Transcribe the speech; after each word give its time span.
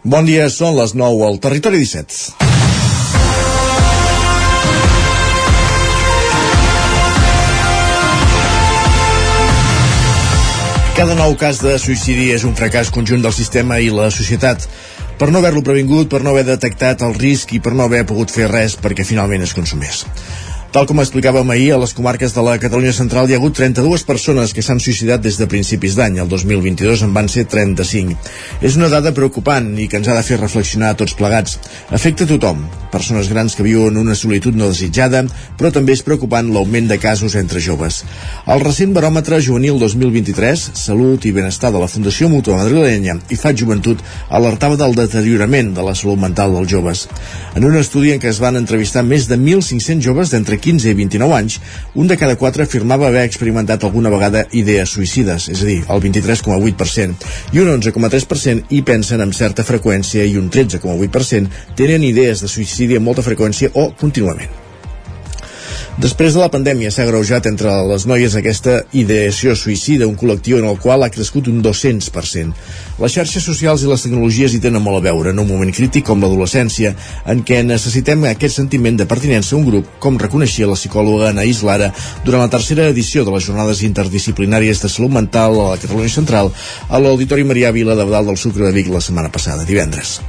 Bon 0.00 0.24
dia, 0.24 0.46
són 0.48 0.78
les 0.78 0.94
9 0.96 1.26
al 1.26 1.34
Territori 1.44 1.76
17. 1.76 2.40
Cada 10.96 11.16
nou 11.18 11.36
cas 11.36 11.60
de 11.60 11.76
suïcidi 11.76 12.30
és 12.32 12.46
un 12.48 12.56
fracàs 12.56 12.88
conjunt 12.88 13.20
del 13.20 13.36
sistema 13.36 13.76
i 13.76 13.92
la 13.92 14.08
societat 14.08 14.64
per 15.20 15.28
no 15.28 15.44
haver-lo 15.44 15.60
previngut, 15.60 16.08
per 16.08 16.22
no 16.24 16.32
haver 16.32 16.46
detectat 16.48 17.04
el 17.04 17.12
risc 17.20 17.52
i 17.52 17.60
per 17.60 17.76
no 17.76 17.84
haver 17.84 18.06
pogut 18.08 18.32
fer 18.32 18.48
res 18.48 18.80
perquè 18.80 19.04
finalment 19.04 19.44
es 19.44 19.52
consumés. 19.52 20.06
Tal 20.70 20.86
com 20.86 21.00
explicàvem 21.02 21.48
ahir, 21.50 21.72
a 21.74 21.78
les 21.82 21.90
comarques 21.98 22.30
de 22.30 22.42
la 22.46 22.52
Catalunya 22.62 22.92
Central 22.94 23.26
hi 23.26 23.34
ha 23.34 23.38
hagut 23.40 23.56
32 23.58 24.04
persones 24.06 24.52
que 24.54 24.62
s'han 24.62 24.78
suïcidat 24.78 25.18
des 25.24 25.34
de 25.34 25.48
principis 25.50 25.96
d'any. 25.98 26.20
El 26.22 26.28
2022 26.30 27.00
en 27.02 27.16
van 27.16 27.26
ser 27.26 27.42
35. 27.50 28.14
És 28.62 28.76
una 28.78 28.86
dada 28.92 29.10
preocupant 29.10 29.66
i 29.82 29.88
que 29.90 29.98
ens 29.98 30.06
ha 30.06 30.14
de 30.14 30.22
fer 30.22 30.38
reflexionar 30.38 30.92
a 30.92 30.96
tots 31.00 31.16
plegats. 31.18 31.56
Afecta 31.90 32.28
tothom, 32.30 32.60
persones 32.92 33.26
grans 33.32 33.56
que 33.58 33.66
viuen 33.66 33.98
una 33.98 34.14
solitud 34.14 34.54
no 34.54 34.68
desitjada, 34.70 35.24
però 35.58 35.72
també 35.74 35.96
és 35.98 36.04
preocupant 36.06 36.52
l'augment 36.54 36.86
de 36.86 37.00
casos 37.02 37.34
entre 37.34 37.58
joves. 37.58 38.04
El 38.46 38.62
recent 38.62 38.94
baròmetre 38.94 39.42
juvenil 39.42 39.82
2023, 39.82 40.68
Salut 40.78 41.26
i 41.26 41.34
Benestar 41.34 41.74
de 41.74 41.82
la 41.82 41.90
Fundació 41.90 42.30
Mutua 42.30 42.60
Madrilenya 42.62 43.18
i 43.26 43.40
Fat 43.42 43.58
Joventut 43.58 44.06
alertava 44.30 44.78
del 44.78 44.94
deteriorament 44.94 45.74
de 45.74 45.90
la 45.90 45.98
salut 45.98 46.22
mental 46.28 46.54
dels 46.54 46.70
joves. 46.70 47.04
En 47.58 47.66
un 47.66 47.74
estudi 47.82 48.14
en 48.14 48.22
què 48.22 48.30
es 48.30 48.38
van 48.38 48.54
entrevistar 48.62 49.02
més 49.02 49.26
de 49.26 49.34
1.500 49.34 50.06
joves 50.06 50.30
d'entre 50.30 50.59
15 50.60 50.92
i 50.92 50.96
29 50.98 51.36
anys, 51.36 51.58
un 51.94 52.10
de 52.10 52.18
cada 52.20 52.36
quatre 52.40 52.68
afirmava 52.68 53.08
haver 53.08 53.26
experimentat 53.26 53.84
alguna 53.84 54.12
vegada 54.12 54.46
idees 54.52 54.94
suïcides, 54.96 55.50
és 55.52 55.62
a 55.64 55.68
dir, 55.68 55.80
el 55.88 56.02
23,8%, 56.06 57.28
i 57.52 57.62
un 57.64 57.74
11,3% 57.76 58.70
hi 58.70 58.82
pensen 58.86 59.24
amb 59.24 59.36
certa 59.36 59.66
freqüència 59.66 60.24
i 60.24 60.36
un 60.40 60.50
13,8% 60.50 61.76
tenen 61.76 62.06
idees 62.06 62.44
de 62.44 62.50
suïcidi 62.50 63.00
amb 63.00 63.10
molta 63.10 63.26
freqüència 63.26 63.72
o 63.74 63.90
contínuament. 63.98 64.69
Després 65.98 66.32
de 66.32 66.40
la 66.40 66.48
pandèmia 66.48 66.90
s'ha 66.94 67.04
greujat 67.08 67.44
entre 67.50 67.72
les 67.88 68.04
noies 68.06 68.36
aquesta 68.38 68.76
ideació 68.96 69.56
suïcida, 69.58 70.06
un 70.06 70.14
col·lectiu 70.16 70.60
en 70.60 70.68
el 70.70 70.78
qual 70.80 71.02
ha 71.02 71.10
crescut 71.10 71.50
un 71.50 71.58
200%. 71.64 72.54
Les 73.02 73.16
xarxes 73.16 73.44
socials 73.44 73.82
i 73.82 73.90
les 73.90 74.06
tecnologies 74.06 74.54
hi 74.54 74.62
tenen 74.62 74.84
molt 74.84 75.00
a 75.00 75.04
veure 75.10 75.34
en 75.34 75.42
un 75.42 75.48
moment 75.48 75.74
crític 75.74 76.06
com 76.06 76.22
l'adolescència, 76.22 76.94
en 77.26 77.42
què 77.44 77.60
necessitem 77.66 78.24
aquest 78.30 78.60
sentiment 78.62 78.96
de 78.96 79.08
pertinença 79.10 79.56
a 79.56 79.58
un 79.58 79.66
grup, 79.66 79.90
com 79.98 80.18
reconeixia 80.20 80.70
la 80.70 80.78
psicòloga 80.78 81.34
Anaïs 81.34 81.64
Lara 81.66 81.90
durant 82.24 82.46
la 82.46 82.52
tercera 82.54 82.88
edició 82.94 83.26
de 83.26 83.34
les 83.34 83.50
jornades 83.50 83.82
interdisciplinàries 83.84 84.84
de 84.84 84.88
salut 84.88 85.18
mental 85.18 85.58
a 85.58 85.70
la 85.74 85.80
Catalunya 85.82 86.16
Central 86.20 86.54
a 86.88 87.02
l'Auditori 87.02 87.44
Maria 87.44 87.74
Vila 87.74 87.98
de 87.98 88.06
Dalt 88.06 88.30
del 88.30 88.40
Sucre 88.40 88.68
de 88.68 88.76
Vic 88.78 88.88
la 88.94 89.02
setmana 89.04 89.32
passada, 89.34 89.66
divendres. 89.68 90.20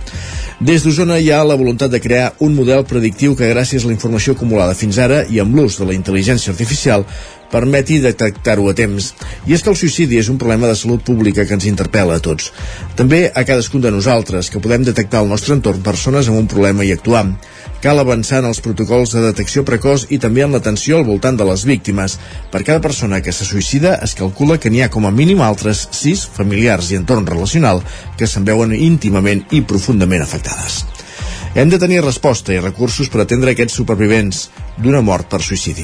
Des 0.61 0.83
d'Osona 0.85 1.15
hi 1.17 1.31
ha 1.33 1.39
la 1.41 1.55
voluntat 1.57 1.89
de 1.89 1.97
crear 1.97 2.35
un 2.45 2.53
model 2.53 2.83
predictiu 2.85 3.33
que 3.33 3.47
gràcies 3.49 3.81
a 3.81 3.87
la 3.89 3.95
informació 3.95 4.35
acumulada 4.35 4.75
fins 4.77 4.99
ara 5.01 5.23
i 5.25 5.39
amb 5.41 5.55
l'ús 5.57 5.79
de 5.79 5.87
la 5.89 5.95
intel·ligència 5.95 6.53
artificial 6.53 7.01
permeti 7.51 7.99
detectar-ho 8.01 8.69
a 8.71 8.75
temps. 8.77 9.11
I 9.45 9.55
és 9.55 9.63
que 9.63 9.71
el 9.73 9.77
suïcidi 9.77 10.19
és 10.21 10.29
un 10.31 10.39
problema 10.41 10.69
de 10.69 10.77
salut 10.79 11.03
pública 11.05 11.45
que 11.45 11.57
ens 11.57 11.67
interpel·la 11.69 12.17
a 12.17 12.23
tots. 12.23 12.51
També 12.95 13.25
a 13.27 13.43
cadascun 13.47 13.83
de 13.83 13.91
nosaltres, 13.91 14.49
que 14.49 14.61
podem 14.63 14.85
detectar 14.87 15.21
al 15.21 15.29
nostre 15.29 15.55
entorn 15.57 15.83
persones 15.83 16.31
amb 16.31 16.39
un 16.39 16.47
problema 16.51 16.87
i 16.87 16.93
actuar. 16.95 17.25
Cal 17.81 17.99
avançar 17.99 18.39
en 18.41 18.47
els 18.51 18.61
protocols 18.61 19.15
de 19.15 19.23
detecció 19.25 19.63
precoç 19.65 20.05
i 20.13 20.19
també 20.21 20.43
en 20.45 20.53
l'atenció 20.53 20.99
al 20.99 21.07
voltant 21.07 21.37
de 21.37 21.47
les 21.49 21.65
víctimes. 21.65 22.17
Per 22.53 22.63
cada 22.63 22.81
persona 22.81 23.21
que 23.25 23.33
se 23.33 23.45
suïcida 23.45 23.95
es 24.05 24.13
calcula 24.17 24.59
que 24.61 24.69
n'hi 24.69 24.83
ha 24.85 24.91
com 24.93 25.07
a 25.09 25.11
mínim 25.11 25.41
altres 25.41 25.87
sis 25.97 26.27
familiars 26.37 26.91
i 26.91 26.99
entorn 27.01 27.25
relacional 27.25 27.81
que 28.17 28.29
se'n 28.29 28.45
veuen 28.45 28.75
íntimament 28.77 29.43
i 29.51 29.63
profundament 29.65 30.21
afectades. 30.21 30.83
Hem 31.55 31.73
de 31.73 31.81
tenir 31.81 31.99
resposta 32.05 32.53
i 32.53 32.61
recursos 32.61 33.09
per 33.11 33.25
atendre 33.25 33.51
aquests 33.51 33.75
supervivents 33.81 34.45
d'una 34.77 35.01
mort 35.03 35.27
per 35.27 35.41
suïcidi. 35.43 35.83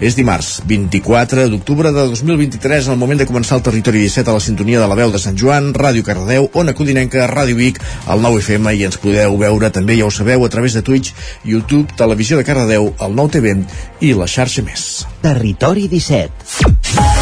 És 0.00 0.16
dimarts, 0.16 0.60
24 0.68 1.48
d'octubre 1.52 1.92
de 1.94 2.06
2023, 2.10 2.88
al 2.88 2.98
moment 3.00 3.20
de 3.20 3.26
començar 3.28 3.58
el 3.58 3.64
Territori 3.66 4.02
17 4.04 4.30
a 4.30 4.36
la 4.38 4.44
sintonia 4.44 4.80
de 4.80 4.88
la 4.90 4.98
veu 4.98 5.12
de 5.12 5.20
Sant 5.22 5.38
Joan, 5.38 5.72
Ràdio 5.74 6.06
Cardeu, 6.06 6.48
Ona 6.58 6.74
Codinenca, 6.78 7.28
Ràdio 7.30 7.58
Vic, 7.58 7.80
el 8.08 8.22
9 8.24 8.42
FM 8.42 8.74
i 8.78 8.86
ens 8.88 9.00
podeu 9.02 9.36
veure 9.40 9.70
també, 9.70 9.98
ja 10.00 10.08
ho 10.08 10.12
sabeu, 10.14 10.44
a 10.44 10.52
través 10.52 10.74
de 10.78 10.82
Twitch, 10.82 11.12
YouTube, 11.44 11.94
Televisió 11.98 12.40
de 12.40 12.46
Cardedeu, 12.48 12.92
el 12.98 13.18
9 13.18 13.36
TV 13.38 13.56
i 14.00 14.14
la 14.18 14.30
xarxa 14.30 14.64
més. 14.66 15.04
Territori 15.22 15.88
17 15.92 17.21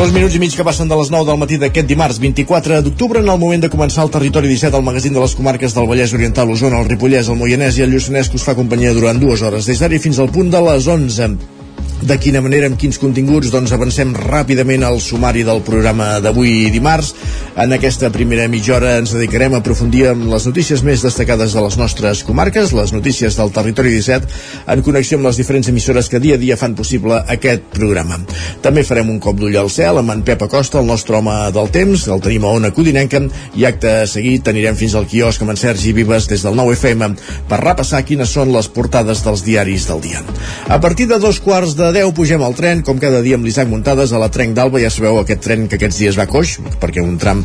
Dos 0.00 0.14
minuts 0.16 0.32
i 0.32 0.38
mig 0.40 0.54
que 0.56 0.64
passen 0.64 0.88
de 0.88 0.96
les 0.96 1.10
9 1.12 1.26
del 1.28 1.36
matí 1.36 1.58
d'aquest 1.60 1.84
dimarts 1.90 2.16
24 2.22 2.78
d'octubre 2.86 3.20
en 3.20 3.28
el 3.28 3.36
moment 3.42 3.60
de 3.60 3.68
començar 3.68 4.06
el 4.06 4.12
Territori 4.14 4.48
17 4.48 4.78
al 4.78 4.86
magazín 4.86 5.12
de 5.12 5.20
les 5.20 5.34
comarques 5.36 5.76
del 5.76 5.90
Vallès 5.90 6.14
Oriental, 6.16 6.48
Osona, 6.56 6.80
el 6.80 6.88
Ripollès, 6.88 7.28
el 7.28 7.36
Moianès 7.36 7.76
i 7.76 7.84
el 7.84 7.92
Lluçanès 7.92 8.32
que 8.32 8.40
us 8.40 8.46
fa 8.48 8.56
companyia 8.56 8.96
durant 8.96 9.20
dues 9.20 9.44
hores. 9.44 9.68
Des 9.68 9.84
d'ara 9.84 10.00
fins 10.00 10.16
al 10.16 10.32
punt 10.32 10.48
de 10.48 10.62
les 10.70 10.88
11 10.88 11.59
de 12.02 12.16
quina 12.16 12.40
manera, 12.40 12.68
amb 12.70 12.78
quins 12.80 12.96
continguts, 13.00 13.50
doncs 13.52 13.72
avancem 13.76 14.14
ràpidament 14.16 14.84
al 14.86 15.00
sumari 15.04 15.42
del 15.44 15.60
programa 15.66 16.14
d'avui 16.24 16.70
dimarts. 16.72 17.12
En 17.60 17.74
aquesta 17.76 18.08
primera 18.14 18.46
mitja 18.48 18.76
hora 18.78 18.94
ens 18.98 19.12
dedicarem 19.12 19.54
a 19.54 19.60
aprofundir 19.60 20.06
amb 20.08 20.30
les 20.32 20.46
notícies 20.48 20.80
més 20.86 21.04
destacades 21.04 21.52
de 21.52 21.64
les 21.64 21.76
nostres 21.76 22.22
comarques, 22.24 22.72
les 22.72 22.94
notícies 22.96 23.36
del 23.36 23.52
territori 23.52 23.92
17, 23.92 24.30
en 24.72 24.84
connexió 24.86 25.18
amb 25.18 25.28
les 25.28 25.40
diferents 25.40 25.68
emissores 25.68 26.08
que 26.08 26.22
dia 26.22 26.38
a 26.38 26.40
dia 26.40 26.56
fan 26.56 26.74
possible 26.78 27.20
aquest 27.28 27.68
programa. 27.74 28.16
També 28.64 28.84
farem 28.86 29.12
un 29.12 29.20
cop 29.20 29.36
d'ull 29.36 29.58
al 29.60 29.70
cel 29.70 30.00
amb 30.00 30.14
en 30.14 30.24
Pep 30.24 30.46
Acosta, 30.48 30.80
el 30.80 30.88
nostre 30.88 31.18
home 31.20 31.36
del 31.52 31.68
temps, 31.74 32.06
el 32.08 32.24
tenim 32.24 32.48
a 32.48 32.54
Ona 32.56 32.72
Codinenca, 32.72 33.20
i 33.60 33.68
acte 33.68 34.06
seguit 34.08 34.48
anirem 34.48 34.78
fins 34.78 34.96
al 34.96 35.08
quiosc 35.10 35.42
amb 35.44 35.52
en 35.52 35.60
Sergi 35.60 35.92
Vives 35.92 36.30
des 36.30 36.46
del 36.46 36.56
9 36.56 36.78
FM 36.78 37.12
per 37.50 37.60
repassar 37.60 38.02
quines 38.08 38.32
són 38.32 38.54
les 38.54 38.70
portades 38.72 39.20
dels 39.26 39.44
diaris 39.44 39.90
del 39.90 40.00
dia. 40.00 40.24
A 40.68 40.80
partir 40.80 41.10
de 41.10 41.20
dos 41.20 41.42
quarts 41.44 41.76
de 41.76 41.89
10 41.94 42.12
pugem 42.16 42.42
al 42.42 42.54
tren, 42.58 42.82
com 42.86 42.98
cada 43.00 43.20
dia 43.24 43.38
amb 43.38 43.46
l'Isaac 43.46 43.68
Muntades 43.70 44.12
a 44.12 44.20
la 44.20 44.30
Trenc 44.32 44.54
d'Alba, 44.56 44.80
ja 44.82 44.90
sabeu 44.92 45.20
aquest 45.20 45.42
tren 45.44 45.66
que 45.70 45.78
aquests 45.78 46.00
dies 46.02 46.18
va 46.18 46.26
coix, 46.30 46.56
perquè 46.82 47.02
un 47.04 47.16
tram 47.20 47.42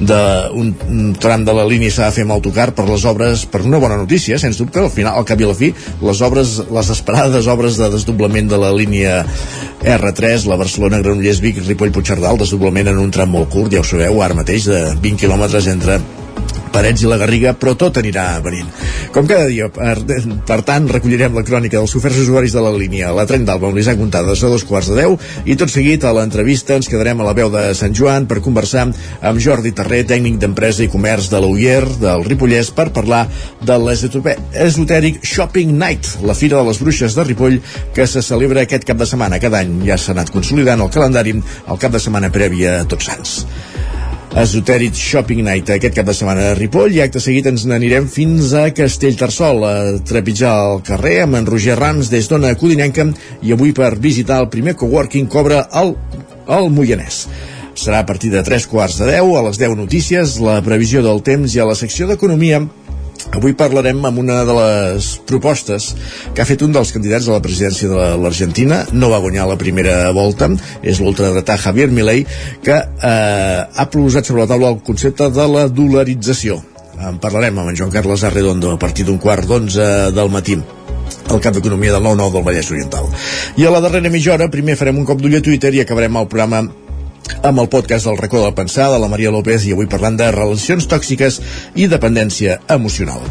de, 0.00 0.20
un, 0.58 0.74
un 0.88 1.14
tram 1.18 1.46
de 1.46 1.54
la 1.56 1.66
línia 1.68 1.94
s'ha 1.94 2.10
de 2.10 2.16
fer 2.18 2.26
amb 2.26 2.36
autocar 2.36 2.70
per 2.76 2.88
les 2.88 3.06
obres, 3.08 3.46
per 3.50 3.62
una 3.66 3.80
bona 3.82 3.98
notícia, 4.00 4.38
sens 4.38 4.60
dubte, 4.60 4.82
al 4.82 4.92
final, 4.94 5.16
al 5.18 5.26
cap 5.28 5.40
i 5.40 5.48
la 5.48 5.56
fi, 5.56 5.72
les 6.02 6.22
obres, 6.26 6.58
les 6.78 6.92
esperades 6.94 7.50
obres 7.50 7.80
de 7.80 7.90
desdoblament 7.94 8.50
de 8.50 8.60
la 8.60 8.74
línia 8.74 9.18
R3, 9.82 10.46
la 10.50 10.60
Barcelona, 10.60 11.02
Granollers, 11.04 11.42
Vic, 11.44 11.62
Ripoll, 11.66 11.94
Puigcerdà, 11.94 12.32
el 12.32 12.42
desdoblament 12.42 12.92
en 12.92 13.02
un 13.02 13.12
tram 13.14 13.32
molt 13.34 13.52
curt, 13.54 13.72
ja 13.74 13.84
ho 13.84 13.86
sabeu, 13.86 14.22
ara 14.24 14.38
mateix, 14.38 14.68
de 14.70 14.84
20 15.02 15.22
quilòmetres 15.24 15.70
entre 15.70 16.00
Parets 16.72 17.02
i 17.02 17.08
la 17.10 17.16
Garriga, 17.18 17.54
però 17.58 17.74
tot 17.78 17.98
anirà 18.00 18.26
venint. 18.44 18.68
Com 19.14 19.26
cada 19.26 19.48
dia, 19.48 19.68
per, 19.72 19.96
per 20.46 20.58
tant, 20.68 20.88
recollirem 20.92 21.34
la 21.34 21.44
crònica 21.46 21.78
dels 21.78 21.94
oferts 21.98 22.20
usuaris 22.22 22.54
de 22.54 22.62
la 22.62 22.72
línia, 22.74 23.12
la 23.16 23.24
tren 23.28 23.46
d'Alba, 23.48 23.70
amb 23.70 23.78
l'Isaac 23.78 23.98
Montades 24.00 24.42
a 24.44 24.50
dos 24.52 24.64
quarts 24.68 24.90
de 24.92 24.98
deu, 25.00 25.16
i 25.48 25.56
tot 25.58 25.72
seguit 25.72 26.04
a 26.04 26.12
l'entrevista 26.16 26.76
ens 26.78 26.90
quedarem 26.90 27.22
a 27.22 27.28
la 27.28 27.34
veu 27.36 27.50
de 27.52 27.64
Sant 27.78 27.96
Joan 27.96 28.28
per 28.30 28.42
conversar 28.44 28.86
amb 28.88 29.42
Jordi 29.42 29.72
Terré, 29.76 30.02
tècnic 30.08 30.38
d'empresa 30.42 30.84
i 30.84 30.90
comerç 30.92 31.30
de 31.32 31.40
l'Uyer, 31.42 31.82
del 32.02 32.26
Ripollès, 32.28 32.70
per 32.76 32.90
parlar 32.94 33.24
de 33.64 33.78
l'esotèric 33.82 35.22
Shopping 35.24 35.74
Night, 35.78 36.18
la 36.28 36.36
Fira 36.38 36.60
de 36.60 36.68
les 36.68 36.82
Bruixes 36.82 37.16
de 37.16 37.26
Ripoll, 37.26 37.58
que 37.96 38.06
se 38.06 38.22
celebra 38.22 38.62
aquest 38.66 38.86
cap 38.88 39.00
de 39.00 39.08
setmana. 39.08 39.40
Cada 39.42 39.64
any 39.64 39.80
ja 39.88 39.98
s'ha 39.98 40.14
anat 40.14 40.30
consolidant 40.34 40.84
el 40.84 40.92
calendari 40.94 41.34
el 41.38 41.80
cap 41.80 41.92
de 41.92 42.00
setmana 42.02 42.32
prèvia 42.34 42.78
a 42.82 42.86
Tots 42.88 43.10
Sants. 43.10 43.34
Esotèric 44.36 44.92
Shopping 44.92 45.40
Night 45.40 45.70
aquest 45.72 45.94
cap 45.96 46.06
de 46.06 46.12
setmana 46.12 46.50
a 46.50 46.56
Ripoll 46.58 46.92
i 46.92 47.00
acte 47.00 47.20
seguit 47.22 47.46
ens 47.48 47.64
n'anirem 47.66 48.04
fins 48.12 48.52
a 48.52 48.66
Castellterçol 48.76 49.62
a 49.64 49.74
trepitjar 50.04 50.52
el 50.66 50.82
carrer 50.84 51.22
amb 51.22 51.38
en 51.38 51.48
Roger 51.48 51.78
Rams 51.78 52.10
des 52.12 52.28
d'Ona 52.28 52.52
Codinenca 52.60 53.06
i 53.40 53.54
avui 53.56 53.72
per 53.72 53.94
visitar 53.96 54.42
el 54.42 54.50
primer 54.52 54.76
coworking 54.76 55.30
cobra 55.32 55.64
el, 55.80 55.94
el 56.44 56.68
Moianès. 56.68 57.24
Serà 57.78 58.02
a 58.02 58.06
partir 58.06 58.30
de 58.34 58.42
3 58.44 58.68
quarts 58.68 58.98
de 59.00 59.08
10 59.14 59.32
a 59.38 59.46
les 59.48 59.58
10 59.64 59.78
notícies, 59.80 60.36
la 60.44 60.60
previsió 60.66 61.02
del 61.02 61.24
temps 61.24 61.56
i 61.56 61.62
a 61.62 61.66
la 61.70 61.78
secció 61.78 62.06
d'Economia 62.10 62.66
Avui 63.36 63.52
parlarem 63.52 64.00
amb 64.08 64.22
una 64.22 64.38
de 64.48 64.54
les 64.56 65.08
propostes 65.28 65.90
que 66.34 66.42
ha 66.42 66.48
fet 66.48 66.62
un 66.64 66.72
dels 66.72 66.92
candidats 66.94 67.28
a 67.28 67.36
la 67.36 67.42
presidència 67.44 67.90
de 67.90 68.06
l'Argentina, 68.22 68.80
no 68.92 69.10
va 69.12 69.20
guanyar 69.20 69.46
la 69.50 69.58
primera 69.60 69.98
volta, 70.16 70.48
és 70.82 71.02
l'ultradretà 71.02 71.58
Javier 71.60 71.90
Milei, 71.92 72.24
que 72.64 72.78
eh, 72.78 73.60
ha 73.68 73.86
posat 73.92 74.26
sobre 74.26 74.46
la 74.46 74.50
taula 74.50 74.72
el 74.72 74.80
concepte 74.86 75.28
de 75.34 75.46
la 75.52 75.68
dolarització. 75.68 76.58
En 76.98 77.20
parlarem 77.22 77.60
amb 77.60 77.70
en 77.70 77.78
Joan 77.78 77.94
Carles 77.94 78.24
Arredondo 78.26 78.72
a 78.74 78.80
partir 78.80 79.06
d'un 79.06 79.20
quart 79.22 79.46
d'onze 79.46 80.10
del 80.16 80.32
matí 80.34 80.58
el 81.28 81.40
cap 81.44 81.54
d'economia 81.54 81.92
del 81.92 82.04
9-9 82.04 82.32
del 82.32 82.44
Vallès 82.44 82.70
Oriental. 82.72 83.08
I 83.60 83.66
a 83.66 83.72
la 83.72 83.80
darrera 83.84 84.10
mitja 84.12 84.34
hora 84.34 84.48
primer 84.52 84.76
farem 84.80 84.98
un 84.98 85.06
cop 85.08 85.20
d'ull 85.20 85.36
a 85.36 85.44
Twitter 85.44 85.74
i 85.76 85.82
acabarem 85.84 86.16
el 86.16 86.28
programa 86.32 86.64
amb 87.42 87.62
el 87.62 87.68
podcast 87.72 88.06
del 88.08 88.18
racó 88.18 88.40
de 88.40 88.48
la 88.50 88.54
pensada, 88.54 88.98
la 88.98 89.10
Maria 89.10 89.32
López 89.34 89.66
i 89.66 89.74
avui 89.76 89.88
parlant 89.90 90.16
de 90.18 90.30
relacions 90.34 90.88
tòxiques 90.90 91.40
i 91.76 91.88
dependència 91.90 92.60
emocional. 92.68 93.22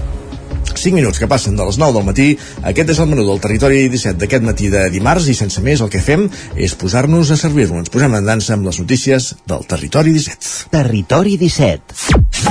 5 0.78 0.94
minuts 0.96 1.20
que 1.20 1.28
passen 1.28 1.56
de 1.58 1.66
les 1.66 1.80
9 1.82 1.96
del 1.98 2.06
matí. 2.06 2.28
Aquest 2.62 2.94
és 2.94 3.00
el 3.02 3.10
menú 3.10 3.26
del 3.28 3.42
territori 3.44 3.88
17 3.90 4.22
d'aquest 4.22 4.46
matí 4.46 4.70
de 4.74 4.86
dimarts 4.94 5.30
i 5.32 5.36
sense 5.38 5.64
més 5.66 5.82
el 5.82 5.92
que 5.94 6.04
fem 6.04 6.28
és 6.56 6.78
posar-nos 6.78 7.34
a 7.34 7.40
servir-nos. 7.40 7.86
Ens 7.86 7.94
posem 7.94 8.20
en 8.20 8.30
dansa 8.30 8.56
amb 8.56 8.70
les 8.70 8.80
notícies 8.84 9.34
del 9.50 9.66
territori 9.68 10.14
17. 10.16 10.70
Territori 10.78 11.38
17. 11.42 12.47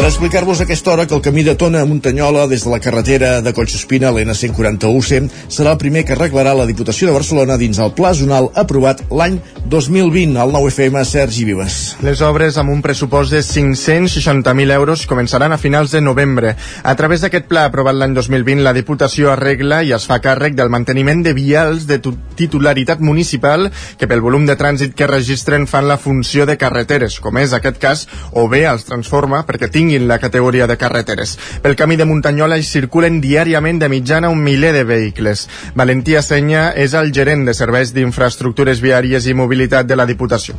Per 0.00 0.06
explicar-vos 0.08 0.62
aquesta 0.62 0.94
hora 0.94 1.04
que 1.06 1.12
el 1.14 1.20
camí 1.20 1.42
de 1.44 1.52
Tona 1.60 1.82
a 1.82 1.84
Muntanyola 1.84 2.46
des 2.48 2.62
de 2.64 2.70
la 2.72 2.78
carretera 2.80 3.42
de 3.44 3.52
Collsospina 3.52 4.08
a 4.08 4.12
l'N141C 4.16 5.26
serà 5.52 5.74
el 5.74 5.80
primer 5.82 6.06
que 6.08 6.14
arreglarà 6.14 6.54
la 6.56 6.64
Diputació 6.64 7.10
de 7.10 7.12
Barcelona 7.12 7.58
dins 7.60 7.76
el 7.76 7.92
pla 7.92 8.14
zonal 8.16 8.48
aprovat 8.56 9.02
l'any 9.12 9.36
2020 9.68 10.40
al 10.40 10.54
9FM 10.54 11.02
Sergi 11.04 11.44
Vives. 11.44 11.76
Les 12.00 12.22
obres 12.24 12.56
amb 12.56 12.72
un 12.72 12.80
pressupost 12.80 13.36
de 13.36 13.42
560.000 13.44 14.72
euros 14.72 15.04
començaran 15.04 15.52
a 15.52 15.58
finals 15.60 15.92
de 15.92 16.00
novembre. 16.00 16.54
A 16.82 16.96
través 16.96 17.20
d'aquest 17.20 17.44
pla 17.52 17.66
aprovat 17.68 18.00
l'any 18.00 18.16
2020, 18.16 18.64
la 18.64 18.72
Diputació 18.72 19.34
arregla 19.34 19.82
i 19.84 19.92
es 19.92 20.08
fa 20.08 20.22
càrrec 20.24 20.56
del 20.56 20.72
manteniment 20.72 21.20
de 21.28 21.36
vials 21.36 21.84
de 21.84 22.00
titularitat 22.40 23.04
municipal 23.04 23.68
que 24.00 24.08
pel 24.08 24.24
volum 24.24 24.48
de 24.48 24.56
trànsit 24.56 24.96
que 24.96 25.12
registren 25.12 25.68
fan 25.68 25.92
la 25.92 26.00
funció 26.00 26.48
de 26.48 26.56
carreteres, 26.56 27.20
com 27.20 27.36
és 27.36 27.52
aquest 27.52 27.76
cas, 27.84 28.08
o 28.32 28.48
bé 28.48 28.64
els 28.64 28.88
transforma 28.88 29.44
perquè 29.44 29.68
tinguin 29.68 29.89
tinguin 29.90 30.08
la 30.08 30.18
categoria 30.18 30.66
de 30.66 30.76
carreteres. 30.76 31.36
Pel 31.62 31.74
camí 31.76 31.96
de 31.96 32.06
Muntanyola 32.06 32.58
hi 32.58 32.62
circulen 32.62 33.20
diàriament 33.20 33.80
de 33.80 33.88
mitjana 33.88 34.30
un 34.30 34.42
miler 34.42 34.72
de 34.72 34.84
vehicles. 34.84 35.48
Valentia 35.74 36.22
Senya 36.22 36.70
és 36.76 36.94
el 36.94 37.10
gerent 37.12 37.46
de 37.46 37.54
serveis 37.54 37.92
d'infraestructures 37.94 38.80
viàries 38.80 39.26
i 39.26 39.34
mobilitat 39.34 39.86
de 39.86 39.96
la 39.96 40.06
Diputació. 40.06 40.54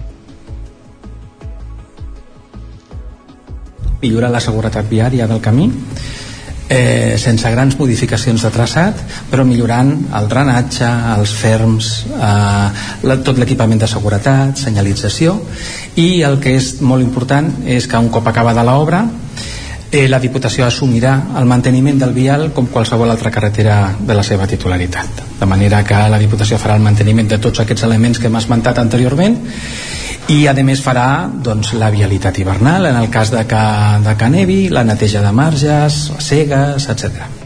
millorar 4.02 4.32
la 4.34 4.40
seguretat 4.42 4.88
viària 4.90 5.28
del 5.30 5.40
camí 5.46 5.68
eh, 6.72 7.18
sense 7.20 7.52
grans 7.52 7.76
modificacions 7.80 8.46
de 8.46 8.52
traçat, 8.54 9.04
però 9.30 9.44
millorant 9.48 9.92
el 10.18 10.30
drenatge, 10.32 10.88
els 11.18 11.34
ferms, 11.36 11.92
eh, 12.16 12.68
la, 13.08 13.18
tot 13.26 13.42
l'equipament 13.42 13.82
de 13.82 13.90
seguretat, 13.92 14.56
senyalització, 14.64 15.36
i 16.00 16.24
el 16.24 16.40
que 16.40 16.56
és 16.56 16.78
molt 16.80 17.04
important 17.04 17.52
és 17.68 17.88
que 17.92 18.00
un 18.00 18.10
cop 18.14 18.32
acabada 18.32 18.64
l'obra 18.64 19.04
eh, 19.92 20.08
la 20.08 20.20
Diputació 20.24 20.66
assumirà 20.66 21.14
el 21.38 21.48
manteniment 21.50 22.00
del 22.00 22.14
vial 22.16 22.50
com 22.56 22.70
qualsevol 22.72 23.12
altra 23.12 23.32
carretera 23.32 23.96
de 24.00 24.16
la 24.16 24.24
seva 24.24 24.48
titularitat. 24.48 25.24
De 25.40 25.50
manera 25.50 25.84
que 25.84 26.00
la 26.10 26.20
Diputació 26.22 26.60
farà 26.62 26.78
el 26.80 26.86
manteniment 26.86 27.28
de 27.28 27.42
tots 27.44 27.64
aquests 27.64 27.88
elements 27.90 28.20
que 28.20 28.32
hem 28.32 28.40
esmentat 28.40 28.80
anteriorment 28.80 29.38
i 30.32 30.46
a 30.48 30.56
més 30.64 30.82
farà 30.86 31.28
doncs, 31.44 31.74
la 31.74 31.92
vialitat 31.92 32.38
hivernal 32.40 32.88
en 32.88 32.96
el 32.96 33.10
cas 33.10 33.34
de 33.34 33.44
que, 33.50 33.66
de 34.06 34.16
que 34.18 34.30
nevi, 34.30 34.64
la 34.70 34.86
neteja 34.88 35.22
de 35.26 35.36
marges, 35.36 36.02
cegues, 36.20 36.88
etc. 36.88 37.41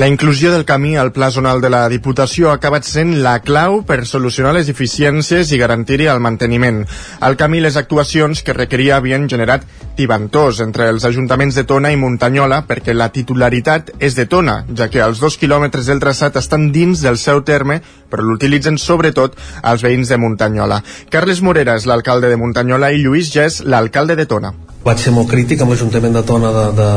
La 0.00 0.08
inclusió 0.08 0.50
del 0.50 0.64
camí 0.64 0.96
al 0.96 1.12
pla 1.12 1.26
zonal 1.30 1.60
de 1.60 1.68
la 1.68 1.82
Diputació 1.92 2.48
ha 2.48 2.54
acabat 2.56 2.86
sent 2.88 3.10
la 3.20 3.34
clau 3.44 3.82
per 3.84 4.06
solucionar 4.08 4.54
les 4.56 4.70
eficiències 4.72 5.50
i 5.52 5.58
garantir-hi 5.60 6.06
el 6.08 6.22
manteniment. 6.24 6.78
Al 7.20 7.36
camí 7.36 7.60
les 7.60 7.76
actuacions 7.76 8.40
que 8.40 8.54
requeria 8.56 8.96
havien 8.96 9.26
generat 9.28 9.66
tibantós 9.98 10.62
entre 10.64 10.88
els 10.88 11.04
ajuntaments 11.04 11.60
de 11.60 11.66
Tona 11.68 11.92
i 11.92 12.00
Muntanyola 12.00 12.62
perquè 12.70 12.96
la 12.96 13.10
titularitat 13.12 13.92
és 14.00 14.16
de 14.16 14.24
Tona, 14.24 14.62
ja 14.72 14.88
que 14.88 15.04
els 15.04 15.20
dos 15.20 15.36
quilòmetres 15.36 15.92
del 15.92 16.00
traçat 16.00 16.40
estan 16.40 16.70
dins 16.72 17.04
del 17.04 17.20
seu 17.20 17.44
terme, 17.44 17.82
però 18.08 18.24
l'utilitzen 18.24 18.80
sobretot 18.80 19.36
els 19.60 19.84
veïns 19.84 20.08
de 20.08 20.16
Muntanyola. 20.16 20.80
Carles 21.12 21.44
Morera 21.44 21.76
és 21.76 21.84
l'alcalde 21.84 22.32
de 22.32 22.40
Muntanyola 22.40 22.94
i 22.96 23.04
Lluís 23.04 23.34
Gès 23.36 23.60
l'alcalde 23.68 24.16
de 24.16 24.24
Tona 24.24 24.56
vaig 24.84 25.02
ser 25.02 25.12
molt 25.12 25.28
crític 25.28 25.60
amb 25.60 25.74
l'Ajuntament 25.74 26.14
de 26.16 26.22
Tona 26.24 26.50
de, 26.54 26.64
de 26.78 26.88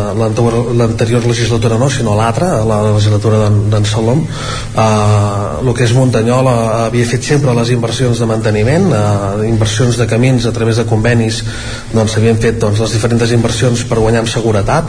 l'anterior 0.79 1.25
legislatura 1.27 1.77
no, 1.81 1.89
sinó 1.91 2.15
l'altra, 2.15 2.61
la 2.63 2.79
legislatura 2.93 3.49
d'en 3.49 3.87
Salom 3.89 4.23
uh, 4.23 5.59
el 5.59 5.71
que 5.75 5.83
és 5.83 5.95
Muntanyola 5.97 6.53
havia 6.85 7.07
fet 7.09 7.27
sempre 7.27 7.55
les 7.57 7.73
inversions 7.75 8.21
de 8.23 8.29
manteniment 8.29 8.87
uh, 8.87 9.43
inversions 9.47 9.99
de 9.99 10.07
camins 10.07 10.47
a 10.47 10.53
través 10.55 10.79
de 10.79 10.87
convenis 10.87 11.41
doncs 11.91 12.15
s'havien 12.15 12.39
fet 12.39 12.61
doncs, 12.61 12.79
les 12.79 12.95
diferents 12.95 13.35
inversions 13.35 13.83
per 13.89 13.99
guanyar 13.99 14.23
en 14.23 14.29
seguretat. 14.31 14.87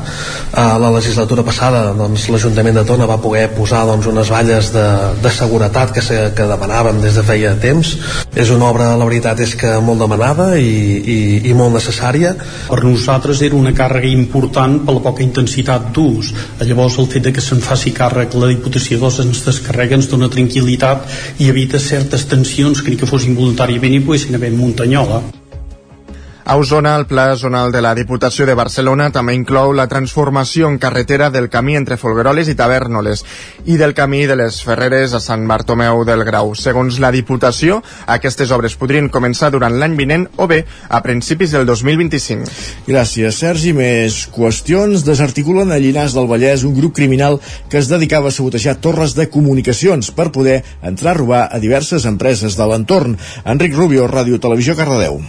Uh, 0.52 0.76
la 0.82 0.91
legislatura 0.94 1.44
passada 1.46 1.82
doncs, 1.96 2.29
l'Ajuntament 2.31 2.79
de 2.79 2.85
Tona 2.87 3.08
va 3.11 3.19
poder 3.23 3.46
posar 3.56 3.85
doncs, 3.88 4.06
unes 4.11 4.31
valles 4.32 4.70
de, 4.75 4.87
de 5.25 5.32
seguretat 5.35 5.93
que, 5.94 6.02
se, 6.05 6.20
que 6.37 6.49
demanàvem 6.50 7.00
des 7.02 7.19
de 7.19 7.25
feia 7.26 7.55
temps. 7.61 7.94
És 8.35 8.52
una 8.55 8.69
obra, 8.70 8.93
la 8.99 9.08
veritat 9.08 9.41
és 9.44 9.55
que 9.58 9.75
molt 9.85 10.02
demanada 10.05 10.52
i, 10.61 10.75
i, 11.00 11.19
i 11.50 11.56
molt 11.56 11.75
necessària. 11.79 12.35
per 12.69 12.84
nosaltres 12.85 13.43
era 13.47 13.59
una 13.59 13.75
càrrega 13.77 14.11
important 14.11 14.81
per 14.87 14.97
la 14.97 15.05
poca 15.05 15.25
intensitat 15.27 15.91
d'ús. 15.95 16.33
Llavors 16.65 16.99
el 17.03 17.11
fet 17.13 17.29
de 17.29 17.35
que 17.35 17.45
se'n 17.45 17.63
faci 17.65 17.95
càrrec 17.97 18.37
la 18.39 18.51
Diputació 18.53 19.01
doncs 19.03 19.23
ens 19.25 19.45
descarrega, 19.47 19.99
ens 19.99 20.11
dona 20.11 20.31
tranquil·litat 20.33 21.41
i 21.45 21.49
evita 21.53 21.83
certes 21.83 22.29
tensions 22.31 22.83
que 22.83 22.93
ni 22.93 23.01
que 23.01 23.11
fossin 23.11 23.39
voluntàriament 23.39 23.97
i 23.97 24.05
poguessin 24.05 24.39
haver 24.39 24.53
Muntanyola. 24.55 25.44
A 26.46 26.56
Osona, 26.56 26.94
el 26.99 27.06
Pla 27.06 27.35
Zonal 27.37 27.73
de 27.73 27.81
la 27.81 27.94
Diputació 27.96 28.44
de 28.44 28.52
Barcelona 28.52 29.06
també 29.08 29.32
inclou 29.32 29.70
la 29.73 29.87
transformació 29.88 30.69
en 30.69 30.75
carretera 30.76 31.31
del 31.32 31.46
camí 31.49 31.73
entre 31.79 31.96
Folgueroles 31.96 32.50
i 32.52 32.55
Tavernoles 32.55 33.23
i 33.64 33.79
del 33.81 33.94
camí 33.96 34.26
de 34.29 34.37
les 34.37 34.58
Ferreres 34.61 35.14
a 35.17 35.23
Sant 35.25 35.46
Bartomeu 35.49 36.02
del 36.05 36.20
Grau. 36.29 36.50
Segons 36.52 36.99
la 37.00 37.08
Diputació, 37.14 37.79
aquestes 38.12 38.52
obres 38.52 38.76
podrien 38.76 39.08
començar 39.08 39.49
durant 39.55 39.73
l'any 39.81 39.94
vinent 39.96 40.26
o 40.37 40.44
bé 40.50 40.58
a 40.91 41.00
principis 41.06 41.55
del 41.56 41.64
2025. 41.64 42.52
Gràcies, 42.91 43.38
Sergi. 43.41 43.73
Més 43.73 44.19
qüestions. 44.35 45.06
Desarticulen 45.06 45.73
a 45.73 45.79
Llinars 45.81 46.12
del 46.12 46.29
Vallès 46.29 46.67
un 46.69 46.75
grup 46.76 46.93
criminal 46.99 47.38
que 47.73 47.81
es 47.81 47.88
dedicava 47.88 48.29
a 48.29 48.37
sabotejar 48.37 48.76
torres 48.85 49.17
de 49.17 49.31
comunicacions 49.32 50.12
per 50.12 50.29
poder 50.29 50.61
entrar 50.82 51.14
a 51.14 51.19
robar 51.23 51.46
a 51.49 51.62
diverses 51.64 52.05
empreses 52.05 52.61
de 52.61 52.69
l'entorn. 52.69 53.17
Enric 53.46 53.81
Rubio, 53.81 54.05
Ràdio 54.12 54.43
Televisió, 54.44 54.76
Cardedeu. 54.76 55.23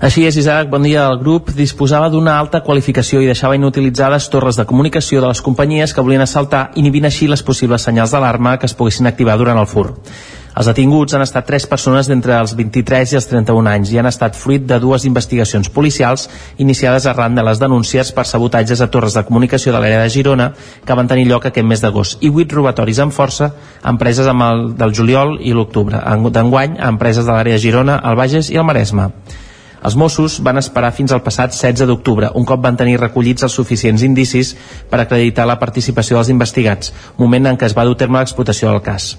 Així 0.00 0.22
és, 0.24 0.36
Isaac, 0.40 0.70
bon 0.72 0.80
dia. 0.86 1.02
El 1.12 1.18
grup 1.20 1.50
disposava 1.52 2.06
d'una 2.08 2.38
alta 2.40 2.62
qualificació 2.64 3.20
i 3.20 3.26
deixava 3.28 3.56
inutilitzades 3.58 4.30
torres 4.32 4.56
de 4.56 4.64
comunicació 4.64 5.20
de 5.20 5.28
les 5.28 5.42
companyies 5.44 5.92
que 5.92 6.00
volien 6.00 6.24
assaltar, 6.24 6.70
inhibint 6.80 7.04
així 7.04 7.26
les 7.28 7.42
possibles 7.44 7.84
senyals 7.84 8.14
d'alarma 8.14 8.54
que 8.56 8.64
es 8.64 8.72
poguessin 8.72 9.10
activar 9.10 9.36
durant 9.36 9.60
el 9.60 9.68
fur. 9.68 9.90
Els 10.56 10.70
detinguts 10.70 11.12
han 11.14 11.20
estat 11.20 11.44
tres 11.46 11.66
persones 11.68 12.08
d'entre 12.08 12.32
els 12.38 12.54
23 12.56 13.12
i 13.12 13.18
els 13.18 13.28
31 13.28 13.68
anys 13.70 13.92
i 13.92 14.00
han 14.00 14.08
estat 14.08 14.38
fruit 14.40 14.64
de 14.66 14.78
dues 14.80 15.04
investigacions 15.04 15.68
policials 15.68 16.30
iniciades 16.64 17.04
arran 17.06 17.36
de 17.36 17.44
les 17.44 17.60
denúncies 17.60 18.10
per 18.16 18.24
sabotatges 18.26 18.80
a 18.80 18.88
torres 18.88 19.14
de 19.14 19.24
comunicació 19.28 19.70
de 19.76 19.82
l'àrea 19.84 20.00
de 20.00 20.08
Girona 20.16 20.48
que 20.86 20.96
van 20.96 21.12
tenir 21.12 21.28
lloc 21.28 21.46
aquest 21.46 21.68
mes 21.68 21.84
d'agost 21.84 22.24
i 22.24 22.32
vuit 22.32 22.50
robatoris 22.56 22.98
amb 23.04 23.14
força 23.14 23.52
empreses 23.92 24.32
amb 24.32 24.48
el 24.48 24.64
del 24.80 24.96
juliol 24.96 25.36
i 25.44 25.52
l'octubre, 25.52 26.00
d'enguany 26.00 26.80
a 26.80 26.88
empreses 26.88 27.28
de 27.28 27.36
l'àrea 27.36 27.60
de 27.60 27.64
Girona, 27.68 28.00
el 28.02 28.18
Bages 28.18 28.50
i 28.50 28.58
el 28.58 28.66
Maresme. 28.66 29.10
Els 29.80 29.96
Mossos 29.96 30.38
van 30.44 30.60
esperar 30.60 30.90
fins 30.92 31.12
al 31.12 31.22
passat 31.24 31.54
16 31.56 31.88
d'octubre, 31.88 32.28
un 32.36 32.44
cop 32.44 32.60
van 32.60 32.76
tenir 32.76 32.98
recollits 33.00 33.46
els 33.46 33.54
suficients 33.56 34.02
indicis 34.04 34.52
per 34.90 35.00
acreditar 35.00 35.46
la 35.48 35.56
participació 35.62 36.18
dels 36.18 36.28
investigats, 36.34 36.92
moment 37.16 37.48
en 37.48 37.56
què 37.56 37.70
es 37.70 37.76
va 37.76 37.86
dur 37.88 37.96
terme 37.96 38.20
l'explotació 38.20 38.68
del 38.68 38.82
cas. 38.84 39.14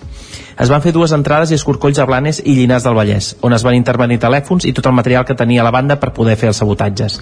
Es 0.61 0.69
van 0.69 0.83
fer 0.83 0.93
dues 0.93 1.15
entrades 1.17 1.49
i 1.49 1.57
escorcolls 1.57 1.97
a 1.97 2.05
Blanes 2.05 2.43
i 2.45 2.53
Llinars 2.59 2.85
del 2.85 2.97
Vallès, 2.97 3.33
on 3.41 3.57
es 3.57 3.65
van 3.65 3.79
intervenir 3.79 4.19
telèfons 4.21 4.69
i 4.69 4.75
tot 4.77 4.85
el 4.85 4.97
material 4.99 5.25
que 5.25 5.37
tenia 5.39 5.65
la 5.65 5.73
banda 5.73 5.97
per 5.97 6.13
poder 6.13 6.37
fer 6.37 6.51
els 6.51 6.61
sabotatges. 6.61 7.17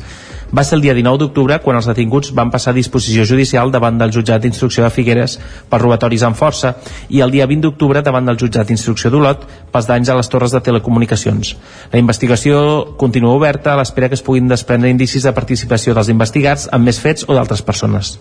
Va 0.49 0.63
ser 0.65 0.79
el 0.79 0.81
dia 0.81 0.95
19 0.97 1.19
d'octubre 1.21 1.59
quan 1.61 1.77
els 1.77 1.85
detinguts 1.85 2.31
van 2.33 2.49
passar 2.49 2.71
a 2.71 2.77
disposició 2.77 3.21
judicial 3.31 3.69
davant 3.69 3.99
del 3.99 4.13
jutjat 4.15 4.41
d'instrucció 4.41 4.81
de 4.81 4.89
Figueres 4.89 5.35
per 5.69 5.79
robatoris 5.83 6.25
amb 6.25 6.39
força 6.39 6.71
i 7.13 7.21
el 7.21 7.29
dia 7.35 7.45
20 7.45 7.67
d'octubre 7.67 8.01
davant 8.01 8.25
del 8.25 8.39
jutjat 8.41 8.65
d'instrucció 8.65 9.11
d'Olot 9.13 9.45
pels 9.69 9.91
danys 9.91 10.09
a 10.09 10.17
les 10.17 10.29
torres 10.33 10.55
de 10.55 10.63
telecomunicacions. 10.65 11.53
La 11.93 12.01
investigació 12.01 12.97
continua 12.97 13.37
oberta 13.37 13.75
a 13.75 13.77
l'espera 13.77 14.09
que 14.09 14.17
es 14.17 14.25
puguin 14.25 14.49
desprendre 14.49 14.89
indicis 14.89 15.29
de 15.29 15.37
participació 15.37 15.93
dels 15.93 16.09
investigats 16.09 16.65
amb 16.71 16.89
més 16.89 16.97
fets 16.97 17.29
o 17.29 17.37
d'altres 17.37 17.61
persones. 17.61 18.17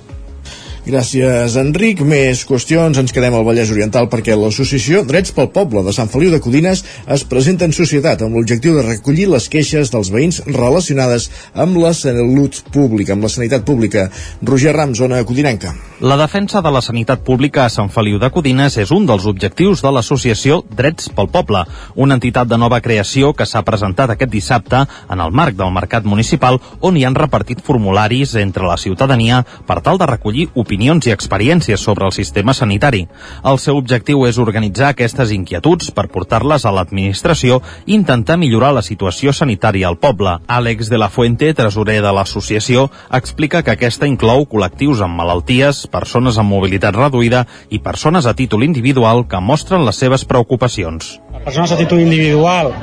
Gràcies, 0.87 1.57
Enric. 1.59 2.01
Més 2.07 2.45
qüestions. 2.49 2.99
Ens 2.99 3.13
quedem 3.15 3.35
al 3.35 3.45
Vallès 3.47 3.73
Oriental 3.75 4.09
perquè 4.13 4.37
l'associació 4.39 5.03
Drets 5.09 5.35
pel 5.37 5.51
Poble 5.55 5.83
de 5.87 5.93
Sant 5.97 6.11
Feliu 6.13 6.31
de 6.33 6.41
Codines 6.45 6.85
es 7.07 7.25
presenta 7.29 7.67
en 7.67 7.75
societat 7.77 8.23
amb 8.23 8.39
l'objectiu 8.39 8.77
de 8.77 8.85
recollir 8.87 9.29
les 9.33 9.49
queixes 9.51 9.93
dels 9.93 10.13
veïns 10.15 10.41
relacionades 10.47 11.29
amb 11.55 11.77
la 11.83 11.93
salut 11.97 12.63
pública, 12.73 13.15
amb 13.17 13.27
la 13.27 13.33
sanitat 13.33 13.67
pública. 13.67 14.09
Roger 14.43 14.77
Ram, 14.77 14.95
zona 14.95 15.23
codinenca. 15.25 15.75
La 16.01 16.17
defensa 16.17 16.63
de 16.63 16.71
la 16.71 16.83
sanitat 16.85 17.25
pública 17.27 17.65
a 17.65 17.73
Sant 17.75 17.91
Feliu 17.91 18.21
de 18.23 18.31
Codines 18.31 18.77
és 18.79 18.93
un 18.95 19.07
dels 19.09 19.27
objectius 19.27 19.83
de 19.83 19.91
l'associació 19.91 20.61
Drets 20.71 21.09
pel 21.11 21.31
Poble, 21.33 21.65
una 21.97 22.15
entitat 22.15 22.47
de 22.47 22.59
nova 22.61 22.79
creació 22.81 23.33
que 23.35 23.47
s'ha 23.49 23.65
presentat 23.67 24.13
aquest 24.15 24.31
dissabte 24.31 24.85
en 24.87 25.21
el 25.25 25.35
marc 25.35 25.57
del 25.59 25.73
Mercat 25.75 26.07
Municipal 26.07 26.61
on 26.81 26.97
hi 26.97 27.05
han 27.05 27.19
repartit 27.19 27.65
formularis 27.67 28.37
entre 28.39 28.69
la 28.69 28.79
ciutadania 28.79 29.43
per 29.67 29.81
tal 29.83 29.99
de 29.99 30.07
recollir 30.07 30.49
opinions 30.69 31.09
i 31.09 31.15
experiències 31.15 31.81
sobre 31.81 32.05
el 32.05 32.13
sistema 32.13 32.53
sanitari. 32.53 33.07
El 33.49 33.57
seu 33.63 33.79
objectiu 33.81 34.27
és 34.29 34.39
organitzar 34.43 34.93
aquestes 34.93 35.33
inquietuds 35.33 35.89
per 35.97 36.11
portar-les 36.13 36.67
a 36.69 36.75
l'administració 36.77 37.63
i 37.87 37.97
intentar 37.97 38.37
millorar 38.37 38.75
la 38.77 38.85
situació 38.85 39.33
sanitària 39.33 39.89
al 39.89 39.97
poble. 39.97 40.37
Àlex 40.47 40.93
de 40.93 41.01
la 41.01 41.09
Fuente, 41.09 41.55
tresorer 41.57 42.03
de 42.05 42.13
l'associació, 42.13 42.89
explica 43.17 43.65
que 43.65 43.73
aquesta 43.73 44.11
inclou 44.11 44.45
col·lectius 44.51 45.01
amb 45.05 45.17
malalties, 45.17 45.87
persones 45.89 46.37
amb 46.37 46.53
mobilitat 46.53 46.97
reduïda 46.99 47.47
i 47.71 47.81
persones 47.81 48.29
a 48.29 48.37
títol 48.37 48.69
individual 48.69 49.25
que 49.29 49.41
mostren 49.41 49.89
les 49.89 49.97
seves 49.97 50.29
preocupacions. 50.29 51.17
Persones 51.45 51.73
a 51.73 51.81
títol 51.81 52.05
individual 52.05 52.75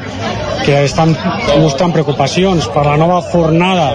que 0.65 0.84
estan 0.84 1.13
mostrant 1.62 1.93
preocupacions 1.93 2.67
per 2.74 2.86
la 2.88 2.98
nova 2.98 3.19
fornada 3.22 3.91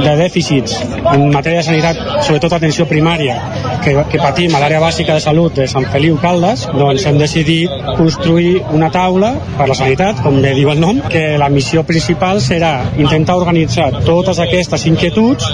de 0.00 0.14
dèficits 0.18 0.78
en 1.12 1.26
matèria 1.34 1.60
de 1.60 1.66
sanitat, 1.66 2.00
sobretot 2.24 2.56
atenció 2.56 2.86
primària, 2.88 3.36
que, 3.84 3.92
que 4.10 4.20
patim 4.22 4.54
a 4.56 4.62
l'àrea 4.62 4.80
bàsica 4.82 5.16
de 5.16 5.24
salut 5.24 5.54
de 5.60 5.66
Sant 5.70 5.86
Feliu 5.92 6.16
Caldes, 6.22 6.66
doncs 6.72 7.04
hem 7.08 7.20
decidit 7.20 7.72
construir 7.98 8.62
una 8.74 8.90
taula 8.94 9.34
per 9.58 9.68
la 9.68 9.76
sanitat, 9.78 10.22
com 10.24 10.40
bé 10.42 10.54
diu 10.56 10.72
el 10.72 10.80
nom, 10.80 11.02
que 11.12 11.36
la 11.40 11.50
missió 11.52 11.84
principal 11.86 12.40
serà 12.44 12.72
intentar 12.96 13.36
organitzar 13.36 13.90
totes 14.06 14.40
aquestes 14.42 14.86
inquietuds 14.88 15.46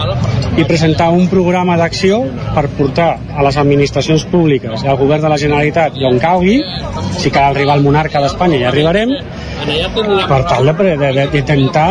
i 0.59 0.67
presentar 0.69 1.11
un 1.13 1.27
programa 1.33 1.77
d'acció 1.81 2.23
per 2.55 2.69
portar 2.79 3.11
a 3.35 3.45
les 3.47 3.59
administracions 3.59 4.25
públiques 4.31 4.85
i 4.85 4.91
al 4.91 5.01
govern 5.01 5.25
de 5.25 5.33
la 5.33 5.41
Generalitat 5.41 5.99
i 5.99 6.07
on 6.07 6.21
calgui, 6.23 6.61
si 7.19 7.33
cal 7.35 7.51
arribar 7.51 7.77
al 7.77 7.85
monarca 7.85 8.23
d'Espanya 8.23 8.61
ja 8.63 8.71
arribarem, 8.71 9.17
per 10.29 10.41
tal 10.51 10.71
d'intentar 11.33 11.89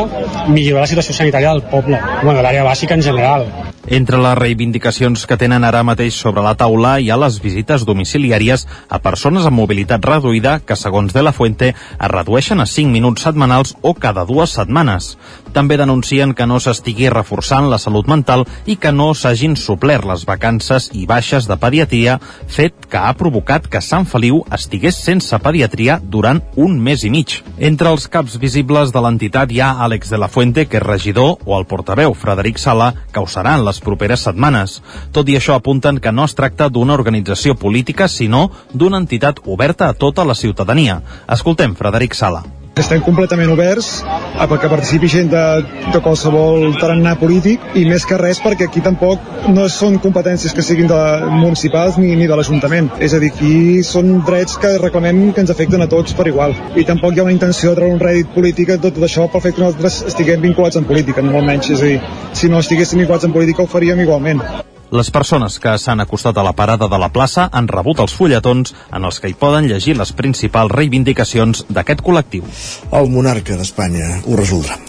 millorar 0.47 0.85
la 0.85 0.89
situació 0.91 1.15
sanitària 1.15 1.53
del 1.53 1.63
poble, 1.71 1.99
bueno, 2.23 2.37
de 2.39 2.45
l'àrea 2.45 2.65
bàsica 2.67 2.97
en 2.97 3.05
general. 3.05 3.47
Entre 3.88 4.17
les 4.21 4.38
reivindicacions 4.38 5.23
que 5.25 5.35
tenen 5.41 5.63
ara 5.65 5.81
mateix 5.81 6.13
sobre 6.13 6.43
la 6.45 6.53
taula 6.53 7.00
hi 7.01 7.07
ha 7.09 7.17
les 7.17 7.39
visites 7.41 7.81
domiciliàries 7.89 8.67
a 8.93 9.00
persones 9.01 9.47
amb 9.50 9.57
mobilitat 9.57 10.05
reduïda 10.05 10.59
que, 10.61 10.77
segons 10.77 11.15
De 11.15 11.23
La 11.25 11.33
Fuente, 11.33 11.71
es 11.73 12.11
redueixen 12.11 12.61
a 12.61 12.67
5 12.69 12.93
minuts 12.93 13.25
setmanals 13.25 13.73
o 13.81 13.95
cada 13.97 14.25
dues 14.29 14.53
setmanes. 14.53 15.15
També 15.51 15.79
denuncien 15.81 16.35
que 16.38 16.45
no 16.45 16.59
s'estigui 16.61 17.09
reforçant 17.09 17.71
la 17.71 17.79
salut 17.81 18.07
mental 18.07 18.45
i 18.69 18.77
que 18.77 18.91
no 18.93 19.15
s'hagin 19.17 19.57
suplert 19.57 20.05
les 20.05 20.27
vacances 20.29 20.91
i 20.93 21.07
baixes 21.09 21.50
de 21.50 21.57
pediatria, 21.57 22.19
fet 22.47 22.85
que 22.85 23.01
ha 23.01 23.17
provocat 23.17 23.65
que 23.67 23.81
Sant 23.81 24.05
Feliu 24.05 24.43
estigués 24.53 25.01
sense 25.01 25.41
pediatria 25.41 25.97
durant 26.03 26.43
un 26.55 26.77
mes 26.79 27.03
i 27.03 27.09
mig. 27.09 27.39
Entre 27.57 27.89
els 27.89 28.05
caps 28.07 28.38
visibles 28.38 28.93
de 28.93 29.01
l'entitat 29.01 29.51
hi 29.51 29.59
ha 29.59 29.73
Àlex 29.88 30.13
de 30.13 30.21
la 30.21 30.29
Fuente, 30.29 30.67
que 30.69 30.77
és 30.77 30.85
regidor, 30.85 31.39
o 31.45 31.57
el 31.57 31.65
portaveu 31.65 32.13
Frederic 32.13 32.61
Sala, 32.61 32.93
que 33.11 33.19
ho 33.19 33.27
seran 33.27 33.65
les 33.65 33.70
properes 33.79 34.27
setmanes. 34.27 34.81
Tot 35.15 35.29
i 35.29 35.37
això 35.39 35.55
apunten 35.55 35.99
que 36.03 36.11
no 36.11 36.25
es 36.27 36.35
tracta 36.35 36.67
d'una 36.69 36.97
organització 36.99 37.55
política, 37.55 38.07
sinó 38.07 38.49
d'una 38.73 38.99
entitat 38.99 39.39
oberta 39.45 39.87
a 39.87 39.93
tota 39.93 40.25
la 40.25 40.35
ciutadania. 40.35 41.01
Escoltem 41.29 41.75
Frederic 41.75 42.17
Sala 42.17 42.43
estem 42.79 43.01
completament 43.03 43.51
oberts 43.51 43.99
a 44.39 44.47
que 44.47 44.69
participi 44.69 45.09
gent 45.11 45.29
de, 45.31 45.43
de 45.91 45.99
qualsevol 46.03 46.71
tarannà 46.79 47.17
polític 47.19 47.75
i 47.75 47.83
més 47.87 48.05
que 48.07 48.19
res 48.19 48.39
perquè 48.39 48.69
aquí 48.69 48.83
tampoc 48.85 49.19
no 49.51 49.67
són 49.67 49.99
competències 50.03 50.55
que 50.55 50.63
siguin 50.63 50.87
de 50.87 51.01
municipals 51.33 51.99
ni, 51.99 52.13
ni 52.15 52.29
de 52.31 52.37
l'Ajuntament. 52.37 52.89
És 53.03 53.13
a 53.13 53.19
dir, 53.19 53.33
aquí 53.35 53.83
són 53.83 54.21
drets 54.27 54.55
que 54.61 54.77
reclamem 54.79 55.33
que 55.35 55.43
ens 55.43 55.51
afecten 55.51 55.83
a 55.83 55.89
tots 55.91 56.15
per 56.15 56.29
igual. 56.31 56.55
I 56.79 56.87
tampoc 56.87 57.15
hi 57.15 57.21
ha 57.21 57.27
una 57.27 57.35
intenció 57.35 57.71
de 57.71 57.81
treure 57.81 57.99
un 57.99 58.03
rèdit 58.03 58.31
polític 58.35 58.75
de 58.75 58.81
tot 58.87 59.03
això 59.03 59.27
pel 59.27 59.43
fet 59.43 59.57
que 59.57 59.65
nosaltres 59.65 60.01
estiguem 60.13 60.43
vinculats 60.47 60.79
en 60.79 60.87
política, 60.87 61.23
no 61.25 61.39
almenys. 61.41 61.73
És 61.75 61.83
a 61.83 61.91
dir, 61.91 62.01
si 62.33 62.51
no 62.51 62.63
estiguéssim 62.63 63.03
vinculats 63.03 63.27
en 63.27 63.35
política 63.35 63.65
ho 63.65 63.71
faríem 63.71 63.99
igualment. 64.07 64.45
Les 64.91 65.07
persones 65.07 65.55
que 65.63 65.77
s'han 65.79 66.03
acostat 66.03 66.36
a 66.36 66.43
la 66.43 66.51
parada 66.51 66.89
de 66.91 66.98
la 67.00 67.07
plaça 67.15 67.45
han 67.60 67.69
rebut 67.71 68.01
els 68.03 68.15
fulletons 68.17 68.74
en 68.91 69.07
els 69.07 69.21
que 69.24 69.31
hi 69.31 69.38
poden 69.43 69.69
llegir 69.71 69.95
les 69.95 70.12
principals 70.17 70.75
reivindicacions 70.75 71.63
d'aquest 71.69 72.03
col·lectiu. 72.03 72.43
El 72.91 73.07
monarca 73.15 73.55
d'Espanya 73.55 74.19
ho 74.25 74.36
resoldrà. 74.36 74.81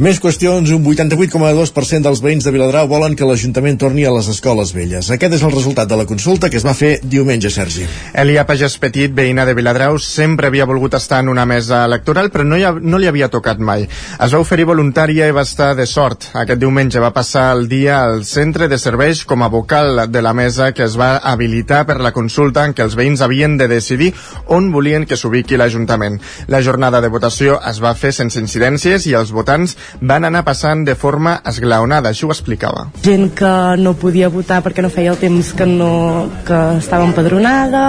Més 0.00 0.16
qüestions, 0.16 0.70
un 0.72 0.80
88,2% 0.80 2.06
dels 2.06 2.22
veïns 2.24 2.46
de 2.46 2.50
Viladrau 2.54 2.86
volen 2.88 3.12
que 3.12 3.26
l'Ajuntament 3.28 3.76
torni 3.76 4.06
a 4.08 4.12
les 4.14 4.30
escoles 4.32 4.70
velles. 4.72 5.10
Aquest 5.12 5.34
és 5.36 5.42
el 5.44 5.50
resultat 5.52 5.90
de 5.90 5.96
la 6.00 6.06
consulta 6.08 6.48
que 6.48 6.56
es 6.56 6.64
va 6.64 6.72
fer 6.72 6.94
diumenge, 7.04 7.50
Sergi. 7.52 7.84
Elia 8.16 8.46
Pagès 8.48 8.78
Petit, 8.80 9.12
veïna 9.12 9.44
de 9.44 9.52
Viladrau, 9.58 9.98
sempre 10.00 10.48
havia 10.48 10.64
volgut 10.64 10.96
estar 10.96 11.18
en 11.20 11.28
una 11.28 11.44
mesa 11.44 11.82
electoral, 11.84 12.30
però 12.32 12.46
no, 12.48 12.56
ha, 12.56 12.70
no 12.80 12.96
li 12.96 13.10
havia 13.10 13.28
tocat 13.28 13.60
mai. 13.60 13.84
Es 14.16 14.32
va 14.32 14.40
oferir 14.40 14.64
voluntària 14.70 15.28
i 15.28 15.34
va 15.36 15.44
estar 15.44 15.74
de 15.76 15.84
sort. 15.84 16.30
Aquest 16.32 16.64
diumenge 16.64 17.04
va 17.04 17.12
passar 17.12 17.50
el 17.58 17.68
dia 17.68 18.00
al 18.06 18.24
centre 18.24 18.70
de 18.72 18.80
serveis 18.80 19.26
com 19.28 19.44
a 19.44 19.50
vocal 19.52 20.06
de 20.08 20.24
la 20.24 20.32
mesa 20.32 20.70
que 20.72 20.88
es 20.88 20.96
va 20.96 21.10
habilitar 21.18 21.82
per 21.84 21.98
la 22.00 22.14
consulta 22.16 22.64
en 22.64 22.72
què 22.72 22.88
els 22.88 22.96
veïns 22.96 23.20
havien 23.20 23.60
de 23.60 23.68
decidir 23.68 24.14
on 24.48 24.72
volien 24.72 25.04
que 25.04 25.20
s'ubiqui 25.20 25.60
l'Ajuntament. 25.60 26.16
La 26.48 26.64
jornada 26.64 27.04
de 27.04 27.12
votació 27.12 27.60
es 27.68 27.84
va 27.84 27.92
fer 27.92 28.16
sense 28.16 28.40
incidències 28.40 29.04
i 29.04 29.16
els 29.20 29.36
votants 29.36 29.76
van 30.00 30.24
anar 30.28 30.42
passant 30.46 30.84
de 30.86 30.94
forma 30.94 31.36
esglaonada, 31.46 32.10
això 32.10 32.28
ho 32.28 32.34
explicava. 32.34 32.86
Gent 33.04 33.30
que 33.36 33.52
no 33.80 33.94
podia 33.98 34.30
votar 34.32 34.60
perquè 34.64 34.84
no 34.84 34.90
feia 34.92 35.12
el 35.14 35.20
temps 35.20 35.52
que, 35.56 35.66
no, 35.66 35.90
que 36.46 36.58
estava 36.78 37.06
empadronada, 37.08 37.84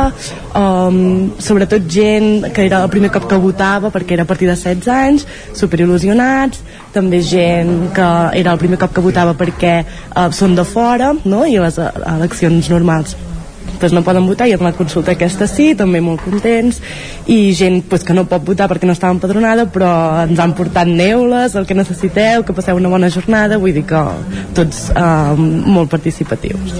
um, 0.57 1.31
sobretot 1.39 1.87
gent 1.91 2.51
que 2.55 2.65
era 2.67 2.83
el 2.83 2.91
primer 2.93 3.11
cop 3.13 3.27
que 3.29 3.41
votava 3.41 3.91
perquè 3.93 4.17
era 4.17 4.27
a 4.27 4.29
partir 4.29 4.49
de 4.49 4.55
16 4.55 4.91
anys, 4.91 5.27
superil·lusionats, 5.57 6.61
també 6.93 7.21
gent 7.23 7.91
que 7.95 8.11
era 8.39 8.53
el 8.53 8.61
primer 8.61 8.79
cop 8.81 8.95
que 8.95 9.03
votava 9.03 9.35
perquè 9.37 9.81
uh, 9.83 10.29
són 10.35 10.55
de 10.57 10.67
fora, 10.67 11.13
no? 11.25 11.45
i 11.45 11.59
les 11.61 11.79
uh, 11.79 11.91
eleccions 12.17 12.71
normals 12.71 13.17
pues 13.81 13.91
no 13.97 14.05
poden 14.05 14.27
votar 14.29 14.47
i 14.47 14.55
amb 14.55 14.63
la 14.67 14.73
consulta 14.77 15.15
aquesta 15.15 15.49
sí, 15.49 15.71
també 15.75 15.99
molt 16.05 16.23
contents 16.23 16.79
i 17.27 17.51
gent 17.57 17.81
pues, 17.89 18.05
que 18.07 18.15
no 18.15 18.27
pot 18.29 18.45
votar 18.47 18.69
perquè 18.71 18.87
no 18.87 18.95
estava 18.95 19.17
empadronada 19.17 19.67
però 19.73 19.91
ens 20.23 20.39
han 20.39 20.55
portat 20.57 20.87
neules, 20.87 21.57
el 21.59 21.67
que 21.67 21.77
necessiteu, 21.77 22.45
que 22.45 22.55
passeu 22.55 22.79
una 22.79 22.93
bona 22.93 23.11
jornada 23.11 23.59
vull 23.61 23.75
dir 23.75 23.87
que 23.89 24.03
tots 24.55 24.89
eh, 24.93 25.33
molt 25.37 25.91
participatius 25.91 26.77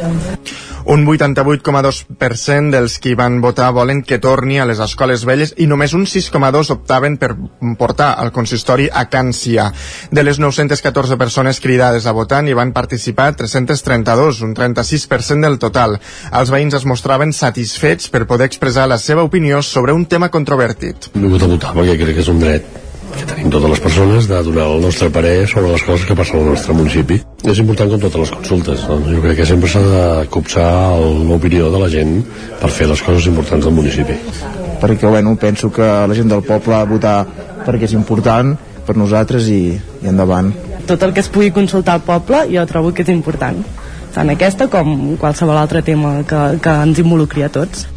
un 0.86 1.06
88,2% 1.06 2.72
dels 2.74 2.98
qui 3.00 3.14
van 3.16 3.40
votar 3.42 3.72
volen 3.76 4.02
que 4.04 4.20
torni 4.20 4.60
a 4.60 4.66
les 4.66 4.82
escoles 4.84 5.26
velles 5.28 5.54
i 5.58 5.68
només 5.70 5.94
un 5.98 6.06
6,2 6.10 6.72
optaven 6.74 7.18
per 7.22 7.34
portar 7.78 8.14
al 8.18 8.32
consistori 8.32 8.90
a 8.92 9.06
Can 9.10 9.34
Cia. 9.34 9.70
De 10.12 10.24
les 10.24 10.40
914 10.40 11.18
persones 11.18 11.62
cridades 11.62 12.06
a 12.06 12.16
votar 12.18 12.42
n'hi 12.44 12.58
van 12.58 12.74
participar 12.74 13.32
332, 13.36 14.42
un 14.42 14.56
36% 14.58 15.48
del 15.48 15.60
total. 15.60 16.00
Els 16.32 16.54
veïns 16.54 16.78
es 16.78 16.88
mostraven 16.90 17.34
satisfets 17.34 18.10
per 18.10 18.26
poder 18.28 18.50
expressar 18.50 18.88
la 18.90 19.00
seva 19.00 19.24
opinió 19.24 19.62
sobre 19.62 19.94
un 19.94 20.06
tema 20.06 20.30
controvertit. 20.30 21.12
No 21.16 21.28
he 21.28 21.36
votat 21.38 21.76
perquè 21.76 22.00
crec 22.00 22.18
que 22.18 22.26
és 22.26 22.32
un 22.32 22.42
dret 22.42 22.81
que 23.16 23.28
tenim 23.30 23.52
totes 23.54 23.74
les 23.74 23.82
persones 23.84 24.28
de 24.30 24.40
donar 24.46 24.68
el 24.72 24.82
nostre 24.84 25.10
parer 25.14 25.48
sobre 25.50 25.74
les 25.74 25.84
coses 25.88 26.06
que 26.08 26.16
passen 26.18 26.40
al 26.40 26.50
nostre 26.54 26.76
municipi. 26.78 27.20
És 27.44 27.62
important 27.64 27.92
com 27.92 28.02
totes 28.02 28.24
les 28.24 28.34
consultes. 28.38 28.86
Doncs 28.88 29.12
jo 29.12 29.22
crec 29.26 29.40
que 29.42 29.48
sempre 29.50 29.70
s'ha 29.72 29.84
de 29.86 30.06
copsar 30.34 30.72
l'opinió 31.30 31.72
de 31.74 31.84
la 31.84 31.90
gent 31.92 32.18
per 32.62 32.72
fer 32.72 32.90
les 32.92 33.04
coses 33.06 33.28
importants 33.32 33.66
del 33.66 33.76
municipi. 33.76 34.18
Perquè, 34.82 35.08
bueno, 35.10 35.36
penso 35.38 35.70
que 35.72 35.86
la 35.86 36.18
gent 36.18 36.32
del 36.32 36.44
poble 36.46 36.76
ha 36.76 36.86
de 36.86 36.94
votar 36.96 37.18
perquè 37.66 37.90
és 37.90 37.98
important 37.98 38.56
per 38.88 38.98
nosaltres 38.98 39.50
i, 39.54 39.64
i 40.02 40.10
endavant. 40.10 40.54
Tot 40.90 41.04
el 41.06 41.14
que 41.14 41.22
es 41.22 41.30
pugui 41.30 41.54
consultar 41.54 42.00
al 42.00 42.06
poble 42.06 42.48
jo 42.50 42.66
trobo 42.70 42.94
que 42.94 43.06
és 43.06 43.14
important 43.14 43.62
tant 44.12 44.32
aquesta 44.34 44.68
com 44.72 45.16
qualsevol 45.20 45.58
altre 45.58 45.82
tema 45.88 46.20
que, 46.28 46.42
que 46.64 46.76
ens 46.86 47.00
involucri 47.00 47.46
a 47.46 47.52
tots. 47.54 47.88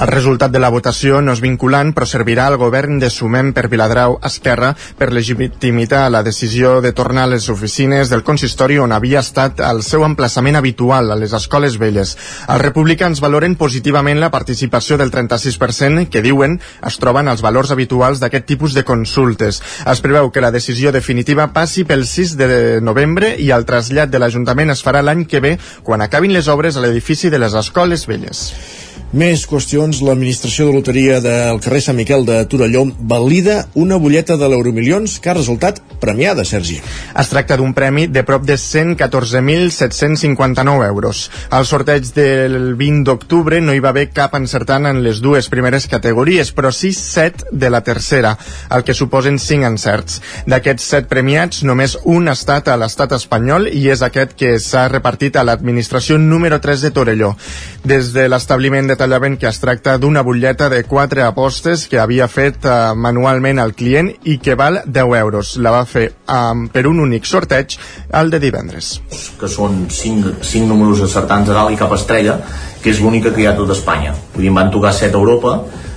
El 0.00 0.08
resultat 0.08 0.52
de 0.52 0.60
la 0.62 0.70
votació 0.72 1.20
no 1.20 1.34
és 1.34 1.42
vinculant, 1.44 1.92
però 1.94 2.06
servirà 2.08 2.46
al 2.48 2.58
govern 2.60 2.98
de 3.02 3.10
Sumem 3.10 3.52
per 3.56 3.68
Viladrau 3.72 4.18
Esquerra 4.24 4.72
per 4.98 5.12
legitimar 5.12 6.10
la 6.12 6.22
decisió 6.22 6.80
de 6.80 6.92
tornar 6.92 7.24
a 7.24 7.32
les 7.32 7.48
oficines 7.48 8.10
del 8.10 8.22
consistori 8.22 8.78
on 8.78 8.92
havia 8.92 9.20
estat 9.20 9.60
el 9.64 9.82
seu 9.82 10.04
emplaçament 10.06 10.56
habitual, 10.56 11.10
a 11.10 11.16
les 11.16 11.32
escoles 11.36 11.78
velles. 11.78 12.14
Els 12.48 12.62
republicans 12.62 13.20
valoren 13.24 13.56
positivament 13.56 14.20
la 14.20 14.30
participació 14.30 14.98
del 15.00 15.10
36% 15.10 16.08
que 16.12 16.22
diuen 16.22 16.58
es 16.86 16.98
troben 17.02 17.28
els 17.28 17.42
valors 17.44 17.72
habituals 17.74 18.20
d'aquest 18.20 18.46
tipus 18.46 18.74
de 18.74 18.84
consultes. 18.84 19.62
Es 19.86 20.04
preveu 20.04 20.30
que 20.30 20.44
la 20.44 20.52
decisió 20.54 20.92
definitiva 20.92 21.50
passi 21.52 21.84
pel 21.84 22.06
6 22.06 22.36
de 22.36 22.80
novembre 22.80 23.34
i 23.38 23.50
el 23.50 23.66
trasllat 23.68 24.12
de 24.12 24.22
l'Ajuntament 24.22 24.72
es 24.74 24.84
farà 24.84 25.02
l'any 25.02 25.26
que 25.26 25.40
ve 25.40 25.58
quan 25.82 26.02
acabin 26.02 26.32
les 26.32 26.48
obres 26.48 26.76
a 26.76 26.84
l'edifici 26.84 27.30
de 27.30 27.42
les 27.42 27.54
escoles 27.58 28.06
velles. 28.06 28.81
Més 29.12 29.42
qüestions. 29.44 29.98
L'administració 30.00 30.70
de 30.70 30.72
loteria 30.72 31.18
del 31.20 31.58
carrer 31.60 31.82
Sant 31.84 31.98
Miquel 31.98 32.22
de 32.24 32.38
Torelló 32.48 32.86
valida 32.96 33.68
una 33.76 33.98
butlleta 34.00 34.38
de 34.40 34.48
l'Euromilions 34.48 35.20
que 35.20 35.28
ha 35.28 35.36
resultat 35.36 35.84
premiada, 36.00 36.48
Sergi. 36.48 36.80
Es 37.20 37.28
tracta 37.28 37.60
d'un 37.60 37.76
premi 37.76 38.08
de 38.08 38.24
prop 38.24 38.40
de 38.48 38.56
114.759 38.56 40.86
euros. 40.86 41.28
Al 41.52 41.68
sorteig 41.68 42.08
del 42.16 42.72
20 42.80 43.04
d'octubre 43.10 43.60
no 43.60 43.74
hi 43.76 43.84
va 43.84 43.92
haver 43.92 44.08
cap 44.16 44.32
encertant 44.38 44.86
en 44.88 45.02
les 45.04 45.20
dues 45.20 45.44
primeres 45.52 45.84
categories, 45.92 46.48
però 46.56 46.72
sí 46.72 46.96
set 46.96 47.44
de 47.52 47.68
la 47.68 47.84
tercera, 47.84 48.40
el 48.72 48.80
que 48.82 48.96
suposen 48.96 49.36
5 49.38 49.66
encerts. 49.74 50.22
D'aquests 50.48 50.88
7 50.96 51.04
premiats, 51.12 51.60
només 51.68 52.00
un 52.08 52.28
ha 52.28 52.32
estat 52.32 52.68
a 52.72 52.80
l'estat 52.80 53.12
espanyol 53.20 53.68
i 53.68 53.92
és 53.92 54.00
aquest 54.00 54.32
que 54.40 54.56
s'ha 54.56 54.88
repartit 54.88 55.36
a 55.36 55.44
l'administració 55.44 56.16
número 56.16 56.64
3 56.64 56.80
de 56.88 56.92
Torelló. 56.96 57.36
Des 57.84 58.16
de 58.16 58.24
l'establiment 58.32 58.88
de 58.88 59.01
Tallavent 59.02 59.34
que 59.34 59.48
es 59.50 59.58
tracta 59.58 59.96
d'una 59.98 60.20
butlleta 60.22 60.68
de 60.70 60.84
4 60.86 61.24
apostes 61.26 61.88
que 61.90 61.98
havia 61.98 62.28
fet 62.30 62.62
uh, 62.70 62.92
manualment 62.94 63.58
el 63.58 63.72
client 63.74 64.12
i 64.30 64.36
que 64.38 64.54
val 64.54 64.78
10 64.86 65.16
euros. 65.18 65.56
La 65.58 65.72
va 65.74 65.80
fer 65.90 66.04
um, 66.30 66.68
per 66.70 66.84
un 66.86 67.00
únic 67.02 67.26
sorteig 67.26 67.74
el 68.20 68.30
de 68.30 68.38
divendres. 68.44 68.92
que 69.40 69.50
són 69.50 69.88
5, 69.90 70.36
5 70.46 70.68
números 70.70 71.02
acertants 71.02 71.50
a 71.50 71.56
dalt 71.56 71.74
i 71.74 71.80
cap 71.80 71.96
estrella, 71.98 72.36
que 72.84 72.94
és 72.94 73.02
l'única 73.02 73.34
que 73.34 73.42
hi 73.42 73.48
ha 73.50 73.56
a 73.56 73.58
tot 73.58 73.74
Espanya. 73.74 74.14
Vull 74.36 74.46
dir, 74.46 74.54
van 74.54 74.70
tocar 74.70 74.94
7 74.94 75.10
a 75.10 75.18
Europa 75.18 75.56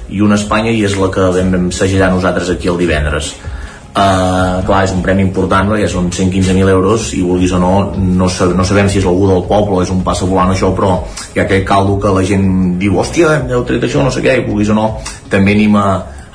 i 0.10 0.26
una 0.26 0.40
a 0.40 0.42
Espanya 0.42 0.74
i 0.74 0.82
és 0.90 0.98
la 0.98 1.12
que 1.14 1.30
vam, 1.38 1.54
vam 1.60 1.70
segellar 1.70 2.10
nosaltres 2.10 2.50
aquí 2.56 2.74
el 2.74 2.82
divendres. 2.82 3.36
Uh, 3.96 4.60
clar, 4.68 4.82
és 4.84 4.92
un 4.92 5.00
premi 5.00 5.24
important 5.24 5.70
perquè 5.72 5.86
són 5.88 6.10
115.000 6.12 6.68
euros 6.68 7.14
i 7.16 7.22
vulguis 7.24 7.54
o 7.56 7.60
no, 7.62 7.70
no, 7.96 8.26
sab 8.28 8.52
no 8.52 8.66
sabem 8.68 8.90
si 8.92 9.00
és 9.00 9.06
algú 9.08 9.30
del 9.30 9.46
poble 9.48 9.86
és 9.86 9.92
un 9.94 10.02
passa 10.04 10.28
volant 10.28 10.52
això, 10.52 10.74
però 10.76 10.98
hi 11.32 11.40
ha 11.40 11.46
aquest 11.46 11.64
caldo 11.70 11.96
que 12.04 12.12
la 12.12 12.26
gent 12.28 12.50
diu, 12.82 12.98
hòstia, 13.00 13.38
heu 13.56 13.64
tret 13.64 13.86
això, 13.88 14.04
no 14.04 14.12
sé 14.12 14.20
què, 14.26 14.34
i 14.36 14.44
vulguis 14.50 14.74
o 14.74 14.76
no, 14.76 14.90
també 15.32 15.56
anima 15.56 15.86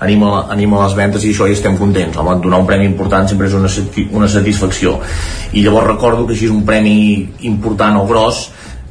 anima, 0.01 0.47
anima 0.49 0.81
les 0.87 0.97
ventes 0.97 1.27
i 1.27 1.35
això 1.35 1.51
i 1.51 1.53
estem 1.53 1.77
contents. 1.77 2.17
Home, 2.17 2.39
donar 2.41 2.63
un 2.63 2.71
premi 2.71 2.89
important 2.89 3.29
sempre 3.29 3.51
és 3.51 3.59
una, 3.59 3.69
una 4.17 4.29
satisfacció. 4.33 4.97
I 5.53 5.67
llavors 5.67 5.91
recordo 5.93 6.25
que 6.25 6.33
així 6.33 6.49
és 6.49 6.55
un 6.55 6.65
premi 6.65 6.95
important 7.51 8.01
o 8.01 8.07
gros. 8.09 8.47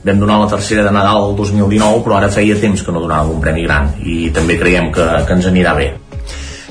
Vam 0.05 0.21
donar 0.21 0.37
la 0.43 0.51
tercera 0.53 0.85
de 0.85 0.93
Nadal 0.93 1.31
el 1.31 1.33
2019 1.41 2.05
però 2.05 2.19
ara 2.21 2.29
feia 2.31 2.55
temps 2.61 2.85
que 2.85 2.93
no 2.93 3.01
donàvem 3.03 3.33
un 3.33 3.41
premi 3.43 3.65
gran 3.65 3.89
i 4.05 4.29
també 4.29 4.61
creiem 4.61 4.93
que, 4.95 5.09
que 5.25 5.35
ens 5.35 5.49
anirà 5.49 5.73
bé 5.75 5.89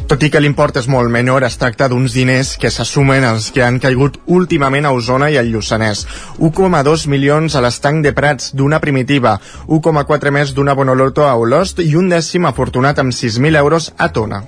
tot 0.08 0.22
i 0.24 0.30
que 0.32 0.40
l'import 0.40 0.78
és 0.80 0.86
molt 0.88 1.12
menor, 1.12 1.44
es 1.44 1.58
tracta 1.60 1.84
d'uns 1.92 2.14
diners 2.16 2.54
que 2.56 2.70
s'assumen 2.72 3.26
als 3.28 3.50
que 3.52 3.60
han 3.60 3.76
caigut 3.82 4.16
últimament 4.38 4.88
a 4.88 4.94
Osona 4.96 5.28
i 5.28 5.36
al 5.36 5.52
Lluçanès. 5.52 6.06
1,2 6.40 7.04
milions 7.12 7.54
a 7.54 7.60
l'estanc 7.60 8.00
de 8.06 8.14
Prats 8.16 8.54
d'una 8.56 8.80
primitiva, 8.80 9.36
1,4 9.68 10.32
més 10.32 10.56
d'una 10.56 10.74
Bonoloto 10.78 11.28
a 11.28 11.34
Olost 11.36 11.84
i 11.84 11.92
un 12.00 12.08
dècim 12.08 12.48
afortunat 12.48 13.04
amb 13.04 13.12
6.000 13.12 13.60
euros 13.60 13.92
a 13.98 14.08
Tona. 14.08 14.46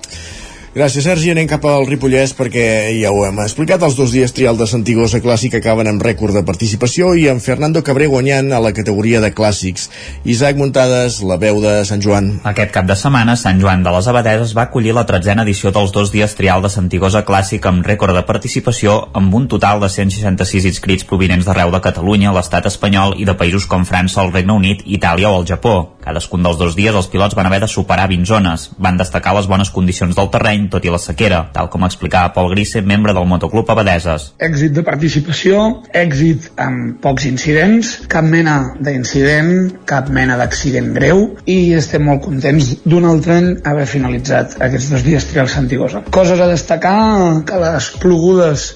Gràcies, 0.71 1.03
Sergi. 1.03 1.33
Anem 1.33 1.49
cap 1.51 1.65
al 1.67 1.83
Ripollès 1.89 2.31
perquè 2.39 2.63
ja 2.95 3.11
ho 3.11 3.25
hem 3.27 3.41
explicat. 3.43 3.83
Els 3.83 3.97
dos 3.99 4.13
dies 4.15 4.31
trial 4.31 4.55
de 4.55 4.69
Santigosa 4.71 5.19
Clàssic 5.19 5.57
acaben 5.59 5.89
amb 5.91 6.05
rècord 6.07 6.31
de 6.31 6.45
participació 6.47 7.09
i 7.19 7.25
amb 7.27 7.43
Fernando 7.43 7.83
Cabré 7.83 8.07
guanyant 8.07 8.53
a 8.55 8.61
la 8.63 8.71
categoria 8.71 9.19
de 9.19 9.33
clàssics. 9.35 9.89
Isaac 10.23 10.61
Muntades, 10.61 11.17
la 11.27 11.41
veu 11.43 11.59
de 11.59 11.73
Sant 11.89 12.05
Joan. 12.05 12.29
Aquest 12.47 12.71
cap 12.77 12.87
de 12.87 12.95
setmana, 12.95 13.35
Sant 13.35 13.59
Joan 13.59 13.83
de 13.83 13.91
les 13.97 14.11
Abadeses 14.13 14.53
va 14.55 14.69
acollir 14.69 14.95
la 14.95 15.05
tretzena 15.09 15.43
edició 15.43 15.73
dels 15.75 15.91
dos 15.91 16.15
dies 16.15 16.37
trial 16.39 16.63
de 16.63 16.71
Santigosa 16.71 17.25
Clàssic 17.27 17.67
amb 17.67 17.83
rècord 17.91 18.15
de 18.15 18.23
participació 18.31 18.95
amb 19.19 19.35
un 19.35 19.51
total 19.51 19.83
de 19.83 19.91
166 19.91 20.71
inscrits 20.71 21.03
provinents 21.11 21.51
d'arreu 21.51 21.75
de 21.75 21.83
Catalunya, 21.83 22.31
l'estat 22.31 22.71
espanyol 22.71 23.17
i 23.19 23.27
de 23.27 23.35
països 23.35 23.67
com 23.67 23.83
França, 23.83 24.23
el 24.23 24.31
Regne 24.31 24.55
Unit, 24.63 24.87
Itàlia 24.87 25.35
o 25.35 25.43
el 25.43 25.51
Japó. 25.51 25.97
Cadascun 26.07 26.47
dels 26.47 26.63
dos 26.63 26.79
dies 26.79 26.95
els 26.95 27.11
pilots 27.11 27.35
van 27.35 27.51
haver 27.51 27.65
de 27.67 27.69
superar 27.75 28.07
20 28.09 28.31
zones. 28.31 28.71
Van 28.79 28.97
destacar 28.97 29.35
les 29.35 29.51
bones 29.51 29.75
condicions 29.75 30.15
del 30.15 30.31
terreny 30.31 30.60
terreny, 30.61 30.69
tot 30.71 30.85
i 30.85 30.91
la 30.91 30.99
sequera, 30.99 31.51
tal 31.53 31.69
com 31.71 31.85
explicava 31.85 32.33
Pol 32.35 32.51
Grisse, 32.51 32.83
membre 32.83 33.15
del 33.15 33.27
Motoclub 33.27 33.69
Abadeses. 33.71 34.35
Èxit 34.39 34.75
de 34.75 34.83
participació, 34.83 35.83
èxit 35.93 36.51
amb 36.61 37.01
pocs 37.01 37.27
incidents, 37.27 38.07
cap 38.09 38.25
mena 38.25 38.75
d'incident, 38.81 39.73
cap 39.87 40.11
mena 40.11 40.37
d'accident 40.37 40.93
greu 40.95 41.37
i 41.47 41.73
estem 41.75 42.05
molt 42.05 42.23
contents 42.25 42.77
d'un 42.85 43.05
altre 43.05 43.39
any 43.39 43.51
haver 43.65 43.87
finalitzat 43.87 44.59
aquests 44.61 44.91
dos 44.91 45.05
dies 45.05 45.27
trials 45.31 45.55
Santigosa. 45.55 46.03
Coses 46.11 46.41
a 46.41 46.49
destacar 46.51 47.43
que 47.47 47.59
les 47.61 47.91
plogudes 48.01 48.67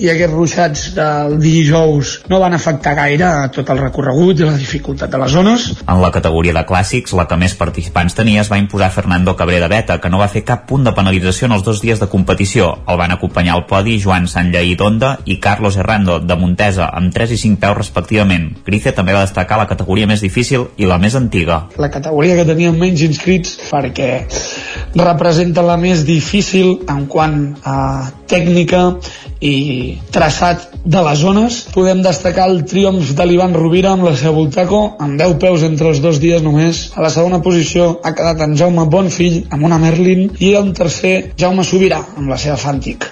i 0.00 0.10
aquests 0.10 0.34
ruixats 0.34 0.86
del 0.96 1.38
dijous 1.40 2.20
no 2.30 2.40
van 2.42 2.54
afectar 2.54 2.94
gaire 2.98 3.26
a 3.26 3.48
tot 3.52 3.70
el 3.70 3.80
recorregut 3.82 4.40
i 4.40 4.46
la 4.46 4.56
dificultat 4.58 5.10
de 5.10 5.20
les 5.20 5.32
zones. 5.32 5.68
En 5.84 6.00
la 6.02 6.10
categoria 6.14 6.54
de 6.56 6.64
clàssics, 6.66 7.14
la 7.16 7.26
que 7.30 7.38
més 7.40 7.54
participants 7.58 8.16
tenia 8.16 8.42
es 8.42 8.50
va 8.50 8.58
imposar 8.60 8.90
Fernando 8.94 9.36
Cabré 9.36 9.60
de 9.62 9.68
Beta, 9.70 10.00
que 10.00 10.10
no 10.10 10.20
va 10.20 10.30
fer 10.30 10.44
cap 10.46 10.66
punt 10.68 10.84
de 10.86 10.94
penalització 10.96 11.23
en 11.24 11.52
els 11.56 11.64
dos 11.64 11.80
dies 11.80 12.00
de 12.00 12.08
competició. 12.12 12.66
El 12.88 12.98
van 13.00 13.14
acompanyar 13.14 13.54
al 13.56 13.64
podi 13.68 13.96
Joan 14.02 14.26
Sanllaí 14.28 14.74
d'Onda 14.76 15.14
i 15.24 15.38
Carlos 15.40 15.78
Herrando 15.80 16.18
de 16.20 16.36
Montesa, 16.36 16.90
amb 16.92 17.14
3 17.14 17.32
i 17.32 17.38
5 17.40 17.60
peus 17.62 17.76
respectivament. 17.78 18.50
Grice 18.66 18.92
també 18.92 19.14
va 19.16 19.24
destacar 19.24 19.56
la 19.60 19.68
categoria 19.70 20.08
més 20.10 20.20
difícil 20.20 20.68
i 20.76 20.88
la 20.90 20.98
més 21.00 21.16
antiga. 21.16 21.62
La 21.80 21.90
categoria 21.90 22.36
que 22.36 22.44
tenia 22.48 22.72
menys 22.76 23.06
inscrits 23.08 23.56
perquè 23.70 24.10
representa 25.00 25.64
la 25.64 25.78
més 25.80 26.04
difícil 26.04 26.84
en 26.92 27.06
quant 27.08 27.40
a 27.64 27.78
tècnica 28.30 28.82
i 29.44 29.98
traçat 30.14 30.70
de 30.84 31.00
les 31.04 31.18
zones. 31.20 31.58
Podem 31.74 32.02
destacar 32.04 32.46
el 32.50 32.62
triomf 32.68 33.12
de 33.16 33.26
l'Ivan 33.26 33.56
Rovira 33.56 33.94
amb 33.94 34.06
la 34.08 34.14
seva 34.16 34.34
Voltaco, 34.36 34.82
amb 35.00 35.18
10 35.20 35.36
peus 35.42 35.64
entre 35.66 35.90
els 35.92 36.00
dos 36.04 36.20
dies 36.22 36.44
només. 36.44 36.84
A 36.96 37.04
la 37.04 37.10
segona 37.12 37.42
posició 37.44 37.88
ha 38.02 38.14
quedat 38.16 38.44
en 38.44 38.56
Jaume 38.60 38.86
Bonfill 38.90 39.42
amb 39.50 39.66
una 39.68 39.80
Merlin 39.82 40.30
i 40.38 40.54
en 40.60 40.72
tercer 40.76 41.14
Jaume 41.40 41.64
Sobirà 41.64 42.00
amb 42.16 42.30
la 42.32 42.40
seva 42.40 42.56
Fantic. 42.60 43.08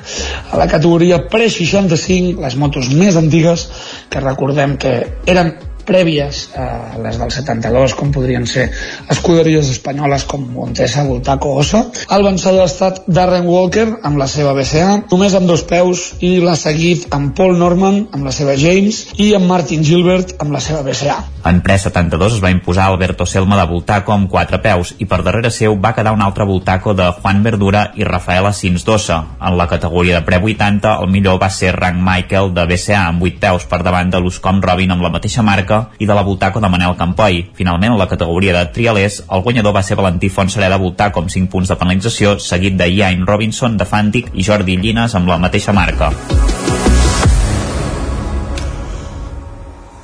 A 0.52 0.60
la 0.60 0.68
categoria 0.70 1.22
pre-65, 1.32 2.38
les 2.44 2.56
motos 2.60 2.92
més 2.92 3.18
antigues, 3.20 3.68
que 4.08 4.24
recordem 4.24 4.76
que 4.80 4.96
eren 5.26 5.54
prèvies 5.86 6.48
a 6.58 6.98
les 7.02 7.18
del 7.20 7.32
72 7.34 7.94
com 7.98 8.12
podrien 8.14 8.46
ser 8.46 8.68
escuderies 9.12 9.70
espanyoles 9.72 10.24
com 10.28 10.44
Montesa, 10.54 11.04
Voltaco, 11.08 11.54
Ossa 11.58 11.84
el 12.12 12.24
vencedor 12.26 12.62
ha 12.64 12.70
estat 12.70 13.02
Darren 13.06 13.46
Walker 13.48 13.86
amb 14.02 14.20
la 14.20 14.28
seva 14.30 14.54
BCA, 14.56 15.02
només 15.10 15.34
amb 15.38 15.48
dos 15.50 15.64
peus 15.68 16.04
i 16.20 16.34
l'ha 16.42 16.56
seguit 16.58 17.06
amb 17.14 17.32
Paul 17.36 17.56
Norman 17.60 18.02
amb 18.12 18.26
la 18.26 18.34
seva 18.34 18.56
James 18.58 19.04
i 19.22 19.32
amb 19.36 19.48
Martin 19.50 19.84
Gilbert 19.86 20.36
amb 20.42 20.54
la 20.54 20.60
seva 20.60 20.82
BCA. 20.86 21.18
En 21.48 21.58
pre-72 21.64 22.36
es 22.36 22.42
va 22.42 22.52
imposar 22.54 22.86
Alberto 22.86 23.26
Selma 23.26 23.56
de 23.58 23.66
Voltaco 23.70 24.12
amb 24.14 24.28
quatre 24.30 24.60
peus 24.62 24.92
i 25.02 25.08
per 25.10 25.22
darrere 25.26 25.50
seu 25.50 25.74
va 25.80 25.94
quedar 25.96 26.12
un 26.14 26.22
altre 26.22 26.46
Voltaco 26.46 26.94
de 26.94 27.08
Juan 27.18 27.42
Verdura 27.42 27.88
i 27.98 28.06
Rafael 28.06 28.46
Asins 28.46 28.84
d'Ossa. 28.86 29.18
En 29.40 29.56
la 29.58 29.66
categoria 29.70 30.20
de 30.20 30.26
pre-80 30.26 30.92
el 31.02 31.10
millor 31.10 31.40
va 31.42 31.50
ser 31.50 31.72
Rank 31.74 31.98
Michael 31.98 32.52
de 32.54 32.66
BCA 32.70 33.06
amb 33.08 33.24
8 33.26 33.42
peus 33.42 33.66
per 33.66 33.82
davant 33.82 34.12
de 34.12 34.20
l'Uscom 34.22 34.62
Robin 34.62 34.94
amb 34.94 35.02
la 35.02 35.10
mateixa 35.16 35.42
marca 35.42 35.71
i 35.98 36.08
de 36.08 36.16
la 36.16 36.24
Voltaco 36.26 36.60
de 36.60 36.70
Manel 36.72 36.96
Campoi. 36.98 37.42
Finalment, 37.58 37.94
a 37.94 38.00
la 38.00 38.08
categoria 38.10 38.56
de 38.58 38.66
trialers, 38.74 39.22
el 39.28 39.44
guanyador 39.44 39.76
va 39.76 39.84
ser 39.86 39.98
Valentí 40.00 40.30
Fontserè 40.32 40.70
de 40.72 40.80
Voltaco 40.82 41.22
amb 41.22 41.32
5 41.32 41.50
punts 41.52 41.72
de 41.72 41.78
penalització, 41.80 42.38
seguit 42.38 42.78
de 42.78 42.88
Ian 42.90 43.26
Robinson 43.26 43.76
de 43.76 43.88
Fantic 43.88 44.32
i 44.34 44.46
Jordi 44.46 44.78
Llines 44.80 45.14
amb 45.18 45.30
la 45.30 45.40
mateixa 45.42 45.74
marca. 45.76 46.12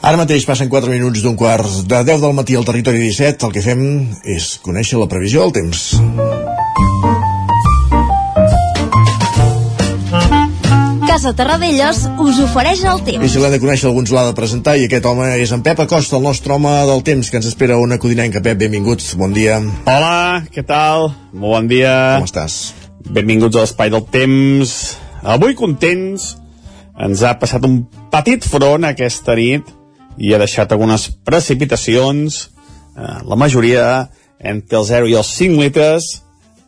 Ara 0.09 0.17
mateix 0.17 0.47
passen 0.49 0.71
4 0.73 0.89
minuts 0.89 1.21
d'un 1.21 1.35
quart 1.37 1.83
de 1.91 1.99
10 2.07 2.23
del 2.23 2.37
matí 2.37 2.57
al 2.57 2.65
territori 2.65 3.03
17. 3.03 3.45
El 3.45 3.53
que 3.53 3.65
fem 3.65 3.83
és 4.25 4.55
conèixer 4.65 4.97
la 5.03 5.11
previsió 5.11 5.45
del 5.45 5.57
temps. 5.59 6.78
Casa 11.09 11.31
Terradellos 11.33 12.03
us 12.21 12.37
ofereix 12.45 12.83
el 12.85 12.99
temps. 13.01 13.23
I 13.25 13.29
si 13.33 13.41
l'hem 13.41 13.55
de 13.55 13.59
conèixer, 13.63 13.87
alguns 13.89 14.11
l'ha 14.13 14.27
de 14.27 14.35
presentar 14.37 14.75
i 14.77 14.83
aquest 14.85 15.07
home 15.09 15.25
és 15.41 15.55
en 15.57 15.63
Pep 15.65 15.79
Acosta, 15.81 16.19
el 16.19 16.27
nostre 16.27 16.53
home 16.53 16.69
del 16.85 17.01
temps, 17.07 17.31
que 17.33 17.39
ens 17.41 17.47
espera 17.49 17.79
una 17.81 17.97
codinenca. 17.97 18.43
Pep, 18.45 18.59
benvinguts, 18.61 19.15
bon 19.17 19.33
dia. 19.33 19.57
Hola, 19.89 20.43
què 20.53 20.61
tal? 20.69 21.09
Molt 21.33 21.55
bon 21.55 21.71
dia. 21.71 21.95
Com 22.19 22.27
estàs? 22.29 22.57
Benvinguts 23.09 23.57
a 23.57 23.63
l'Espai 23.65 23.89
del 23.95 24.05
Temps. 24.13 24.75
Avui 25.25 25.57
contents. 25.57 26.27
Ens 27.01 27.23
ha 27.25 27.33
passat 27.41 27.65
un 27.65 27.79
petit 28.13 28.45
front 28.45 28.85
aquesta 28.85 29.37
nit 29.39 29.71
i 30.21 30.35
ha 30.37 30.43
deixat 30.43 30.75
algunes 30.77 31.07
precipitacions, 31.25 32.43
eh, 32.99 33.15
la 33.25 33.41
majoria 33.41 34.11
entre 34.37 34.83
el 34.83 34.85
0 34.91 35.09
i 35.09 35.17
els 35.17 35.33
5 35.41 35.57
litres, 35.65 36.11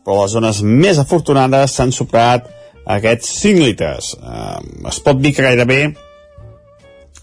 però 0.00 0.22
les 0.22 0.33
zones 0.33 0.62
més 0.64 1.03
afortunades 1.03 1.76
s'han 1.76 1.92
superat 1.92 2.48
aquests 2.96 3.33
5 3.42 3.64
litres. 3.64 4.12
Eh, 4.16 4.88
es 4.90 5.00
pot 5.05 5.20
dir 5.20 5.35
que 5.37 5.46
gairebé 5.46 5.81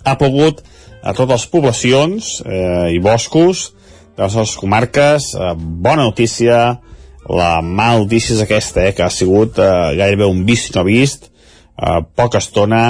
ha 0.08 0.16
pogut 0.20 0.64
a 1.04 1.14
totes 1.14 1.34
les 1.34 1.48
poblacions 1.52 2.32
eh, 2.46 2.96
i 2.96 3.00
boscos 3.04 3.72
de 4.16 4.24
les 4.24 4.36
nostres 4.40 4.58
comarques. 4.62 5.32
Eh, 5.36 5.54
bona 5.58 6.08
notícia, 6.08 6.80
la 7.28 7.54
notícia 7.62 8.36
és 8.36 8.44
aquesta, 8.44 8.88
eh, 8.88 8.96
que 8.98 9.06
ha 9.06 9.14
sigut 9.14 9.60
eh, 9.60 9.72
gairebé 10.00 10.30
un 10.30 10.44
vist 10.48 10.76
no 10.76 10.86
vist, 10.88 11.30
eh, 11.78 12.02
poca 12.16 12.44
estona, 12.44 12.84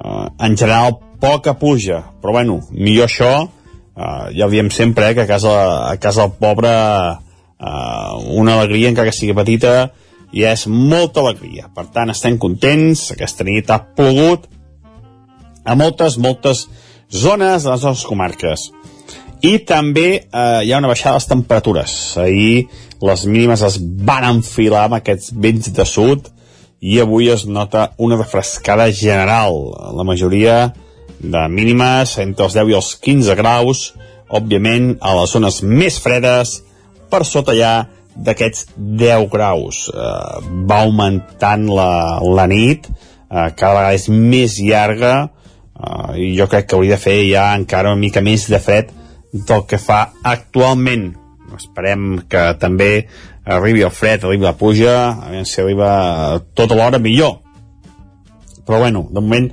eh, 0.00 0.26
en 0.46 0.56
general 0.56 0.98
poca 1.20 1.58
puja, 1.60 2.00
però 2.22 2.32
bueno, 2.32 2.62
millor 2.72 3.10
això 3.10 3.32
uh, 3.44 4.28
ja 4.32 4.46
ho 4.46 4.50
diem 4.50 4.70
sempre, 4.72 5.10
eh, 5.10 5.14
que 5.14 5.26
a 5.26 5.28
casa, 5.28 5.52
a 5.90 5.96
casa 6.00 6.24
del 6.24 6.38
pobre 6.40 6.70
uh, 6.72 8.16
una 8.40 8.56
alegria, 8.58 8.88
encara 8.88 9.10
que 9.10 9.16
sigui 9.16 9.36
petita, 9.36 9.92
i 10.32 10.44
és 10.46 10.66
molta 10.70 11.22
alegria. 11.24 11.68
Per 11.74 11.86
tant, 11.94 12.10
estem 12.12 12.38
contents, 12.38 13.10
aquesta 13.14 13.46
nit 13.46 13.70
ha 13.70 13.80
plogut 13.96 14.46
a 15.64 15.76
moltes, 15.76 16.18
moltes 16.18 16.66
zones 17.10 17.64
de 17.64 17.72
les 17.72 17.84
nostres 17.84 18.06
comarques. 18.08 18.70
I 19.42 19.56
també 19.64 20.08
eh, 20.20 20.60
hi 20.64 20.72
ha 20.72 20.78
una 20.78 20.90
baixada 20.90 21.16
de 21.16 21.22
les 21.22 21.30
temperatures. 21.30 21.96
Ahir 22.20 22.68
les 23.00 23.24
mínimes 23.26 23.64
es 23.64 23.78
van 23.80 24.26
enfilar 24.28 24.86
amb 24.86 24.98
aquests 25.00 25.32
vents 25.32 25.70
de 25.72 25.86
sud 25.88 26.28
i 26.80 26.98
avui 27.00 27.28
es 27.32 27.46
nota 27.46 27.90
una 27.98 28.18
refrescada 28.20 28.90
general. 28.92 29.56
La 29.96 30.04
majoria 30.04 30.72
de 31.20 31.46
mínimes 31.52 32.16
entre 32.20 32.46
els 32.46 32.56
10 32.56 32.72
i 32.72 32.76
els 32.76 32.94
15 33.04 33.36
graus, 33.40 33.84
òbviament 34.28 34.94
a 35.00 35.14
les 35.18 35.32
zones 35.34 35.60
més 35.64 35.98
fredes, 36.00 36.60
per 37.10 37.24
sota 37.26 37.56
ja 37.56 37.88
d'aquests 38.24 38.70
10 38.76 39.28
graus. 39.32 39.86
Eh, 39.92 40.50
va 40.68 40.82
augmentant 40.84 41.66
la, 41.70 41.92
la 42.20 42.46
nit, 42.50 42.88
eh, 42.90 43.48
cada 43.56 43.74
vegada 43.76 43.96
és 43.96 44.08
més 44.12 44.58
llarga, 44.64 45.14
eh, 45.76 46.10
i 46.20 46.32
jo 46.38 46.48
crec 46.50 46.68
que 46.68 46.78
hauria 46.78 46.98
de 46.98 47.02
fer 47.02 47.18
ja 47.30 47.50
encara 47.56 47.94
una 47.94 48.02
mica 48.02 48.22
més 48.24 48.48
de 48.50 48.60
fred 48.62 48.92
del 49.32 49.66
que 49.66 49.80
fa 49.80 50.10
actualment. 50.22 51.10
Esperem 51.56 52.22
que 52.30 52.44
també 52.60 52.90
arribi 53.44 53.82
el 53.82 53.90
fred, 53.94 54.24
arribi 54.24 54.46
la 54.46 54.56
pluja, 54.56 54.96
a 55.10 55.32
veure 55.32 55.48
si 55.48 55.60
arriba 55.62 55.90
tota 56.54 56.76
l'hora 56.78 57.00
millor. 57.02 57.40
Però 58.66 58.78
bueno, 58.78 59.08
de 59.10 59.20
moment 59.20 59.50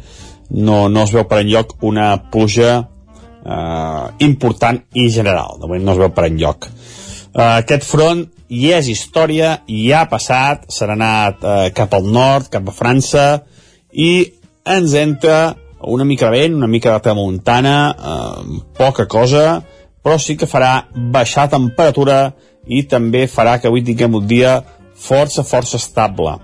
no, 0.50 0.88
no 0.90 1.04
es 1.04 1.14
veu 1.16 1.26
per 1.28 1.42
enlloc 1.42 1.78
una 1.88 2.12
pluja 2.32 2.72
eh, 2.78 4.06
important 4.28 4.82
i 4.94 5.08
general. 5.14 5.58
De 5.62 5.66
moment 5.66 5.88
no 5.88 5.96
es 5.96 6.02
veu 6.04 6.12
per 6.14 6.28
enlloc. 6.30 6.68
Eh, 6.68 7.54
aquest 7.64 7.88
front 7.88 8.28
i 8.50 8.72
és 8.72 8.88
història, 8.92 9.62
i 9.68 9.92
ha 9.92 10.06
passat, 10.10 10.68
s'ha 10.72 10.88
anat 10.94 11.44
eh, 11.44 11.70
cap 11.76 11.94
al 11.94 12.08
nord, 12.08 12.50
cap 12.52 12.68
a 12.68 12.76
França, 12.76 13.28
i 13.92 14.28
ens 14.68 14.94
entra 14.96 15.56
una 15.82 16.06
mica 16.08 16.30
vent, 16.34 16.56
una 16.56 16.68
mica 16.68 16.94
de 16.94 17.04
tramuntana, 17.04 17.78
eh, 17.92 18.62
poca 18.78 19.08
cosa, 19.08 19.62
però 20.04 20.18
sí 20.20 20.38
que 20.40 20.48
farà 20.48 20.88
baixar 20.94 21.50
temperatura 21.52 22.34
i 22.68 22.84
també 22.88 23.26
farà 23.28 23.58
que 23.60 23.68
avui 23.68 23.84
tinguem 23.84 24.16
un 24.16 24.28
dia 24.28 24.62
força, 24.96 25.44
força 25.44 25.78
estable. 25.78 26.38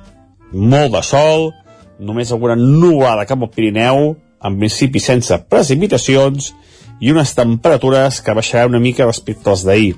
Molt 0.51 0.93
de 0.93 1.01
sol, 1.03 1.51
només 1.99 2.31
alguna 2.31 2.57
nuvolada 2.59 3.25
cap 3.25 3.41
al 3.41 3.51
Pirineu, 3.53 4.13
en 4.43 4.59
principi 4.59 4.99
sense 4.99 5.37
precipitacions, 5.49 6.51
i 6.99 7.11
unes 7.11 7.33
temperatures 7.35 8.19
que 8.23 8.35
baixaran 8.35 8.75
una 8.75 8.83
mica 8.83 9.07
respecte 9.07 9.49
als 9.49 9.63
d'ahir. 9.67 9.95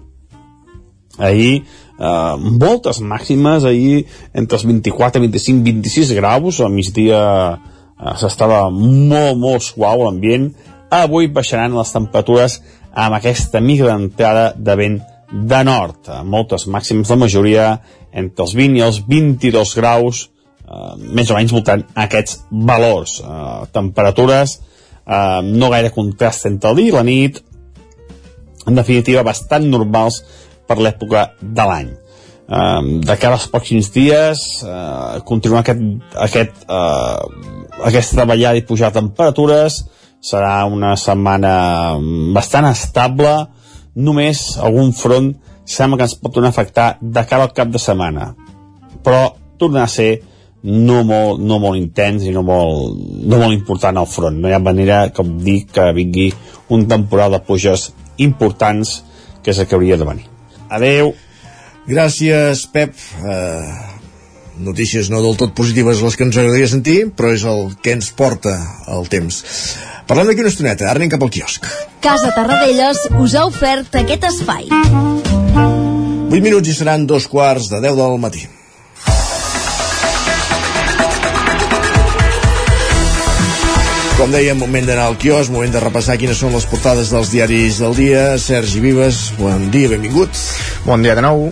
Ahir 1.18 1.64
eh, 2.00 2.36
moltes 2.38 3.02
màximes. 3.02 3.66
Ahir 3.66 4.06
entre 4.34 4.60
els 4.60 4.68
24, 4.68 5.22
25, 5.24 5.64
26 5.64 6.14
graus 6.20 6.62
al 6.62 6.74
migdia 6.74 7.24
eh, 7.56 8.16
s'estava 8.20 8.70
molt, 8.70 9.38
molt 9.40 9.66
suau 9.66 10.06
l'ambient. 10.06 10.52
Avui 10.94 11.28
baixaran 11.28 11.76
les 11.76 11.92
temperatures 11.92 12.62
amb 12.96 13.18
aquesta 13.18 13.60
mica 13.60 13.90
d'entrada 13.90 14.54
de 14.56 14.76
vent 14.80 15.02
de 15.36 15.64
nord, 15.68 16.08
moltes 16.24 16.68
màximes 16.72 17.10
la 17.10 17.18
majoria 17.20 17.66
entre 18.16 18.46
els 18.46 18.54
20 18.56 18.78
i 18.80 18.84
els 18.86 19.02
22 19.10 19.74
graus 19.76 20.22
eh, 20.70 20.94
més 21.18 21.32
o 21.32 21.36
menys 21.38 21.54
voltant 21.56 21.84
aquests 22.06 22.40
valors. 22.52 23.20
Eh, 23.20 23.66
temperatures 23.76 24.56
eh, 24.56 25.42
no 25.44 25.72
gaire 25.74 25.92
contrast 25.96 26.48
entre 26.50 26.72
el 26.72 26.80
dia 26.80 26.94
i 26.94 26.96
la 26.96 27.04
nit. 27.08 27.42
En 28.66 28.80
definitiva 28.80 29.26
bastant 29.26 29.68
normals 29.70 30.22
per 30.68 30.80
l'època 30.82 31.30
de 31.42 31.68
l'any. 31.70 31.94
Um, 32.46 33.00
de 33.02 33.16
cara 33.18 33.40
als 33.40 33.48
pocs 33.50 33.90
dies 33.90 34.42
uh, 34.62 35.18
continuar 35.26 35.64
aquest, 35.64 35.80
aquest, 36.14 36.60
uh, 36.70 37.26
aquesta 37.90 38.20
davallada 38.22 38.60
i 38.60 38.62
pujar 38.62 38.92
temperatures 38.94 39.80
serà 40.22 40.66
una 40.70 40.94
setmana 40.98 41.98
bastant 42.36 42.70
estable. 42.70 43.34
Només 43.96 44.60
algun 44.62 44.94
front 44.94 45.32
sembla 45.66 45.98
que 45.98 46.08
ens 46.10 46.18
pot 46.22 46.36
donar 46.36 46.52
afectar 46.54 46.98
de 47.02 47.26
cara 47.26 47.48
al 47.48 47.56
cap 47.58 47.74
de 47.74 47.82
setmana. 47.82 48.34
Però 49.02 49.34
tornarà 49.58 49.88
a 49.90 49.94
ser 49.96 50.12
no 50.66 51.02
molt, 51.06 51.42
no 51.42 51.60
molt 51.62 51.78
intens 51.78 52.26
i 52.26 52.34
no 52.34 52.44
molt, 52.46 52.98
no 53.26 53.42
molt 53.42 53.54
important 53.54 53.98
al 53.98 54.10
front. 54.10 54.38
No 54.42 54.50
hi 54.50 54.58
ha 54.58 54.62
manera, 54.62 55.08
com 55.14 55.38
dic, 55.42 55.72
que 55.74 55.90
vingui 55.98 56.30
un 56.74 56.86
temporal 56.90 57.38
de 57.38 57.42
puges 57.46 57.92
importants 58.18 59.00
que 59.42 59.54
és 59.54 59.62
el 59.62 59.70
que 59.70 59.78
hauria 59.78 59.98
de 59.98 60.10
venir 60.10 60.35
Adeu. 60.76 61.14
Gràcies, 61.88 62.66
Pep. 62.74 62.96
Uh, 63.22 63.96
notícies 64.58 65.10
no 65.12 65.22
del 65.24 65.38
tot 65.40 65.54
positives 65.58 66.02
les 66.04 66.16
que 66.16 66.26
ens 66.26 66.38
agradaria 66.38 66.72
sentir, 66.72 66.98
però 67.16 67.34
és 67.36 67.44
el 67.48 67.76
que 67.84 67.94
ens 67.96 68.12
porta 68.16 68.56
el 68.92 69.10
temps. 69.12 69.42
Parlem 70.10 70.30
d'aquí 70.30 70.44
una 70.44 70.52
estoneta, 70.54 70.90
ara 70.90 71.02
anem 71.02 71.12
cap 71.12 71.24
al 71.26 71.34
quiosc. 71.34 71.66
Casa 72.04 72.32
Tarradellas 72.36 73.08
us 73.22 73.36
ha 73.36 73.46
ofert 73.50 73.96
aquest 74.02 74.28
espai. 74.30 74.70
8 76.36 76.44
minuts 76.44 76.70
i 76.70 76.76
seran 76.78 77.08
dos 77.10 77.30
quarts 77.32 77.72
de 77.72 77.82
10 77.82 77.98
del 77.98 78.22
matí. 78.22 78.46
Com 84.16 84.32
dèiem, 84.32 84.56
moment 84.56 84.86
d'anar 84.88 85.10
al 85.10 85.18
quios, 85.20 85.50
moment 85.52 85.74
de 85.74 85.80
repassar 85.84 86.16
quines 86.16 86.40
són 86.40 86.54
les 86.56 86.64
portades 86.72 87.10
dels 87.12 87.34
diaris 87.34 87.82
del 87.84 87.98
dia. 87.98 88.22
Sergi 88.40 88.80
Vives, 88.80 89.18
bon 89.36 89.68
dia, 89.74 89.90
benvingut. 89.92 90.40
Bon 90.86 91.04
dia 91.04 91.18
de 91.20 91.26
nou. 91.26 91.50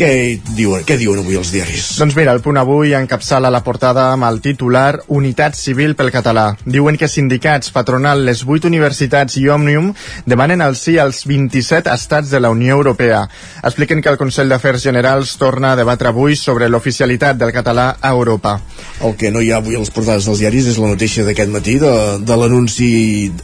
Què 0.00 0.40
diuen, 0.56 0.80
què 0.88 0.94
diuen 0.96 1.18
avui 1.20 1.36
els 1.36 1.50
diaris? 1.52 1.90
Doncs 2.00 2.14
mira, 2.16 2.32
el 2.32 2.40
punt 2.40 2.56
avui 2.56 2.94
encapçala 2.96 3.50
la 3.52 3.60
portada 3.60 4.06
amb 4.14 4.24
el 4.24 4.38
titular 4.40 5.02
Unitat 5.12 5.58
Civil 5.58 5.92
pel 5.98 6.08
Català. 6.14 6.46
Diuen 6.64 6.96
que 6.96 7.04
sindicats, 7.04 7.68
patronal, 7.74 8.22
les 8.24 8.40
8 8.46 8.70
universitats 8.70 9.36
i 9.36 9.44
Òmnium 9.52 9.90
demanen 10.24 10.64
el 10.64 10.78
sí 10.80 10.94
als 10.96 11.26
27 11.28 11.92
estats 11.92 12.32
de 12.32 12.40
la 12.40 12.48
Unió 12.48 12.78
Europea. 12.78 13.26
Expliquen 13.60 14.00
que 14.00 14.08
el 14.08 14.16
Consell 14.16 14.48
d'Afers 14.48 14.86
Generals 14.88 15.34
torna 15.36 15.74
a 15.74 15.80
debatre 15.82 16.08
avui 16.08 16.32
sobre 16.32 16.70
l'oficialitat 16.72 17.36
del 17.36 17.52
català 17.52 17.90
a 18.00 18.14
Europa. 18.16 18.56
El 19.04 19.18
que 19.20 19.28
no 19.28 19.44
hi 19.44 19.52
ha 19.52 19.60
avui 19.60 19.76
a 19.76 19.84
les 19.84 19.92
portades 19.92 20.24
dels 20.24 20.40
diaris 20.40 20.72
és 20.72 20.80
la 20.80 20.88
notícia 20.94 21.28
d'aquest 21.28 21.52
matí 21.52 21.76
de, 21.82 21.92
de 22.24 22.40
l'anunci 22.40 22.88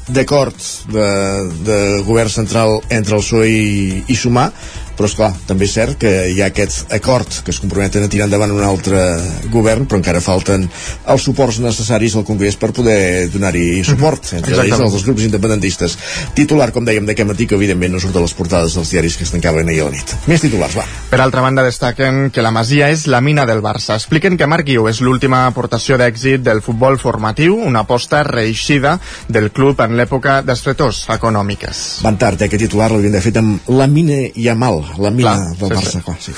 d'acord 0.09 0.57
de, 0.89 1.13
de 1.69 1.79
govern 2.09 2.33
central 2.33 2.79
entre 2.89 3.21
el 3.21 3.25
PSOE 3.29 3.53
i, 3.53 4.03
i 4.09 4.17
Sumar 4.17 4.49
però 4.97 5.09
és 5.11 5.17
clar, 5.19 5.31
també 5.47 5.67
és 5.69 5.75
cert 5.77 5.99
que 6.01 6.13
hi 6.33 6.41
ha 6.43 6.51
aquest 6.51 6.93
acord 6.97 7.41
que 7.45 7.53
es 7.55 7.61
comprometen 7.63 8.05
a 8.07 8.11
tirar 8.13 8.27
endavant 8.31 8.55
un 8.55 8.65
altre 8.65 9.03
govern, 9.53 9.87
però 9.87 10.01
encara 10.01 10.23
falten 10.25 10.67
els 11.13 11.27
suports 11.29 11.61
necessaris 11.63 12.17
al 12.17 12.25
Congrés 12.29 12.57
per 12.57 12.73
poder 12.77 13.29
donar-hi 13.33 13.85
suport, 13.85 14.23
mm 14.23 14.29
-hmm. 14.29 14.37
entre 14.39 14.55
ells 14.55 14.81
els 14.81 14.93
dels 14.93 15.05
grups 15.05 15.23
independentistes. 15.23 15.99
Titular, 16.35 16.73
com 16.73 16.85
dèiem, 16.85 17.07
d'aquest 17.07 17.29
matí, 17.29 17.47
que 17.47 17.55
evidentment 17.55 17.93
no 17.93 18.01
surt 18.01 18.17
a 18.17 18.21
les 18.21 18.35
portades 18.35 18.75
dels 18.75 18.91
diaris 18.91 19.17
que 19.17 19.25
es 19.25 19.31
tancaven 19.31 19.69
ahir 19.69 19.83
a 19.83 19.85
la 19.85 19.91
nit. 19.91 20.15
Més 20.27 20.41
titulars, 20.41 20.77
va. 20.77 20.85
Per 21.11 21.21
altra 21.21 21.41
banda, 21.41 21.63
destaquen 21.63 22.31
que 22.31 22.43
la 22.43 22.51
Masia 22.51 22.91
és 22.91 23.07
la 23.07 23.21
mina 23.21 23.47
del 23.47 23.63
Barça. 23.63 23.95
Expliquen 23.95 24.37
que 24.37 24.47
Marc 24.47 24.67
Guiu 24.67 24.89
és 24.89 25.01
l'última 25.01 25.47
aportació 25.47 25.99
d'èxit 25.99 26.43
del 26.43 26.63
futbol 26.63 26.99
formatiu, 26.99 27.57
una 27.57 27.81
aposta 27.81 28.23
reeixida 28.23 28.99
del 29.29 29.51
club 29.51 29.81
en 29.81 29.97
l'època 29.97 30.41
d'estretors 30.43 31.05
econòmiques. 31.13 32.03
Van 32.03 32.19
tard, 32.19 32.41
eh, 32.43 32.49
que 32.49 32.59
titular 32.59 32.91
l'havien 32.91 33.13
de 33.13 33.21
fet 33.21 33.37
amb 33.37 33.69
la 33.69 33.87
mina 33.87 34.31
Yamal, 34.35 34.86
la 34.99 35.11
mina 35.11 35.33
clar, 35.35 35.57
del 35.61 35.73
Barça, 35.77 36.03
clar, 36.05 36.17
sí. 36.21 36.33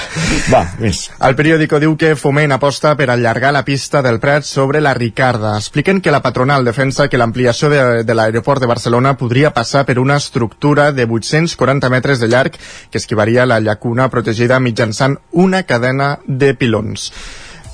Va, 0.52 0.62
més. 0.80 1.06
El 1.24 1.36
periòdico 1.38 1.80
diu 1.82 1.96
que 2.00 2.14
Foment 2.18 2.54
aposta 2.56 2.94
per 2.98 3.08
allargar 3.12 3.52
la 3.54 3.64
pista 3.66 4.02
del 4.04 4.20
Prat 4.22 4.46
sobre 4.48 4.80
la 4.84 4.94
Ricarda. 4.94 5.54
Expliquen 5.58 6.00
que 6.00 6.14
la 6.14 6.22
patronal 6.22 6.64
defensa 6.64 7.08
que 7.08 7.20
l'ampliació 7.20 7.70
de, 7.72 7.84
de 8.04 8.18
l'aeroport 8.18 8.62
de 8.62 8.70
Barcelona 8.70 9.16
podria 9.20 9.54
passar 9.54 9.84
per 9.86 9.98
una 10.02 10.18
estructura 10.20 10.90
de 10.92 11.06
840 11.06 11.90
metres 11.90 12.20
de 12.20 12.28
llarg 12.28 12.58
que 12.90 12.98
esquivaria 12.98 13.46
la 13.46 13.60
llacuna 13.60 14.10
protegida 14.10 14.60
mitjançant 14.60 15.18
una 15.32 15.64
cadena 15.64 16.18
de 16.26 16.54
pilons. 16.54 17.10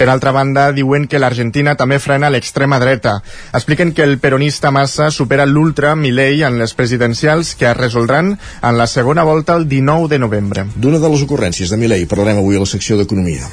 Per 0.00 0.08
altra 0.08 0.30
banda, 0.32 0.70
diuen 0.72 1.02
que 1.12 1.18
l'Argentina 1.20 1.74
també 1.76 1.98
frena 2.00 2.30
l'extrema 2.32 2.78
dreta. 2.80 3.18
Expliquen 3.52 3.90
que 3.92 4.06
el 4.08 4.14
peronista 4.22 4.70
Massa 4.72 5.10
supera 5.12 5.44
l'ultra 5.44 5.90
Milei 5.92 6.40
en 6.48 6.56
les 6.56 6.72
presidencials 6.72 7.50
que 7.60 7.68
es 7.68 7.76
resoldran 7.76 8.30
en 8.32 8.78
la 8.78 8.86
segona 8.88 9.26
volta 9.28 9.58
el 9.60 9.68
19 9.68 10.08
de 10.08 10.22
novembre. 10.24 10.64
D'una 10.74 11.02
de 11.04 11.12
les 11.12 11.26
ocurrències 11.28 11.68
de 11.68 11.76
Milei 11.76 12.08
parlarem 12.08 12.40
avui 12.40 12.56
a 12.56 12.64
la 12.64 12.70
secció 12.72 12.96
d'Economia. 12.96 13.44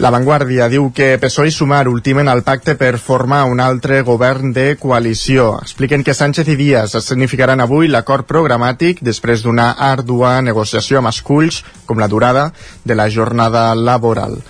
La 0.00 0.14
Vanguardia 0.16 0.70
diu 0.72 0.88
que 0.96 1.12
PSOE 1.20 1.52
i 1.52 1.52
Sumar 1.52 1.84
ultimen 1.92 2.32
el 2.32 2.40
pacte 2.42 2.72
per 2.80 2.96
formar 2.96 3.44
un 3.44 3.60
altre 3.60 4.00
govern 4.00 4.56
de 4.56 4.78
coalició. 4.80 5.58
Expliquen 5.60 6.08
que 6.08 6.16
Sánchez 6.16 6.48
i 6.48 6.56
Díaz 6.56 6.96
significaran 7.04 7.60
avui 7.60 7.92
l'acord 7.92 8.24
programàtic 8.24 9.04
després 9.04 9.44
d'una 9.44 9.74
ardua 9.92 10.38
negociació 10.40 11.04
amb 11.04 11.12
esculls, 11.12 11.66
com 11.84 12.00
la 12.00 12.08
durada 12.08 12.54
de 12.82 12.96
la 12.96 13.12
jornada 13.12 13.74
laboral. 13.74 14.40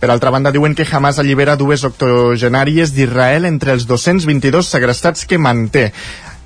Per 0.00 0.10
altra 0.12 0.30
banda, 0.30 0.52
diuen 0.52 0.74
que 0.76 0.84
Hamas 0.84 1.18
allibera 1.18 1.56
dues 1.56 1.84
octogenàries 1.88 2.92
d'Israel 2.92 3.48
entre 3.48 3.72
els 3.72 3.86
222 3.88 4.68
segrestats 4.68 5.24
que 5.26 5.38
manté. 5.38 5.92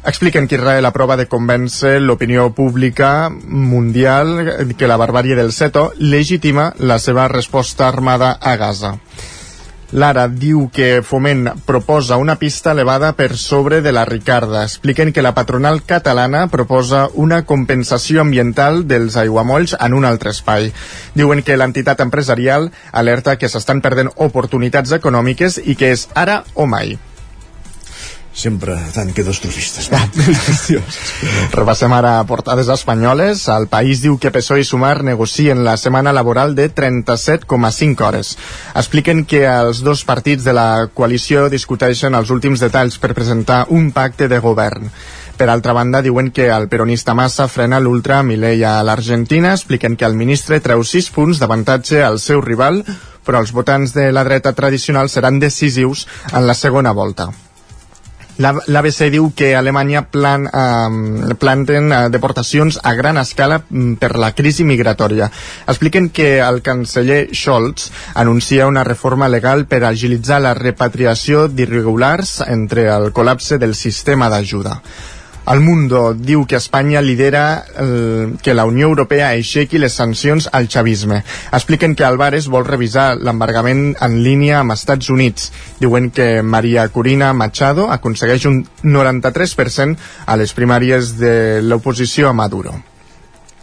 expliquen 0.03 0.47
que 0.49 0.55
Israel 0.57 0.87
aprova 0.89 1.17
de 1.17 1.27
convèncer 1.29 1.99
l'opinió 2.01 2.47
pública 2.57 3.29
mundial 3.29 4.73
que 4.79 4.89
la 4.89 4.97
barbàrie 4.97 5.37
del 5.37 5.53
Seto 5.53 5.93
legitima 5.99 6.73
la 6.79 6.99
seva 6.99 7.29
resposta 7.29 7.87
armada 7.87 8.33
a 8.41 8.57
Gaza. 8.57 8.95
Lara 9.93 10.29
diu 10.31 10.69
que 10.71 11.03
Foment 11.03 11.49
proposa 11.67 12.17
una 12.17 12.37
pista 12.39 12.71
elevada 12.71 13.13
per 13.19 13.37
sobre 13.37 13.81
de 13.83 13.91
la 13.91 14.05
Ricarda. 14.05 14.63
Expliquen 14.63 15.13
que 15.13 15.23
la 15.23 15.35
patronal 15.35 15.83
catalana 15.83 16.47
proposa 16.47 17.09
una 17.15 17.43
compensació 17.43 18.21
ambiental 18.23 18.87
dels 18.87 19.19
aiguamolls 19.19 19.75
en 19.81 19.99
un 19.99 20.07
altre 20.07 20.31
espai. 20.31 20.71
Diuen 21.19 21.43
que 21.43 21.59
l'entitat 21.59 22.07
empresarial 22.07 22.71
alerta 22.93 23.35
que 23.37 23.51
s'estan 23.51 23.83
perdent 23.83 24.15
oportunitats 24.15 24.95
econòmiques 24.95 25.59
i 25.65 25.75
que 25.75 25.91
és 25.91 26.07
ara 26.15 26.45
o 26.55 26.71
mai 26.71 26.99
sempre 28.41 28.77
tan 28.95 29.13
catastrofistes 29.17 29.91
va. 29.93 30.01
Repassem 31.53 31.93
ara 31.93 32.15
portades 32.29 32.71
espanyoles. 32.73 33.45
El 33.53 33.69
País 33.73 34.01
diu 34.05 34.17
que 34.19 34.33
PSOE 34.33 34.65
i 34.65 34.67
Sumar 34.69 35.03
negocien 35.05 35.63
la 35.67 35.77
setmana 35.77 36.15
laboral 36.17 36.55
de 36.57 36.71
37,5 36.73 38.07
hores. 38.07 38.35
Expliquen 38.75 39.27
que 39.29 39.45
els 39.47 39.85
dos 39.85 40.05
partits 40.09 40.47
de 40.49 40.57
la 40.57 40.89
coalició 40.95 41.49
discuteixen 41.53 42.17
els 42.17 42.33
últims 42.33 42.65
detalls 42.65 42.99
per 42.99 43.15
presentar 43.15 43.67
un 43.69 43.91
pacte 43.93 44.29
de 44.29 44.41
govern. 44.41 44.89
Per 45.41 45.49
altra 45.49 45.73
banda, 45.73 46.03
diuen 46.05 46.29
que 46.37 46.51
el 46.53 46.69
peronista 46.69 47.15
Massa 47.17 47.47
frena 47.49 47.79
l'ultra 47.81 48.19
Milei 48.23 48.61
a 48.65 48.75
l'Argentina, 48.85 49.55
expliquen 49.57 49.97
que 49.97 50.05
el 50.05 50.19
ministre 50.19 50.61
treu 50.61 50.85
6 50.85 51.09
punts 51.17 51.41
d'avantatge 51.41 52.03
al 52.05 52.21
seu 52.21 52.45
rival, 52.45 52.83
però 53.25 53.41
els 53.41 53.55
votants 53.57 53.97
de 53.97 54.11
la 54.13 54.25
dreta 54.29 54.53
tradicional 54.53 55.09
seran 55.09 55.41
decisius 55.41 56.07
en 56.33 56.45
la 56.47 56.59
segona 56.65 56.93
volta. 56.93 57.31
L'ABC 58.41 59.11
diu 59.13 59.31
que 59.37 59.53
Alemanya 59.57 60.07
plan, 60.09 60.47
eh, 60.49 61.35
planten 61.41 61.93
deportacions 62.13 62.81
a 62.83 62.95
gran 62.97 63.21
escala 63.21 63.61
mm, 63.69 64.01
per 64.01 64.17
la 64.17 64.33
crisi 64.33 64.65
migratòria. 64.65 65.31
Expliquen 65.69 66.09
que 66.09 66.39
el 66.41 66.63
canceller 66.65 67.29
Scholz 67.35 67.91
anuncia 68.15 68.67
una 68.67 68.85
reforma 68.85 69.29
legal 69.29 69.67
per 69.67 69.85
agilitzar 69.85 70.41
la 70.41 70.55
repatriació 70.57 71.49
d'irregulars 71.49 72.41
entre 72.49 72.89
el 72.97 73.11
col·lapse 73.13 73.61
del 73.61 73.75
sistema 73.75 74.33
d'ajuda. 74.33 74.81
El 75.51 75.61
Mundo 75.61 76.13
diu 76.15 76.45
que 76.47 76.55
Espanya 76.61 77.01
lidera 77.03 77.65
el, 77.83 78.37
que 78.43 78.55
la 78.55 78.67
Unió 78.69 78.87
Europea 78.87 79.33
aixequi 79.35 79.81
les 79.83 79.97
sancions 79.99 80.47
al 80.53 80.69
xavisme. 80.71 81.25
Expliquen 81.51 81.97
que 81.99 82.07
Álvarez 82.07 82.47
vol 82.47 82.69
revisar 82.69 83.17
l'embargament 83.19 83.97
en 83.99 84.21
línia 84.23 84.61
amb 84.61 84.77
Estats 84.77 85.11
Units. 85.11 85.51
Diuen 85.81 86.13
que 86.15 86.29
Maria 86.43 86.87
Corina 86.95 87.33
Machado 87.33 87.89
aconsegueix 87.91 88.47
un 88.47 88.63
93% 88.85 89.99
a 90.27 90.39
les 90.39 90.55
primàries 90.55 91.17
de 91.19 91.35
l'oposició 91.67 92.31
a 92.31 92.37
Maduro. 92.45 92.77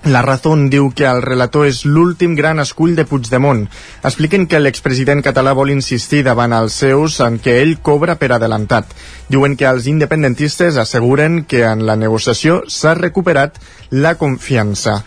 La 0.07 0.21
Razón 0.21 0.69
diu 0.71 0.87
que 0.95 1.03
el 1.03 1.19
relator 1.21 1.65
és 1.67 1.81
l'últim 1.83 2.31
gran 2.37 2.61
escull 2.63 2.93
de 2.95 3.03
Puigdemont. 3.05 3.65
Expliquen 4.07 4.45
que 4.47 4.61
l'expresident 4.61 5.19
català 5.25 5.51
vol 5.57 5.73
insistir 5.73 6.21
davant 6.23 6.53
els 6.55 6.77
seus 6.79 7.17
en 7.25 7.35
que 7.43 7.57
ell 7.59 7.73
cobra 7.83 8.15
per 8.15 8.29
adelantat. 8.31 8.93
Diuen 9.27 9.57
que 9.59 9.67
els 9.67 9.89
independentistes 9.91 10.79
asseguren 10.79 11.41
que 11.43 11.65
en 11.67 11.83
la 11.89 11.97
negociació 11.99 12.61
s'ha 12.71 12.93
recuperat 12.95 13.59
la 13.91 14.15
confiança. 14.15 15.01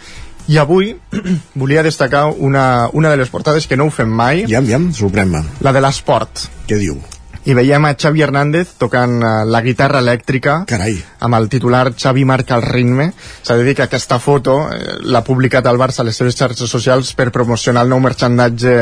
I 0.52 0.60
avui 0.60 0.92
volia 1.62 1.86
destacar 1.86 2.26
una, 2.36 2.90
una 2.92 3.08
de 3.08 3.22
les 3.22 3.32
portades 3.32 3.66
que 3.66 3.80
no 3.80 3.88
ho 3.88 3.94
fem 3.94 4.12
mai. 4.12 4.44
Ja, 4.52 4.60
ja, 4.60 4.82
sorprèn-me. 5.00 5.46
La 5.64 5.72
de 5.72 5.80
l'esport. 5.80 6.44
Què 6.68 6.76
diu? 6.76 7.00
I 7.48 7.54
veiem 7.56 7.86
a 7.88 7.94
Xavi 7.96 8.24
Hernández 8.24 8.74
tocant 8.80 9.16
uh, 9.22 9.30
la 9.48 9.62
guitarra 9.64 10.02
elèctrica 10.04 10.60
Carai. 10.68 10.98
amb 11.24 11.38
el 11.38 11.48
titular 11.52 11.86
Xavi 11.94 12.26
marca 12.28 12.58
el 12.58 12.66
ritme 12.66 13.10
s'ha 13.16 13.56
de 13.56 13.64
dir 13.64 13.76
que 13.78 13.86
aquesta 13.86 14.18
foto 14.20 14.58
eh, 14.68 14.98
l'ha 15.00 15.24
publicat 15.24 15.66
el 15.70 15.80
Barça 15.80 16.02
a 16.02 16.08
les 16.08 16.16
seves 16.16 16.36
xarxes 16.36 16.70
socials 16.70 17.14
per 17.16 17.30
promocionar 17.32 17.86
el 17.86 17.92
nou 17.92 18.00
merchandatge 18.04 18.76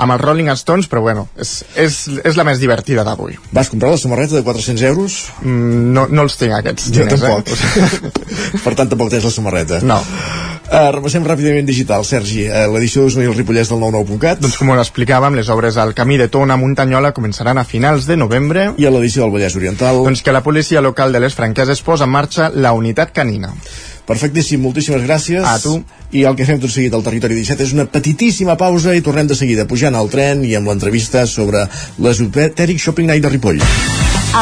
amb 0.00 0.14
els 0.14 0.22
Rolling 0.22 0.48
Stones, 0.56 0.88
però 0.88 1.02
bueno, 1.04 1.26
és, 1.40 1.60
és, 1.76 1.98
és 2.24 2.38
la 2.38 2.44
més 2.48 2.60
divertida 2.62 3.04
d'avui. 3.04 3.36
Vas 3.52 3.70
comprar 3.72 3.90
la 3.92 4.00
samarreta 4.00 4.38
de 4.38 4.44
400 4.46 4.86
euros? 4.88 5.18
Mm, 5.42 5.90
no, 5.96 6.06
no 6.08 6.24
els 6.24 6.38
tinc, 6.40 6.54
aquests 6.56 6.88
jo 6.94 7.04
diners, 7.04 7.20
tampoc. 7.20 7.50
Eh? 7.52 8.62
per 8.64 8.74
tant, 8.78 8.92
tampoc 8.92 9.12
tens 9.12 9.26
la 9.28 9.34
samarreta. 9.34 9.82
No. 9.84 10.00
Uh, 10.70 10.92
repassem 10.94 11.24
ràpidament 11.26 11.66
digital, 11.66 12.04
Sergi. 12.06 12.44
Uh, 12.46 12.68
L'edició 12.70 13.02
d'Osona 13.02 13.24
i 13.24 13.28
el 13.28 13.34
Ripollès 13.34 13.72
del 13.72 13.80
99.cat. 13.82 14.38
Doncs 14.38 14.54
com 14.54 14.68
ho 14.70 14.76
explicàvem, 14.78 15.34
les 15.34 15.48
obres 15.50 15.74
al 15.82 15.96
camí 15.98 16.14
de 16.20 16.28
Tona 16.30 16.54
Muntanyola 16.60 17.10
començaran 17.16 17.58
a 17.58 17.64
finals 17.66 18.06
de 18.06 18.14
novembre. 18.14 18.68
I 18.78 18.86
a 18.86 18.92
l'edició 18.94 19.24
del 19.24 19.34
Vallès 19.34 19.56
Oriental. 19.58 19.98
Doncs 20.06 20.22
que 20.22 20.30
la 20.30 20.44
policia 20.46 20.78
local 20.80 21.10
de 21.10 21.24
les 21.24 21.34
franqueses 21.34 21.82
posa 21.82 22.06
en 22.06 22.14
marxa 22.14 22.52
la 22.54 22.70
unitat 22.78 23.10
canina. 23.10 23.50
Perfectíssim, 24.06 24.62
moltíssimes 24.62 25.02
gràcies. 25.02 25.42
A 25.42 25.58
tu. 25.58 25.80
I 26.14 26.22
el 26.30 26.38
que 26.38 26.46
fem 26.46 26.62
tot 26.62 26.70
seguit 26.70 26.94
al 26.94 27.02
Territori 27.02 27.34
17 27.42 27.66
és 27.66 27.74
una 27.74 27.88
petitíssima 27.90 28.54
pausa 28.54 28.94
i 28.94 29.02
tornem 29.02 29.26
de 29.26 29.38
seguida 29.38 29.66
pujant 29.66 29.98
al 29.98 30.10
tren 30.14 30.46
i 30.46 30.54
amb 30.54 30.70
l'entrevista 30.70 31.26
sobre 31.26 31.66
l'esotèric 31.98 32.78
Shopping 32.78 33.10
Night 33.10 33.26
de 33.26 33.34
Ripoll. 33.34 33.58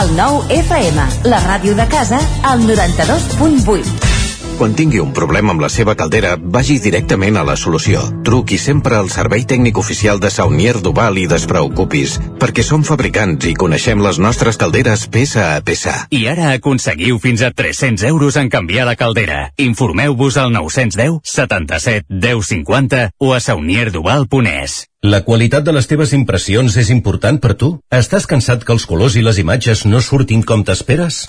El 0.02 0.14
nou 0.20 0.42
FM, 0.52 1.08
la 1.32 1.40
ràdio 1.48 1.72
de 1.72 1.88
casa, 1.88 2.20
al 2.44 2.68
92.8. 2.68 4.17
Quan 4.59 4.73
tingui 4.75 4.99
un 4.99 5.12
problema 5.14 5.53
amb 5.55 5.62
la 5.62 5.68
seva 5.71 5.92
caldera, 5.94 6.33
vagi 6.35 6.81
directament 6.83 7.37
a 7.38 7.44
la 7.47 7.55
solució. 7.55 8.01
Truqui 8.27 8.57
sempre 8.59 8.97
al 8.99 9.07
servei 9.14 9.44
tècnic 9.47 9.79
oficial 9.79 10.18
de 10.18 10.33
Saunier 10.35 10.81
Duval 10.83 11.21
i 11.23 11.29
despreocupis, 11.31 12.16
perquè 12.42 12.64
som 12.66 12.83
fabricants 12.83 13.47
i 13.47 13.55
coneixem 13.55 14.03
les 14.03 14.18
nostres 14.18 14.59
calderes 14.59 15.07
peça 15.14 15.44
a 15.53 15.61
peça. 15.62 15.94
I 16.11 16.25
ara 16.33 16.51
aconseguiu 16.57 17.21
fins 17.23 17.47
a 17.47 17.53
300 17.55 18.03
euros 18.11 18.35
en 18.35 18.51
canviar 18.51 18.88
la 18.90 18.97
caldera. 18.99 19.53
Informeu-vos 19.62 20.40
al 20.42 20.51
910 20.51 21.23
77 21.23 22.11
10 22.11 22.51
50 22.51 23.07
o 23.14 23.33
a 23.38 23.38
saunierduval.es. 23.38 24.88
La 25.07 25.23
qualitat 25.23 25.62
de 25.62 25.79
les 25.79 25.87
teves 25.87 26.11
impressions 26.18 26.75
és 26.83 26.90
important 26.90 27.38
per 27.38 27.55
tu? 27.55 27.77
Estàs 27.94 28.27
cansat 28.27 28.66
que 28.66 28.75
els 28.75 28.90
colors 28.90 29.14
i 29.14 29.23
les 29.23 29.38
imatges 29.38 29.87
no 29.87 30.03
surtin 30.03 30.42
com 30.42 30.66
t'esperes? 30.66 31.29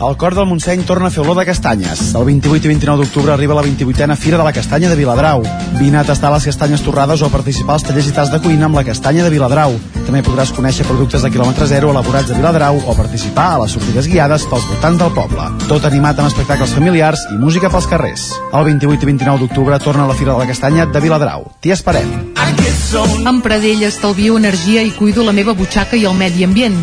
El 0.00 0.16
cor 0.16 0.34
del 0.34 0.46
Montseny 0.46 0.82
torna 0.82 1.06
a 1.06 1.10
fer 1.10 1.22
olor 1.22 1.36
de 1.38 1.44
castanyes. 1.46 2.14
El 2.14 2.24
28 2.24 2.66
i 2.66 2.72
29 2.72 3.04
d'octubre 3.04 3.32
arriba 3.32 3.54
la 3.54 3.62
28a 3.62 4.16
Fira 4.16 4.38
de 4.38 4.44
la 4.44 4.52
Castanya 4.52 4.88
de 4.88 4.96
Viladrau. 4.96 5.42
Vine 5.78 5.98
a 5.98 6.04
tastar 6.04 6.32
les 6.32 6.44
castanyes 6.44 6.82
torrades 6.82 7.22
o 7.22 7.26
a 7.26 7.30
participar 7.30 7.76
als 7.76 7.86
tallers 7.86 8.08
i 8.08 8.14
tas 8.16 8.32
de 8.32 8.40
cuina 8.42 8.66
amb 8.66 8.78
la 8.78 8.84
castanya 8.84 9.24
de 9.24 9.30
Viladrau. 9.30 9.76
També 10.06 10.22
podràs 10.26 10.52
conèixer 10.56 10.86
productes 10.88 11.22
de 11.22 11.30
quilòmetre 11.30 11.68
zero 11.70 11.92
elaborats 11.92 12.30
a 12.32 12.38
Viladrau 12.38 12.82
o 12.82 12.96
participar 12.98 13.48
a 13.54 13.62
les 13.62 13.76
sortides 13.76 14.10
guiades 14.10 14.46
pels 14.50 14.66
voltants 14.68 14.98
del 14.98 15.14
poble. 15.14 15.48
Tot 15.68 15.86
animat 15.86 16.18
amb 16.18 16.32
espectacles 16.32 16.74
familiars 16.74 17.26
i 17.30 17.38
música 17.38 17.70
pels 17.70 17.86
carrers. 17.86 18.28
El 18.52 18.64
28 18.72 19.06
i 19.06 19.12
29 19.14 19.46
d'octubre 19.46 19.78
torna 19.78 20.04
a 20.04 20.10
la 20.10 20.18
Fira 20.18 20.34
de 20.34 20.38
la 20.42 20.50
Castanya 20.50 20.86
de 20.86 21.04
Viladrau. 21.04 21.46
T'hi 21.60 21.76
esperem. 21.76 22.10
Amb 23.24 23.40
Pradell 23.40 23.86
estalvio 23.86 24.36
energia 24.36 24.82
i 24.82 24.90
cuido 24.92 25.24
la 25.24 25.32
meva 25.32 25.54
butxaca 25.56 25.96
i 25.96 26.04
el 26.04 26.18
medi 26.18 26.44
ambient. 26.44 26.82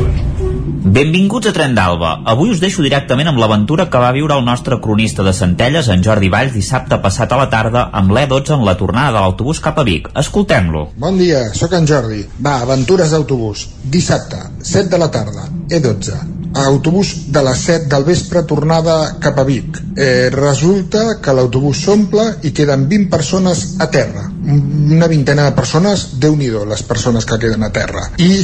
Benvinguts 0.81 1.45
a 1.45 1.51
Tren 1.53 1.75
d'Alba. 1.77 2.15
Avui 2.25 2.49
us 2.49 2.59
deixo 2.61 2.81
directament 2.81 3.29
amb 3.29 3.37
l'aventura 3.37 3.85
que 3.93 3.99
va 4.01 4.09
viure 4.15 4.33
el 4.33 4.41
nostre 4.47 4.79
cronista 4.81 5.21
de 5.21 5.33
Centelles, 5.37 5.91
en 5.93 6.01
Jordi 6.01 6.31
Valls, 6.33 6.55
dissabte 6.57 6.97
passat 7.03 7.29
a 7.29 7.37
la 7.37 7.45
tarda 7.53 7.83
amb 7.99 8.09
l'E12 8.17 8.55
en 8.57 8.65
la 8.65 8.73
tornada 8.79 9.13
de 9.13 9.21
l'autobús 9.21 9.61
cap 9.61 9.77
a 9.77 9.85
Vic. 9.85 10.09
Escoltem-lo. 10.17 10.87
Bon 10.97 11.21
dia, 11.21 11.43
sóc 11.53 11.77
en 11.77 11.85
Jordi. 11.85 12.23
Va, 12.41 12.57
aventures 12.65 13.13
d'autobús. 13.13 13.67
Dissabte, 13.93 14.41
7 14.57 14.89
de 14.89 14.97
la 14.97 15.11
tarda, 15.13 15.45
E12. 15.69 16.17
Autobús 16.65 17.31
de 17.31 17.45
les 17.45 17.61
7 17.69 17.87
del 17.93 18.03
vespre 18.03 18.41
tornada 18.43 18.97
cap 19.21 19.37
a 19.39 19.45
Vic. 19.45 19.77
Eh, 19.95 20.29
resulta 20.33 21.21
que 21.21 21.37
l'autobús 21.37 21.85
s'omple 21.85 22.25
i 22.43 22.51
queden 22.57 22.89
20 22.89 23.09
persones 23.13 23.63
a 23.79 23.87
terra. 23.93 24.25
Una 24.41 25.07
vintena 25.07 25.45
de 25.45 25.55
persones, 25.55 26.07
déu 26.19 26.35
nhi 26.35 26.49
les 26.49 26.83
persones 26.83 27.25
que 27.29 27.37
queden 27.39 27.63
a 27.63 27.71
terra. 27.71 28.09
I 28.17 28.43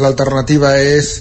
l'alternativa 0.00 0.74
és 0.80 1.12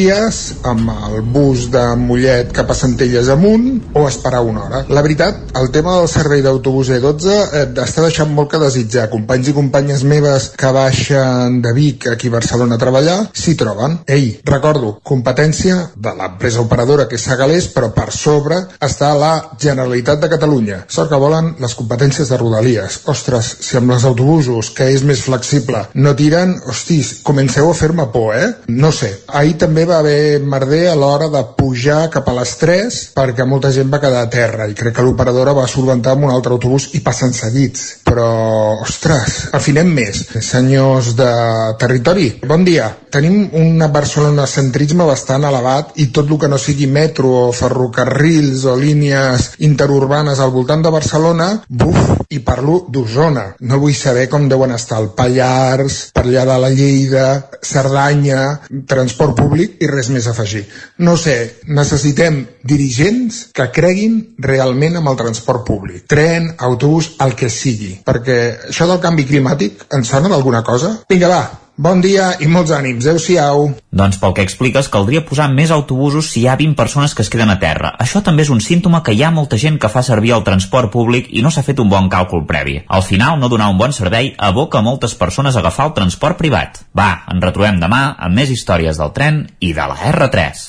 Rodalies, 0.00 0.54
amb 0.64 0.88
el 0.88 1.20
bus 1.28 1.66
de 1.68 1.82
Mollet 2.00 2.54
cap 2.56 2.70
a 2.72 2.74
Centelles 2.74 3.28
amunt, 3.28 3.66
o 3.92 4.06
esperar 4.08 4.40
una 4.40 4.62
hora. 4.64 4.78
La 4.88 5.02
veritat, 5.04 5.50
el 5.60 5.68
tema 5.74 5.98
del 5.98 6.08
servei 6.08 6.40
d'autobús 6.40 6.88
E12 6.94 7.34
eh, 7.58 7.64
està 7.82 8.00
deixant 8.00 8.30
molt 8.32 8.48
que 8.48 8.60
desitjar. 8.62 9.10
Companys 9.12 9.50
i 9.50 9.52
companyes 9.52 10.04
meves 10.08 10.46
que 10.56 10.70
baixen 10.72 11.58
de 11.60 11.72
Vic 11.76 12.06
aquí 12.08 12.30
a 12.30 12.36
Barcelona 12.38 12.78
a 12.78 12.80
treballar, 12.80 13.18
s'hi 13.36 13.52
troben. 13.60 13.98
Ei, 14.08 14.38
recordo, 14.48 14.94
competència 15.04 15.76
de 15.96 16.14
l'empresa 16.16 16.64
operadora 16.64 17.04
que 17.10 17.20
és 17.20 17.28
Sagalés, 17.28 17.68
però 17.74 17.92
per 17.92 18.08
sobre 18.16 18.62
està 18.80 19.12
la 19.20 19.34
Generalitat 19.60 20.24
de 20.24 20.32
Catalunya. 20.32 20.80
Sort 20.88 21.12
que 21.12 21.20
volen 21.20 21.52
les 21.60 21.76
competències 21.76 22.32
de 22.32 22.40
Rodalies. 22.40 23.02
Ostres, 23.12 23.52
si 23.68 23.76
amb 23.76 23.92
els 23.98 24.08
autobusos, 24.08 24.72
que 24.72 24.88
és 24.94 25.04
més 25.04 25.26
flexible, 25.28 25.84
no 25.92 26.16
tiren, 26.16 26.56
hostis, 26.72 27.18
comenceu 27.26 27.68
a 27.68 27.76
fer-me 27.76 28.08
por, 28.16 28.32
eh? 28.38 28.48
No 28.72 28.94
sé. 28.96 29.12
Ahir 29.28 29.58
també 29.60 29.89
va 29.90 29.98
haver 30.02 30.40
merder 30.40 30.84
a 30.90 30.96
l'hora 30.98 31.28
de 31.32 31.42
pujar 31.58 32.04
cap 32.14 32.28
a 32.30 32.34
les 32.38 32.52
3 32.60 32.98
perquè 33.16 33.46
molta 33.48 33.72
gent 33.74 33.90
va 33.92 34.00
quedar 34.02 34.22
a 34.24 34.30
terra 34.32 34.68
i 34.70 34.76
crec 34.78 34.94
que 34.96 35.04
l'operadora 35.06 35.56
va 35.56 35.66
solventar 35.70 36.14
amb 36.14 36.28
un 36.28 36.34
altre 36.34 36.54
autobús 36.54 36.90
i 36.94 37.02
passen 37.06 37.34
seguits. 37.36 37.99
Però, 38.10 38.80
ostres, 38.82 39.36
afinem 39.54 39.92
més. 39.94 40.24
Senyors 40.42 41.12
de 41.14 41.30
territori, 41.78 42.26
bon 42.42 42.64
dia. 42.66 42.88
Tenim 43.14 43.52
un 43.54 43.78
barcelonocentrisme 43.94 45.06
bastant 45.06 45.46
elevat 45.46 45.92
i 46.02 46.08
tot 46.14 46.26
el 46.30 46.40
que 46.42 46.48
no 46.50 46.58
sigui 46.58 46.88
metro 46.90 47.30
o 47.44 47.52
ferrocarrils 47.54 48.64
o 48.66 48.74
línies 48.78 49.52
interurbanes 49.66 50.42
al 50.42 50.50
voltant 50.50 50.82
de 50.82 50.92
Barcelona, 50.94 51.48
buf, 51.68 52.24
i 52.34 52.40
parlo 52.46 52.80
d'Osona. 52.90 53.44
No 53.70 53.78
vull 53.82 53.94
saber 53.94 54.26
com 54.32 54.48
deuen 54.50 54.74
estar 54.74 54.98
el 55.02 55.12
Pallars, 55.14 56.00
per 56.14 56.26
allà 56.26 56.44
de 56.50 56.58
la 56.64 56.72
Lleida, 56.74 57.28
Cerdanya, 57.62 58.42
transport 58.90 59.38
públic 59.38 59.78
i 59.82 59.90
res 59.90 60.10
més 60.10 60.26
a 60.26 60.34
afegir. 60.34 60.64
No 61.06 61.14
sé, 61.18 61.36
necessitem 61.70 62.42
dirigents 62.66 63.44
que 63.54 63.70
creguin 63.74 64.20
realment 64.42 64.98
amb 64.98 65.14
el 65.14 65.18
transport 65.22 65.66
públic. 65.66 66.06
Tren, 66.10 66.52
autobús, 66.58 67.14
el 67.22 67.38
que 67.38 67.50
sigui. 67.50 67.99
Perquè 68.06 68.38
això 68.70 68.88
del 68.90 69.02
canvi 69.02 69.26
climàtic 69.28 69.88
ens 69.96 70.12
sona 70.12 70.30
d'alguna 70.32 70.62
cosa? 70.66 70.96
Vinga, 71.10 71.28
va, 71.30 71.42
Bon 71.80 72.02
dia 72.04 72.34
i 72.44 72.46
molts 72.50 72.74
ànims, 72.76 73.06
adeu-siau. 73.08 73.70
Doncs 73.96 74.18
pel 74.20 74.34
que 74.36 74.42
expliques, 74.44 74.90
caldria 74.92 75.22
posar 75.24 75.46
més 75.48 75.70
autobusos 75.72 76.26
si 76.28 76.42
hi 76.42 76.48
ha 76.50 76.56
20 76.60 76.76
persones 76.76 77.14
que 77.16 77.24
es 77.24 77.30
queden 77.32 77.48
a 77.48 77.56
terra. 77.62 77.94
Això 78.04 78.20
també 78.20 78.44
és 78.44 78.50
un 78.52 78.60
símptoma 78.60 79.00
que 79.00 79.14
hi 79.16 79.22
ha 79.24 79.30
molta 79.32 79.56
gent 79.56 79.78
que 79.80 79.88
fa 79.88 80.02
servir 80.04 80.34
el 80.36 80.44
transport 80.44 80.92
públic 80.92 81.30
i 81.32 81.40
no 81.40 81.48
s'ha 81.48 81.64
fet 81.64 81.80
un 81.80 81.88
bon 81.88 82.10
càlcul 82.12 82.44
previ. 82.44 82.82
Al 82.84 83.00
final, 83.06 83.40
no 83.40 83.48
donar 83.48 83.70
un 83.72 83.80
bon 83.80 83.96
servei 83.96 84.34
aboca 84.36 84.84
moltes 84.84 85.16
persones 85.16 85.56
a 85.56 85.62
agafar 85.64 85.86
el 85.88 85.96
transport 85.96 86.36
privat. 86.36 86.82
Va, 86.92 87.24
ens 87.32 87.40
retrobem 87.48 87.80
demà 87.80 88.02
amb 88.18 88.36
més 88.36 88.52
històries 88.52 89.00
del 89.00 89.16
tren 89.16 89.46
i 89.60 89.72
de 89.72 89.88
la 89.88 89.96
R3. 90.10 90.66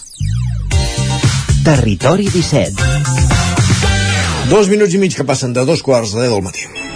Territori 1.67 2.32
17 2.32 2.72
Dos 4.48 4.72
minuts 4.72 4.96
i 4.96 5.04
mig 5.04 5.20
que 5.20 5.28
passen 5.28 5.52
de 5.52 5.67
dos 5.67 5.84
quarts 5.84 6.15
de 6.15 6.24
deu 6.24 6.39
del 6.39 6.48
matí. 6.48 6.90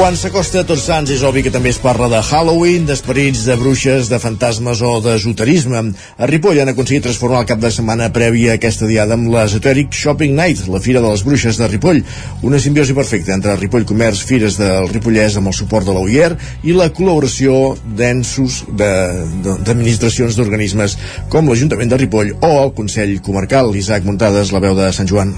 Quan 0.00 0.14
s'acosta 0.16 0.62
a 0.62 0.64
Tots 0.64 0.86
Sants 0.88 1.10
és 1.12 1.20
obvi 1.28 1.42
que 1.44 1.50
també 1.52 1.68
es 1.74 1.78
parla 1.78 2.06
de 2.08 2.22
Halloween, 2.24 2.86
d'esperits, 2.88 3.42
de 3.44 3.52
bruixes, 3.60 4.08
de 4.08 4.16
fantasmes 4.16 4.80
o 4.80 4.94
d'esoterisme. 5.04 5.82
A 6.16 6.28
Ripoll 6.30 6.62
han 6.62 6.72
aconseguit 6.72 7.04
transformar 7.04 7.42
el 7.42 7.50
cap 7.50 7.60
de 7.60 7.68
setmana 7.68 8.08
previ 8.08 8.46
a 8.48 8.54
aquesta 8.56 8.88
diada 8.88 9.18
amb 9.18 9.28
l'Esoteric 9.28 9.92
Shopping 9.92 10.32
Night, 10.38 10.64
la 10.72 10.80
Fira 10.80 11.04
de 11.04 11.12
les 11.12 11.26
Bruixes 11.28 11.60
de 11.60 11.68
Ripoll. 11.68 12.00
Una 12.48 12.62
simbiosi 12.64 12.96
perfecta 12.96 13.36
entre 13.36 13.58
Ripoll 13.60 13.84
Comerç, 13.84 14.24
Fires 14.24 14.56
del 14.56 14.88
Ripollès 14.88 15.36
amb 15.36 15.52
el 15.52 15.58
suport 15.60 15.84
de 15.84 15.92
l'OIER 15.92 16.32
i 16.64 16.72
la 16.72 16.88
col·laboració 16.96 17.76
d'ensos 17.84 18.62
d'administracions 18.72 20.40
d'organismes 20.40 20.96
com 21.28 21.52
l'Ajuntament 21.52 21.92
de 21.92 22.00
Ripoll 22.06 22.38
o 22.40 22.54
el 22.64 22.72
Consell 22.72 23.18
Comarcal. 23.20 23.76
Isaac 23.76 24.08
Muntades, 24.08 24.56
la 24.56 24.64
veu 24.64 24.80
de 24.80 24.94
Sant 24.96 25.12
Joan. 25.12 25.36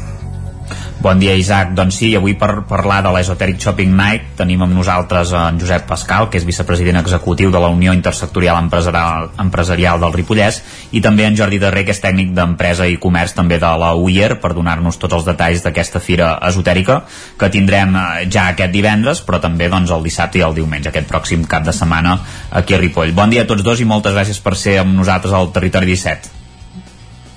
Bon 1.03 1.19
dia, 1.19 1.35
Isaac. 1.35 1.73
Doncs 1.75 1.97
sí, 1.99 2.13
avui 2.15 2.37
per 2.39 2.63
parlar 2.71 3.01
de 3.03 3.11
l'Esoteric 3.11 3.57
Shopping 3.59 3.91
Night 3.99 4.37
tenim 4.39 4.61
amb 4.63 4.77
nosaltres 4.77 5.33
en 5.35 5.57
Josep 5.59 5.89
Pascal, 5.89 6.29
que 6.31 6.39
és 6.39 6.47
vicepresident 6.47 7.01
executiu 7.01 7.51
de 7.51 7.59
la 7.59 7.73
Unió 7.75 7.91
Intersectorial 7.97 8.61
Empresarial, 8.61 9.33
Empresarial 9.43 9.99
del 9.99 10.15
Ripollès, 10.15 10.61
i 10.95 11.03
també 11.03 11.27
en 11.27 11.35
Jordi 11.41 11.59
Darrer, 11.59 11.83
que 11.89 11.91
és 11.97 12.03
tècnic 12.05 12.31
d'empresa 12.37 12.87
i 12.87 13.01
comerç 13.03 13.35
també 13.35 13.59
de 13.59 13.73
la 13.83 13.91
UIER, 13.99 14.39
per 14.39 14.53
donar-nos 14.55 15.01
tots 15.03 15.19
els 15.19 15.27
detalls 15.27 15.67
d'aquesta 15.67 15.99
fira 15.99 16.37
esotèrica 16.53 17.01
que 17.35 17.51
tindrem 17.51 17.99
eh, 17.99 18.07
ja 18.31 18.47
aquest 18.55 18.71
divendres, 18.71 19.27
però 19.27 19.43
també 19.43 19.67
doncs, 19.75 19.91
el 19.91 20.07
dissabte 20.07 20.39
i 20.39 20.47
el 20.47 20.55
diumenge, 20.55 20.95
aquest 20.95 21.11
pròxim 21.11 21.51
cap 21.51 21.67
de 21.67 21.75
setmana 21.75 22.15
aquí 22.63 22.79
a 22.79 22.83
Ripoll. 22.87 23.11
Bon 23.11 23.35
dia 23.35 23.43
a 23.43 23.51
tots 23.51 23.67
dos 23.67 23.83
i 23.83 23.91
moltes 23.91 24.15
gràcies 24.15 24.39
per 24.39 24.55
ser 24.55 24.79
amb 24.87 24.95
nosaltres 25.03 25.35
al 25.35 25.51
Territori 25.51 25.97
17. 25.97 26.37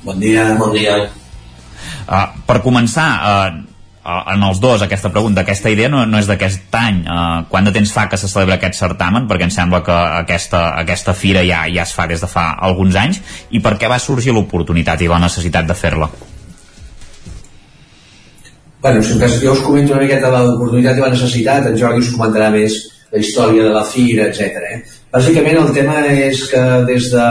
Bon 0.05 0.21
dia. 0.21 0.51
Bon 0.53 0.69
dia. 0.77 1.07
Uh, 2.05 2.27
per 2.45 2.59
començar, 2.61 3.07
uh, 3.25 3.63
en 4.05 4.43
els 4.45 4.59
dos 4.61 4.83
aquesta 4.85 5.09
pregunta, 5.09 5.41
aquesta 5.41 5.71
idea 5.73 5.89
no, 5.89 6.03
no 6.05 6.19
és 6.21 6.27
d'aquest 6.29 6.75
any 6.77 7.01
uh, 7.09 7.41
quant 7.49 7.65
de 7.65 7.73
temps 7.73 7.91
fa 7.91 8.05
que 8.11 8.19
se 8.21 8.29
celebra 8.29 8.59
aquest 8.59 8.77
certamen 8.77 9.25
perquè 9.29 9.47
em 9.47 9.53
sembla 9.53 9.81
que 9.85 9.95
aquesta, 10.21 10.61
aquesta 10.83 11.15
fira 11.17 11.41
ja, 11.47 11.63
ja 11.73 11.81
es 11.87 11.93
fa 11.97 12.05
des 12.11 12.21
de 12.21 12.29
fa 12.29 12.51
alguns 12.69 12.97
anys 13.01 13.21
i 13.49 13.63
per 13.65 13.73
què 13.81 13.89
va 13.89 13.97
sorgir 13.97 14.35
l'oportunitat 14.35 15.01
i 15.01 15.09
la 15.09 15.21
necessitat 15.23 15.65
de 15.65 15.77
fer-la? 15.77 16.11
Bueno, 18.85 19.01
si 19.01 19.17
cas, 19.17 19.39
jo 19.41 19.55
us 19.55 19.63
comento 19.65 19.95
una 19.95 20.03
miqueta 20.03 20.29
l'oportunitat 20.29 20.99
i 20.99 21.01
la 21.01 21.09
necessitat, 21.09 21.65
en 21.65 21.77
Jordi 21.79 22.03
us 22.05 22.13
comentarà 22.13 22.51
més 22.53 22.75
la 23.09 23.17
història 23.17 23.63
de 23.65 23.73
la 23.73 23.81
fira, 23.89 24.27
etc. 24.29 24.61
Eh? 24.69 24.77
Bàsicament 25.15 25.57
el 25.57 25.71
tema 25.73 26.03
és 26.11 26.43
que 26.51 26.61
des 26.85 27.07
de 27.09 27.25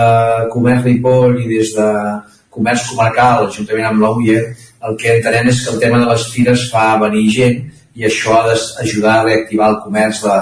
Comerç 0.50 0.82
Ripoll 0.88 1.38
i 1.44 1.46
des 1.52 1.70
de 1.76 1.86
Comerç 2.50 2.88
Comarcal, 2.90 3.46
juntament 3.54 3.86
amb 3.86 4.02
l'UIE, 4.02 4.40
el 4.88 4.96
que 5.00 5.16
entenem 5.16 5.48
és 5.52 5.62
que 5.64 5.72
el 5.74 5.80
tema 5.82 6.00
de 6.02 6.10
les 6.10 6.26
fires 6.32 6.68
fa 6.72 6.84
venir 7.02 7.24
gent 7.32 7.60
i 7.94 8.06
això 8.08 8.38
ha 8.38 8.48
d'ajudar 8.48 9.18
a 9.18 9.24
reactivar 9.28 9.70
el 9.72 9.78
comerç 9.84 10.24
de, 10.24 10.34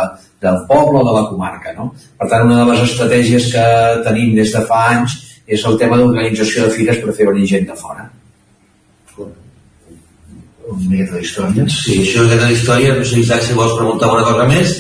del 0.43 0.63
poble 0.71 1.03
o 1.03 1.05
de 1.09 1.13
la 1.19 1.27
comarca. 1.29 1.75
No? 1.77 1.91
Per 2.19 2.29
tant, 2.31 2.49
una 2.49 2.63
de 2.63 2.71
les 2.73 2.89
estratègies 2.89 3.51
que 3.53 3.67
tenim 4.07 4.35
des 4.39 4.55
de 4.55 4.65
fa 4.71 4.87
anys 4.95 5.19
és 5.47 5.65
el 5.69 5.79
tema 5.79 5.99
d'organització 6.01 6.67
de 6.67 6.75
fires 6.79 7.01
per 7.03 7.15
fer 7.19 7.29
venir 7.29 7.49
gent 7.51 7.69
de 7.69 7.77
fora. 7.79 8.09
Una 10.73 10.89
miqueta 10.89 11.19
d'història. 11.19 11.67
Sí, 11.69 11.99
això 12.01 12.25
és 12.25 12.35
una 12.39 12.51
història, 12.55 12.95
no 12.97 13.05
sé 13.05 13.21
Isaac, 13.21 13.43
si 13.45 13.57
vols 13.59 13.75
preguntar 13.77 14.13
una 14.15 14.25
cosa 14.25 14.47
més. 14.49 14.77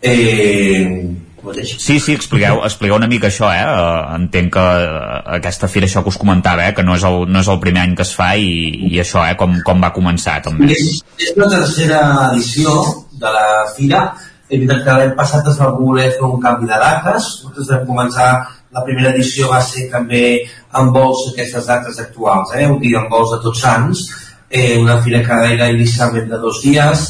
Eh, 0.00 1.17
Sí, 1.56 1.98
sí, 2.00 2.14
expliqueu, 2.14 2.60
expliqueu 2.66 2.96
una 2.98 3.08
mica 3.10 3.28
això, 3.30 3.48
eh? 3.54 3.64
Uh, 3.64 4.16
entenc 4.18 4.52
que 4.56 4.64
uh, 4.64 5.18
aquesta 5.38 5.68
fira, 5.72 5.88
això 5.88 6.02
que 6.04 6.12
us 6.12 6.20
comentava, 6.20 6.66
eh? 6.68 6.74
que 6.76 6.84
no 6.86 6.96
és 6.98 7.04
el, 7.08 7.24
no 7.30 7.42
és 7.42 7.50
el 7.52 7.60
primer 7.62 7.84
any 7.84 7.96
que 7.98 8.06
es 8.06 8.14
fa 8.16 8.30
i, 8.36 8.50
i 8.90 9.00
això, 9.02 9.24
eh? 9.26 9.36
com, 9.40 9.58
com 9.66 9.84
va 9.84 9.92
començar, 9.96 10.38
també. 10.44 10.70
És, 10.74 11.02
és 11.18 11.34
la 11.40 11.50
tercera 11.52 12.02
edició 12.30 12.76
de 13.18 13.34
la 13.34 13.48
fira. 13.76 14.04
Evident 14.48 14.80
que 14.84 14.94
l'any 15.00 15.12
passat 15.16 15.48
es 15.50 15.58
va 15.60 15.72
voler 15.76 16.08
fer 16.14 16.24
un 16.28 16.40
canvi 16.40 16.70
de 16.70 16.78
dates. 16.80 17.26
Nosaltres 17.42 17.72
vam 17.74 17.84
començar, 17.90 18.30
la 18.72 18.84
primera 18.84 19.12
edició 19.12 19.50
va 19.50 19.60
ser 19.64 19.88
també 19.92 20.22
amb 20.80 20.96
vols 20.96 21.28
aquestes 21.32 21.68
dates 21.68 22.00
actuals, 22.04 22.54
eh? 22.56 22.66
un 22.68 22.80
dia 22.82 23.02
amb 23.02 23.12
vols 23.12 23.34
de 23.36 23.42
tots 23.44 23.62
sants, 23.64 24.04
eh, 24.50 24.76
una 24.80 24.98
fira 25.04 25.22
que 25.24 25.38
era 25.54 25.70
inicialment 25.72 26.28
de 26.32 26.40
dos 26.40 26.62
dies, 26.64 27.06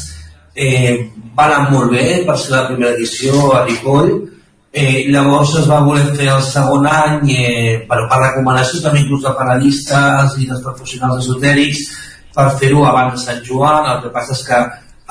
eh, 0.65 1.11
va 1.37 1.45
anar 1.47 1.69
molt 1.71 1.93
bé 1.95 2.05
per 2.27 2.35
ser 2.41 2.55
la 2.57 2.65
primera 2.67 2.91
edició 2.97 3.53
a 3.55 3.63
Ripoll. 3.65 4.11
Eh, 4.69 5.07
llavors 5.09 5.55
es 5.57 5.69
va 5.69 5.79
voler 5.85 6.11
fer 6.17 6.27
el 6.29 6.43
segon 6.45 6.85
any 6.89 7.31
eh, 7.33 7.79
per, 7.89 8.03
per 8.11 8.19
recomanació 8.21 8.83
també 8.83 9.01
inclús 9.01 9.23
de 9.23 9.33
paradistes 9.39 10.35
i 10.37 10.45
dels 10.49 10.61
professionals 10.65 11.23
esotèrics 11.23 11.87
per 12.35 12.51
fer-ho 12.59 12.85
abans 12.85 13.15
de 13.15 13.23
Sant 13.23 13.41
Joan. 13.47 13.89
El 13.95 14.03
que 14.03 14.13
passa 14.13 14.35
és 14.37 14.45
que 14.45 14.61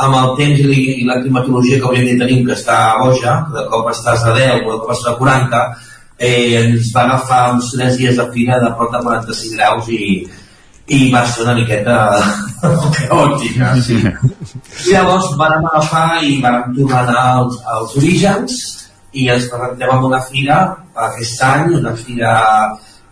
amb 0.07 0.15
el 0.21 0.35
temps 0.39 0.61
i, 0.63 0.83
i 1.03 1.07
la 1.09 1.19
climatologia 1.23 1.81
que 1.81 1.89
hauríem 1.89 2.13
de 2.13 2.25
tenir 2.25 2.43
que 2.47 2.55
està 2.55 2.79
boja, 3.01 3.41
de 3.55 3.65
cop 3.73 3.89
estàs 3.91 4.27
a 4.29 4.35
10 4.37 4.67
o 4.67 4.75
de 4.77 4.83
cop 4.85 4.93
estàs 4.95 5.15
a 5.15 5.19
40 5.19 5.63
eh, 6.19 6.61
ens 6.61 6.93
va 6.95 7.07
agafar 7.07 7.41
uns 7.57 7.73
3 7.75 7.99
dies 7.99 8.21
de 8.21 8.27
fira 8.35 8.61
de 8.63 8.71
prop 8.79 8.93
de 8.95 9.03
45 9.03 9.57
graus 9.57 9.91
i, 9.91 10.13
i 10.89 11.11
va 11.13 11.23
ser 11.29 11.45
una 11.45 11.55
miqueta 11.59 11.97
caòtica 12.97 13.75
sí. 13.85 13.99
i 14.01 14.93
llavors 14.93 15.31
vam 15.41 15.67
agafar 15.71 16.23
i 16.25 16.39
vam 16.45 16.75
tornar 16.77 17.25
als, 17.37 17.59
als 17.77 17.97
orígens 18.01 18.59
i 19.13 19.29
ens 19.33 19.49
presentem 19.53 19.93
amb 19.93 20.09
una 20.09 20.21
fira 20.25 20.59
aquest 21.09 21.43
any, 21.45 21.75
una 21.81 21.95
fira 21.97 22.33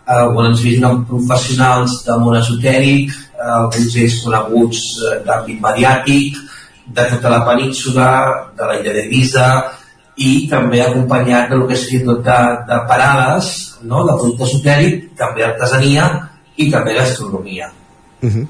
eh, 0.08 0.24
on 0.24 0.50
ens 0.50 0.62
visiten 0.64 1.04
professionals 1.10 2.00
del 2.06 2.22
món 2.24 2.38
esotèric 2.40 3.12
eh, 3.12 3.48
alguns 3.60 3.96
ells 4.02 4.20
coneguts 4.24 4.84
d'àmbit 5.26 5.60
mediàtic 5.64 6.38
de 6.96 7.08
tota 7.12 7.32
la 7.32 7.42
península 7.48 8.08
de 8.56 8.68
la 8.70 8.78
illa 8.80 8.94
de 8.94 9.08
Visa 9.10 9.48
i 10.16 10.46
també 10.48 10.80
acompanyat 10.80 11.50
del 11.52 11.66
que 11.68 11.76
seria 11.76 12.06
tot 12.06 12.22
de, 12.24 12.38
de 12.70 12.78
parades 12.88 13.50
no? 13.82 14.06
de 14.06 14.14
producte 14.16 14.48
esotèric, 14.48 15.10
també 15.18 15.44
artesania 15.44 16.06
i 16.56 16.70
també 16.72 16.94
gastronomia. 16.96 17.70
Uh 18.22 18.30
-huh. 18.32 18.46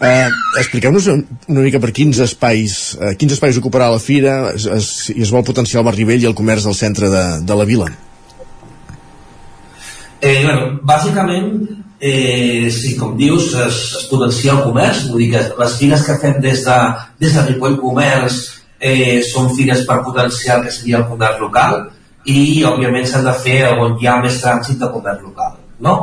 uh, 0.00 0.30
Expliqueu-nos 0.58 1.06
una 1.06 1.60
mica 1.60 1.78
per 1.78 1.92
quins 1.92 2.18
espais 2.18 2.96
uh, 2.96 3.12
quins 3.18 3.32
espais 3.32 3.58
ocuparà 3.58 3.90
la 3.90 3.98
fira 3.98 4.52
es, 4.54 4.64
es, 4.64 5.10
i 5.14 5.20
es 5.22 5.30
vol 5.30 5.44
potenciar 5.44 5.80
el 5.80 5.86
barri 5.86 6.04
vell 6.04 6.22
i 6.22 6.26
el 6.26 6.34
comerç 6.34 6.64
del 6.64 6.74
centre 6.74 7.10
de, 7.10 7.24
de 7.44 7.54
la 7.54 7.64
vila 7.64 7.86
eh, 10.20 10.44
bueno, 10.44 10.80
bàsicament 10.82 11.68
eh, 12.00 12.70
sí, 12.70 12.96
com 12.96 13.16
dius 13.16 13.52
es, 13.54 13.76
es 14.00 14.06
potencia 14.10 14.52
el 14.52 14.62
comerç 14.64 15.04
vull 15.10 15.22
dir 15.22 15.30
que 15.34 15.42
les 15.58 15.76
fires 15.80 16.06
que 16.06 16.18
fem 16.22 16.40
des 16.40 16.64
de, 16.64 16.78
des 17.20 17.34
de 17.34 17.44
Ripoll 17.46 17.76
Comerç 17.80 18.38
eh, 18.80 19.20
són 19.22 19.52
fires 19.56 19.84
per 19.88 20.02
potenciar 20.02 20.58
el 20.58 20.64
que 20.64 20.72
seria 20.72 21.02
el 21.02 21.08
comerç 21.10 21.44
local 21.44 21.90
i 22.24 22.64
òbviament 22.64 23.06
s'han 23.06 23.28
de 23.28 23.36
fer 23.44 23.60
on 23.76 23.98
hi 24.00 24.08
ha 24.08 24.16
més 24.24 24.40
trànsit 24.40 24.80
de 24.80 24.88
comerç 24.96 25.20
local 25.28 25.60
no? 25.84 25.94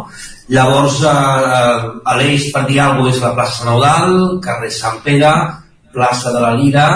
Llavors, 0.51 0.99
eh, 1.07 1.81
a 2.03 2.15
l'eix, 2.19 2.49
per 2.51 2.65
dir 2.67 2.81
alguna 2.83 3.07
cosa, 3.07 3.17
és 3.17 3.23
la 3.23 3.35
plaça 3.37 3.57
Sant 3.61 3.73
Eudal, 3.73 4.15
carrer 4.43 4.71
Sant 4.75 4.97
Pere, 5.05 5.33
plaça 5.93 6.33
de 6.35 6.41
la 6.43 6.51
Lira, 6.59 6.87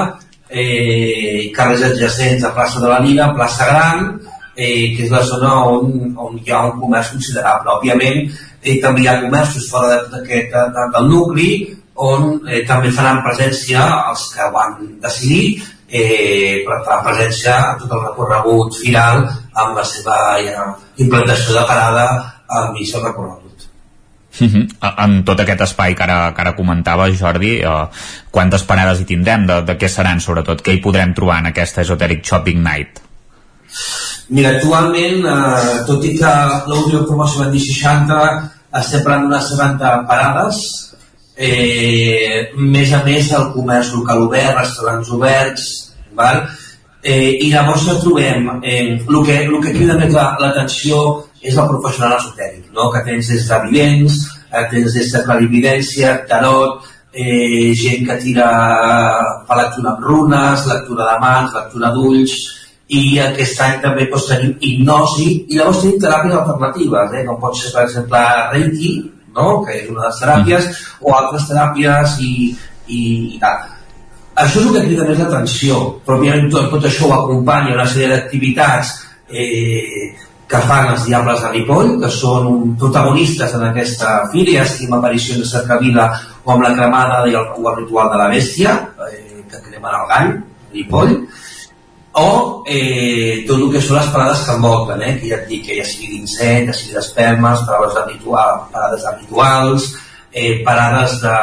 eh, 0.49 1.51
carrers 1.55 1.85
adjacents 1.89 2.43
a 2.43 2.51
plaça 2.57 2.81
de 2.83 2.89
la 2.91 2.99
Lira, 2.99 3.29
plaça 3.37 3.69
Gran, 3.69 4.19
eh, 4.55 4.95
que 4.95 5.05
és 5.05 5.11
la 5.11 5.23
zona 5.23 5.53
on, 5.71 6.15
on 6.17 6.35
hi 6.39 6.51
ha 6.51 6.65
un 6.67 6.81
comerç 6.81 7.13
considerable. 7.15 7.71
Òbviament, 7.77 8.27
eh, 8.61 8.75
també 8.83 9.05
hi 9.05 9.07
ha 9.07 9.21
comerços 9.21 9.69
fora 9.71 10.01
d'aquest 10.11 10.59
del 10.97 11.09
nucli, 11.13 11.49
on 11.95 12.41
eh, 12.49 12.65
també 12.67 12.91
faran 12.91 13.23
presència 13.23 13.87
els 14.09 14.27
que 14.33 14.49
ho 14.49 14.59
han 14.59 14.99
decidit, 14.99 15.63
eh, 15.87 16.65
fer 16.67 16.99
presència 17.07 17.55
a 17.55 17.73
tot 17.79 17.91
el 17.91 18.03
recorregut 18.09 18.75
final 18.83 19.23
amb 19.53 19.77
la 19.79 19.87
seva 19.87 20.19
ja, 20.43 20.69
implantació 20.97 21.55
de 21.55 21.67
parada 21.71 22.07
al 22.47 22.73
mig 22.73 22.91
del 22.91 23.03
recorregut. 23.07 23.44
Uh 24.39 24.47
-huh. 24.47 24.67
En 25.05 25.23
tot 25.23 25.39
aquest 25.39 25.61
espai 25.61 25.95
que 25.95 26.03
ara, 26.03 26.33
que 26.33 26.41
ara 26.41 26.55
comentava 26.55 27.09
Jordi, 27.11 27.61
uh, 27.63 27.87
quantes 28.31 28.63
parades 28.63 28.99
hi 28.99 29.05
tindrem? 29.05 29.45
De, 29.47 29.61
de 29.61 29.77
què 29.77 29.87
seran 29.87 30.19
sobretot? 30.19 30.61
Què 30.61 30.73
hi 30.73 30.81
podrem 30.81 31.13
trobar 31.13 31.39
en 31.39 31.45
aquesta 31.45 31.81
Esoteric 31.81 32.23
Shopping 32.25 32.63
Night? 32.63 33.05
Mira, 34.29 34.49
actualment, 34.57 35.25
eh, 35.25 35.83
tot 35.85 36.03
i 36.07 36.15
que 36.17 36.33
l'última 36.67 37.01
informació 37.03 37.43
van 37.43 37.51
dir 37.51 37.61
60, 37.61 38.19
estem 38.81 39.03
parlant 39.03 39.27
d'unes 39.27 39.49
70 39.51 39.91
parades, 40.09 40.61
eh, 41.37 42.51
més 42.55 42.93
a 42.93 43.03
més 43.03 43.31
el 43.31 43.51
comerç 43.53 43.93
local 43.93 44.25
obert, 44.25 44.57
restaurants 44.57 45.11
oberts, 45.11 45.67
val? 46.15 46.41
Eh, 47.03 47.37
i 47.45 47.51
llavors 47.51 47.85
trobem 48.01 48.47
eh, 48.63 48.97
el, 48.97 49.17
que, 49.25 49.35
el 49.43 49.59
que 49.61 49.73
crida 49.75 49.99
més 49.99 50.15
l'atenció 50.41 51.01
és 51.41 51.53
el 51.53 51.67
professional 51.69 52.17
esotèric, 52.17 52.64
no? 52.75 52.91
que 52.93 53.03
tens 53.07 53.31
des 53.31 53.47
de 53.47 53.61
vivents, 53.69 54.19
eh, 54.51 54.65
tens 54.71 54.93
des 54.93 55.13
de 55.13 55.23
clarividència, 55.25 56.17
tarot, 56.29 56.85
eh, 57.15 57.73
gent 57.79 58.05
que 58.09 58.19
tira 58.21 58.49
per 59.47 59.57
lectura 59.61 59.95
amb 59.95 60.03
runes, 60.03 60.67
lectura 60.67 61.09
de 61.13 61.17
mans, 61.23 61.55
lectura 61.55 61.91
d'ulls, 61.95 62.35
i 62.87 63.17
aquest 63.17 63.61
any 63.65 63.77
també 63.81 64.09
doncs, 64.11 64.27
tenim 64.29 64.51
hipnosi 64.59 65.29
i 65.49 65.57
llavors 65.57 65.81
tenim 65.81 66.01
teràpies 66.03 66.35
alternatives, 66.37 67.15
eh? 67.15 67.23
com 67.25 67.39
pot 67.41 67.57
ser 67.57 67.71
per 67.73 67.85
exemple 67.87 68.25
Reiki, 68.51 68.91
no? 69.35 69.63
que 69.65 69.79
és 69.79 69.87
una 69.89 70.03
de 70.03 70.11
les 70.11 70.19
teràpies, 70.21 70.83
o 71.01 71.15
altres 71.15 71.47
teràpies 71.49 72.19
i, 72.21 72.35
i, 72.87 73.01
i 73.37 73.41
tal. 73.41 73.71
Això 74.35 74.59
és 74.59 74.67
el 74.67 74.75
que 74.75 74.85
crida 74.89 75.07
més 75.07 75.19
l'atenció, 75.21 75.79
però 76.05 76.19
òbviament 76.19 76.51
tot, 76.51 76.67
tot 76.73 76.85
això 76.89 77.07
ho 77.07 77.15
acompanya 77.15 77.73
una 77.77 77.87
sèrie 77.87 78.11
d'activitats 78.11 78.91
eh, 79.31 80.11
que 80.47 80.61
fan 80.69 80.91
els 80.93 81.05
Diables 81.07 81.41
de 81.41 81.51
Ripoll, 81.55 81.95
que 82.01 82.09
són 82.13 82.75
protagonistes 82.81 83.55
en 83.57 83.65
aquesta 83.71 84.11
fira, 84.33 84.59
ja 84.59 84.67
sigui 84.69 84.91
amb 84.91 84.99
aparicions 84.99 85.41
de 85.41 85.49
Cercavila 85.49 86.09
o 86.43 86.53
amb 86.53 86.67
la 86.67 86.73
cremada 86.77 87.23
i 87.25 87.33
el, 87.33 87.47
el 87.57 87.77
ritual 87.81 88.11
de 88.13 88.19
la 88.21 88.29
bèstia, 88.29 88.75
eh, 89.09 89.41
que 89.49 89.61
cremen 89.65 89.97
el 89.99 90.07
gall, 90.11 90.31
Ripoll, 90.75 91.15
o 92.21 92.63
eh, 92.67 93.43
tot 93.47 93.57
el 93.57 93.71
que 93.73 93.81
són 93.83 93.97
les 93.97 94.11
parades 94.13 94.43
que 94.45 94.53
envolten, 94.53 95.01
eh, 95.03 95.15
que 95.19 95.31
ja 95.31 95.39
et 95.41 95.47
dic 95.49 95.65
que 95.67 95.79
ja 95.79 95.85
sigui 95.89 96.13
d'incet, 96.13 96.69
ja 96.69 96.75
sigui 96.77 96.95
d'espelmes, 96.95 97.63
parades 97.67 97.97
de, 97.97 98.03
ritual, 98.13 98.61
parades 98.75 99.07
de 99.07 99.15
rituals, 99.17 99.87
eh, 100.31 100.61
parades 100.67 101.17
de, 101.23 101.39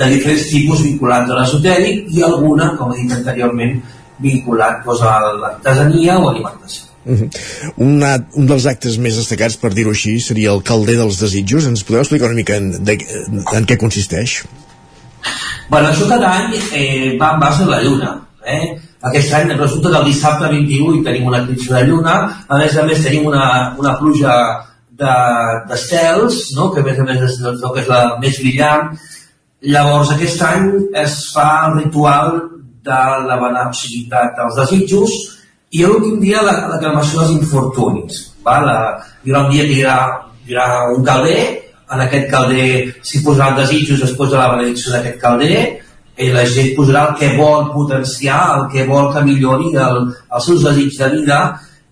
de 0.00 0.08
diferents 0.14 0.48
tipus 0.50 0.82
vinculats 0.86 1.30
a 1.30 1.42
l'esotèric 1.42 2.08
i 2.16 2.24
alguna, 2.24 2.72
com 2.80 2.94
he 2.94 3.02
dit 3.02 3.12
anteriorment, 3.18 3.76
vinculat 4.22 4.80
doncs, 4.86 5.04
a 5.04 5.20
l'artesania 5.42 6.16
o 6.18 6.32
alimentació. 6.32 6.91
-huh. 7.06 7.28
Una, 7.76 8.12
un 8.34 8.46
dels 8.46 8.66
actes 8.66 8.98
més 8.98 9.16
destacats, 9.16 9.56
per 9.56 9.72
dir-ho 9.74 9.90
així, 9.90 10.18
seria 10.20 10.52
el 10.52 10.62
calder 10.62 10.96
dels 10.96 11.20
desitjos. 11.20 11.66
Ens 11.66 11.84
podeu 11.84 12.02
explicar 12.02 12.26
una 12.26 12.40
mica 12.40 12.56
en, 12.56 12.84
de, 12.84 12.98
en 13.52 13.66
què 13.66 13.78
consisteix? 13.78 14.42
Bueno, 15.68 15.88
això 15.88 16.08
cada 16.08 16.30
any 16.30 16.54
eh, 16.72 17.16
va 17.20 17.34
en 17.34 17.40
base 17.40 17.62
a 17.62 17.66
la 17.66 17.82
lluna. 17.82 18.26
Eh? 18.46 18.78
Aquest 19.02 19.32
any 19.34 19.54
resulta 19.56 19.90
que 19.90 19.98
el 19.98 20.10
dissabte 20.10 20.48
28 20.48 21.02
tenim 21.04 21.26
una 21.26 21.42
eclipse 21.42 21.74
de 21.74 21.86
lluna, 21.86 22.44
a 22.48 22.58
més 22.58 22.76
a 22.76 22.84
més 22.86 23.02
tenim 23.02 23.26
una, 23.26 23.74
una 23.78 23.96
pluja 23.98 24.34
de, 24.90 25.14
de 25.68 25.76
cels, 25.76 26.52
no? 26.56 26.70
que 26.72 26.80
a 26.80 26.86
més 26.86 26.98
a 26.98 27.06
més 27.08 27.22
és 27.22 27.40
el 27.42 27.58
que 27.58 27.80
és 27.82 27.88
la 27.88 28.02
més 28.22 28.38
brillant, 28.38 28.94
Llavors, 29.62 30.10
aquest 30.10 30.40
any 30.42 30.70
es 30.98 31.12
fa 31.30 31.68
el 31.68 31.76
ritual 31.84 32.32
de 32.82 33.02
la 33.28 33.36
beneficialitat 33.38 34.34
dels 34.34 34.56
desitjos 34.58 35.12
i 35.72 35.84
l'últim 35.86 36.20
dia 36.20 36.42
la, 36.44 36.54
la 36.68 36.78
cremació 36.80 37.22
dels 37.22 37.36
infortunis. 37.38 38.22
Va? 38.44 38.58
La, 38.66 38.78
hi 39.24 39.32
haurà 39.32 39.46
un 39.46 39.52
dia 39.54 39.66
que 39.68 39.78
hi 39.78 39.84
haurà, 39.84 40.18
hi 40.46 40.56
haurà 40.56 40.82
un 40.96 41.06
calder, 41.06 41.40
en 41.92 42.02
aquest 42.04 42.28
calder 42.32 42.66
s'hi 43.04 43.22
posaran 43.24 43.58
desitjos 43.60 44.04
després 44.04 44.30
de 44.32 44.38
la 44.40 44.50
benedicció 44.54 44.92
d'aquest 44.92 45.18
calder, 45.22 45.56
i 46.20 46.28
la 46.32 46.44
gent 46.44 46.74
posarà 46.76 47.06
el 47.08 47.16
que 47.20 47.32
vol 47.38 47.70
potenciar, 47.72 48.40
el 48.58 48.66
que 48.72 48.84
vol 48.88 49.10
que 49.14 49.24
millori 49.24 49.72
el, 49.80 50.00
els 50.12 50.48
seus 50.48 50.64
desitjos 50.68 51.00
de 51.00 51.10
vida 51.16 51.40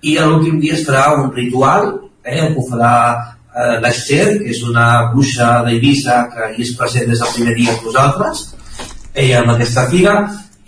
i 0.05 0.17
l'últim 0.19 0.61
dia 0.61 0.77
es 0.77 0.85
farà 0.87 1.11
un 1.17 1.31
ritual 1.33 1.89
eh, 2.25 2.37
que 2.37 2.57
ho 2.57 2.67
farà 2.69 2.95
eh, 3.17 3.81
l'Esther, 3.81 4.27
que 4.43 4.53
és 4.53 4.63
una 4.69 5.13
bruixa 5.15 5.51
d'Eivissa 5.67 6.23
que 6.33 6.53
hi 6.55 6.67
és 6.67 6.77
present 6.77 7.09
des 7.09 7.21
del 7.21 7.35
primer 7.37 7.57
dia 7.57 7.75
amb 7.75 7.89
nosaltres, 7.89 8.45
ella 9.15 9.41
amb 9.41 9.55
aquesta 9.57 9.89
fira, 9.93 10.17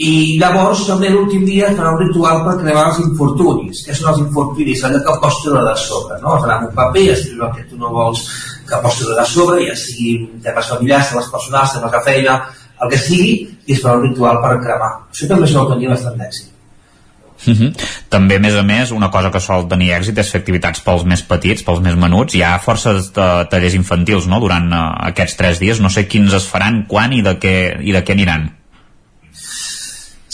i 0.03 0.39
llavors 0.41 0.83
també 0.89 1.11
l'últim 1.13 1.45
dia 1.47 1.71
farà 1.77 1.93
un 1.95 2.01
ritual 2.03 2.43
per 2.47 2.57
cremar 2.63 2.89
els 2.91 3.03
infortunis 3.05 3.83
que 3.87 3.95
són 3.95 4.13
els 4.13 4.23
infortunis, 4.25 4.83
allò 4.87 5.03
que 5.05 5.19
pots 5.25 5.43
treure 5.45 5.65
de 5.69 5.75
sobre 5.83 6.19
no? 6.23 6.39
farà 6.43 6.59
un 6.65 6.73
paper 6.79 7.05
escriure 7.13 7.51
el 7.51 7.55
que 7.59 7.67
tu 7.71 7.79
no 7.81 7.93
vols 7.95 8.25
que 8.69 8.81
pots 8.83 9.03
treure 9.03 9.19
de 9.21 9.27
sobre 9.31 9.61
ja 9.67 9.77
sigui 9.79 10.15
temes 10.47 10.73
familiars, 10.75 11.13
temes 11.13 11.29
personals, 11.35 11.77
temes 11.77 11.95
de 11.95 12.07
feina 12.09 12.41
el 12.83 12.91
que 12.95 13.03
sigui 13.05 13.37
i 13.67 13.77
es 13.77 13.85
farà 13.85 14.01
un 14.01 14.09
ritual 14.09 14.41
per 14.43 14.57
cremar 14.65 14.95
això 15.13 15.31
també 15.31 15.51
sol 15.53 15.71
tenir 15.75 15.93
bastant 15.93 16.19
d'èxit 16.19 16.51
Uh 17.45 17.55
-huh. 17.55 17.75
També, 18.09 18.37
a 18.37 18.39
més 18.39 18.55
a 18.55 18.63
més, 18.63 18.93
una 18.93 19.11
cosa 19.11 19.31
que 19.31 19.41
sol 19.41 19.67
tenir 19.67 19.91
èxit 19.91 20.17
és 20.19 20.31
fer 20.31 20.41
activitats 20.41 20.81
pels 20.81 21.05
més 21.05 21.23
petits, 21.23 21.63
pels 21.65 21.81
més 21.81 21.97
menuts. 21.97 22.35
Hi 22.35 22.43
ha 22.43 22.59
forces 22.61 23.13
de 23.13 23.47
tallers 23.51 23.75
infantils 23.75 24.29
no? 24.29 24.39
durant 24.39 24.73
uh, 24.73 24.95
aquests 25.09 25.37
tres 25.37 25.59
dies. 25.59 25.81
No 25.81 25.89
sé 25.89 26.07
quins 26.07 26.33
es 26.33 26.47
faran, 26.47 26.85
quan 26.87 27.13
i 27.13 27.21
de 27.21 27.35
què, 27.41 27.83
i 27.83 27.93
de 27.93 28.05
què 28.05 28.13
aniran. 28.13 28.62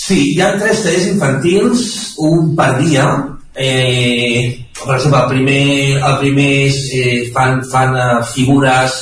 Sí, 0.09 0.32
hi 0.32 0.38
ha 0.40 0.54
tres 0.56 0.78
tallers 0.80 1.06
infantils, 1.11 1.80
un 2.24 2.54
per 2.56 2.70
dia. 2.78 3.04
Eh, 3.52 4.64
per 4.78 4.94
exemple, 4.94 5.18
el 5.18 5.26
primer, 5.34 5.64
el 5.98 6.14
primer 6.22 6.46
és, 6.68 6.78
eh, 6.96 7.18
fan, 7.34 7.61
fan 7.68 7.92
uh, 7.92 8.22
figures 8.30 8.94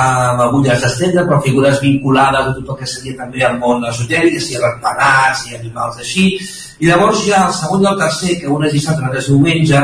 amb 0.00 0.42
agulles 0.44 0.82
d'estendre, 0.82 1.24
però 1.24 1.38
figures 1.46 1.80
vinculades 1.80 2.50
a 2.50 2.52
tot 2.58 2.74
el 2.74 2.78
que 2.82 2.88
seria 2.90 3.16
també 3.22 3.46
el 3.46 3.56
món 3.62 3.88
esotèric, 3.88 4.36
si 4.42 4.60
ratpenats, 4.60 5.46
i 5.48 5.56
animals 5.62 5.96
així. 6.04 6.26
I 6.80 6.90
llavors 6.90 7.24
hi 7.24 7.32
ha 7.32 7.46
el 7.46 7.56
segon 7.56 7.86
i 7.86 7.90
el 7.94 7.98
tercer, 8.04 8.36
que 8.42 8.52
un 8.52 8.68
és 8.68 8.76
dissabte, 8.76 9.00
l'altre 9.00 9.24
és 9.24 9.32
diumenge, 9.32 9.82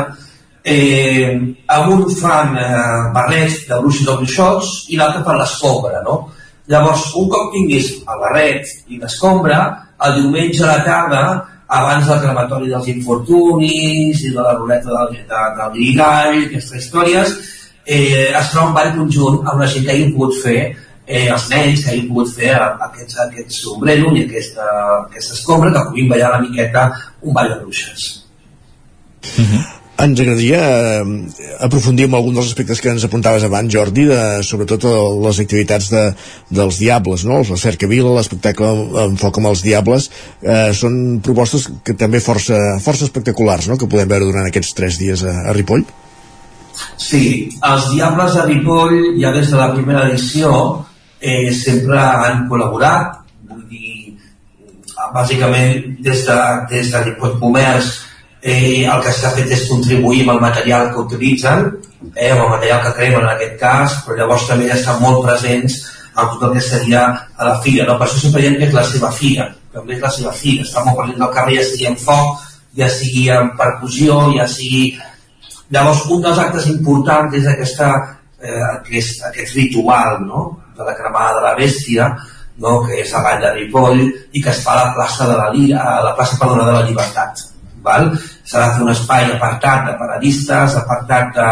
eh, 0.77 1.33
amb 1.79 1.97
un 1.97 2.05
fan 2.21 2.53
eh, 2.53 2.69
barrets 3.17 3.63
de 3.71 3.81
bruixos 3.81 4.13
o 4.13 4.21
bruixots 4.21 4.77
i 4.93 5.01
l'altre 5.01 5.25
per 5.25 5.41
l'escombra, 5.41 6.05
no? 6.05 6.21
Llavors, 6.69 7.09
un 7.17 7.33
cop 7.33 7.49
tinguis 7.57 7.95
el 8.03 8.25
barret 8.29 8.77
i 8.93 9.01
l'escombra, 9.01 9.65
el 10.05 10.17
diumenge 10.21 10.65
a 10.65 10.73
la 10.73 10.85
tarda, 10.85 11.23
abans 11.67 12.07
del 12.07 12.21
crematori 12.23 12.71
dels 12.71 12.89
infortunis 12.93 14.23
i 14.23 14.33
de 14.35 14.43
la 14.43 14.55
ruleta 14.55 14.91
del, 14.91 15.15
de, 15.31 15.45
del 15.59 15.71
grigall, 15.75 16.43
aquestes 16.45 16.85
històries, 16.85 17.37
eh, 17.85 18.29
es 18.31 18.51
farà 18.53 18.67
un 18.69 18.75
ball 18.77 18.93
conjunt 18.99 19.41
amb 19.45 19.63
la 19.63 19.71
gent 19.71 19.87
que 19.87 19.95
hagin 19.95 20.13
pogut 20.15 20.37
fer 20.43 20.61
eh, 21.07 21.27
els 21.27 21.49
nens 21.51 21.83
que 21.83 21.95
hagin 21.95 22.11
pogut 22.11 22.35
fer 22.35 22.53
aquests, 22.59 23.19
aquest 23.27 23.57
sombrero 23.61 24.13
i 24.15 24.27
aquesta, 24.27 24.69
aquesta 25.07 25.39
escombra 25.39 25.73
que 25.75 25.87
puguin 25.89 26.13
ballar 26.13 26.35
una 26.35 26.45
miqueta 26.47 26.91
un 27.23 27.35
ball 27.35 27.51
de 27.55 27.59
bruixes. 27.63 28.07
Mm 29.39 29.45
-hmm. 29.45 29.76
Ens 29.97 30.21
agradaria 30.21 30.59
eh, 30.61 31.05
aprofundir 31.65 32.05
en 32.05 32.15
algun 32.19 32.35
dels 32.37 32.51
aspectes 32.51 32.83
que 32.85 32.91
ens 32.93 33.05
apuntaves 33.07 33.47
abans, 33.47 33.71
Jordi, 33.73 34.05
de, 34.11 34.21
sobretot 34.45 34.85
les 35.25 35.39
activitats 35.41 35.89
de, 35.93 36.03
dels 36.53 36.81
Diables, 36.83 37.25
no? 37.25 37.39
la 37.49 37.57
cerca 37.61 37.89
vila, 37.89 38.13
l'espectacle 38.19 38.69
en 39.07 39.17
foc 39.21 39.41
amb 39.41 39.49
els 39.55 39.65
Diables, 39.65 40.11
eh, 40.45 40.73
són 40.77 41.23
propostes 41.25 41.65
que 41.87 41.97
també 41.97 42.21
força, 42.21 42.59
força 42.85 43.09
espectaculars, 43.09 43.71
no?, 43.71 43.79
que 43.81 43.89
podem 43.89 44.11
veure 44.11 44.29
durant 44.29 44.51
aquests 44.51 44.77
tres 44.77 45.01
dies 45.01 45.25
a, 45.25 45.33
a 45.49 45.57
Ripoll. 45.57 45.87
Sí, 47.01 47.23
els 47.65 47.89
Diables 47.95 48.37
de 48.37 48.45
Ripoll, 48.51 48.99
ja 49.23 49.33
des 49.33 49.49
de 49.49 49.61
la 49.63 49.71
primera 49.73 50.05
edició, 50.11 50.51
eh, 51.21 51.49
sempre 51.57 52.03
han 52.05 52.45
col·laborat, 52.51 53.23
vull 53.49 53.65
dir, 53.71 54.13
bàsicament 55.17 55.97
des 56.05 56.27
de, 56.29 56.37
des 56.69 56.93
de 56.93 57.03
Ripoll 57.09 57.41
Comerç 57.41 57.95
eh, 58.47 58.87
el 58.87 59.01
que 59.03 59.13
s'ha 59.13 59.33
fet 59.35 59.51
és 59.51 59.65
contribuir 59.67 60.21
amb 60.23 60.37
el 60.37 60.45
material 60.45 60.93
que 60.93 61.03
utilitzen, 61.03 61.65
eh, 62.15 62.31
amb 62.31 62.45
el 62.45 62.51
material 62.53 62.83
que 62.85 62.93
cremen 62.99 63.25
en 63.25 63.31
aquest 63.33 63.57
cas, 63.59 63.97
però 64.05 64.19
llavors 64.21 64.45
també 64.47 64.69
ja 64.69 64.77
estan 64.79 65.01
molt 65.03 65.25
presents 65.27 65.81
en 66.15 66.29
tot 66.31 66.45
el 66.47 66.53
que 66.55 66.63
seria 66.63 67.01
a 67.11 67.49
la 67.49 67.57
fira. 67.65 67.89
No? 67.89 67.97
Per 67.99 68.07
això 68.07 68.21
sempre 68.23 68.45
diem 68.45 68.55
que 68.61 68.69
és 68.69 68.77
la 68.77 68.85
seva 68.87 69.11
fira, 69.11 69.49
també 69.75 69.97
és 69.97 70.05
la 70.05 70.13
seva 70.15 70.35
fira, 70.43 70.63
està 70.63 70.85
molt 70.87 71.01
present 71.01 71.25
al 71.27 71.33
carrer, 71.35 71.57
ja 71.59 71.65
sigui 71.71 71.89
en 71.91 71.99
foc, 72.05 72.45
ja 72.79 72.89
sigui 72.99 73.25
en 73.35 73.51
percussió, 73.59 74.21
ja 74.37 74.47
sigui... 74.55 74.85
Llavors, 75.75 76.05
un 76.15 76.23
dels 76.23 76.39
actes 76.39 76.71
importants 76.71 77.35
és 77.35 77.51
aquesta, 77.51 77.91
eh, 78.39 78.63
aquest, 78.69 79.27
aquest 79.27 79.59
ritual 79.59 80.21
no? 80.23 80.45
de 80.79 80.87
la 80.87 80.95
cremada 80.95 81.41
de 81.41 81.45
la 81.49 81.57
bèstia, 81.59 82.07
no? 82.63 82.79
que 82.87 83.03
és 83.03 83.11
a 83.11 83.25
Vall 83.27 83.43
de 83.43 83.53
Ripoll, 83.59 84.07
i 84.07 84.39
que 84.39 84.55
es 84.55 84.63
fa 84.63 84.79
a 84.79 84.85
la 84.85 84.95
plaça 85.01 85.27
de 85.27 85.35
la, 85.35 85.51
Lira, 85.51 85.83
a 85.83 85.99
la 86.07 86.15
plaça 86.15 86.39
Perdona 86.39 86.71
de 86.71 86.79
la 86.79 86.87
Llibertat 86.87 87.47
val? 87.87 88.11
S'ha 88.47 88.63
de 88.63 88.73
fer 88.77 88.87
un 88.87 88.93
espai 88.95 89.29
apartat 89.35 89.85
de 89.89 89.99
paradistes, 90.01 90.79
apartat 90.81 91.35
de, 91.37 91.49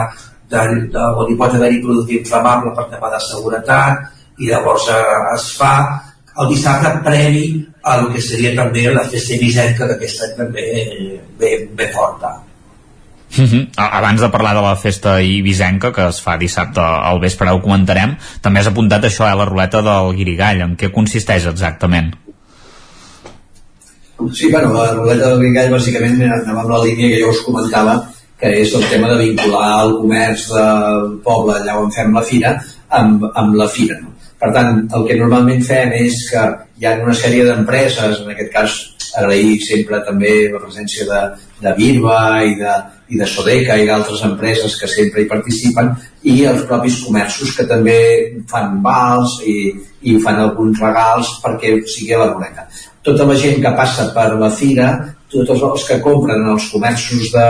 de, 0.55 0.65
de 0.95 1.05
on 1.21 1.31
hi 1.33 1.39
pot 1.41 1.55
haver-hi 1.59 1.83
producte 1.83 2.19
inflamable 2.21 2.75
per 2.77 2.89
tema 2.93 3.11
de 3.13 3.21
seguretat 3.27 4.43
i 4.43 4.51
llavors 4.51 4.89
eh, 4.95 5.05
es 5.35 5.51
fa 5.59 5.75
el 6.43 6.51
dissabte 6.51 6.91
previ 7.05 7.45
a 7.87 8.01
que 8.11 8.23
seria 8.23 8.55
també 8.57 8.89
la 8.91 9.05
festa 9.11 9.37
ibisenca 9.37 9.87
que 10.01 10.09
any 10.09 10.35
també 10.41 10.67
ve, 11.39 11.55
ve 11.75 11.93
forta 11.95 12.41
Uh 13.35 13.43
mhm. 13.43 13.69
Abans 13.77 14.21
de 14.21 14.29
parlar 14.29 14.55
de 14.55 14.63
la 14.63 14.77
festa 14.77 15.21
ibisenca 15.21 15.93
que 15.93 16.07
es 16.07 16.21
fa 16.23 16.37
dissabte 16.39 16.81
al 16.81 17.19
vespre 17.19 17.51
ho 17.51 17.61
comentarem, 17.61 18.17
també 18.41 18.61
has 18.61 18.69
apuntat 18.69 19.05
això, 19.05 19.27
eh, 19.27 19.35
la 19.35 19.45
ruleta 19.45 19.83
del 19.83 20.15
guirigall 20.15 20.61
en 20.61 20.77
què 20.77 20.93
consisteix 20.93 21.47
exactament? 21.47 22.15
Sí, 24.33 24.51
bueno, 24.51 24.73
la 24.73 24.93
ruleta 24.95 25.31
del 25.31 25.41
Grigall 25.43 25.73
bàsicament 25.75 26.21
anava 26.23 26.63
amb 26.63 26.71
la 26.71 26.83
línia 26.85 27.11
que 27.11 27.23
jo 27.25 27.33
us 27.35 27.43
comentava 27.43 27.97
que 28.39 28.51
és 28.63 28.75
el 28.79 28.85
tema 28.91 29.09
de 29.11 29.19
vincular 29.25 29.71
el 29.85 29.97
comerç 29.99 30.47
del 30.53 31.09
poble 31.25 31.57
allà 31.59 31.75
on 31.81 31.91
fem 31.95 32.15
la 32.15 32.23
fira 32.23 32.53
amb, 33.01 33.27
amb 33.35 33.59
la 33.59 33.67
fira. 33.69 33.99
No? 34.03 34.15
Per 34.39 34.53
tant, 34.55 34.85
el 34.97 35.07
que 35.09 35.19
normalment 35.19 35.67
fem 35.67 35.95
és 35.99 36.23
que 36.31 36.45
hi 36.79 36.87
ha 36.87 36.95
una 37.03 37.15
sèrie 37.17 37.47
d'empreses, 37.49 38.23
en 38.23 38.31
aquest 38.35 38.53
cas 38.55 38.79
agrair 39.19 39.59
sempre 39.67 40.01
també 40.07 40.33
la 40.53 40.63
presència 40.63 41.07
de, 41.11 41.21
de 41.63 41.75
Birba 41.79 42.23
i 42.47 42.55
de, 42.59 42.79
i 43.15 43.19
de 43.19 43.29
Sodeca 43.31 43.77
i 43.79 43.87
d'altres 43.91 44.25
empreses 44.27 44.79
que 44.79 44.91
sempre 44.91 45.23
hi 45.23 45.31
participen 45.31 45.93
i 46.31 46.41
els 46.51 46.65
propis 46.71 47.03
comerços 47.07 47.55
que 47.59 47.67
també 47.71 48.01
fan 48.51 48.81
vals 48.83 49.41
i, 49.47 49.61
i 50.11 50.19
fan 50.23 50.43
alguns 50.43 50.83
regals 50.83 51.39
perquè 51.45 51.79
sigui 51.87 52.19
la 52.19 52.33
ruleta 52.33 52.67
tota 53.05 53.27
la 53.29 53.37
gent 53.37 53.61
que 53.63 53.73
passa 53.77 54.09
per 54.15 54.31
la 54.41 54.51
fira, 54.51 54.89
tots 55.35 55.63
els 55.67 55.85
que 55.89 56.01
compren 56.03 56.47
els 56.53 56.69
comerços 56.73 57.33
de, 57.35 57.49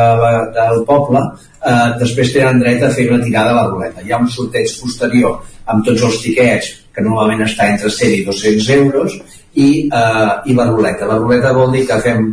del 0.56 0.82
poble, 0.88 1.20
eh, 1.60 1.90
després 2.00 2.32
tenen 2.34 2.62
dret 2.62 2.82
a 2.82 2.90
fer 2.94 3.06
una 3.10 3.22
tirada 3.22 3.52
a 3.52 3.58
la 3.60 3.68
ruleta. 3.68 4.02
Hi 4.02 4.14
ha 4.14 4.22
un 4.24 4.30
sorteig 4.30 4.72
posterior 4.80 5.38
amb 5.70 5.84
tots 5.86 6.02
els 6.08 6.20
tiquets, 6.24 6.72
que 6.94 7.04
normalment 7.04 7.44
està 7.46 7.68
entre 7.70 7.90
100 7.90 8.16
i 8.18 8.24
200 8.26 8.68
euros, 8.78 9.16
i, 9.54 9.68
eh, 9.86 10.32
i 10.50 10.56
la 10.58 10.68
ruleta. 10.70 11.06
La 11.06 11.20
ruleta 11.20 11.54
vol 11.54 11.70
dir 11.74 11.84
que 11.86 12.00
fem, 12.02 12.26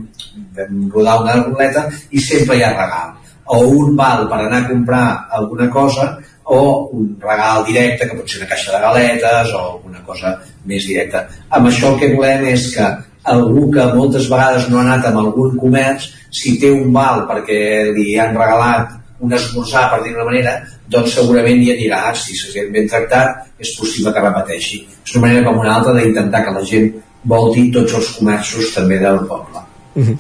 fem 0.58 0.88
rodar 0.94 1.20
una 1.22 1.38
ruleta 1.44 1.86
i 2.10 2.22
sempre 2.22 2.58
hi 2.58 2.66
ha 2.66 2.74
regal. 2.74 3.14
O 3.52 3.62
un 3.68 3.96
val 4.00 4.28
per 4.32 4.40
anar 4.46 4.64
a 4.64 4.70
comprar 4.70 5.06
alguna 5.38 5.70
cosa, 5.70 6.16
o 6.52 6.90
un 6.98 7.14
regal 7.22 7.64
directe, 7.68 8.08
que 8.08 8.18
pot 8.18 8.30
ser 8.30 8.42
una 8.42 8.50
caixa 8.50 8.74
de 8.74 8.82
galetes 8.82 9.54
o 9.54 9.62
alguna 9.62 10.02
cosa 10.08 10.34
més 10.66 10.88
directa. 10.88 11.28
Amb 11.50 11.70
això 11.70 11.94
el 11.94 12.00
que 12.02 12.14
volem 12.16 12.48
és 12.52 12.68
que 12.74 12.90
algú 13.24 13.70
que 13.72 13.86
moltes 13.96 14.28
vegades 14.32 14.68
no 14.70 14.80
ha 14.80 14.86
anat 14.88 15.08
amb 15.10 15.22
algun 15.22 15.58
comerç, 15.62 16.10
si 16.32 16.58
té 16.62 16.72
un 16.72 16.92
val 16.96 17.26
perquè 17.30 17.92
li 17.96 18.18
han 18.20 18.36
regalat 18.38 18.98
un 19.22 19.34
esmorzar, 19.38 19.88
per 19.92 20.02
dir-ho 20.04 20.26
manera, 20.26 20.56
doncs 20.90 21.14
segurament 21.20 21.62
hi 21.62 21.74
anirà. 21.76 22.04
Si 22.18 22.36
se 22.38 22.50
sent 22.54 22.72
ben 22.74 22.90
tractat, 22.90 23.52
és 23.62 23.76
possible 23.78 24.14
que 24.14 24.24
repeteixi. 24.24 24.82
És 25.06 25.16
una 25.16 25.28
manera 25.28 25.46
com 25.50 25.62
una 25.62 25.76
altra 25.78 25.94
d'intentar 25.98 26.46
que 26.48 26.56
la 26.56 26.64
gent 26.66 26.90
volti 27.30 27.68
tots 27.76 28.00
els 28.00 28.16
comerços 28.18 28.74
també 28.74 28.98
del 28.98 29.22
poble. 29.30 29.62
-huh. 29.96 30.18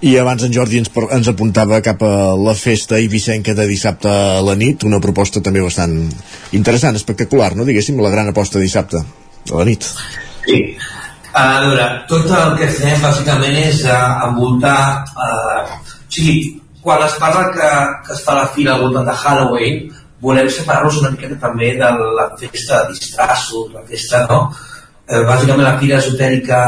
I 0.00 0.16
abans 0.18 0.42
en 0.42 0.52
Jordi 0.52 0.80
ens, 0.82 0.90
ens 1.10 1.28
apuntava 1.28 1.80
cap 1.84 2.02
a 2.02 2.34
la 2.36 2.54
festa 2.58 2.98
Vicenca 3.08 3.54
de 3.54 3.66
dissabte 3.66 4.08
a 4.08 4.40
la 4.42 4.56
nit, 4.58 4.84
una 4.88 5.00
proposta 5.00 5.40
també 5.40 5.62
bastant 5.62 5.94
interessant, 6.52 6.96
espectacular, 6.96 7.54
no? 7.56 7.64
Diguéssim, 7.64 8.00
la 8.02 8.10
gran 8.10 8.28
aposta 8.32 8.58
dissabte 8.58 8.98
a 8.98 9.54
la 9.54 9.64
nit. 9.64 9.86
Sí, 10.46 10.76
a 11.32 11.44
veure, 11.64 11.86
tot 12.10 12.28
el 12.38 12.56
que 12.60 12.68
fem 12.76 13.00
bàsicament 13.02 13.56
és 13.64 13.84
uh, 13.88 14.28
envoltar... 14.28 15.04
Uh, 15.16 15.78
o 16.02 16.12
sigui, 16.12 16.36
quan 16.82 17.00
es 17.06 17.14
parla 17.22 17.46
que, 17.54 17.68
que 18.06 18.12
es 18.12 18.20
fa 18.26 18.34
la 18.36 18.48
fila 18.52 18.74
al 18.74 18.82
voltant 18.84 19.06
de 19.08 19.14
Halloween, 19.22 19.78
volem 20.22 20.50
separar-nos 20.50 21.00
una 21.00 21.12
miqueta 21.14 21.38
també 21.40 21.72
de 21.78 21.88
la 22.18 22.26
festa 22.38 22.82
de 22.82 22.94
disfraços, 22.94 23.72
la 23.74 23.82
festa, 23.88 24.26
no? 24.30 24.42
Eh, 25.08 25.22
bàsicament 25.26 25.66
la 25.66 25.78
fira 25.80 25.98
esotèrica 25.98 26.58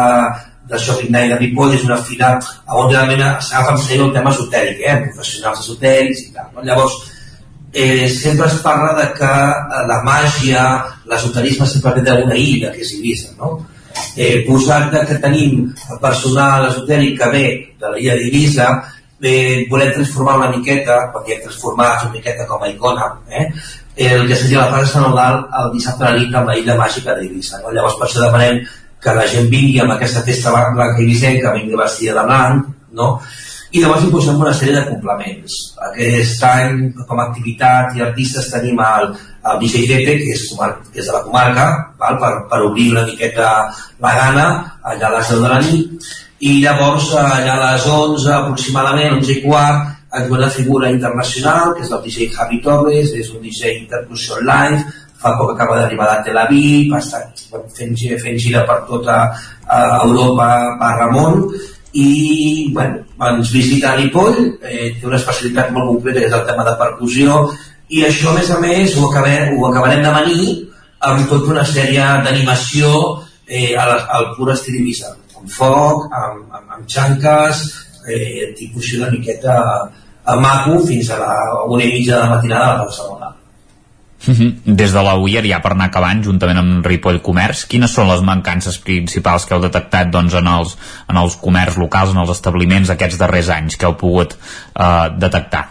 de 0.70 0.78
Shopping 0.80 1.12
Night 1.12 1.34
de 1.34 1.38
Ripoll 1.38 1.74
és 1.76 1.84
una 1.86 2.00
fira 2.02 2.32
on 2.72 2.88
realment 2.90 3.22
s'agafa 3.22 3.74
en 3.74 3.82
sèrio 3.84 4.08
el 4.08 4.14
tema 4.16 4.32
esotèric, 4.34 4.80
eh? 4.80 4.96
professionals 5.10 5.60
esotèrics 5.62 6.24
i 6.24 6.32
tal. 6.34 6.48
No? 6.54 6.64
Llavors, 6.66 6.96
eh, 7.72 8.08
sempre 8.08 8.48
es 8.48 8.58
parla 8.64 8.94
de 9.00 9.06
que 9.18 9.30
eh, 9.30 9.84
la 9.90 10.00
màgia, 10.08 10.64
l'esoterisme 11.10 11.68
sempre 11.68 11.94
té 12.00 12.06
d'una 12.08 12.38
illa, 12.38 12.72
que 12.74 12.82
és 12.86 12.94
Ibiza, 12.98 13.34
no? 13.38 13.58
Eh, 14.16 14.45
posat 14.47 14.92
que 15.09 15.18
tenim 15.22 15.64
el 15.90 16.01
personal 16.03 16.68
esotèric 16.68 17.16
que 17.20 17.30
ve 17.32 17.47
de 17.80 17.95
l'illa 17.95 18.18
d'Ibiza, 18.18 18.68
eh, 19.22 19.66
volem 19.70 19.92
transformar 19.95 20.36
una 20.42 20.51
miqueta, 20.53 20.99
perquè 21.14 21.36
hem 21.36 21.42
transformat 21.49 22.05
una 22.05 22.14
miqueta 22.18 22.47
com 22.47 22.62
a 22.62 22.68
icona, 22.68 23.11
eh? 23.30 23.49
el 23.97 24.26
que 24.26 24.36
seria 24.36 24.66
la 24.70 24.84
Sant 24.86 25.07
Eudal 25.07 25.45
el 25.61 25.72
dissabte 25.74 26.05
a 26.05 26.11
la 26.11 26.18
nit 26.18 26.34
amb 26.34 26.51
la 26.51 26.57
illa 26.59 26.74
màgica 26.78 27.14
d'Eivissa. 27.14 27.61
No? 27.62 27.70
Llavors 27.70 27.99
per 28.01 28.09
això 28.09 28.24
demanem 28.24 28.61
que 29.05 29.14
la 29.14 29.26
gent 29.30 29.51
vingui 29.53 29.80
amb 29.80 29.95
aquesta 29.95 30.24
festa 30.26 30.51
blanca 30.51 31.03
ibisenca, 31.03 31.53
vingui 31.55 31.78
vestida 31.78 32.16
de 32.18 32.24
blanc, 32.26 32.70
no? 32.99 33.09
I 33.74 33.80
llavors 33.82 34.04
hi 34.06 34.10
posem 34.12 34.36
una 34.38 34.52
sèrie 34.54 34.74
de 34.76 34.84
complements. 34.86 35.54
Aquest 35.88 36.44
any, 36.46 36.76
com 37.08 37.18
a 37.18 37.24
activitat 37.26 37.96
i 37.98 38.04
artistes, 38.04 38.46
tenim 38.52 38.78
el, 38.84 39.08
el 39.50 39.58
DJ 39.64 39.88
Tete, 39.90 40.14
que 40.20 40.36
és, 40.36 40.44
que 40.92 41.02
és 41.02 41.08
de 41.08 41.16
la 41.16 41.22
comarca, 41.24 41.64
val? 41.98 42.20
Per, 42.22 42.30
per 42.52 42.60
obrir 42.68 42.92
una 42.92 43.02
miqueta 43.08 43.48
la 44.04 44.14
gana, 44.20 44.46
allà 44.92 45.10
a 45.10 45.16
les 45.16 45.32
10 45.34 45.42
de 45.42 45.50
la 45.50 45.58
nit, 45.66 46.14
i 46.46 46.54
llavors 46.62 47.10
allà 47.18 47.56
a 47.56 47.60
les 47.64 47.90
11 47.96 48.30
aproximadament, 48.38 49.18
11 49.18 49.34
i 49.34 49.42
quart, 49.48 49.90
ens 50.14 50.30
ve 50.30 50.38
una 50.38 50.54
figura 50.54 50.94
internacional, 50.94 51.74
que 51.74 51.82
és 51.82 51.90
el 51.90 52.06
DJ 52.06 52.30
Javi 52.36 52.62
Torres, 52.62 53.10
és 53.18 53.34
un 53.34 53.42
DJ 53.42 53.74
Interclusion 53.80 54.46
Live, 54.46 54.84
fa 55.18 55.34
poc 55.40 55.54
acaba 55.54 55.80
d'arribar 55.80 56.12
de 56.12 56.28
Tel 56.28 56.38
Aviv, 56.38 56.94
estat 56.94 57.46
fent, 57.74 57.94
fent 58.22 58.38
gira 58.38 58.62
per 58.68 58.84
tota 58.86 59.22
uh, 59.32 60.04
Europa 60.04 60.50
barra 60.78 61.10
món, 61.10 61.48
i 61.95 62.70
bueno, 62.74 63.05
ens 63.28 63.53
visita 63.55 63.92
a 63.92 63.97
Ripoll, 63.97 64.59
eh, 64.62 64.95
té 64.99 65.07
una 65.07 65.20
especialitat 65.20 65.70
molt 65.74 65.92
concreta 65.92 66.20
que 66.20 66.28
és 66.30 66.36
el 66.36 66.47
tema 66.49 66.66
de 66.66 66.74
percussió, 66.80 67.38
i 67.95 68.03
això 68.07 68.32
a 68.32 68.38
més 68.38 68.51
a 68.51 68.59
més 68.62 68.97
ho, 68.99 69.09
acabem, 69.11 69.55
ho 69.59 69.68
acabarem 69.68 70.03
de 70.03 70.14
venir 70.18 70.47
amb 71.11 71.28
tota 71.30 71.53
una 71.53 71.64
sèrie 71.68 72.07
d'animació 72.24 72.90
eh, 73.47 73.74
al, 73.78 73.95
al 74.18 74.30
pur 74.36 74.51
estil 74.53 74.80
Ibiza, 74.80 75.12
amb 75.38 75.51
foc, 75.53 76.09
amb, 76.11 76.49
amb, 76.51 76.72
amb 76.78 76.88
xanques, 76.90 77.62
eh, 78.09 78.51
tipus 78.59 78.95
una 78.99 79.12
miqueta 79.12 79.55
a 80.24 80.36
maco 80.40 80.80
fins 80.88 81.11
a 81.12 81.20
la 81.20 81.34
una 81.68 81.84
i 81.84 81.92
mitja 81.92 82.16
de 82.16 82.22
la 82.22 82.34
matinada 82.36 82.72
a 82.72 82.84
Barcelona. 82.84 83.23
Uh 84.26 84.30
mhm. 84.30 84.40
-huh. 84.40 84.76
Des 84.76 84.92
de 84.92 85.02
la 85.02 85.14
UIR, 85.18 85.44
ja 85.46 85.60
per 85.60 85.72
anar 85.72 85.86
acabant, 85.86 86.24
juntament 86.24 86.58
amb 86.58 86.86
Ripoll 86.86 87.20
Comerç, 87.20 87.66
quines 87.66 87.90
són 87.90 88.08
les 88.08 88.22
mancances 88.22 88.78
principals 88.78 89.44
que 89.44 89.54
heu 89.54 89.60
detectat 89.60 90.10
doncs, 90.10 90.34
en, 90.34 90.46
els, 90.46 90.76
en 91.08 91.16
els 91.16 91.36
comerç 91.36 91.76
locals, 91.76 92.10
en 92.10 92.18
els 92.18 92.30
establiments 92.30 92.90
aquests 92.90 93.18
darrers 93.18 93.48
anys 93.48 93.76
que 93.76 93.86
heu 93.86 93.94
pogut 93.94 94.34
uh, 94.34 95.18
detectar? 95.18 95.68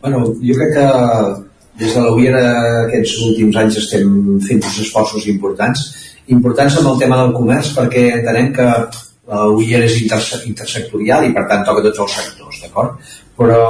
Bueno, 0.00 0.18
jo 0.42 0.54
crec 0.54 0.74
que 0.74 0.86
des 1.78 1.94
de 1.94 2.00
la 2.00 2.12
UIR 2.12 2.34
aquests 2.86 3.18
últims 3.22 3.56
anys 3.56 3.76
estem 3.76 4.40
fent 4.48 4.64
uns 4.64 4.78
esforços 4.80 5.26
importants, 5.26 5.94
importants 6.26 6.76
amb 6.78 6.88
el 6.92 6.98
tema 6.98 7.16
del 7.22 7.32
comerç 7.32 7.72
perquè 7.76 8.04
entenem 8.18 8.52
que 8.52 8.66
la 9.28 9.46
UIR 9.52 9.84
és 9.84 10.00
interse 10.02 10.42
intersectorial 10.48 11.26
i 11.28 11.32
per 11.36 11.46
tant 11.48 11.64
toca 11.64 11.84
tots 11.84 12.00
els 12.04 12.12
sectors, 12.18 12.60
d'acord? 12.64 13.14
Però 13.38 13.62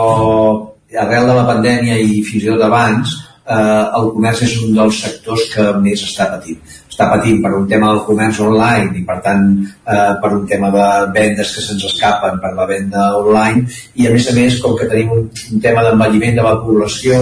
arrel 0.97 1.27
de 1.29 1.35
la 1.37 1.47
pandèmia 1.49 1.99
i 2.01 2.23
fins 2.25 2.45
i 2.45 2.53
tot 2.53 2.63
abans, 2.65 3.17
eh, 3.49 3.85
el 3.99 4.11
comerç 4.15 4.45
és 4.47 4.59
un 4.65 4.75
dels 4.77 5.01
sectors 5.05 5.49
que 5.53 5.65
més 5.85 6.05
està 6.05 6.29
patint. 6.33 6.61
Està 6.89 7.09
patint 7.13 7.43
per 7.43 7.53
un 7.55 7.67
tema 7.71 7.93
del 7.93 8.01
comerç 8.07 8.41
online 8.43 8.97
i 8.99 9.05
per 9.07 9.19
tant 9.25 9.45
eh, 9.61 10.15
per 10.23 10.33
un 10.35 10.47
tema 10.51 10.71
de 10.75 10.87
vendes 11.15 11.53
que 11.55 11.63
se'ns 11.63 11.85
escapen 11.91 12.41
per 12.43 12.55
la 12.57 12.67
venda 12.67 13.05
online 13.19 13.67
i 13.95 14.09
a 14.09 14.15
més 14.15 14.27
a 14.31 14.35
més 14.35 14.59
com 14.63 14.75
que 14.79 14.89
tenim 14.91 15.13
un, 15.15 15.29
un 15.29 15.61
tema 15.63 15.85
d'envelliment 15.87 16.41
de 16.41 16.47
la 16.47 16.57
població 16.65 17.21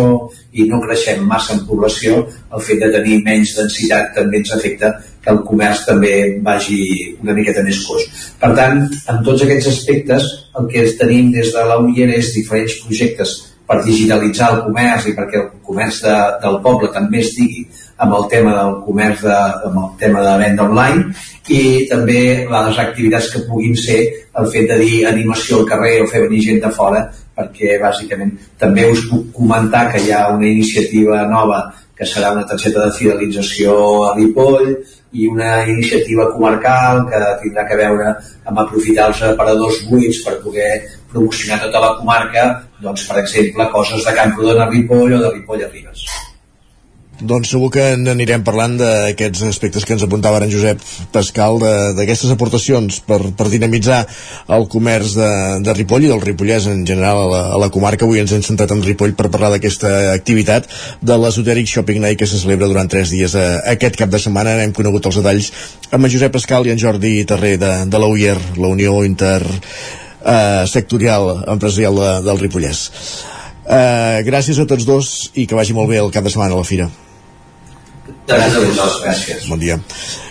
i 0.56 0.64
no 0.70 0.80
creixem 0.80 1.26
massa 1.28 1.52
en 1.52 1.66
població, 1.68 2.22
el 2.54 2.64
fet 2.64 2.80
de 2.80 2.88
tenir 2.94 3.20
menys 3.26 3.52
densitat 3.58 4.14
també 4.16 4.40
ens 4.40 4.54
afecta 4.56 4.94
que 5.20 5.34
el 5.34 5.42
comerç 5.44 5.82
també 5.88 6.14
vagi 6.46 6.78
una 7.20 7.34
miqueta 7.36 7.64
més 7.66 7.82
coix. 7.84 8.06
Per 8.40 8.52
tant, 8.56 8.86
en 8.86 9.20
tots 9.26 9.42
aquests 9.42 9.68
aspectes, 9.74 10.30
el 10.56 10.70
que 10.70 10.86
tenim 10.96 11.28
des 11.34 11.50
de 11.52 11.66
la 11.68 11.76
UIR 11.82 12.08
és 12.14 12.32
diferents 12.38 12.78
projectes 12.86 13.34
per 13.66 13.80
digitalitzar 13.84 14.52
el 14.54 14.62
comerç 14.68 15.08
i 15.10 15.14
perquè 15.16 15.40
el 15.42 15.48
comerç 15.66 16.02
de, 16.04 16.16
del 16.42 16.60
poble 16.64 16.92
també 16.94 17.22
estigui 17.24 17.66
amb 18.04 18.14
el 18.18 18.26
tema 18.32 18.52
del 18.56 18.74
comerç 18.86 19.22
de, 19.24 19.38
amb 19.68 19.78
el 19.82 19.88
tema 20.00 20.22
de 20.26 20.34
venda 20.42 20.66
online 20.68 21.06
i 21.52 21.62
també 21.90 22.20
les 22.50 22.82
activitats 22.82 23.30
que 23.32 23.44
puguin 23.48 23.76
ser 23.78 24.02
el 24.38 24.50
fet 24.52 24.68
de 24.70 24.78
dir 24.82 25.06
animació 25.08 25.60
al 25.60 25.70
carrer 25.70 25.96
o 26.02 26.10
fer 26.10 26.26
venir 26.26 26.44
gent 26.44 26.62
de 26.66 26.72
fora 26.78 27.06
perquè 27.36 27.80
bàsicament 27.80 28.36
també 28.60 28.86
us 28.92 29.02
puc 29.10 29.32
comentar 29.40 29.88
que 29.92 30.04
hi 30.04 30.12
ha 30.12 30.28
una 30.34 30.48
iniciativa 30.48 31.24
nova 31.30 31.64
que 31.96 32.04
serà 32.04 32.34
una 32.34 32.44
targeta 32.44 32.84
de 32.84 32.92
fidelització 32.92 33.74
a 34.04 34.12
Ripoll 34.18 34.74
i 35.16 35.28
una 35.32 35.64
iniciativa 35.64 36.26
comarcal 36.32 37.06
que 37.08 37.20
tindrà 37.42 37.64
que 37.68 37.78
veure 37.80 38.10
amb 38.44 38.60
aprofitar 38.60 39.08
els 39.10 39.22
aparadors 39.30 39.80
buits 39.88 40.20
per 40.26 40.36
poder 40.42 40.72
promocionar 41.16 41.60
tota 41.64 41.82
la 41.82 41.92
comarca, 41.98 42.46
doncs, 42.84 43.08
per 43.08 43.20
exemple, 43.24 43.68
coses 43.74 44.06
de 44.06 44.16
Camprodon 44.20 44.62
a 44.62 44.70
Ripoll 44.70 45.18
o 45.18 45.20
de 45.24 45.34
Ripoll 45.34 45.64
a 45.66 45.72
Ribes. 45.72 46.06
Doncs 47.16 47.48
segur 47.48 47.70
que 47.72 47.84
n'anirem 47.96 48.42
parlant 48.44 48.74
d'aquests 48.76 49.46
aspectes 49.48 49.86
que 49.88 49.94
ens 49.96 50.02
apuntava 50.04 50.42
en 50.44 50.50
Josep 50.52 50.82
Pascal, 51.14 51.56
d'aquestes 51.96 52.34
aportacions 52.34 52.98
per, 53.08 53.18
per 53.32 53.46
dinamitzar 53.48 54.02
el 54.52 54.66
comerç 54.68 55.14
de, 55.16 55.30
de 55.64 55.76
Ripoll 55.78 56.04
i 56.04 56.12
del 56.12 56.20
Ripollès 56.20 56.68
en 56.68 56.84
general 56.84 57.22
a 57.22 57.26
la, 57.30 57.42
a 57.56 57.62
la 57.64 57.70
comarca. 57.72 58.04
Avui 58.04 58.20
ens 58.20 58.36
hem 58.36 58.44
centrat 58.44 58.76
en 58.76 58.84
Ripoll 58.84 59.16
per 59.16 59.30
parlar 59.32 59.54
d'aquesta 59.54 60.12
activitat 60.12 60.68
de 61.00 61.16
l'Esotèric 61.22 61.72
Shopping 61.72 62.04
Night 62.04 62.20
que 62.20 62.28
se 62.28 62.42
celebra 62.42 62.68
durant 62.68 62.92
tres 62.92 63.14
dies 63.16 63.32
a, 63.32 63.46
eh, 63.46 63.60
aquest 63.78 63.96
cap 63.96 64.12
de 64.12 64.20
setmana. 64.20 64.58
Hem 64.60 64.76
conegut 64.76 65.08
els 65.08 65.22
detalls 65.22 65.52
amb 65.88 66.04
en 66.04 66.12
Josep 66.12 66.36
Pascal 66.36 66.68
i 66.68 66.76
en 66.76 66.82
Jordi 66.84 67.22
Terré 67.24 67.56
de, 67.56 67.78
de 67.88 68.02
la 68.02 68.12
UIR, 68.12 68.36
la 68.60 68.76
Unió 68.76 69.00
Inter 69.08 69.40
eh, 70.24 70.66
Sectorial 70.70 71.44
Empresarial 71.46 71.98
de, 72.00 72.12
del 72.26 72.44
Ripollès. 72.44 72.84
Eh, 73.66 74.22
gràcies 74.26 74.60
a 74.62 74.68
tots 74.68 74.86
dos 74.86 75.14
i 75.34 75.46
que 75.46 75.58
vagi 75.58 75.74
molt 75.74 75.90
bé 75.90 75.98
el 76.02 76.12
cap 76.14 76.24
de 76.24 76.30
setmana 76.30 76.54
a 76.54 76.62
la 76.62 76.68
fira. 76.68 76.90
Gràcies 78.26 78.60
a 78.60 78.68
vosaltres, 78.68 79.02
gràcies. 79.02 79.48
Bon 79.50 79.58
dia. 79.58 79.80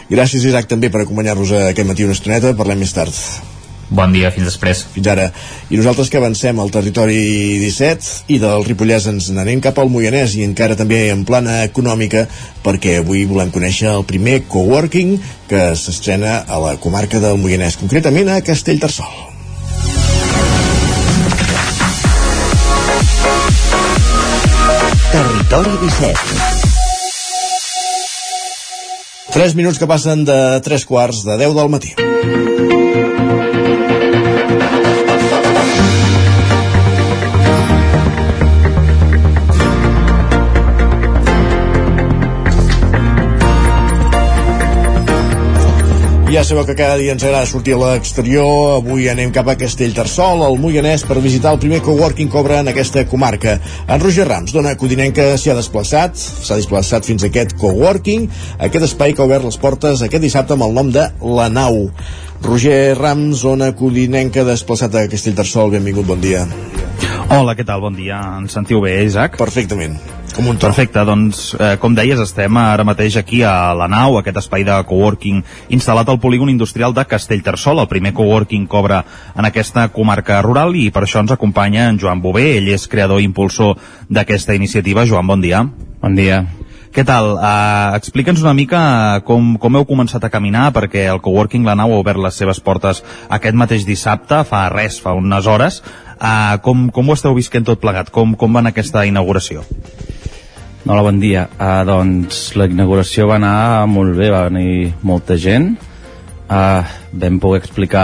Gràcies, 0.09 0.45
Isaac, 0.45 0.69
també 0.69 0.91
per 0.93 1.01
acompanyar-nos 1.03 1.51
aquest 1.65 1.87
matí 1.89 2.05
una 2.05 2.15
estoneta. 2.15 2.53
Parlem 2.55 2.83
més 2.83 2.93
tard. 2.95 3.13
Bon 3.89 4.09
dia, 4.13 4.31
fins 4.33 4.47
després. 4.49 4.81
Fins 4.95 5.07
ara. 5.11 5.27
I 5.69 5.77
nosaltres 5.77 6.09
que 6.09 6.17
avancem 6.17 6.57
al 6.59 6.71
territori 6.73 7.59
17 7.61 8.33
i 8.33 8.39
del 8.41 8.65
Ripollès 8.65 9.05
ens 9.11 9.29
n'anem 9.35 9.61
cap 9.61 9.77
al 9.77 9.91
Moianès 9.93 10.33
i 10.39 10.45
encara 10.47 10.77
també 10.79 11.03
en 11.13 11.21
plana 11.27 11.61
econòmica 11.67 12.25
perquè 12.65 12.97
avui 13.03 13.27
volem 13.29 13.53
conèixer 13.53 13.91
el 13.93 14.07
primer 14.09 14.41
coworking 14.49 15.15
que 15.51 15.69
s'estrena 15.77 16.41
a 16.47 16.59
la 16.65 16.75
comarca 16.81 17.21
del 17.21 17.37
Moianès, 17.37 17.77
concretament 17.77 18.33
a 18.33 18.41
Castellterçol. 18.45 19.34
Territori 25.49 25.77
17 25.77 26.19
3 29.33 29.55
minuts 29.55 29.77
que 29.77 29.87
passen 29.87 30.23
de 30.25 30.61
3 30.63 30.85
quarts 30.89 31.23
de 31.27 31.37
10 31.37 31.55
del 31.57 31.69
matí. 31.69 31.91
Ja 46.35 46.43
sabeu 46.43 46.65
que 46.67 46.75
cada 46.75 46.97
dia 46.99 47.13
ens 47.15 47.23
agrada 47.23 47.47
sortir 47.47 47.77
a 47.77 47.77
l'exterior. 47.79 48.73
Avui 48.81 49.05
anem 49.07 49.29
cap 49.31 49.47
a 49.47 49.53
Castellterçol, 49.55 50.41
al 50.43 50.57
Moianès, 50.59 51.05
per 51.07 51.15
visitar 51.23 51.53
el 51.55 51.61
primer 51.63 51.79
coworking 51.85 52.33
obre 52.35 52.57
en 52.59 52.67
aquesta 52.67 53.05
comarca. 53.07 53.53
En 53.87 54.03
Roger 54.03 54.25
Rams, 54.27 54.51
dona 54.51 54.73
codinenca, 54.75 55.29
s'hi 55.39 55.53
ha 55.53 55.55
desplaçat, 55.55 56.19
s'ha 56.19 56.57
desplaçat 56.59 57.07
fins 57.07 57.23
a 57.23 57.29
aquest 57.31 57.55
coworking, 57.61 58.27
aquest 58.67 58.89
espai 58.89 59.15
que 59.15 59.23
ha 59.23 59.29
obert 59.29 59.47
les 59.47 59.55
portes 59.55 60.03
aquest 60.03 60.27
dissabte 60.27 60.57
amb 60.57 60.67
el 60.67 60.75
nom 60.75 60.91
de 60.91 61.07
La 61.39 61.47
Nau. 61.47 61.85
Roger 62.43 62.97
Rams, 62.99 63.39
zona 63.45 63.71
codinenca, 63.71 64.43
desplaçat 64.43 64.99
a 64.99 65.07
Castellterçol. 65.07 65.71
Benvingut, 65.77 66.03
bon 66.11 66.19
dia. 66.19 66.43
Hola, 67.29 67.55
què 67.55 67.63
tal? 67.63 67.79
Bon 67.87 67.95
dia. 67.95 68.19
Ens 68.41 68.59
sentiu 68.59 68.83
bé, 68.83 68.97
Isaac? 69.07 69.39
Perfectament. 69.39 69.95
Com 70.35 70.49
un 70.51 70.57
Perfecte, 70.59 70.99
doncs, 71.07 71.53
eh, 71.55 71.77
com 71.79 71.93
deies, 71.95 72.19
estem 72.19 72.57
ara 72.59 72.83
mateix 72.83 73.15
aquí 73.15 73.37
a 73.47 73.71
la 73.71 73.85
nau, 73.87 74.17
aquest 74.19 74.41
espai 74.41 74.65
de 74.67 74.75
coworking 74.83 75.37
instal·lat 75.71 76.09
al 76.11 76.19
polígon 76.19 76.49
industrial 76.51 76.91
de 76.93 77.05
Castellterçol, 77.07 77.79
el 77.79 77.87
primer 77.87 78.11
coworking 78.13 78.65
que 78.67 78.75
obre 78.75 78.97
en 79.31 79.47
aquesta 79.47 79.87
comarca 79.95 80.41
rural 80.43 80.75
i 80.75 80.89
per 80.91 81.05
això 81.05 81.23
ens 81.23 81.31
acompanya 81.31 81.87
en 81.87 82.01
Joan 82.03 82.19
Bové, 82.19 82.57
ell 82.57 82.67
és 82.67 82.83
creador 82.91 83.21
i 83.23 83.29
impulsor 83.29 83.77
d'aquesta 84.09 84.57
iniciativa. 84.59 85.05
Joan, 85.07 85.25
bon 85.25 85.39
dia. 85.39 85.63
Bon 86.01 86.19
dia. 86.19 86.43
Què 86.91 87.05
tal? 87.07 87.37
Uh, 87.37 87.95
Explica'ns 87.95 88.43
una 88.43 88.53
mica 88.55 89.21
com, 89.23 89.55
com 89.55 89.79
heu 89.79 89.87
començat 89.87 90.23
a 90.27 90.31
caminar, 90.31 90.73
perquè 90.75 91.07
el 91.13 91.23
Coworking 91.23 91.63
La 91.63 91.77
Nau 91.79 91.95
ha 91.95 92.01
obert 92.03 92.19
les 92.19 92.35
seves 92.35 92.59
portes 92.59 93.01
aquest 93.29 93.55
mateix 93.55 93.87
dissabte, 93.87 94.43
fa 94.43 94.67
res, 94.71 94.99
fa 94.99 95.15
unes 95.15 95.47
hores. 95.47 95.79
Uh, 96.15 96.59
com, 96.63 96.89
com 96.91 97.07
ho 97.07 97.15
esteu 97.15 97.35
visquent 97.35 97.67
tot 97.67 97.79
plegat? 97.79 98.11
Com, 98.11 98.35
com 98.35 98.51
va 98.51 98.63
anar 98.63 98.75
aquesta 98.75 99.07
inauguració? 99.07 99.63
Hola, 100.85 101.01
bon 101.01 101.17
dia. 101.17 101.47
Uh, 101.57 101.81
doncs 101.81 102.51
la 102.53 102.67
inauguració 102.69 103.25
va 103.25 103.39
anar 103.39 103.87
molt 103.89 104.13
bé, 104.13 104.27
va 104.29 104.43
venir 104.51 104.91
molta 105.01 105.33
gent. 105.33 105.71
Uh, 106.45 106.85
vam 107.09 107.39
poder 107.41 107.63
explicar 107.63 108.03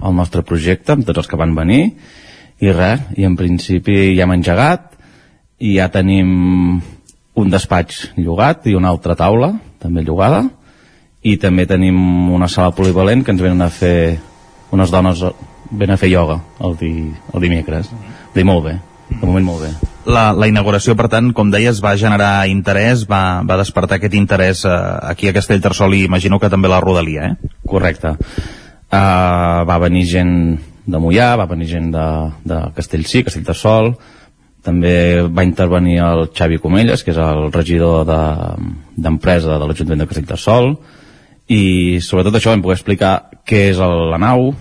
el 0.00 0.16
nostre 0.16 0.40
projecte 0.40 0.94
amb 0.94 1.04
tots 1.04 1.20
els 1.20 1.28
que 1.28 1.36
van 1.36 1.52
venir 1.52 1.82
i 2.64 2.72
res, 2.72 3.04
i 3.20 3.28
en 3.28 3.36
principi 3.36 4.14
ja 4.16 4.24
hem 4.24 4.32
engegat 4.38 4.96
i 5.60 5.76
ja 5.76 5.90
tenim 5.92 6.32
un 7.36 7.52
despatx 7.52 8.00
llogat 8.16 8.64
i 8.64 8.78
una 8.80 8.88
altra 8.96 9.12
taula 9.12 9.52
també 9.84 10.00
llogada 10.00 10.46
i 11.20 11.36
també 11.36 11.68
tenim 11.68 12.32
una 12.32 12.48
sala 12.48 12.72
polivalent 12.72 13.26
que 13.26 13.36
ens 13.36 13.44
venen 13.44 13.60
a 13.60 13.68
fer 13.68 14.16
unes 14.72 14.88
dones 14.88 15.20
venen 15.68 15.98
a 15.98 16.00
fer 16.00 16.14
ioga 16.16 16.40
el, 16.64 16.80
di, 16.80 16.94
el 17.12 17.44
dimecres 17.44 17.92
dir 18.32 18.48
molt 18.48 18.70
bé, 18.70 18.78
de 19.18 19.26
moment 19.26 19.52
molt 19.52 19.68
bé 19.68 19.91
la, 20.06 20.32
la 20.34 20.48
inauguració, 20.50 20.96
per 20.98 21.08
tant, 21.12 21.30
com 21.36 21.50
deies, 21.52 21.80
va 21.82 21.94
generar 22.00 22.48
interès, 22.50 23.04
va, 23.08 23.42
va 23.46 23.58
despertar 23.60 23.98
aquest 23.98 24.16
interès 24.18 24.64
eh, 24.66 24.72
aquí 25.12 25.28
a 25.28 25.34
Castellterçol 25.36 25.94
i 25.94 26.04
imagino 26.06 26.40
que 26.42 26.50
també 26.50 26.70
la 26.70 26.80
Rodalia, 26.82 27.32
eh? 27.32 27.52
Correcte. 27.68 28.16
Uh, 28.92 29.62
va 29.64 29.78
venir 29.80 30.02
gent 30.04 30.32
de 30.84 30.98
Mollà, 31.00 31.30
va 31.40 31.46
venir 31.48 31.70
gent 31.70 31.92
de, 31.94 32.06
de 32.44 32.58
Castellcí, 32.76 33.22
Castellterçol, 33.24 33.94
també 34.62 35.22
va 35.32 35.46
intervenir 35.46 35.96
el 36.04 36.26
Xavi 36.34 36.58
Comelles, 36.62 37.02
que 37.02 37.14
és 37.14 37.20
el 37.22 37.48
regidor 37.54 38.04
d'empresa 38.04 39.54
de, 39.54 39.60
de 39.62 39.70
l'Ajuntament 39.70 40.04
de 40.04 40.08
Castellterçol, 40.10 40.74
i 41.50 41.62
sobretot 42.04 42.36
això 42.38 42.52
vam 42.52 42.62
poder 42.64 42.76
explicar 42.78 43.14
què 43.48 43.68
és 43.70 43.80
el, 43.82 43.96
la 44.12 44.20
nau, 44.22 44.52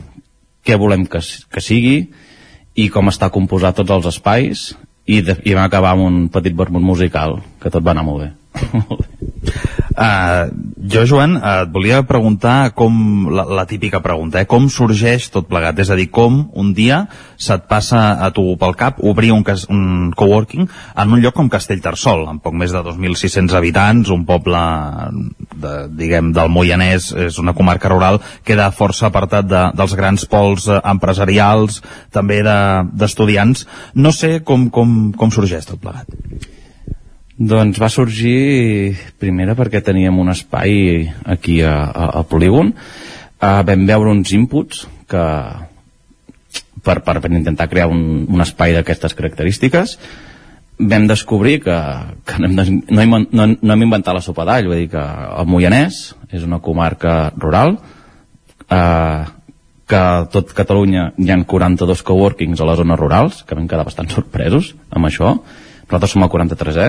què 0.66 0.78
volem 0.80 1.04
que, 1.10 1.20
que 1.22 1.66
sigui, 1.66 1.98
i 2.80 2.88
com 2.94 3.12
està 3.12 3.30
composat 3.34 3.82
tots 3.82 3.94
els 3.98 4.08
espais 4.14 4.70
i, 5.06 5.22
de, 5.26 5.38
i 5.44 5.56
vam 5.58 5.66
acabar 5.66 5.96
amb 5.96 6.06
un 6.08 6.18
petit 6.34 6.56
vermut 6.58 6.84
musical 6.86 7.40
que 7.62 7.72
tot 7.74 7.84
va 7.86 7.96
anar 7.96 8.06
molt 8.08 8.26
bé 8.26 8.30
Uh, 9.92 10.48
jo, 10.88 11.04
Joan, 11.04 11.36
uh, 11.36 11.66
et 11.66 11.72
volia 11.74 12.00
preguntar 12.08 12.72
com, 12.78 13.28
la, 13.28 13.44
la 13.44 13.66
típica 13.68 14.00
pregunta, 14.00 14.40
eh? 14.40 14.48
com 14.48 14.70
sorgeix 14.72 15.28
tot 15.34 15.50
plegat? 15.50 15.82
És 15.84 15.92
a 15.92 15.98
dir, 16.00 16.08
com 16.14 16.46
un 16.56 16.72
dia 16.78 17.02
se't 17.36 17.68
passa 17.68 18.00
a 18.24 18.30
tu 18.32 18.46
pel 18.62 18.76
cap 18.80 19.02
obrir 19.04 19.34
un, 19.36 19.44
cas, 19.44 19.66
un 19.68 20.14
coworking 20.16 20.70
en 20.70 21.12
un 21.12 21.20
lloc 21.24 21.36
com 21.36 21.52
Castellterçol, 21.52 22.24
amb 22.32 22.44
poc 22.44 22.56
més 22.56 22.72
de 22.72 22.84
2.600 22.88 23.58
habitants, 23.58 24.14
un 24.16 24.24
poble 24.30 24.62
de, 25.60 25.76
diguem, 26.00 26.32
del 26.36 26.54
Moianès, 26.54 27.12
és 27.28 27.42
una 27.44 27.56
comarca 27.58 27.92
rural, 27.92 28.22
queda 28.48 28.72
força 28.72 29.10
apartat 29.10 29.52
de, 29.52 29.66
dels 29.76 29.98
grans 30.00 30.26
pols 30.32 30.70
eh, 30.72 30.80
empresarials, 30.94 31.82
també 32.16 32.40
d'estudiants. 32.46 33.68
De, 33.68 34.02
no 34.08 34.16
sé 34.16 34.38
com, 34.48 34.70
com, 34.72 35.12
com 35.18 35.36
sorgeix 35.36 35.68
tot 35.68 35.84
plegat. 35.84 36.61
Doncs 37.42 37.80
va 37.82 37.90
sorgir 37.90 38.94
primera 39.18 39.56
perquè 39.58 39.80
teníem 39.82 40.20
un 40.22 40.30
espai 40.30 41.08
aquí 41.26 41.62
a, 41.66 41.74
a, 41.90 42.10
a 42.20 42.24
Polígon. 42.30 42.76
Uh, 43.42 43.62
vam 43.66 43.86
veure 43.90 44.12
uns 44.14 44.30
inputs 44.38 44.84
que 45.10 45.24
per, 46.86 47.00
per, 47.02 47.16
per 47.24 47.32
intentar 47.32 47.66
crear 47.72 47.88
un, 47.90 48.28
un 48.30 48.46
espai 48.46 48.76
d'aquestes 48.76 49.18
característiques 49.18 49.96
vam 50.82 51.08
descobrir 51.10 51.60
que, 51.64 51.78
que 52.26 52.38
no, 52.42 52.50
hem, 52.62 52.78
no, 52.90 53.02
hem, 53.02 53.16
no, 53.32 53.48
no 53.54 53.74
hem 53.74 53.86
inventat 53.88 54.18
la 54.18 54.24
sopa 54.26 54.46
d'all, 54.46 54.70
vull 54.70 54.84
dir 54.84 54.92
que 54.94 55.02
el 55.02 55.50
Moianès 55.50 56.00
és 56.34 56.46
una 56.46 56.62
comarca 56.62 57.32
rural 57.38 57.76
eh, 58.66 59.24
que 59.90 60.00
a 60.00 60.26
tot 60.34 60.54
Catalunya 60.58 61.12
hi 61.18 61.30
ha 61.34 61.38
42 61.46 62.06
coworkings 62.08 62.62
a 62.62 62.70
les 62.70 62.80
zones 62.82 63.02
rurals, 63.02 63.42
que 63.46 63.58
vam 63.58 63.68
quedar 63.70 63.86
bastant 63.86 64.10
sorpresos 64.14 64.72
amb 64.90 65.10
això, 65.10 65.36
nosaltres 65.86 66.16
som 66.16 66.26
el 66.26 66.34
43è, 66.34 66.88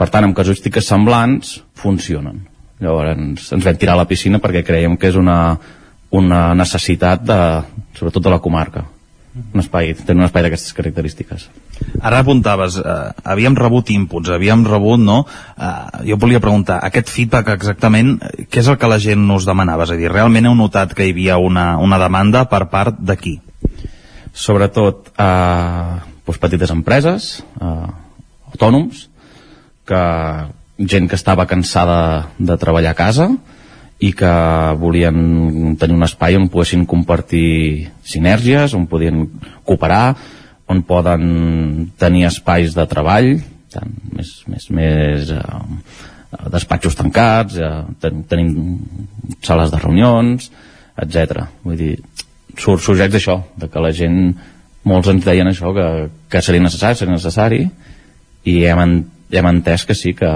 per 0.00 0.08
tant, 0.08 0.24
amb 0.24 0.36
casuístiques 0.36 0.86
semblants, 0.88 1.58
funcionen. 1.76 2.46
Llavors 2.80 3.12
ens, 3.12 3.50
ens 3.52 3.66
vam 3.66 3.76
tirar 3.76 3.98
a 3.98 4.00
la 4.00 4.08
piscina 4.08 4.40
perquè 4.40 4.62
creiem 4.64 4.96
que 4.96 5.10
és 5.10 5.18
una, 5.20 5.58
una 6.16 6.40
necessitat, 6.56 7.26
de, 7.28 7.40
sobretot 7.98 8.24
de 8.24 8.32
la 8.32 8.40
comarca. 8.40 8.86
Un 9.30 9.60
espai, 9.62 9.92
tenir 9.94 10.24
un 10.24 10.26
espai 10.26 10.42
d'aquestes 10.42 10.72
característiques. 10.74 11.44
Ara 12.00 12.22
apuntaves, 12.24 12.80
eh, 12.80 12.96
havíem 13.30 13.54
rebut 13.60 13.92
inputs, 13.92 14.32
havíem 14.32 14.64
rebut, 14.66 15.04
no? 15.04 15.20
Eh, 15.54 16.08
jo 16.08 16.18
volia 16.18 16.40
preguntar, 16.42 16.80
aquest 16.88 17.12
feedback 17.12 17.52
exactament, 17.52 18.16
què 18.50 18.64
és 18.64 18.72
el 18.72 18.80
que 18.80 18.90
la 18.90 18.98
gent 18.98 19.28
us 19.36 19.46
demanava? 19.46 19.84
És 19.84 19.94
a 19.94 20.00
dir, 20.00 20.08
realment 20.10 20.48
heu 20.48 20.56
notat 20.58 20.96
que 20.96 21.06
hi 21.06 21.12
havia 21.14 21.38
una, 21.38 21.74
una 21.78 22.00
demanda 22.00 22.46
per 22.50 22.64
part 22.72 22.98
de 22.98 23.20
qui? 23.20 23.36
Sobretot 24.32 25.12
eh, 25.12 26.00
doncs 26.24 26.42
petites 26.42 26.72
empreses, 26.72 27.30
eh, 27.60 27.86
autònoms, 28.50 29.09
que 29.90 30.02
gent 30.80 31.08
que 31.10 31.18
estava 31.18 31.46
cansada 31.46 32.30
de 32.38 32.56
treballar 32.56 32.94
a 32.94 32.98
casa 32.98 33.28
i 34.00 34.14
que 34.16 34.32
volien 34.80 35.76
tenir 35.76 35.96
un 35.98 36.06
espai 36.06 36.38
on 36.38 36.48
poguessin 36.48 36.86
compartir 36.88 37.90
sinergies, 38.00 38.72
on 38.72 38.86
podien 38.88 39.26
cooperar, 39.68 40.14
on 40.72 40.80
poden 40.88 41.90
tenir 42.00 42.24
espais 42.30 42.72
de 42.76 42.86
treball, 42.88 43.34
tant, 43.74 43.92
més, 44.16 44.32
més, 44.48 44.70
més 44.72 45.34
eh, 45.36 45.42
despatxos 46.54 46.96
tancats, 46.96 47.58
eh, 47.60 47.70
ten, 48.00 48.24
tenim 48.30 48.54
sales 49.44 49.74
de 49.74 49.82
reunions, 49.82 50.48
etc. 51.04 51.44
Vull 51.66 51.76
dir, 51.76 51.92
sur, 52.56 52.78
sorgeix 52.80 53.12
d'això, 53.12 53.40
de 53.60 53.68
que 53.68 53.84
la 53.84 53.92
gent, 53.96 54.20
molts 54.88 55.12
ens 55.12 55.26
deien 55.28 55.50
això, 55.50 55.74
que, 55.76 55.88
que 56.32 56.44
seria 56.44 56.64
necessari, 56.64 57.02
seria 57.02 57.18
necessari, 57.18 57.64
i 58.48 58.60
hem, 58.64 59.02
hem 59.30 59.50
entès 59.52 59.86
que 59.86 59.94
sí, 59.94 60.14
que, 60.16 60.30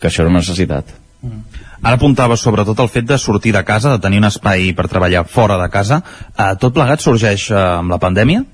que 0.00 0.10
això 0.10 0.24
era 0.24 0.32
una 0.32 0.42
necessitat. 0.42 0.92
Mm. 1.22 1.42
Ara 1.80 1.96
apuntava 1.96 2.36
sobretot 2.36 2.78
el 2.82 2.90
fet 2.92 3.06
de 3.08 3.16
sortir 3.18 3.52
de 3.56 3.62
casa, 3.64 3.94
de 3.94 4.02
tenir 4.04 4.20
un 4.20 4.28
espai 4.28 4.72
per 4.76 4.88
treballar 4.88 5.24
fora 5.28 5.56
de 5.60 5.68
casa. 5.72 6.02
Eh, 6.36 6.52
tot 6.60 6.74
plegat 6.76 7.00
sorgeix 7.00 7.48
eh, 7.50 7.60
amb 7.80 7.92
la 7.92 8.00
pandèmia? 8.00 8.44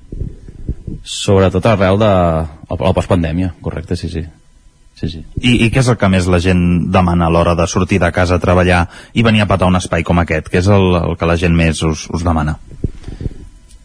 Sobretot 1.06 1.66
arrel 1.66 1.98
de 1.98 2.10
la 2.10 2.92
postpandèmia, 2.94 3.52
correcte, 3.62 3.98
sí, 3.98 4.10
sí. 4.10 4.22
sí, 4.98 5.10
sí. 5.10 5.24
I, 5.42 5.66
I 5.66 5.70
què 5.74 5.82
és 5.82 5.90
el 5.90 5.98
que 5.98 6.10
més 6.10 6.30
la 6.30 6.42
gent 6.42 6.62
demana 6.94 7.26
a 7.26 7.34
l'hora 7.34 7.56
de 7.58 7.66
sortir 7.70 7.98
de 8.02 8.10
casa 8.14 8.38
a 8.38 8.42
treballar 8.42 8.84
i 9.14 9.26
venir 9.26 9.42
a 9.42 9.50
patar 9.50 9.70
un 9.70 9.78
espai 9.78 10.06
com 10.06 10.22
aquest? 10.22 10.50
Què 10.50 10.62
és 10.62 10.70
el, 10.70 10.88
el 11.02 11.18
que 11.18 11.30
la 11.30 11.38
gent 11.38 11.54
més 11.54 11.82
us, 11.86 12.06
us 12.14 12.26
demana? 12.26 12.58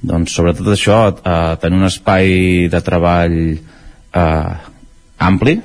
Doncs 0.02 0.34
sobretot 0.34 0.70
això, 0.74 1.02
eh, 1.18 1.58
tenir 1.62 1.82
un 1.82 1.90
espai 1.90 2.70
de 2.74 2.82
treball 2.86 3.38
eh, 3.54 4.54
ampli, 5.22 5.60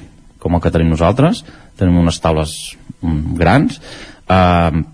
com 0.47 0.55
el 0.55 0.63
que 0.63 0.73
tenim 0.75 0.93
nosaltres 0.95 1.43
tenim 1.79 1.99
unes 1.99 2.21
taules 2.23 2.55
mm, 3.03 3.35
grans 3.41 3.81
eh, 4.31 4.85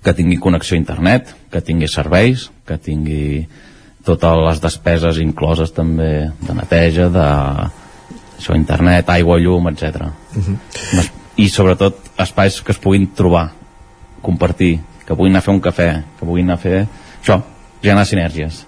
que 0.00 0.16
tingui 0.16 0.40
connexió 0.40 0.78
a 0.78 0.80
internet 0.80 1.34
que 1.52 1.60
tingui 1.60 1.88
serveis 1.92 2.48
que 2.64 2.80
tingui 2.80 3.44
totes 4.04 4.40
les 4.46 4.64
despeses 4.64 5.20
incloses 5.20 5.74
també 5.76 6.30
de 6.40 6.56
neteja 6.56 7.10
de 7.12 7.28
això, 8.40 8.56
internet, 8.56 9.08
aigua, 9.12 9.38
llum, 9.38 9.68
etc. 9.68 10.08
Uh 10.34 10.42
-huh. 10.42 11.10
i 11.36 11.48
sobretot 11.48 11.96
espais 12.18 12.60
que 12.62 12.72
es 12.72 12.78
puguin 12.78 13.12
trobar 13.14 13.52
compartir, 14.22 14.80
que 15.06 15.14
puguin 15.14 15.32
anar 15.32 15.38
a 15.38 15.42
fer 15.42 15.54
un 15.54 15.60
cafè 15.60 16.02
que 16.18 16.26
puguin 16.26 16.46
anar 16.46 16.54
a 16.54 16.62
fer 16.62 16.86
això, 17.22 17.42
generar 17.82 18.06
sinergies 18.06 18.66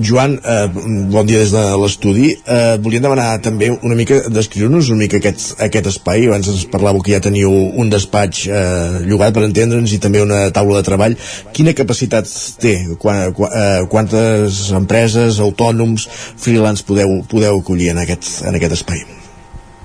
Joan, 0.00 0.38
eh, 0.44 0.68
bon 1.12 1.26
dia 1.26 1.38
des 1.38 1.52
de 1.52 1.62
l'estudi. 1.76 2.30
Eh, 2.46 2.78
volíem 2.80 3.02
demanar 3.02 3.40
també 3.42 3.70
una 3.70 3.94
mica, 3.94 4.22
descriure-nos 4.28 4.88
una 4.88 5.02
mica 5.02 5.18
aquest, 5.18 5.60
aquest 5.60 5.90
espai. 5.92 6.26
Abans 6.28 6.48
ens 6.48 6.64
parlàveu 6.72 7.02
que 7.02 7.12
ja 7.12 7.20
teniu 7.20 7.50
un 7.52 7.90
despatx 7.92 8.46
eh, 8.46 9.00
llogat 9.04 9.34
per 9.34 9.44
entendre'ns 9.44 9.92
i 9.92 9.98
també 9.98 10.22
una 10.24 10.50
taula 10.56 10.80
de 10.80 10.88
treball. 10.88 11.16
Quina 11.52 11.76
capacitat 11.76 12.30
té? 12.62 12.74
Quan, 12.98 13.34
qu 13.36 13.48
eh, 13.50 13.84
quantes 13.92 14.70
empreses, 14.76 15.40
autònoms, 15.40 16.08
freelance 16.40 16.86
podeu, 16.86 17.20
podeu 17.28 17.60
acollir 17.60 17.90
en 17.92 18.00
aquest, 18.04 18.40
en 18.48 18.56
aquest 18.56 18.78
espai? 18.80 19.04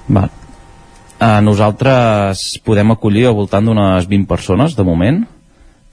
Val. 0.07 0.31
Eh, 1.19 1.39
nosaltres 1.41 2.47
podem 2.63 2.91
acollir 2.91 3.27
al 3.27 3.35
voltant 3.35 3.65
d'unes 3.65 4.07
20 4.07 4.29
persones 4.29 4.75
de 4.75 4.83
moment 4.83 5.25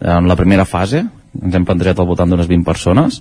en 0.02 0.26
la 0.26 0.36
primera 0.36 0.64
fase 0.66 1.04
ens 1.40 1.54
hem 1.54 1.64
plantejat 1.64 2.00
al 2.00 2.08
voltant 2.08 2.32
d'unes 2.32 2.48
20 2.50 2.66
persones 2.66 3.20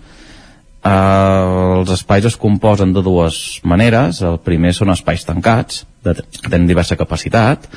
Uh, 0.82 1.78
els 1.78 1.92
espais 1.94 2.26
es 2.26 2.38
composen 2.42 2.94
de 2.94 3.04
dues 3.06 3.60
maneres. 3.68 4.22
El 4.26 4.40
primer 4.42 4.74
són 4.74 4.94
espais 4.94 5.26
tancats, 5.28 5.84
de, 6.02 6.16
tenen 6.48 6.66
diversa 6.70 6.98
capacitat, 6.98 7.68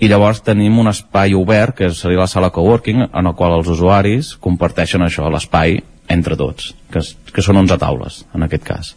i 0.00 0.08
llavors 0.08 0.40
tenim 0.46 0.78
un 0.80 0.88
espai 0.88 1.34
obert, 1.36 1.76
que 1.76 1.90
seria 1.92 2.22
la 2.22 2.30
sala 2.30 2.52
coworking, 2.54 3.08
en 3.08 3.28
el 3.28 3.36
qual 3.36 3.58
els 3.58 3.68
usuaris 3.74 4.36
comparteixen 4.40 5.04
això, 5.04 5.28
l'espai, 5.28 5.80
entre 6.08 6.38
tots, 6.40 6.72
que, 6.92 7.02
que 7.34 7.44
són 7.44 7.60
11 7.66 7.78
taules, 7.82 8.22
en 8.34 8.46
aquest 8.46 8.64
cas. 8.64 8.94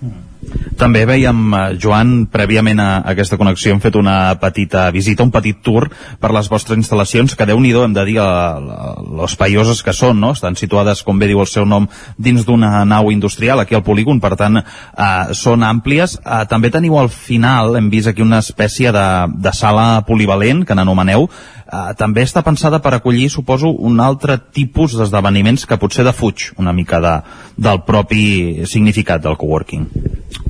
Mm. 0.00 0.34
També 0.76 1.04
veiem, 1.06 1.38
eh, 1.54 1.76
Joan, 1.80 2.26
prèviament 2.32 2.80
a 2.82 2.88
aquesta 3.12 3.38
connexió 3.40 3.72
hem 3.72 3.80
fet 3.80 3.96
una 3.96 4.34
petita 4.40 4.90
visita, 4.90 5.22
un 5.22 5.30
petit 5.30 5.60
tour 5.62 5.88
per 6.20 6.32
les 6.34 6.48
vostres 6.50 6.78
instal·lacions, 6.78 7.36
que 7.36 7.46
déu 7.46 7.60
nhi 7.60 7.72
hem 7.74 7.94
de 7.94 8.04
dir, 8.04 8.18
les 8.18 9.36
paioses 9.36 9.82
que 9.82 9.92
són, 9.92 10.20
no? 10.20 10.32
Estan 10.32 10.56
situades, 10.56 11.02
com 11.02 11.18
bé 11.18 11.26
diu 11.30 11.40
el 11.40 11.46
seu 11.46 11.64
nom, 11.64 11.88
dins 12.18 12.44
d'una 12.44 12.84
nau 12.84 13.10
industrial, 13.10 13.60
aquí 13.60 13.74
al 13.74 13.82
polígon, 13.82 14.20
per 14.20 14.36
tant, 14.36 14.58
eh, 14.58 15.32
són 15.32 15.62
àmplies. 15.62 16.18
Eh, 16.24 16.44
també 16.50 16.70
teniu 16.70 16.98
al 16.98 17.08
final, 17.08 17.76
hem 17.76 17.90
vist 17.90 18.08
aquí 18.08 18.22
una 18.22 18.38
espècie 18.38 18.92
de, 18.92 19.08
de 19.34 19.52
sala 19.52 20.04
polivalent, 20.06 20.64
que 20.64 20.74
n'anomeneu, 20.74 21.28
eh, 21.64 21.94
també 21.98 22.24
està 22.24 22.42
pensada 22.46 22.80
per 22.84 22.94
acollir, 22.96 23.28
suposo, 23.32 23.70
un 23.70 24.00
altre 24.00 24.38
tipus 24.52 24.96
d'esdeveniments 24.98 25.66
que 25.66 25.78
potser 25.80 26.04
defuig 26.06 26.50
una 26.58 26.72
mica 26.72 27.00
de, 27.00 27.14
del 27.56 27.82
propi 27.86 28.66
significat 28.70 29.22
del 29.24 29.38
coworking. 29.40 29.88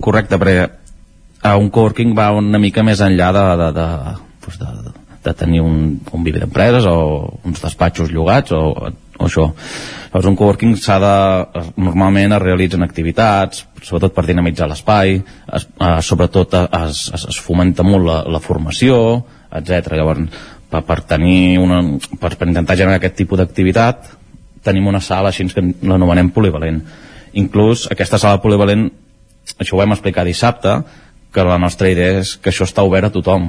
Correcte, 0.00 0.38
perquè 0.40 0.66
eh, 0.66 1.54
un 1.54 1.70
coworking 1.70 2.14
va 2.16 2.32
una 2.36 2.60
mica 2.60 2.84
més 2.86 3.02
enllà 3.04 3.32
de, 3.36 3.46
de, 3.62 3.70
de, 3.78 3.88
pues 4.44 4.60
de, 4.60 4.94
de 5.24 5.34
tenir 5.34 5.62
un, 5.64 5.98
un 6.12 6.24
viver 6.24 6.44
d'empreses 6.44 6.86
o 6.90 6.96
uns 7.44 7.62
despatxos 7.64 8.12
llogats 8.12 8.52
o, 8.52 8.62
o 9.18 9.28
això. 9.28 9.48
Llavors 10.10 10.30
un 10.30 10.36
coworking 10.38 10.76
s'ha 10.78 10.98
de... 11.02 11.14
normalment 11.80 12.36
es 12.36 12.42
realitzen 12.42 12.84
activitats, 12.86 13.64
sobretot 13.82 14.14
per 14.14 14.26
dinamitzar 14.28 14.68
l'espai, 14.70 15.16
es, 15.58 15.68
eh, 15.80 15.96
sobretot 16.06 16.58
es, 16.64 17.06
es, 17.16 17.24
es 17.32 17.40
fomenta 17.42 17.86
molt 17.86 18.06
la, 18.06 18.18
la 18.36 18.42
formació, 18.42 18.98
etc. 19.54 19.94
Llavors, 19.98 20.44
per, 20.74 20.82
per 20.82 21.00
tenir 21.06 21.60
una, 21.62 21.80
per, 22.18 22.34
per 22.34 22.48
intentar 22.50 22.76
generar 22.78 22.98
aquest 22.98 23.20
tipus 23.20 23.38
d'activitat, 23.38 24.10
tenim 24.64 24.88
una 24.90 25.02
sala 25.04 25.30
així 25.30 25.46
que 25.52 25.62
l'anomenem 25.86 26.32
polivalent. 26.34 26.80
Inclús 27.38 27.86
aquesta 27.92 28.18
sala 28.18 28.42
polivalent, 28.42 28.88
això 29.60 29.76
ho 29.76 29.82
vam 29.82 29.94
explicar 29.94 30.26
dissabte, 30.26 30.80
que 31.34 31.46
la 31.46 31.58
nostra 31.58 31.90
idea 31.90 32.20
és 32.22 32.36
que 32.38 32.50
això 32.50 32.66
està 32.66 32.84
obert 32.86 33.10
a 33.10 33.14
tothom. 33.14 33.48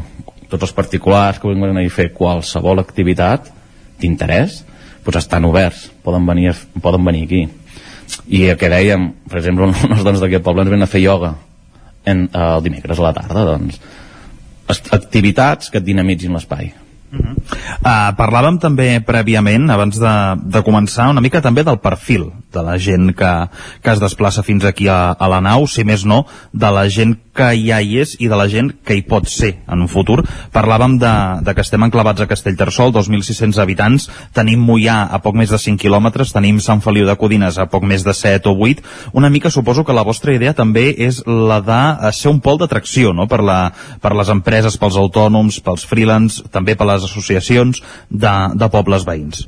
Tots 0.49 0.67
els 0.67 0.75
particulars 0.77 1.41
que 1.41 1.49
vulguin 1.49 1.81
a 1.81 1.89
fer 1.93 2.11
qualsevol 2.13 2.81
activitat 2.81 3.51
d'interès, 4.01 4.63
doncs 5.05 5.21
estan 5.21 5.45
oberts, 5.45 5.87
poden 6.05 6.25
venir, 6.25 6.53
poden 6.81 7.05
venir 7.05 7.25
aquí. 7.25 7.43
I 8.29 8.47
el 8.51 8.57
que 8.61 8.69
dèiem, 8.69 9.11
per 9.29 9.39
exemple, 9.41 9.69
unes 9.89 10.05
dones 10.05 10.21
d'aquest 10.21 10.45
poble 10.45 10.65
ens 10.65 10.73
venen 10.73 10.85
a 10.85 10.89
fer 10.89 11.01
ioga 11.05 11.35
en, 12.05 12.25
eh, 12.25 12.47
el 12.47 12.65
dimecres 12.65 13.01
a 13.01 13.07
la 13.07 13.13
tarda, 13.17 13.45
doncs 13.53 13.79
activitats 14.65 15.69
que 15.69 15.77
et 15.77 15.85
dinamitzin 15.85 16.33
l'espai. 16.33 16.73
Uh 17.15 17.25
-huh. 17.25 17.35
uh, 17.81 18.15
parlàvem 18.17 18.59
també 18.59 18.99
prèviament, 18.99 19.69
abans 19.71 19.99
de, 19.99 20.15
de 20.43 20.61
començar, 20.63 21.09
una 21.09 21.21
mica 21.21 21.41
també 21.41 21.63
del 21.63 21.79
perfil 21.79 22.31
de 22.53 22.61
la 22.61 22.77
gent 22.77 23.13
que, 23.15 23.33
que 23.81 23.91
es 23.91 23.99
desplaça 23.99 24.43
fins 24.43 24.65
aquí 24.65 24.87
a, 24.87 25.11
a 25.11 25.27
la 25.27 25.41
nau, 25.41 25.67
si 25.67 25.83
més 25.83 26.05
no, 26.05 26.25
de 26.53 26.71
la 26.71 26.89
gent 26.89 27.17
que 27.35 27.49
ja 27.59 27.81
hi 27.83 27.99
és 28.01 28.15
i 28.23 28.29
de 28.31 28.37
la 28.39 28.47
gent 28.51 28.71
que 28.85 28.95
hi 28.97 29.03
pot 29.07 29.27
ser 29.29 29.51
en 29.67 29.83
un 29.83 29.89
futur. 29.91 30.21
Parlàvem 30.55 30.97
de, 31.01 31.13
de 31.45 31.55
que 31.55 31.63
estem 31.65 31.83
enclavats 31.85 32.23
a 32.23 32.29
Castellterçol, 32.29 32.93
2.600 32.95 33.59
habitants, 33.61 34.07
tenim 34.35 34.63
Mollà 34.65 35.01
a 35.11 35.19
poc 35.23 35.37
més 35.37 35.51
de 35.51 35.59
5 35.61 35.81
quilòmetres, 35.81 36.33
tenim 36.35 36.61
Sant 36.63 36.83
Feliu 36.85 37.07
de 37.09 37.17
Codines 37.19 37.59
a 37.59 37.67
poc 37.71 37.83
més 37.87 38.05
de 38.07 38.15
7 38.15 38.51
o 38.51 38.55
8. 38.69 38.85
Una 39.19 39.31
mica 39.33 39.51
suposo 39.51 39.83
que 39.85 39.95
la 39.95 40.05
vostra 40.07 40.35
idea 40.35 40.55
també 40.55 40.87
és 40.95 41.21
la 41.27 41.59
de 41.65 42.13
ser 42.15 42.31
un 42.31 42.39
pol 42.43 42.59
d'atracció 42.61 43.13
no? 43.13 43.27
per, 43.31 43.41
la, 43.43 43.59
per 44.01 44.15
les 44.15 44.31
empreses, 44.33 44.79
pels 44.79 44.99
autònoms, 45.01 45.59
pels 45.65 45.85
freelance, 45.89 46.45
també 46.51 46.77
per 46.79 46.87
les 46.89 47.03
associacions 47.07 47.83
de, 48.09 48.35
de 48.55 48.71
pobles 48.71 49.05
veïns. 49.07 49.45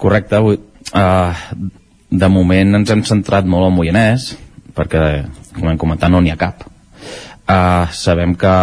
Correcte. 0.00 0.40
Uh, 0.40 1.68
de 2.10 2.28
moment 2.32 2.80
ens 2.80 2.90
hem 2.90 3.02
centrat 3.06 3.46
molt 3.46 3.68
al 3.68 3.74
Moianès, 3.76 4.32
perquè, 4.74 5.04
com 5.56 5.70
hem 5.70 5.78
comentat, 5.80 6.10
no 6.12 6.20
n'hi 6.20 6.32
ha 6.32 6.40
cap. 6.40 6.64
Uh, 7.50 7.88
sabem 7.96 8.36
que 8.38 8.54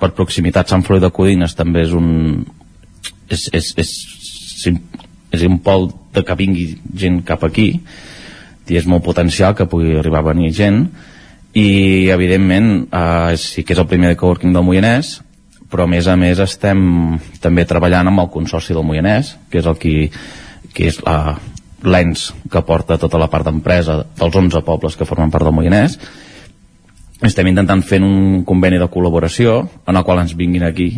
per 0.00 0.12
proximitat 0.16 0.68
Sant 0.68 0.84
Feliu 0.86 1.02
de 1.04 1.12
Codines 1.14 1.54
també 1.56 1.84
és 1.86 1.94
un 1.96 2.08
és, 3.30 3.46
és, 3.54 3.70
és, 3.78 3.92
és 5.30 5.44
un 5.46 5.60
pol 5.64 5.88
de 6.14 6.24
que 6.26 6.36
vingui 6.36 6.66
gent 6.96 7.20
cap 7.26 7.44
aquí 7.46 7.70
i 8.70 8.76
és 8.78 8.86
molt 8.86 9.02
potencial 9.02 9.56
que 9.58 9.66
pugui 9.66 9.96
arribar 9.98 10.20
a 10.22 10.28
venir 10.30 10.52
gent 10.54 10.84
i 11.58 12.10
evidentment 12.14 12.70
eh, 12.86 13.34
sí 13.40 13.64
que 13.66 13.74
és 13.74 13.80
el 13.82 13.88
primer 13.90 14.12
coworking 14.18 14.54
del 14.54 14.66
Moianès 14.66 15.16
però 15.70 15.86
a 15.86 15.90
més 15.90 16.08
a 16.10 16.16
més 16.18 16.40
estem 16.42 16.80
també 17.42 17.64
treballant 17.68 18.10
amb 18.10 18.24
el 18.24 18.30
Consorci 18.34 18.74
del 18.74 18.86
Moianès, 18.86 19.36
que 19.50 19.60
és 19.62 19.68
el 19.70 19.78
qui, 19.78 19.94
que 20.74 20.88
és 20.90 20.98
la, 21.06 21.36
l'ens 21.82 22.30
que 22.50 22.62
porta 22.66 22.98
tota 22.98 23.18
la 23.18 23.28
part 23.32 23.46
d'empresa 23.46 24.00
dels 24.18 24.36
11 24.36 24.62
pobles 24.66 24.96
que 24.96 25.08
formen 25.08 25.30
part 25.30 25.46
del 25.46 25.54
Moianès. 25.56 25.96
Estem 27.20 27.50
intentant 27.50 27.82
fer 27.84 28.00
un 28.04 28.44
conveni 28.48 28.78
de 28.80 28.88
col·laboració 28.88 29.62
en 29.86 29.96
el 29.96 30.04
qual 30.04 30.22
ens 30.22 30.36
vinguin 30.36 30.64
aquí 30.64 30.94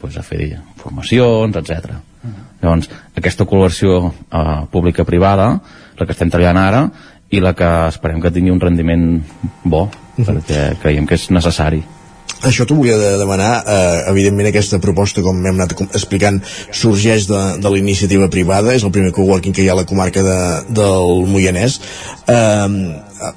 pues, 0.00 0.16
a 0.18 0.22
fer 0.22 0.60
formacions, 0.76 1.56
etc. 1.56 1.96
Uh 2.22 2.28
-huh. 2.28 2.44
Llavors, 2.62 2.90
aquesta 3.16 3.44
col·laboració 3.44 4.12
eh, 4.12 4.66
pública-privada, 4.70 5.60
la 5.98 6.06
que 6.06 6.12
estem 6.12 6.30
treballant 6.30 6.58
ara, 6.58 6.90
i 7.30 7.40
la 7.40 7.54
que 7.54 7.88
esperem 7.88 8.20
que 8.20 8.30
tingui 8.30 8.50
un 8.50 8.60
rendiment 8.60 9.22
bo, 9.64 9.82
uh 9.82 9.90
-huh. 10.16 10.24
perquè 10.24 10.76
creiem 10.80 11.06
que 11.06 11.14
és 11.14 11.30
necessari. 11.30 11.82
Això 12.44 12.66
t'ho 12.68 12.76
volia 12.76 12.96
de 13.00 13.14
demanar, 13.16 13.52
eh, 13.64 14.10
evidentment 14.10 14.50
aquesta 14.50 14.78
proposta, 14.82 15.22
com 15.24 15.38
hem 15.40 15.54
anat 15.54 15.72
explicant, 15.96 16.42
sorgeix 16.72 17.28
de, 17.30 17.40
de 17.60 17.72
la 17.72 17.80
iniciativa 17.80 18.28
privada, 18.28 18.74
és 18.76 18.84
el 18.84 18.92
primer 18.92 19.14
coworking 19.16 19.54
que 19.56 19.64
hi 19.64 19.70
ha 19.70 19.72
a 19.72 19.80
la 19.80 19.86
comarca 19.88 20.22
de, 20.26 20.36
del 20.76 21.24
Moianès. 21.30 21.78
Eh, 22.28 22.68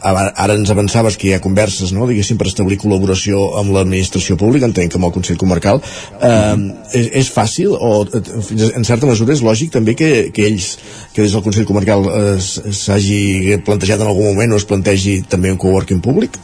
ara 0.04 0.58
ens 0.58 0.74
avançaves 0.74 1.16
que 1.16 1.30
hi 1.30 1.34
ha 1.38 1.44
converses, 1.44 1.94
no?, 1.96 2.10
diguéssim, 2.10 2.36
per 2.40 2.50
establir 2.50 2.80
col·laboració 2.82 3.46
amb 3.62 3.72
l'administració 3.78 4.36
pública, 4.40 4.68
entenc 4.68 4.92
que 4.92 5.00
amb 5.00 5.08
el 5.08 5.16
Consell 5.16 5.40
Comarcal. 5.40 5.80
Eh, 6.20 6.58
és, 7.00 7.08
és 7.24 7.32
fàcil 7.32 7.78
o, 7.78 7.94
en 8.04 8.88
certa 8.88 9.08
mesura, 9.08 9.38
és 9.38 9.46
lògic 9.46 9.72
també 9.78 9.96
que, 9.96 10.12
que 10.36 10.50
ells, 10.50 10.74
que 11.14 11.24
des 11.24 11.32
del 11.32 11.46
Consell 11.48 11.70
Comarcal 11.70 12.04
eh, 12.12 12.36
s'hagi 12.44 13.62
plantejat 13.64 14.04
en 14.04 14.12
algun 14.12 14.34
moment 14.34 14.52
o 14.52 14.60
es 14.60 14.68
plantegi 14.68 15.22
també 15.32 15.56
un 15.56 15.62
coworking 15.62 16.04
públic? 16.04 16.36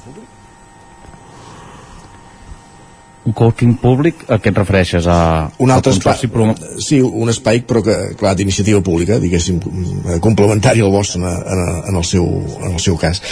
Un 3.24 3.32
coworking 3.32 3.78
públic 3.80 4.26
a 4.28 4.38
què 4.42 4.52
et 4.52 4.58
refereixes? 4.58 5.06
A, 5.08 5.48
un 5.64 5.72
altre 5.72 5.94
espai, 5.96 6.28
pro... 6.32 6.50
sí, 6.84 7.00
un 7.00 7.32
espai 7.32 7.62
però 7.68 7.84
que, 7.86 7.96
clar, 8.20 8.34
d'iniciativa 8.36 8.82
pública 8.84 9.20
diguéssim, 9.24 9.62
eh, 9.64 10.18
complementari 10.24 10.84
al 10.84 10.92
vostre 10.92 11.22
en, 11.22 11.30
en, 11.30 11.62
en, 11.88 12.00
el 12.02 12.08
seu, 12.08 12.28
en 12.60 12.74
el 12.74 12.82
seu 12.84 13.00
cas 13.00 13.24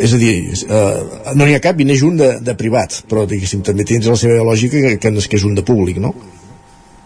és 0.00 0.16
a 0.16 0.20
dir, 0.20 0.32
eh, 0.64 1.34
no 1.34 1.44
n'hi 1.44 1.58
ha 1.58 1.60
cap 1.64 1.80
i 1.80 1.88
n'és 1.88 2.06
un 2.06 2.16
de, 2.20 2.30
de 2.40 2.56
privat 2.56 3.02
però 3.10 3.26
diguéssim, 3.28 3.60
també 3.66 3.84
tens 3.84 4.08
la 4.08 4.16
seva 4.20 4.40
lògica 4.46 4.80
que, 4.80 4.96
que, 5.02 5.12
que 5.12 5.40
és 5.40 5.46
un 5.48 5.56
de 5.58 5.66
públic, 5.66 6.00
no? 6.00 6.14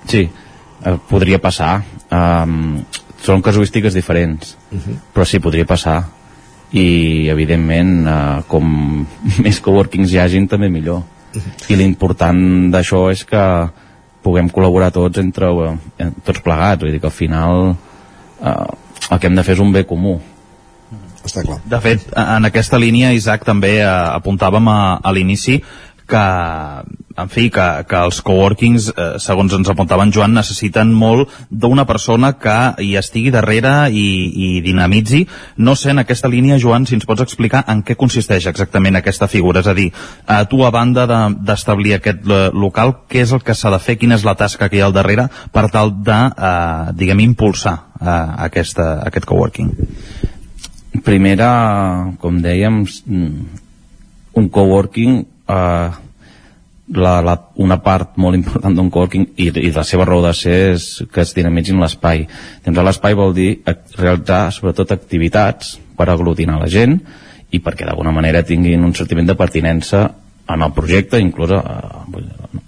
Sí, 0.07 0.29
eh, 0.31 0.97
podria 1.11 1.43
passar 1.43 1.81
um, 2.15 2.81
són 3.21 3.43
casuístiques 3.43 3.95
diferents 3.97 4.55
uh 4.71 4.79
-huh. 4.79 4.99
però 5.15 5.27
sí, 5.27 5.43
podria 5.43 5.67
passar 5.67 6.05
i 6.71 7.27
evidentment 7.29 8.07
eh, 8.07 8.43
com 8.47 9.07
més 9.45 9.59
coworkings 9.59 10.13
hi 10.13 10.23
hagin 10.23 10.47
també 10.47 10.71
millor 10.71 11.03
i 11.71 11.79
l'important 11.79 12.71
d'això 12.73 13.07
és 13.13 13.25
que 13.29 13.45
puguem 14.25 14.51
col·laborar 14.53 14.91
tots 14.93 15.21
entre 15.23 15.49
eh, 15.67 16.11
tots 16.27 16.43
plegats, 16.45 16.83
vull 16.83 16.93
dir 16.93 17.01
que 17.01 17.09
al 17.09 17.17
final 17.17 17.71
eh, 17.71 18.67
el 19.11 19.19
que 19.21 19.31
hem 19.31 19.39
de 19.39 19.47
fer 19.47 19.57
és 19.57 19.65
un 19.65 19.73
bé 19.73 19.87
comú 19.89 20.19
està 21.25 21.43
clar. 21.45 21.59
De 21.69 21.79
fet, 21.85 22.07
en 22.17 22.49
aquesta 22.49 22.79
línia, 22.81 23.13
Isaac, 23.17 23.45
també 23.45 23.75
eh, 23.81 23.89
apuntàvem 23.89 24.71
a, 24.73 24.81
a 25.05 25.13
l'inici 25.13 25.59
que, 26.11 26.23
en 27.23 27.31
fi, 27.31 27.47
que, 27.55 27.67
que 27.89 27.99
els 27.99 28.21
coworkings, 28.27 28.89
eh, 28.91 29.07
segons 29.23 29.55
ens 29.57 29.71
apuntaven 29.71 30.13
Joan, 30.15 30.35
necessiten 30.37 30.91
molt 30.97 31.31
d'una 31.51 31.87
persona 31.89 32.33
que 32.41 32.57
hi 32.83 32.95
estigui 32.99 33.33
darrere 33.35 33.75
i, 33.95 34.07
i 34.31 34.49
dinamitzi. 34.65 35.23
No 35.63 35.77
sé, 35.79 35.93
en 35.95 36.03
aquesta 36.03 36.31
línia, 36.33 36.59
Joan, 36.63 36.89
si 36.89 36.97
ens 36.99 37.07
pots 37.09 37.25
explicar 37.25 37.63
en 37.71 37.85
què 37.87 37.97
consisteix 38.01 38.49
exactament 38.51 38.99
aquesta 38.99 39.31
figura. 39.31 39.63
És 39.63 39.71
a 39.71 39.77
dir, 39.79 39.89
eh, 39.91 40.43
tu, 40.51 40.65
a 40.67 40.73
banda 40.75 41.07
d'establir 41.07 41.95
de, 41.95 42.01
aquest 42.01 42.27
eh, 42.27 42.43
local, 42.67 42.97
què 43.11 43.25
és 43.25 43.35
el 43.37 43.45
que 43.47 43.57
s'ha 43.57 43.73
de 43.75 43.81
fer? 43.83 43.99
Quina 44.01 44.19
és 44.19 44.27
la 44.27 44.37
tasca 44.39 44.69
que 44.69 44.81
hi 44.81 44.85
ha 44.85 44.91
al 44.91 44.97
darrere 44.97 45.29
per 45.55 45.69
tal 45.71 45.95
de, 46.05 46.21
eh, 46.35 46.93
diguem, 46.99 47.25
impulsar 47.31 47.77
eh, 48.01 48.21
aquesta, 48.51 48.93
aquest 49.07 49.29
coworking? 49.31 49.75
Primera, 51.07 51.51
com 52.21 52.41
dèiem, 52.43 52.83
un 54.41 54.49
coworking 54.49 55.21
eh, 55.51 55.91
la, 56.91 57.21
la, 57.23 57.37
una 57.63 57.79
part 57.83 58.17
molt 58.19 58.39
important 58.39 58.75
d'un 58.75 58.91
coworking 58.91 59.29
i, 59.39 59.49
i 59.51 59.71
la 59.75 59.85
seva 59.87 60.07
raó 60.09 60.23
de 60.25 60.33
ser 60.35 60.59
és 60.75 60.89
que 61.13 61.23
es 61.23 61.35
dinamitzin 61.37 61.79
l'espai. 61.81 62.25
Doncs 62.65 62.83
l'espai 62.87 63.17
vol 63.19 63.35
dir 63.37 63.51
realitzar 63.99 64.49
sobretot 64.55 64.95
activitats 64.97 65.77
per 65.97 66.09
aglutinar 66.11 66.59
la 66.61 66.71
gent 66.71 66.99
i 67.51 67.61
perquè 67.63 67.87
d'alguna 67.87 68.15
manera 68.15 68.43
tinguin 68.47 68.85
un 68.87 68.95
sentiment 68.95 69.29
de 69.29 69.39
pertinença 69.39 70.09
en 70.51 70.63
el 70.67 70.73
projecte, 70.75 71.21
inclús 71.23 71.53
eh, 71.55 71.61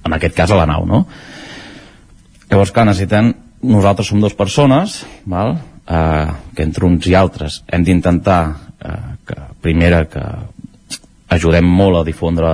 en 0.07 0.14
aquest 0.18 0.37
cas 0.37 0.53
a 0.55 0.59
la 0.61 0.68
nau, 0.70 0.87
no? 0.87 1.07
Llavors, 2.51 2.74
clar, 2.74 2.87
necessitem... 2.91 3.35
Nosaltres 3.62 4.09
som 4.11 4.18
dues 4.18 4.35
persones, 4.35 4.97
val? 5.30 5.53
Eh, 5.87 6.30
que 6.57 6.64
entre 6.66 6.87
uns 6.89 7.07
i 7.07 7.12
altres 7.14 7.61
hem 7.70 7.85
d'intentar 7.87 8.41
eh, 8.83 8.97
que, 9.26 9.37
primera, 9.62 10.01
que 10.11 10.22
ajudem 11.33 11.66
molt 11.66 12.01
a 12.01 12.07
difondre 12.07 12.53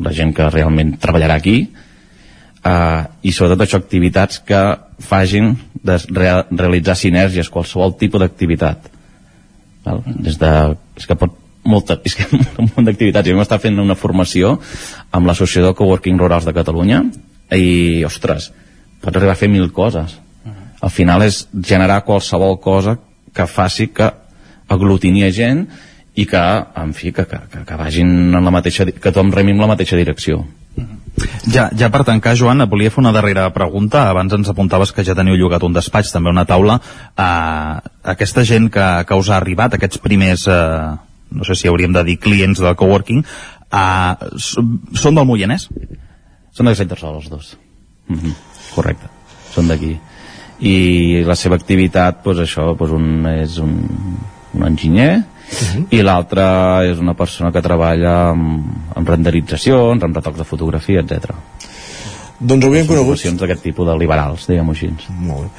la 0.00 0.12
gent 0.16 0.32
que 0.36 0.48
realment 0.50 0.94
treballarà 1.02 1.36
aquí 1.40 1.56
eh, 2.64 3.02
i 3.22 3.32
sobretot 3.32 3.66
això 3.66 3.80
activitats 3.80 4.40
que 4.46 4.60
fagin 5.00 5.52
de 5.82 5.96
rea 6.12 6.40
realitzar 6.50 6.96
sinergies, 6.96 7.50
qualsevol 7.52 7.96
tipus 8.00 8.20
d'activitat. 8.20 8.90
Des 10.20 10.36
de 10.40 10.50
és 11.00 11.06
que 11.08 11.16
pot 11.16 11.36
molta, 11.64 11.98
és 12.04 12.16
que 12.16 12.26
un 12.60 12.70
munt 12.74 12.88
d'activitats. 12.88 13.28
Jo 13.28 13.36
m'està 13.38 13.60
fent 13.62 13.78
una 13.80 13.98
formació 13.98 14.56
amb 15.10 15.28
l'associació 15.28 15.70
de 15.70 15.76
coworking 15.78 16.20
rurals 16.20 16.48
de 16.48 16.56
Catalunya 16.56 17.04
i, 17.56 18.04
ostres, 18.06 18.50
pots 19.00 19.16
arribar 19.16 19.36
a 19.36 19.40
fer 19.40 19.50
mil 19.52 19.70
coses. 19.72 20.18
Al 20.80 20.92
final 20.92 21.24
és 21.26 21.42
generar 21.52 22.02
qualsevol 22.06 22.56
cosa 22.60 22.96
que 23.36 23.46
faci 23.46 23.90
que 23.92 24.08
aglutini 24.70 25.26
a 25.26 25.32
gent 25.34 25.66
i 26.14 26.26
que, 26.26 26.40
en 26.82 26.94
fi, 26.94 27.12
que, 27.12 27.26
que, 27.26 27.38
que, 27.52 27.64
que 27.66 27.76
vagin 27.78 28.34
en 28.34 28.44
la 28.44 28.50
mateixa, 28.50 28.86
que 28.86 29.12
tothom 29.12 29.30
remi 29.34 29.54
en 29.54 29.62
la 29.62 29.70
mateixa 29.70 29.98
direcció. 29.98 30.42
Ja, 31.50 31.68
ja 31.76 31.90
per 31.92 32.02
tancar, 32.06 32.34
Joan, 32.38 32.62
et 32.64 32.70
volia 32.70 32.90
fer 32.92 33.02
una 33.02 33.12
darrera 33.12 33.48
pregunta. 33.54 34.06
Abans 34.10 34.32
ens 34.36 34.50
apuntaves 34.50 34.92
que 34.96 35.04
ja 35.04 35.16
teniu 35.18 35.36
llogat 35.38 35.64
un 35.66 35.74
despatx, 35.76 36.12
també 36.14 36.32
una 36.32 36.46
taula. 36.48 36.78
Uh, 37.12 37.80
aquesta 38.14 38.44
gent 38.48 38.70
que, 38.72 38.86
que 39.06 39.18
us 39.18 39.30
ha 39.30 39.38
arribat, 39.40 39.76
aquests 39.76 40.00
primers, 40.02 40.46
uh, 40.48 40.96
no 41.30 41.46
sé 41.46 41.58
si 41.58 41.70
hauríem 41.70 41.94
de 41.96 42.04
dir 42.08 42.18
clients 42.22 42.62
del 42.62 42.78
coworking, 42.78 43.24
uh, 43.70 44.30
són 44.38 45.18
del 45.18 45.28
Moianès? 45.28 45.68
Són 46.56 46.70
de 46.70 46.76
Centersol, 46.78 47.20
els 47.20 47.28
dos. 47.30 47.56
Mm 48.08 48.16
-hmm. 48.18 48.34
Correcte, 48.74 49.10
són 49.54 49.68
d'aquí. 49.68 49.98
I 50.60 51.24
la 51.26 51.34
seva 51.34 51.56
activitat, 51.56 52.24
doncs 52.24 52.40
això, 52.40 52.76
doncs 52.76 52.92
un, 52.92 53.26
és 53.26 53.58
un, 53.58 53.74
un 54.54 54.66
enginyer, 54.66 55.24
-huh. 55.50 55.86
i 55.90 56.02
l'altre 56.02 56.44
és 56.90 56.98
una 56.98 57.14
persona 57.14 57.52
que 57.52 57.62
treballa 57.62 58.30
amb, 58.30 58.64
amb 58.96 59.08
renderitzacions, 59.08 60.02
amb 60.02 60.16
retocs 60.16 60.38
de 60.38 60.44
fotografia, 60.44 61.00
etc. 61.00 61.34
Doncs 62.40 62.64
avui 62.64 62.80
hem 62.80 62.86
conegut... 62.88 63.20
d'aquest 63.20 63.62
tipus 63.62 63.86
de 63.86 63.94
liberals, 64.00 64.46
diguem-ho 64.48 64.72
així. 64.72 64.88
Molt 65.28 65.44
bé. 65.44 65.50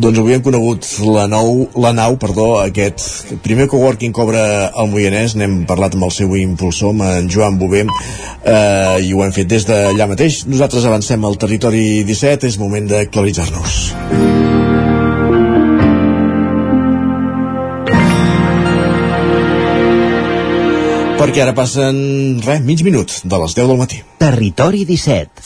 Doncs 0.00 0.20
avui 0.22 0.32
hem 0.32 0.42
conegut 0.44 0.88
la, 1.04 1.26
nou, 1.28 1.66
la 1.76 1.92
nau, 1.92 2.16
perdó, 2.16 2.46
aquest 2.62 3.36
primer 3.44 3.68
coworking 3.68 4.16
que 4.16 4.24
obre 4.24 4.40
al 4.72 4.88
Moianès, 4.88 5.36
n'hem 5.36 5.66
parlat 5.68 5.96
amb 5.96 6.08
el 6.08 6.16
seu 6.16 6.32
impulsor, 6.40 6.96
amb 6.96 7.04
en 7.10 7.30
Joan 7.32 7.60
Bové, 7.60 7.84
eh, 7.84 8.96
i 9.04 9.12
ho 9.12 9.24
hem 9.24 9.36
fet 9.36 9.52
des 9.52 9.68
d'allà 9.68 10.08
mateix. 10.08 10.46
Nosaltres 10.48 10.88
avancem 10.88 11.24
al 11.24 11.36
territori 11.36 12.04
17, 12.08 12.48
és 12.48 12.60
moment 12.64 12.88
d'actualitzar-nos. 12.96 13.80
Perquè 21.26 21.42
ara 21.42 21.54
passen, 21.56 21.96
res, 22.44 22.60
mig 22.62 22.84
minut 22.86 23.10
de 23.26 23.38
les 23.42 23.54
10 23.56 23.66
del 23.66 23.78
matí. 23.80 23.96
Territori 24.20 24.84
17. 24.86 25.42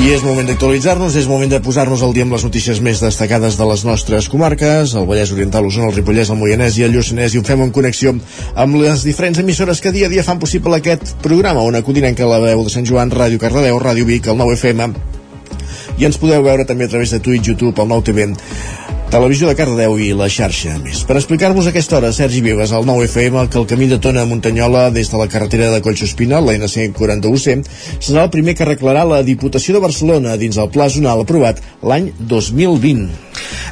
I 0.00 0.08
és 0.16 0.24
moment 0.24 0.48
d'actualitzar-nos, 0.48 1.14
és 1.14 1.28
moment 1.30 1.52
de 1.52 1.60
posar-nos 1.62 2.02
al 2.02 2.16
dia 2.16 2.24
amb 2.26 2.34
les 2.34 2.42
notícies 2.42 2.80
més 2.82 3.02
destacades 3.04 3.54
de 3.60 3.68
les 3.68 3.84
nostres 3.86 4.26
comarques, 4.32 4.96
el 4.96 5.06
Vallès 5.06 5.30
Oriental, 5.36 5.62
l'Osona, 5.62 5.92
el 5.92 5.94
Ripollès, 6.00 6.32
el 6.32 6.40
Moianès 6.40 6.80
i 6.80 6.88
el 6.88 6.96
Lluçanès, 6.96 7.36
i 7.36 7.38
ho 7.38 7.44
fem 7.46 7.62
en 7.62 7.70
connexió 7.70 8.16
amb 8.56 8.80
les 8.80 9.04
diferents 9.06 9.38
emissores 9.44 9.84
que 9.84 9.94
dia 9.94 10.10
a 10.10 10.10
dia 10.10 10.26
fan 10.26 10.42
possible 10.42 10.80
aquest 10.80 11.14
programa, 11.22 11.62
una 11.62 11.84
codinenca 11.86 12.26
la 12.26 12.42
veu 12.42 12.64
de 12.66 12.74
Sant 12.74 12.88
Joan, 12.88 13.14
Ràdio 13.14 13.38
Cardedeu, 13.38 13.78
Ràdio 13.78 14.08
Vic, 14.08 14.32
el 14.32 14.40
9FM, 14.40 15.09
i 15.98 16.06
ens 16.08 16.18
podeu 16.20 16.44
veure 16.46 16.66
també 16.68 16.86
a 16.86 16.92
través 16.92 17.10
de 17.14 17.20
Twitch, 17.20 17.50
YouTube, 17.50 17.80
el 17.82 17.88
9TV, 17.88 18.30
Televisió 19.10 19.48
de 19.50 19.56
Cardedeu 19.58 19.96
i 19.98 20.12
la 20.14 20.28
xarxa 20.30 20.76
més. 20.78 21.00
Per 21.02 21.16
explicar-vos 21.18 21.66
aquesta 21.66 21.96
hora, 21.98 22.12
Sergi 22.14 22.38
Vives, 22.44 22.70
al 22.70 22.84
9FM, 22.86 23.48
que 23.50 23.58
el 23.58 23.66
camí 23.66 23.88
de 23.90 23.98
Tona 23.98 24.22
a 24.22 24.28
Muntanyola 24.30 24.84
des 24.94 25.10
de 25.10 25.18
la 25.18 25.26
carretera 25.26 25.72
de 25.72 25.80
Collsospina, 25.82 26.38
la 26.38 26.54
NC 26.54 26.92
41C, 26.94 27.56
serà 27.98 28.22
el 28.28 28.30
primer 28.30 28.54
que 28.54 28.62
arreglarà 28.62 29.02
la 29.02 29.24
Diputació 29.26 29.74
de 29.74 29.82
Barcelona 29.82 30.36
dins 30.38 30.60
el 30.62 30.70
pla 30.70 30.86
zonal 30.86 31.24
aprovat 31.24 31.58
l'any 31.82 32.12
2020. 32.20 33.10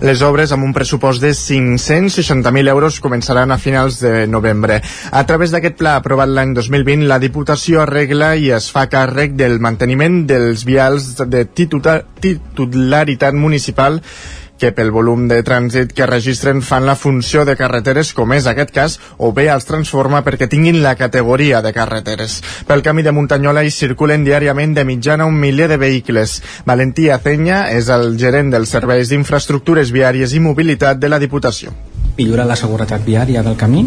Les 0.02 0.22
obres 0.26 0.50
amb 0.54 0.66
un 0.66 0.74
pressupost 0.74 1.22
de 1.22 1.30
560.000 1.34 2.72
euros 2.74 2.98
començaran 3.02 3.54
a 3.54 3.58
finals 3.62 4.00
de 4.02 4.26
novembre. 4.26 4.80
A 5.10 5.22
través 5.26 5.54
d'aquest 5.54 5.78
pla 5.78 5.94
aprovat 5.98 6.30
l'any 6.34 6.56
2020, 6.58 7.06
la 7.06 7.20
Diputació 7.22 7.84
arregla 7.84 8.34
i 8.34 8.50
es 8.58 8.70
fa 8.74 8.88
càrrec 8.90 9.38
del 9.38 9.58
manteniment 9.62 10.24
dels 10.26 10.66
vials 10.66 11.14
de 11.30 11.46
titularitat 11.46 13.38
municipal 13.38 14.02
que 14.58 14.72
pel 14.74 14.90
volum 14.94 15.26
de 15.30 15.38
trànsit 15.46 15.94
que 15.96 16.06
registren 16.10 16.60
fan 16.66 16.86
la 16.86 16.96
funció 16.98 17.44
de 17.48 17.56
carreteres, 17.56 18.12
com 18.12 18.34
és 18.36 18.48
aquest 18.50 18.72
cas, 18.74 18.98
o 19.16 19.32
bé 19.32 19.48
els 19.52 19.68
transforma 19.68 20.24
perquè 20.26 20.48
tinguin 20.50 20.82
la 20.82 20.96
categoria 20.98 21.62
de 21.62 21.72
carreteres. 21.72 22.40
Pel 22.66 22.82
camí 22.82 23.06
de 23.06 23.14
Muntanyola 23.14 23.64
hi 23.64 23.72
circulen 23.74 24.26
diàriament 24.26 24.74
de 24.76 24.84
mitjana 24.84 25.26
un 25.30 25.38
miler 25.38 25.70
de 25.70 25.78
vehicles. 25.80 26.40
Valentí 26.66 27.08
Acenya 27.14 27.68
és 27.74 27.88
el 27.94 28.18
gerent 28.18 28.50
dels 28.54 28.74
serveis 28.74 29.08
d'infraestructures 29.12 29.94
viàries 29.94 30.34
i 30.34 30.42
mobilitat 30.42 30.98
de 30.98 31.08
la 31.08 31.22
Diputació. 31.22 31.72
Millorar 32.18 32.48
la 32.50 32.58
seguretat 32.58 33.04
viària 33.06 33.44
del 33.46 33.56
camí, 33.56 33.86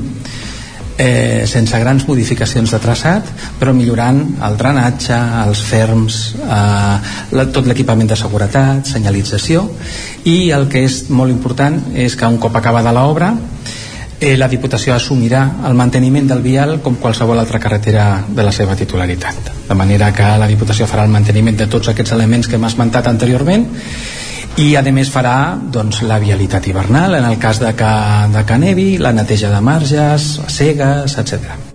eh, 1.02 1.48
sense 1.48 1.80
grans 1.80 2.06
modificacions 2.08 2.72
de 2.72 2.80
traçat, 2.82 3.30
però 3.60 3.74
millorant 3.74 4.22
el 4.46 4.58
drenatge, 4.60 5.18
els 5.48 5.64
ferms, 5.66 6.20
eh, 6.38 6.96
la, 7.38 7.48
tot 7.54 7.68
l'equipament 7.70 8.12
de 8.12 8.18
seguretat, 8.20 8.86
senyalització, 8.94 9.66
i 10.30 10.52
el 10.54 10.68
que 10.70 10.86
és 10.86 11.04
molt 11.10 11.34
important 11.34 11.80
és 11.96 12.16
que 12.16 12.30
un 12.30 12.38
cop 12.42 12.56
acabada 12.60 12.94
l'obra, 12.94 13.34
eh, 14.20 14.36
la 14.38 14.50
Diputació 14.52 14.94
assumirà 14.94 15.42
el 15.68 15.74
manteniment 15.74 16.30
del 16.30 16.46
vial 16.46 16.78
com 16.86 17.00
qualsevol 17.02 17.42
altra 17.42 17.60
carretera 17.60 18.24
de 18.30 18.46
la 18.46 18.54
seva 18.54 18.78
titularitat. 18.78 19.54
De 19.68 19.78
manera 19.78 20.14
que 20.14 20.36
la 20.38 20.50
Diputació 20.50 20.86
farà 20.86 21.08
el 21.08 21.16
manteniment 21.16 21.58
de 21.58 21.68
tots 21.68 21.90
aquests 21.90 22.14
elements 22.14 22.48
que 22.48 22.62
hem 22.62 22.70
esmentat 22.70 23.10
anteriorment 23.10 23.66
i 24.60 24.76
a 24.76 24.84
més 24.92 25.12
farà 25.12 25.56
doncs, 25.56 26.02
la 26.04 26.20
vialitat 26.20 26.68
hivernal 26.68 27.16
en 27.16 27.28
el 27.28 27.40
cas 27.40 27.62
de 27.64 27.72
que, 27.78 27.92
de 28.36 28.46
que 28.46 28.58
nevi, 28.60 28.90
la 29.00 29.14
neteja 29.16 29.52
de 29.54 29.62
marges, 29.64 30.34
cegues, 30.52 31.18
etc. 31.18 31.71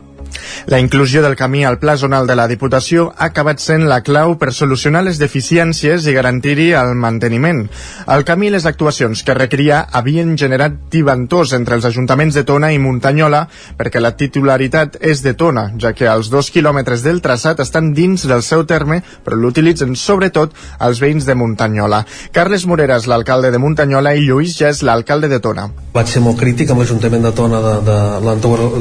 La 0.67 0.81
inclusió 0.81 1.23
del 1.23 1.37
camí 1.37 1.65
al 1.65 1.79
pla 1.79 1.97
zonal 1.97 2.27
de 2.27 2.37
la 2.39 2.49
Diputació 2.49 3.11
ha 3.17 3.29
acabat 3.31 3.61
sent 3.61 3.87
la 3.89 4.01
clau 4.07 4.37
per 4.41 4.53
solucionar 4.53 5.05
les 5.05 5.21
deficiències 5.21 6.07
i 6.07 6.15
garantir-hi 6.17 6.71
el 6.79 6.95
manteniment. 6.97 7.67
El 8.09 8.25
camí 8.25 8.49
i 8.49 8.55
les 8.55 8.67
actuacions 8.67 9.23
que 9.27 9.37
requeria 9.37 9.83
havien 9.93 10.37
generat 10.39 10.79
diventors 10.93 11.53
entre 11.57 11.77
els 11.77 11.87
ajuntaments 11.89 12.35
de 12.35 12.45
Tona 12.49 12.73
i 12.73 12.81
Muntanyola 12.83 13.47
perquè 13.79 14.01
la 14.01 14.15
titularitat 14.17 14.99
és 15.01 15.23
de 15.25 15.35
Tona, 15.35 15.69
ja 15.83 15.93
que 15.97 16.09
els 16.11 16.31
dos 16.33 16.51
quilòmetres 16.55 17.03
del 17.05 17.21
traçat 17.23 17.61
estan 17.61 17.93
dins 17.95 18.27
del 18.27 18.43
seu 18.47 18.65
terme, 18.67 19.03
però 19.25 19.37
l'utilitzen 19.41 19.97
sobretot 19.99 20.55
els 20.81 21.01
veïns 21.03 21.27
de 21.27 21.35
Muntanyola. 21.35 22.05
Carles 22.33 22.67
Moreras, 22.67 23.09
l'alcalde 23.11 23.51
de 23.51 23.59
Muntanyola, 23.59 24.15
i 24.15 24.25
Lluís 24.27 24.57
ja 24.59 24.71
és 24.71 24.83
l'alcalde 24.87 25.29
de 25.33 25.41
Tona. 25.43 25.67
Vaig 25.97 26.11
ser 26.13 26.23
molt 26.23 26.39
crític 26.41 26.71
amb 26.71 26.83
l'Ajuntament 26.83 27.27
de 27.27 27.33
Tona 27.37 27.61
de, 27.65 27.75
de 27.87 27.97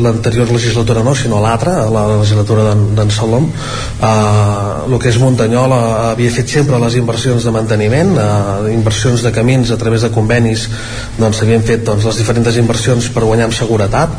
l'anterior 0.05 0.51
legislatura, 0.51 1.03
no, 1.03 1.15
sinó 1.17 1.41
l'altra, 1.41 1.64
a 1.67 1.89
la 1.93 2.05
legislatura 2.15 2.73
d'en 2.73 3.13
Salom 3.13 3.49
uh, 3.49 4.85
el 4.85 4.97
que 5.01 5.09
és 5.11 5.19
Muntanyola 5.21 6.11
havia 6.11 6.33
fet 6.33 6.51
sempre 6.57 6.79
les 6.81 6.97
inversions 6.99 7.45
de 7.45 7.53
manteniment 7.55 8.15
uh, 8.17 8.69
inversions 8.73 9.23
de 9.25 9.33
camins 9.35 9.71
a 9.71 9.79
través 9.81 10.05
de 10.05 10.11
convenis 10.13 10.67
doncs 11.19 11.39
s'havien 11.39 11.63
fet 11.65 11.85
doncs, 11.87 12.05
les 12.07 12.19
diferents 12.19 12.57
inversions 12.59 13.07
per 13.13 13.23
guanyar 13.25 13.47
amb 13.49 13.55
seguretat. 13.55 14.13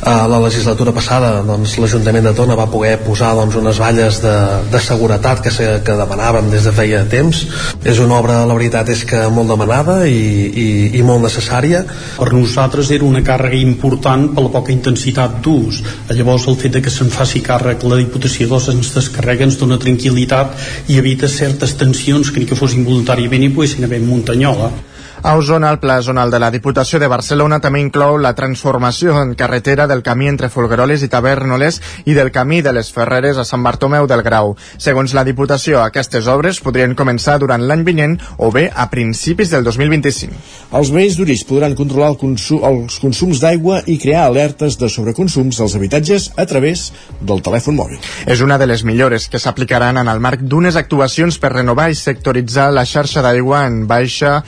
Uh, 0.00 0.26
la 0.30 0.40
legislatura 0.42 0.92
passada 0.96 1.32
doncs, 1.46 1.76
l'Ajuntament 1.80 2.26
de 2.28 2.34
Tona 2.36 2.56
va 2.58 2.68
poder 2.70 2.96
posar 3.04 3.32
doncs, 3.38 3.56
unes 3.60 3.80
valles 3.80 4.20
de, 4.24 4.34
de 4.72 4.80
seguretat 4.82 5.42
que, 5.44 5.52
se, 5.54 5.68
que 5.86 5.96
demanàvem 5.98 6.50
des 6.52 6.66
de 6.66 6.74
feia 6.74 7.02
temps. 7.10 7.44
És 7.84 8.00
una 8.02 8.18
obra, 8.18 8.40
la 8.48 8.56
veritat 8.56 8.90
és 8.92 9.04
que 9.08 9.22
molt 9.32 9.52
demanada 9.52 10.00
i, 10.08 10.20
i, 10.50 10.68
i 10.98 11.04
molt 11.06 11.24
necessària. 11.26 11.84
Per 12.18 12.30
nosaltres 12.34 12.90
era 12.96 13.06
una 13.08 13.22
càrrega 13.26 13.60
important 13.60 14.30
per 14.34 14.46
la 14.46 14.54
poca 14.54 14.74
intensitat 14.74 15.40
d'ús. 15.44 15.82
Llavors 16.10 16.48
el 16.50 16.58
fet 16.60 16.76
de 16.76 16.84
que 16.84 16.89
se'n 16.90 17.10
faci 17.14 17.42
càrrec 17.46 17.86
la 17.86 17.98
Diputació 18.00 18.48
doncs 18.50 18.70
ens 18.74 18.92
descarrega, 18.96 19.46
ens 19.46 19.58
dona 19.60 19.78
tranquil·litat 19.80 20.90
i 20.92 20.98
evita 21.00 21.28
certes 21.28 21.76
tensions 21.80 22.30
que 22.30 22.42
ni 22.42 22.48
que 22.50 22.58
fossin 22.58 22.86
voluntàriament 22.86 23.46
i 23.46 23.52
poguessin 23.54 23.86
haver 23.86 24.02
en 24.02 24.08
Muntanyola 24.10 24.70
A 25.22 25.34
Osona, 25.36 25.68
el 25.70 25.78
pla 25.78 26.00
zonal 26.00 26.30
de 26.30 26.38
la 26.40 26.48
Diputació 26.50 26.96
de 26.98 27.08
Barcelona 27.12 27.58
també 27.60 27.82
inclou 27.82 28.14
la 28.16 28.30
transformació 28.32 29.18
en 29.20 29.34
carretera 29.36 29.84
del 29.86 30.00
camí 30.00 30.30
entre 30.30 30.48
Folgueroles 30.48 31.02
i 31.04 31.10
Tavernoles 31.12 31.76
i 32.08 32.14
del 32.16 32.30
camí 32.32 32.62
de 32.64 32.72
les 32.72 32.88
Ferreres 32.88 33.36
a 33.36 33.44
Sant 33.44 33.60
Bartomeu 33.60 34.08
del 34.08 34.22
Grau. 34.24 34.54
Segons 34.80 35.12
la 35.12 35.24
Diputació, 35.28 35.82
aquestes 35.84 36.24
obres 36.24 36.62
podrien 36.64 36.94
començar 36.96 37.34
durant 37.42 37.60
l'any 37.68 37.82
vinent 37.84 38.14
o 38.38 38.48
bé 38.54 38.70
a 38.72 38.86
principis 38.88 39.52
del 39.52 39.66
2025. 39.66 40.38
Els 40.80 40.92
veïns 40.94 41.18
d'Uris 41.20 41.44
podran 41.44 41.76
controlar 41.76 42.14
el 42.14 42.18
consum, 42.22 42.64
els 42.64 42.96
consums 43.04 43.44
d'aigua 43.44 43.82
i 43.92 43.98
crear 44.00 44.24
alertes 44.24 44.80
de 44.80 44.88
sobreconsums 44.88 45.60
als 45.60 45.76
habitatges 45.76 46.30
a 46.40 46.48
través 46.48 46.86
del 47.20 47.44
telèfon 47.44 47.76
mòbil. 47.76 48.00
És 48.24 48.40
una 48.40 48.56
de 48.56 48.70
les 48.72 48.86
millores 48.88 49.28
que 49.28 49.42
s'aplicaran 49.42 50.00
en 50.00 50.08
el 50.08 50.24
marc 50.24 50.40
d'unes 50.40 50.80
actuacions 50.80 51.36
per 51.36 51.52
renovar 51.58 51.90
i 51.92 52.00
sectoritzar 52.06 52.70
la 52.72 52.88
xarxa 52.88 53.20
d'aigua 53.20 53.66
en 53.68 53.84
baixa 53.84 54.38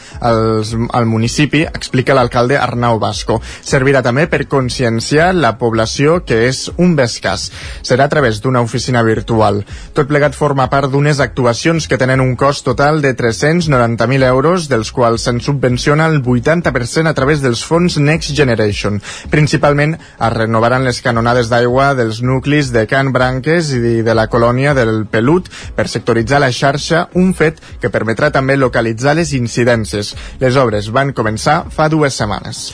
als, 0.62 0.72
al 0.94 1.06
municipi, 1.06 1.64
explica 1.66 2.14
l'alcalde 2.14 2.56
Arnau 2.58 2.98
Vasco. 3.02 3.40
Servirà 3.42 4.02
també 4.04 4.28
per 4.30 4.46
conscienciar 4.50 5.32
la 5.34 5.56
població 5.58 6.20
que 6.26 6.46
és 6.48 6.68
un 6.78 6.94
bescàs. 6.98 7.48
Serà 7.82 8.06
a 8.06 8.12
través 8.12 8.40
d'una 8.42 8.62
oficina 8.62 9.02
virtual. 9.02 9.62
Tot 9.96 10.08
plegat 10.10 10.36
forma 10.38 10.68
part 10.70 10.90
d'unes 10.92 11.20
actuacions 11.20 11.88
que 11.88 11.98
tenen 11.98 12.22
un 12.22 12.34
cost 12.36 12.64
total 12.64 13.02
de 13.02 13.14
390.000 13.16 14.28
euros, 14.28 14.68
dels 14.70 14.92
quals 14.94 15.26
se'n 15.26 15.40
subvenciona 15.42 16.06
el 16.10 16.22
80% 16.22 17.10
a 17.10 17.14
través 17.14 17.42
dels 17.42 17.64
fons 17.66 17.98
Next 17.98 18.36
Generation. 18.36 19.00
Principalment 19.30 19.96
es 19.98 20.32
renovaran 20.32 20.86
les 20.86 21.02
canonades 21.02 21.50
d'aigua 21.50 21.92
dels 21.98 22.22
nuclis 22.22 22.72
de 22.72 22.86
Can 22.90 23.12
Branques 23.12 23.72
i 23.74 24.02
de 24.02 24.14
la 24.14 24.28
colònia 24.30 24.74
del 24.78 25.04
Pelut 25.10 25.50
per 25.76 25.88
sectoritzar 25.90 26.40
la 26.42 26.52
xarxa, 26.52 27.08
un 27.18 27.32
fet 27.34 27.60
que 27.80 27.90
permetrà 27.92 28.30
també 28.32 28.56
localitzar 28.56 29.16
les 29.18 29.32
incidències. 29.36 30.12
Les 30.40 30.51
obres 30.60 30.90
van 30.92 31.12
començar 31.16 31.62
fa 31.70 31.88
dues 31.92 32.16
setmanes. 32.18 32.66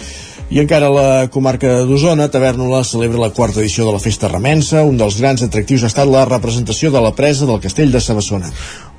I 0.49 0.63
encara 0.63 0.89
a 0.89 0.95
la 0.95 1.09
comarca 1.29 1.83
d'Osona, 1.85 2.31
Tavernola 2.33 2.81
celebra 2.81 3.21
la 3.21 3.35
quarta 3.37 3.61
edició 3.61 3.85
de 3.85 3.93
la 3.93 4.01
Festa 4.01 4.31
Remensa. 4.33 4.81
Un 4.81 4.97
dels 4.97 5.19
grans 5.21 5.43
atractius 5.45 5.85
ha 5.85 5.91
estat 5.93 6.09
la 6.09 6.25
representació 6.25 6.89
de 6.95 7.03
la 7.05 7.13
presa 7.13 7.45
del 7.45 7.61
castell 7.61 7.93
de 7.93 8.01
Sabassona. 8.01 8.49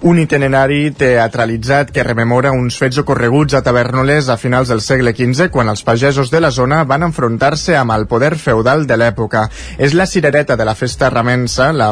Un 0.01 0.15
itinerari 0.15 0.91
teatralitzat 0.95 1.89
que 1.91 2.05
rememora 2.07 2.53
uns 2.55 2.77
fets 2.79 3.01
ocorreguts 3.01 3.57
a 3.57 3.59
Tavernoles 3.59 4.29
a 4.31 4.37
finals 4.39 4.69
del 4.71 4.79
segle 4.79 5.11
XV 5.11 5.49
quan 5.51 5.67
els 5.67 5.81
pagesos 5.83 6.29
de 6.31 6.39
la 6.39 6.53
zona 6.55 6.85
van 6.87 7.03
enfrontar-se 7.03 7.75
amb 7.75 7.91
el 7.91 8.05
poder 8.07 8.37
feudal 8.39 8.85
de 8.87 8.95
l'època. 8.95 9.49
És 9.75 9.91
la 9.91 10.05
cirereta 10.07 10.55
de 10.55 10.63
la 10.63 10.75
festa 10.79 11.09
ramensa, 11.11 11.73
la 11.73 11.89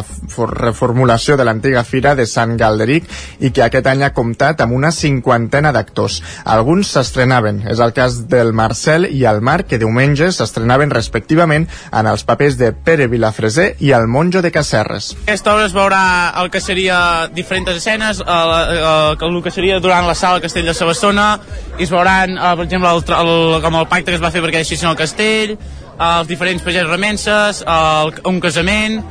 reformulació 0.54 1.36
de 1.36 1.44
l'antiga 1.44 1.84
fira 1.84 2.14
de 2.16 2.24
Sant 2.26 2.56
Galderic 2.56 3.10
i 3.44 3.52
que 3.52 3.66
aquest 3.66 3.92
any 3.92 4.06
ha 4.08 4.14
comptat 4.16 4.64
amb 4.64 4.78
una 4.80 4.94
cinquantena 4.96 5.76
d'actors. 5.76 6.22
Alguns 6.46 6.94
s'estrenaven, 6.96 7.66
és 7.68 7.84
el 7.84 7.92
cas 7.92 8.22
del 8.32 8.54
Marcel 8.56 9.10
i 9.12 9.26
el 9.28 9.44
Marc, 9.44 9.68
que 9.68 9.82
diumenge 9.84 10.32
s'estrenaven 10.32 10.96
respectivament 10.96 11.68
en 11.92 12.08
els 12.08 12.24
papers 12.24 12.56
de 12.56 12.72
Pere 12.72 13.12
Vilafreser 13.12 13.74
i 13.84 13.92
el 13.92 14.08
Monjo 14.08 14.40
de 14.40 14.56
Cacerres. 14.56 15.12
Aquesta 15.26 15.58
obra 15.58 15.68
es 15.68 15.76
veurà 15.76 16.02
el 16.40 16.48
que 16.56 16.64
seria 16.64 17.28
diferents 17.36 17.76
escenes 17.76 17.97
escenes, 17.98 18.24
eh, 18.26 19.16
el 19.20 19.44
que 19.44 19.52
seria 19.52 19.80
durant 19.80 20.08
la 20.08 20.16
sala 20.16 20.42
Castell 20.42 20.66
de 20.66 20.74
Sabassona, 20.74 21.40
i 21.78 21.84
es 21.84 21.92
veuran, 21.92 22.38
eh, 22.38 22.56
per 22.56 22.66
exemple, 22.66 22.90
el, 22.90 23.04
el, 23.20 23.62
com 23.62 23.76
el 23.76 23.88
pacte 23.88 24.12
que 24.12 24.16
es 24.16 24.24
va 24.24 24.32
fer 24.32 24.42
perquè 24.42 24.62
deixessin 24.62 24.90
el 24.90 24.98
castell, 24.98 25.58
els 25.98 26.28
diferents 26.28 26.64
pagesos 26.64 26.90
remenses, 26.90 27.64
el, 27.66 28.14
un 28.26 28.40
casament, 28.40 29.02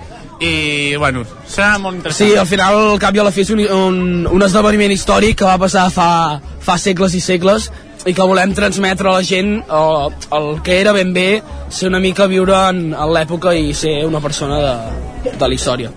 i 0.41 0.95
bueno, 1.01 1.25
serà 1.49 1.79
molt 1.81 1.97
interessant. 1.97 2.31
Sí, 2.31 2.37
al 2.37 2.47
final 2.47 2.77
al 2.93 2.99
cap 3.01 3.17
i 3.17 3.21
a 3.23 3.25
la 3.25 3.33
fi 3.33 3.43
és 3.47 3.51
un, 3.55 3.63
un, 3.65 4.27
un 4.29 4.45
esdeveniment 4.45 4.93
històric 4.93 5.41
que 5.41 5.49
va 5.49 5.57
passar 5.59 5.89
fa, 5.91 6.41
fa 6.61 6.77
segles 6.79 7.17
i 7.17 7.23
segles 7.25 7.71
i 8.07 8.15
que 8.15 8.27
volem 8.27 8.55
transmetre 8.55 9.11
a 9.11 9.17
la 9.19 9.25
gent 9.27 9.57
el, 9.67 10.15
el 10.37 10.49
que 10.63 10.81
era 10.81 10.93
ben 10.95 11.13
bé 11.13 11.43
ser 11.69 11.89
una 11.91 12.01
mica 12.01 12.29
viure 12.31 12.55
en, 12.71 12.93
en 12.95 13.13
l'època 13.13 13.55
i 13.59 13.75
ser 13.75 13.99
una 14.07 14.21
persona 14.23 14.61
de, 14.63 15.33
de 15.33 15.49
la 15.49 15.55
història. 15.55 15.91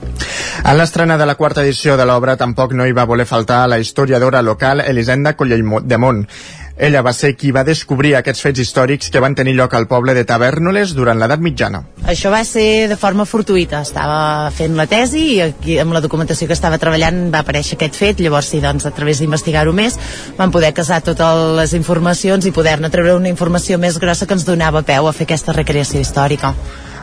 En 0.60 0.78
l'estrena 0.78 1.18
de 1.18 1.28
la 1.30 1.36
quarta 1.40 1.62
edició 1.62 1.96
de 1.98 2.06
l'obra 2.10 2.36
tampoc 2.38 2.74
no 2.74 2.88
hi 2.88 2.96
va 2.98 3.06
voler 3.10 3.28
faltar 3.30 3.62
la 3.70 3.80
historiadora 3.80 4.42
local 4.42 4.82
Elisenda 4.82 5.36
Collell 5.38 5.64
ella 6.80 7.02
va 7.04 7.12
ser 7.14 7.34
qui 7.36 7.52
va 7.52 7.66
descobrir 7.68 8.14
aquests 8.16 8.42
fets 8.46 8.64
històrics 8.64 9.12
que 9.12 9.20
van 9.20 9.36
tenir 9.36 9.54
lloc 9.58 9.76
al 9.76 9.88
poble 9.92 10.16
de 10.16 10.24
Tavernoles 10.26 10.96
durant 10.96 11.20
l'edat 11.20 11.44
mitjana. 11.44 11.84
Això 12.08 12.32
va 12.32 12.42
ser 12.48 12.88
de 12.88 12.98
forma 12.98 13.28
fortuïta. 13.28 13.84
Estava 13.84 14.50
fent 14.56 14.80
la 14.80 14.88
tesi 14.90 15.26
i 15.36 15.40
aquí, 15.44 15.78
amb 15.84 15.94
la 15.94 16.02
documentació 16.02 16.48
que 16.48 16.56
estava 16.58 16.80
treballant 16.82 17.28
va 17.34 17.44
aparèixer 17.44 17.76
aquest 17.78 18.00
fet. 18.00 18.24
Llavors, 18.24 18.50
sí, 18.54 18.64
doncs, 18.64 18.88
a 18.88 18.96
través 18.96 19.20
d'investigar-ho 19.20 19.76
més, 19.76 20.00
vam 20.40 20.56
poder 20.56 20.72
casar 20.74 21.04
totes 21.04 21.44
les 21.60 21.76
informacions 21.78 22.48
i 22.48 22.56
poder-ne 22.56 22.90
treure 22.90 23.20
una 23.20 23.32
informació 23.32 23.78
més 23.78 24.00
grossa 24.00 24.26
que 24.26 24.40
ens 24.40 24.48
donava 24.48 24.86
peu 24.88 25.08
a 25.08 25.16
fer 25.16 25.28
aquesta 25.28 25.56
recreació 25.56 26.00
històrica. 26.00 26.56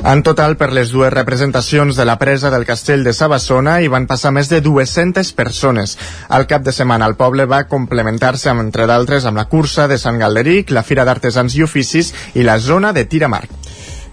En 0.05 0.23
total, 0.23 0.57
per 0.61 0.69
les 0.77 0.91
dues 0.93 1.13
representacions 1.13 1.97
de 1.97 2.05
la 2.05 2.19
presa 2.21 2.51
del 2.53 2.67
castell 2.69 3.03
de 3.05 3.15
Sabassona 3.17 3.79
hi 3.81 3.89
van 3.89 4.07
passar 4.07 4.31
més 4.31 4.51
de 4.53 4.61
200 4.61 5.33
persones. 5.39 5.97
Al 6.29 6.47
cap 6.47 6.63
de 6.63 6.75
setmana 6.75 7.09
el 7.09 7.17
poble 7.17 7.47
va 7.49 7.65
complementar-se, 7.71 8.53
entre 8.53 8.87
d'altres, 8.87 9.25
amb 9.25 9.41
la 9.41 9.49
cursa 9.49 9.89
de 9.89 9.99
Sant 9.99 10.21
Galderic, 10.21 10.71
la 10.71 10.85
Fira 10.85 11.09
d'Artesans 11.09 11.57
i 11.57 11.65
Oficis 11.65 12.13
i 12.35 12.45
la 12.45 12.59
zona 12.61 12.93
de 12.93 13.07
Tiramar. 13.09 13.47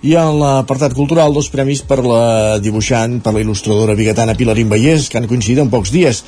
I 0.03 0.17
en 0.19 0.39
l'apartat 0.39 0.95
cultural, 0.95 1.35
dos 1.35 1.51
premis 1.51 1.83
per 1.87 2.01
la 2.03 2.57
dibuixant, 2.59 3.21
per 3.23 3.35
la 3.35 3.43
il·lustradora 3.43 3.95
biguetana 3.95 4.35
Pilarín 4.35 4.71
Vallès, 4.71 5.07
que 5.07 5.19
han 5.19 5.29
coincidit 5.31 5.61
en 5.63 5.71
pocs 5.71 5.93
dies 5.95 6.23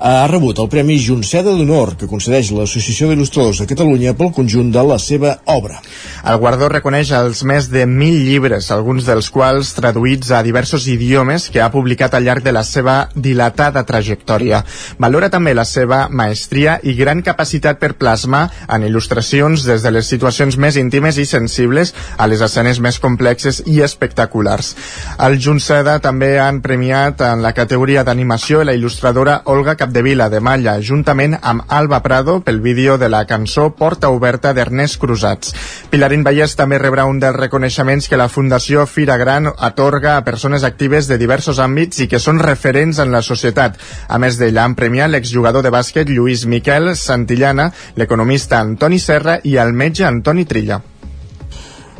ha 0.00 0.26
rebut 0.26 0.58
el 0.62 0.68
Premi 0.72 0.94
Junceda 0.96 1.52
d'Honor 1.52 1.90
que 2.00 2.06
concedeix 2.08 2.48
l'Associació 2.56 3.10
d'Il·lustradors 3.10 3.58
de 3.60 3.66
Catalunya 3.68 4.14
pel 4.16 4.30
conjunt 4.32 4.70
de 4.72 4.80
la 4.88 4.96
seva 4.96 5.34
obra. 5.52 5.76
El 6.24 6.38
guardó 6.40 6.70
reconeix 6.72 7.10
els 7.18 7.42
més 7.44 7.68
de 7.68 7.84
mil 7.84 8.16
llibres, 8.24 8.70
alguns 8.72 9.04
dels 9.04 9.28
quals 9.28 9.74
traduïts 9.76 10.30
a 10.32 10.40
diversos 10.46 10.86
idiomes 10.88 11.50
que 11.52 11.60
ha 11.60 11.68
publicat 11.74 12.16
al 12.16 12.24
llarg 12.24 12.46
de 12.46 12.54
la 12.56 12.62
seva 12.64 13.10
dilatada 13.14 13.82
trajectòria. 13.84 14.62
Valora 14.98 15.28
també 15.28 15.52
la 15.52 15.66
seva 15.68 16.06
maestria 16.08 16.78
i 16.80 16.96
gran 16.96 17.20
capacitat 17.20 17.76
per 17.76 17.92
plasmar 18.00 18.46
en 18.72 18.88
il·lustracions 18.88 19.66
des 19.68 19.84
de 19.84 19.92
les 19.92 20.08
situacions 20.08 20.56
més 20.56 20.80
íntimes 20.80 21.20
i 21.20 21.26
sensibles 21.28 21.92
a 22.16 22.30
les 22.30 22.40
escenes 22.40 22.80
més 22.80 22.96
complexes 23.04 23.60
i 23.66 23.82
espectaculars. 23.84 24.72
El 25.20 25.36
Junceda 25.36 25.98
també 26.00 26.38
han 26.40 26.64
premiat 26.64 27.20
en 27.28 27.44
la 27.44 27.52
categoria 27.52 28.04
d'animació 28.04 28.64
la 28.64 28.72
il·lustradora 28.72 29.42
Olga 29.44 29.76
Cap 29.76 29.89
Capdevila 29.90 30.28
de 30.30 30.38
Malla, 30.38 30.76
juntament 30.86 31.32
amb 31.34 31.64
Alba 31.66 31.98
Prado 32.04 32.36
pel 32.46 32.60
vídeo 32.62 32.94
de 32.96 33.08
la 33.10 33.24
cançó 33.26 33.72
Porta 33.74 34.12
Oberta 34.14 34.52
d'Ernest 34.54 35.00
Cruzats. 35.02 35.50
Pilarín 35.90 36.22
Vallès 36.22 36.54
també 36.54 36.78
rebrà 36.78 37.08
un 37.10 37.18
dels 37.18 37.34
reconeixements 37.34 38.06
que 38.06 38.20
la 38.20 38.28
Fundació 38.30 38.84
Fira 38.86 39.16
Gran 39.18 39.50
atorga 39.50 40.12
a 40.14 40.22
persones 40.22 40.62
actives 40.62 41.10
de 41.10 41.18
diversos 41.18 41.58
àmbits 41.58 42.04
i 42.04 42.06
que 42.06 42.22
són 42.22 42.38
referents 42.38 43.02
en 43.02 43.10
la 43.10 43.24
societat. 43.26 43.82
A 44.06 44.22
més 44.22 44.38
d'ella 44.38 44.62
han 44.62 44.78
premiat 44.78 45.10
l'exjugador 45.10 45.66
de 45.66 45.74
bàsquet 45.74 46.06
Lluís 46.06 46.46
Miquel 46.46 46.94
Santillana, 46.94 47.72
l'economista 47.98 48.62
Antoni 48.62 49.02
Serra 49.02 49.40
i 49.42 49.58
el 49.58 49.74
metge 49.74 50.06
Antoni 50.06 50.46
Trilla. 50.46 50.78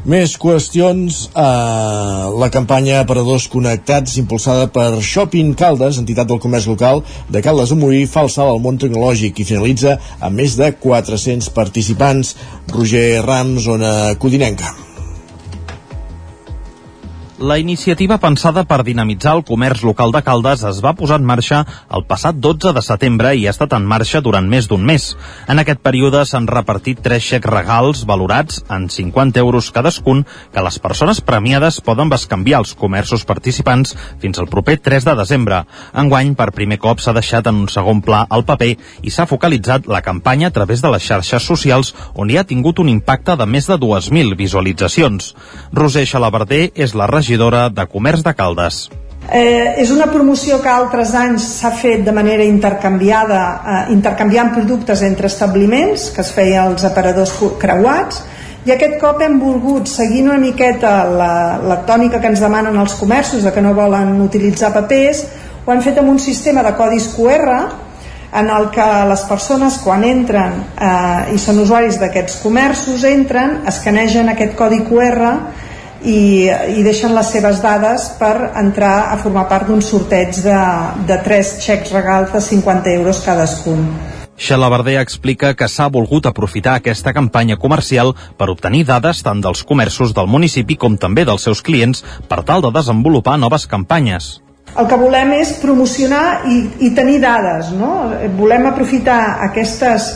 Més 0.09 0.32
qüestions. 0.40 1.26
Eh, 1.28 2.28
la 2.40 2.48
campanya 2.53 3.03
Aparadors 3.03 3.46
Connectats, 3.53 4.16
impulsada 4.22 4.70
per 4.72 5.03
Shopping 5.05 5.53
Caldes, 5.53 6.01
entitat 6.01 6.30
del 6.30 6.40
comerç 6.40 6.70
local 6.70 7.05
de 7.28 7.44
Caldes 7.44 7.68
de 7.68 7.76
Morí, 7.76 8.07
fa 8.09 8.24
el 8.24 8.32
salt 8.32 8.48
al 8.48 8.62
món 8.64 8.80
tecnològic 8.80 9.42
i 9.42 9.48
finalitza 9.53 9.98
amb 10.18 10.40
més 10.40 10.57
de 10.57 10.72
400 10.72 11.53
participants. 11.53 12.36
Roger 12.72 13.20
Rams, 13.26 13.66
zona 13.68 14.14
Codinenca. 14.16 14.89
La 17.41 17.57
iniciativa 17.57 18.18
pensada 18.20 18.66
per 18.68 18.82
dinamitzar 18.84 19.32
el 19.38 19.47
comerç 19.49 19.80
local 19.88 20.11
de 20.12 20.20
Caldes 20.20 20.61
es 20.68 20.82
va 20.84 20.91
posar 20.93 21.16
en 21.22 21.24
marxa 21.24 21.62
el 21.97 22.03
passat 22.05 22.36
12 22.36 22.74
de 22.76 22.82
setembre 22.84 23.30
i 23.32 23.47
ha 23.49 23.55
estat 23.55 23.72
en 23.72 23.86
marxa 23.88 24.20
durant 24.20 24.45
més 24.45 24.66
d'un 24.68 24.82
mes. 24.84 25.07
En 25.49 25.57
aquest 25.62 25.80
període 25.80 26.20
s'han 26.28 26.45
repartit 26.51 27.01
tres 27.01 27.24
xecs 27.24 27.49
regals 27.49 28.03
valorats 28.11 28.59
en 28.68 28.91
50 28.93 29.41
euros 29.41 29.70
cadascun 29.72 30.26
que 30.53 30.64
les 30.66 30.76
persones 30.84 31.22
premiades 31.24 31.78
poden 31.86 32.12
bescanviar 32.12 32.59
als 32.59 32.74
comerços 32.76 33.24
participants 33.24 33.97
fins 34.20 34.36
al 34.36 34.51
proper 34.53 34.76
3 34.76 35.09
de 35.09 35.16
desembre. 35.22 35.62
Enguany, 35.97 36.34
per 36.36 36.51
primer 36.53 36.76
cop 36.76 37.01
s'ha 37.01 37.16
deixat 37.16 37.49
en 37.49 37.62
un 37.64 37.72
segon 37.72 38.05
pla 38.05 38.26
el 38.36 38.45
paper 38.45 38.74
i 39.01 39.14
s'ha 39.16 39.24
focalitzat 39.24 39.88
la 39.88 40.03
campanya 40.05 40.53
a 40.53 40.57
través 40.59 40.84
de 40.84 40.93
les 40.93 41.09
xarxes 41.09 41.49
socials 41.49 41.95
on 42.12 42.28
hi 42.28 42.36
ha 42.36 42.45
tingut 42.45 42.84
un 42.84 42.93
impacte 42.93 43.41
de 43.41 43.49
més 43.49 43.64
de 43.72 43.80
2.000 43.80 44.36
visualitzacions. 44.36 45.32
Roser 45.72 46.05
Xalabarder 46.05 46.66
és 46.76 46.93
la 46.93 47.09
regidora 47.09 47.29
regidora 47.30 47.68
de 47.70 47.86
Comerç 47.86 48.24
de 48.24 48.34
Caldes. 48.34 48.88
Eh, 49.30 49.78
és 49.78 49.90
una 49.94 50.08
promoció 50.10 50.58
que 50.58 50.68
altres 50.68 51.12
anys 51.14 51.44
s'ha 51.60 51.70
fet 51.70 52.02
de 52.02 52.12
manera 52.12 52.42
intercanviada, 52.42 53.42
eh, 53.62 53.92
intercanviant 53.92 54.50
productes 54.54 55.02
entre 55.02 55.28
establiments, 55.28 56.10
que 56.10 56.22
es 56.22 56.32
feia 56.32 56.64
als 56.64 56.84
aparadors 56.84 57.32
creuats, 57.60 58.24
i 58.66 58.72
aquest 58.72 58.98
cop 59.00 59.22
hem 59.22 59.38
volgut, 59.38 59.86
seguint 59.86 60.28
una 60.28 60.38
miqueta 60.38 61.04
la, 61.04 61.60
la 61.62 61.78
tònica 61.86 62.18
que 62.20 62.26
ens 62.26 62.40
demanen 62.40 62.76
els 62.76 62.94
comerços, 62.94 63.44
de 63.44 63.52
que 63.52 63.62
no 63.62 63.74
volen 63.74 64.20
utilitzar 64.20 64.72
papers, 64.72 65.24
ho 65.64 65.70
han 65.70 65.82
fet 65.82 65.98
amb 65.98 66.10
un 66.10 66.18
sistema 66.18 66.64
de 66.66 66.74
codis 66.74 67.06
QR 67.14 67.62
en 68.32 68.50
el 68.50 68.70
que 68.70 68.86
les 69.06 69.22
persones 69.26 69.78
quan 69.84 70.02
entren 70.04 70.52
eh, 70.74 71.34
i 71.34 71.38
són 71.38 71.62
usuaris 71.62 71.98
d'aquests 72.00 72.40
comerços 72.42 73.04
entren, 73.04 73.60
escanegen 73.66 74.28
aquest 74.28 74.56
codi 74.58 74.82
QR 74.86 75.36
i, 76.05 76.48
i 76.48 76.84
deixen 76.86 77.12
les 77.14 77.29
seves 77.33 77.61
dades 77.62 78.08
per 78.20 78.53
entrar 78.57 79.11
a 79.12 79.18
formar 79.20 79.46
part 79.50 79.68
d'un 79.68 79.83
sorteig 79.84 80.41
de, 80.45 80.61
de 81.08 81.18
tres 81.24 81.58
xecs 81.64 81.92
regals 81.92 82.33
de 82.33 82.41
50 82.41 82.96
euros 82.96 83.20
cadascun. 83.24 83.84
Xalabarder 84.41 84.96
explica 85.03 85.53
que 85.53 85.68
s'ha 85.68 85.91
volgut 85.92 86.24
aprofitar 86.24 86.79
aquesta 86.79 87.12
campanya 87.12 87.58
comercial 87.61 88.14
per 88.41 88.49
obtenir 88.49 88.87
dades 88.88 89.20
tant 89.26 89.42
dels 89.45 89.61
comerços 89.68 90.14
del 90.16 90.30
municipi 90.33 90.79
com 90.80 90.96
també 90.96 91.26
dels 91.29 91.45
seus 91.45 91.61
clients 91.61 92.00
per 92.29 92.41
tal 92.49 92.64
de 92.64 92.70
desenvolupar 92.72 93.37
noves 93.37 93.68
campanyes. 93.68 94.38
El 94.79 94.88
que 94.88 94.96
volem 94.96 95.34
és 95.37 95.53
promocionar 95.61 96.46
i, 96.49 96.62
i 96.87 96.91
tenir 96.96 97.18
dades, 97.20 97.72
no? 97.76 98.07
Volem 98.38 98.68
aprofitar 98.70 99.20
aquestes, 99.50 100.08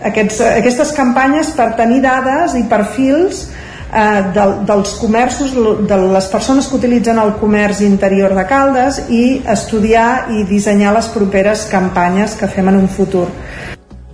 aquests, 0.00 0.40
aquestes 0.54 0.94
campanyes 0.96 1.52
per 1.58 1.74
tenir 1.76 2.00
dades 2.06 2.56
i 2.56 2.64
perfils 2.70 3.44
eh, 3.92 4.22
de, 4.34 4.46
dels 4.68 4.96
comerços, 5.00 5.54
de 5.88 6.00
les 6.02 6.28
persones 6.32 6.68
que 6.68 6.78
utilitzen 6.80 7.18
el 7.22 7.34
comerç 7.40 7.82
interior 7.86 8.34
de 8.36 8.46
Caldes 8.48 9.02
i 9.08 9.24
estudiar 9.56 10.26
i 10.36 10.44
dissenyar 10.48 10.94
les 10.96 11.10
properes 11.14 11.66
campanyes 11.70 12.38
que 12.38 12.50
fem 12.50 12.74
en 12.74 12.84
un 12.84 12.88
futur. 12.88 13.28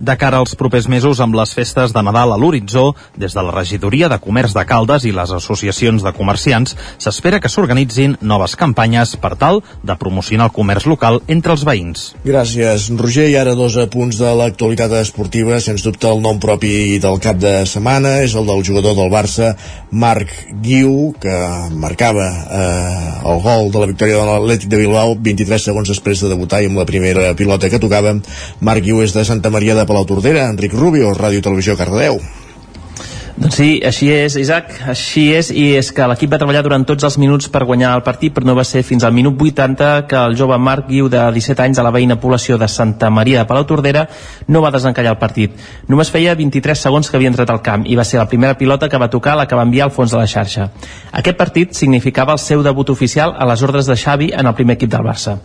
De 0.03 0.17
cara 0.19 0.41
als 0.43 0.57
propers 0.59 0.89
mesos 0.91 1.21
amb 1.23 1.37
les 1.39 1.53
festes 1.55 1.93
de 1.95 2.03
Nadal 2.03 2.33
a 2.35 2.37
l'horitzó, 2.41 2.89
des 3.15 3.37
de 3.37 3.43
la 3.47 3.53
regidoria 3.55 4.09
de 4.11 4.17
comerç 4.19 4.51
de 4.57 4.65
Caldes 4.67 5.05
i 5.07 5.13
les 5.15 5.31
associacions 5.31 6.03
de 6.03 6.11
comerciants, 6.17 6.73
s'espera 6.99 7.39
que 7.39 7.47
s'organitzin 7.53 8.17
noves 8.19 8.57
campanyes 8.59 9.13
per 9.23 9.37
tal 9.39 9.61
de 9.87 9.95
promocionar 10.01 10.49
el 10.51 10.55
comerç 10.57 10.89
local 10.91 11.21
entre 11.31 11.55
els 11.55 11.63
veïns. 11.69 12.09
Gràcies, 12.27 12.89
Roger. 12.99 13.29
I 13.31 13.37
ara 13.39 13.53
dos 13.55 13.77
apunts 13.79 14.19
de 14.19 14.33
l'actualitat 14.41 14.97
esportiva. 14.99 15.61
Sens 15.63 15.87
dubte 15.87 16.11
el 16.11 16.19
nom 16.25 16.43
propi 16.43 16.99
del 16.99 17.23
cap 17.23 17.39
de 17.39 17.55
setmana 17.71 18.17
és 18.27 18.35
el 18.35 18.51
del 18.51 18.67
jugador 18.67 18.99
del 18.99 19.13
Barça, 19.15 19.53
Marc 19.93 20.35
Guiu, 20.67 21.13
que 21.23 21.39
marcava 21.79 22.27
eh, 22.27 23.15
el 23.23 23.41
gol 23.47 23.71
de 23.71 23.85
la 23.85 23.91
victòria 23.93 24.19
de 24.19 24.27
l'Atlètic 24.27 24.67
de 24.67 24.83
Bilbao 24.83 25.15
23 25.15 25.71
segons 25.71 25.95
després 25.95 26.27
de 26.27 26.35
debutar 26.35 26.65
amb 26.67 26.83
la 26.83 26.91
primera 26.91 27.31
pilota 27.39 27.71
que 27.71 27.79
tocava. 27.79 28.19
Marc 28.59 28.83
Guiu 28.83 29.07
és 29.07 29.15
de 29.15 29.23
Santa 29.31 29.55
Maria 29.55 29.79
de 29.79 29.87
Palautordera, 29.93 30.49
Enric 30.49 30.73
Rubio, 30.73 31.13
Ràdio 31.13 31.43
Televisió 31.45 31.77
Cardedeu. 31.77 32.17
Doncs 33.37 33.57
sí, 33.59 33.67
així 33.85 34.07
és, 34.13 34.37
Isaac, 34.41 34.71
així 34.89 35.23
és, 35.37 35.51
i 35.53 35.75
és 35.77 35.91
que 35.93 36.07
l'equip 36.09 36.31
va 36.33 36.39
treballar 36.41 36.63
durant 36.65 36.85
tots 36.89 37.05
els 37.05 37.19
minuts 37.21 37.51
per 37.53 37.65
guanyar 37.69 37.91
el 37.99 38.05
partit, 38.07 38.33
però 38.33 38.49
no 38.49 38.55
va 38.57 38.65
ser 38.65 38.85
fins 38.89 39.05
al 39.05 39.13
minut 39.13 39.37
80 39.41 39.89
que 40.09 40.17
el 40.21 40.37
jove 40.39 40.57
Marc 40.61 40.87
Guiu, 40.89 41.11
de 41.13 41.21
17 41.35 41.65
anys, 41.65 41.81
a 41.81 41.85
la 41.85 41.93
veïna 41.93 42.17
població 42.23 42.57
de 42.61 42.69
Santa 42.73 43.11
Maria 43.11 43.43
de 43.43 43.49
Palautordera, 43.51 44.07
no 44.49 44.63
va 44.65 44.71
desencallar 44.73 45.13
el 45.17 45.21
partit. 45.21 45.61
Només 45.93 46.13
feia 46.13 46.37
23 46.39 46.87
segons 46.87 47.11
que 47.11 47.21
havia 47.21 47.33
entrat 47.33 47.53
al 47.53 47.61
camp 47.67 47.85
i 47.85 47.99
va 47.99 48.09
ser 48.09 48.21
la 48.23 48.29
primera 48.31 48.57
pilota 48.57 48.89
que 48.89 49.01
va 49.01 49.11
tocar 49.13 49.37
la 49.37 49.49
que 49.49 49.59
va 49.59 49.69
enviar 49.69 49.91
al 49.91 49.97
fons 49.97 50.17
de 50.17 50.23
la 50.23 50.29
xarxa. 50.29 50.71
Aquest 51.13 51.37
partit 51.37 51.77
significava 51.77 52.37
el 52.37 52.41
seu 52.41 52.65
debut 52.65 52.97
oficial 52.97 53.37
a 53.37 53.49
les 53.53 53.69
ordres 53.69 53.91
de 53.91 53.97
Xavi 53.97 54.33
en 54.33 54.47
el 54.47 54.57
primer 54.57 54.81
equip 54.81 54.93
del 54.93 55.05
Barça. 55.05 55.41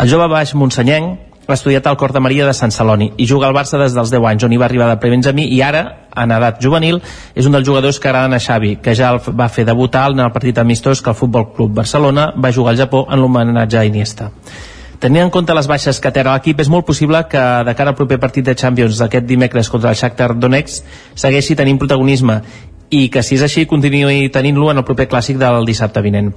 El 0.00 0.08
jove 0.10 0.32
baix 0.32 0.54
monsenyenc 0.54 1.33
ha 1.52 1.56
estudiat 1.58 1.86
al 1.86 1.96
Cor 2.00 2.12
de 2.12 2.20
Maria 2.24 2.46
de 2.46 2.54
Sant 2.56 2.72
Celoni 2.72 3.10
i 3.16 3.26
juga 3.28 3.48
al 3.48 3.56
Barça 3.56 3.78
des 3.80 3.94
dels 3.94 4.10
10 4.12 4.26
anys, 4.30 4.44
on 4.46 4.52
hi 4.52 4.58
va 4.60 4.66
arribar 4.68 4.88
de 4.90 4.98
prebenjamí 5.02 5.46
i 5.52 5.60
ara, 5.62 5.84
en 6.16 6.32
edat 6.32 6.60
juvenil, 6.62 7.00
és 7.34 7.46
un 7.46 7.52
dels 7.52 7.66
jugadors 7.66 7.98
que 8.00 8.08
agraden 8.08 8.34
a 8.34 8.40
Xavi, 8.40 8.76
que 8.82 8.94
ja 8.94 9.10
el 9.14 9.20
va 9.38 9.48
fer 9.48 9.66
debutar 9.68 10.10
en 10.12 10.20
el 10.24 10.32
partit 10.32 10.58
amistós 10.58 11.02
que 11.02 11.10
el 11.10 11.18
Futbol 11.18 11.52
Club 11.56 11.74
Barcelona 11.74 12.32
va 12.36 12.52
jugar 12.52 12.74
al 12.74 12.80
Japó 12.80 13.06
en 13.10 13.20
l'homenatge 13.20 13.78
a 13.78 13.84
Iniesta. 13.84 14.30
Tenint 15.04 15.26
en 15.26 15.30
compte 15.30 15.52
les 15.52 15.66
baixes 15.68 15.98
que 16.00 16.12
té 16.14 16.22
l'equip, 16.24 16.60
és 16.62 16.70
molt 16.72 16.86
possible 16.86 17.18
que 17.28 17.40
de 17.66 17.74
cara 17.76 17.92
al 17.92 17.98
proper 17.98 18.16
partit 18.22 18.46
de 18.46 18.54
Champions 18.56 19.02
d'aquest 19.02 19.26
dimecres 19.28 19.68
contra 19.68 19.90
el 19.90 19.98
Shakhtar 20.00 20.32
Donetsk 20.38 20.86
segueixi 21.14 21.56
tenint 21.58 21.80
protagonisme 21.82 22.38
i 22.90 23.08
que 23.08 23.22
si 23.22 23.38
és 23.38 23.42
així 23.46 23.66
continuï 23.66 24.28
tenint-lo 24.32 24.70
en 24.70 24.80
el 24.80 24.86
proper 24.86 25.08
clàssic 25.08 25.38
del 25.40 25.66
dissabte 25.66 26.02
vinent. 26.04 26.32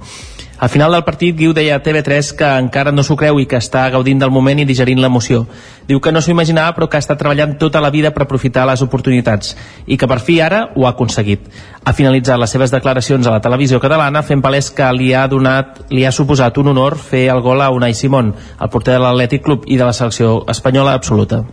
Al 0.58 0.68
final 0.68 0.90
del 0.90 1.04
partit, 1.06 1.36
Guiu 1.38 1.52
deia 1.54 1.76
a 1.78 1.82
TV3 1.84 2.32
que 2.34 2.46
encara 2.58 2.90
no 2.90 3.04
s'ho 3.06 3.14
creu 3.14 3.36
i 3.38 3.44
que 3.46 3.60
està 3.62 3.84
gaudint 3.94 4.18
del 4.18 4.32
moment 4.34 4.58
i 4.58 4.64
digerint 4.66 4.98
l'emoció. 4.98 5.44
Diu 5.86 6.00
que 6.02 6.10
no 6.10 6.18
s'ho 6.18 6.32
imaginava 6.32 6.74
però 6.74 6.88
que 6.90 6.98
estat 6.98 7.20
treballant 7.20 7.54
tota 7.60 7.78
la 7.80 7.92
vida 7.94 8.10
per 8.10 8.24
aprofitar 8.24 8.64
les 8.66 8.82
oportunitats 8.82 9.54
i 9.86 9.96
que 9.96 10.08
per 10.10 10.18
fi 10.18 10.40
ara 10.42 10.64
ho 10.74 10.88
ha 10.88 10.90
aconseguit. 10.96 11.46
Ha 11.84 11.94
finalitzat 11.94 12.42
les 12.42 12.50
seves 12.50 12.74
declaracions 12.74 13.26
a 13.26 13.36
la 13.36 13.44
televisió 13.44 13.78
catalana 13.78 14.24
fent 14.26 14.42
palès 14.42 14.72
que 14.74 14.90
li 14.98 15.12
ha, 15.14 15.28
donat, 15.30 15.84
li 15.94 16.02
ha 16.04 16.12
suposat 16.12 16.58
un 16.58 16.74
honor 16.74 16.98
fer 16.98 17.28
el 17.30 17.40
gol 17.40 17.62
a 17.62 17.70
Unai 17.70 17.94
Simón, 17.94 18.34
el 18.34 18.74
porter 18.74 18.98
de 18.98 19.04
l'Atlètic 19.06 19.46
Club 19.46 19.70
i 19.70 19.78
de 19.78 19.86
la 19.86 19.94
selecció 19.94 20.42
espanyola 20.50 20.98
absoluta. 20.98 21.44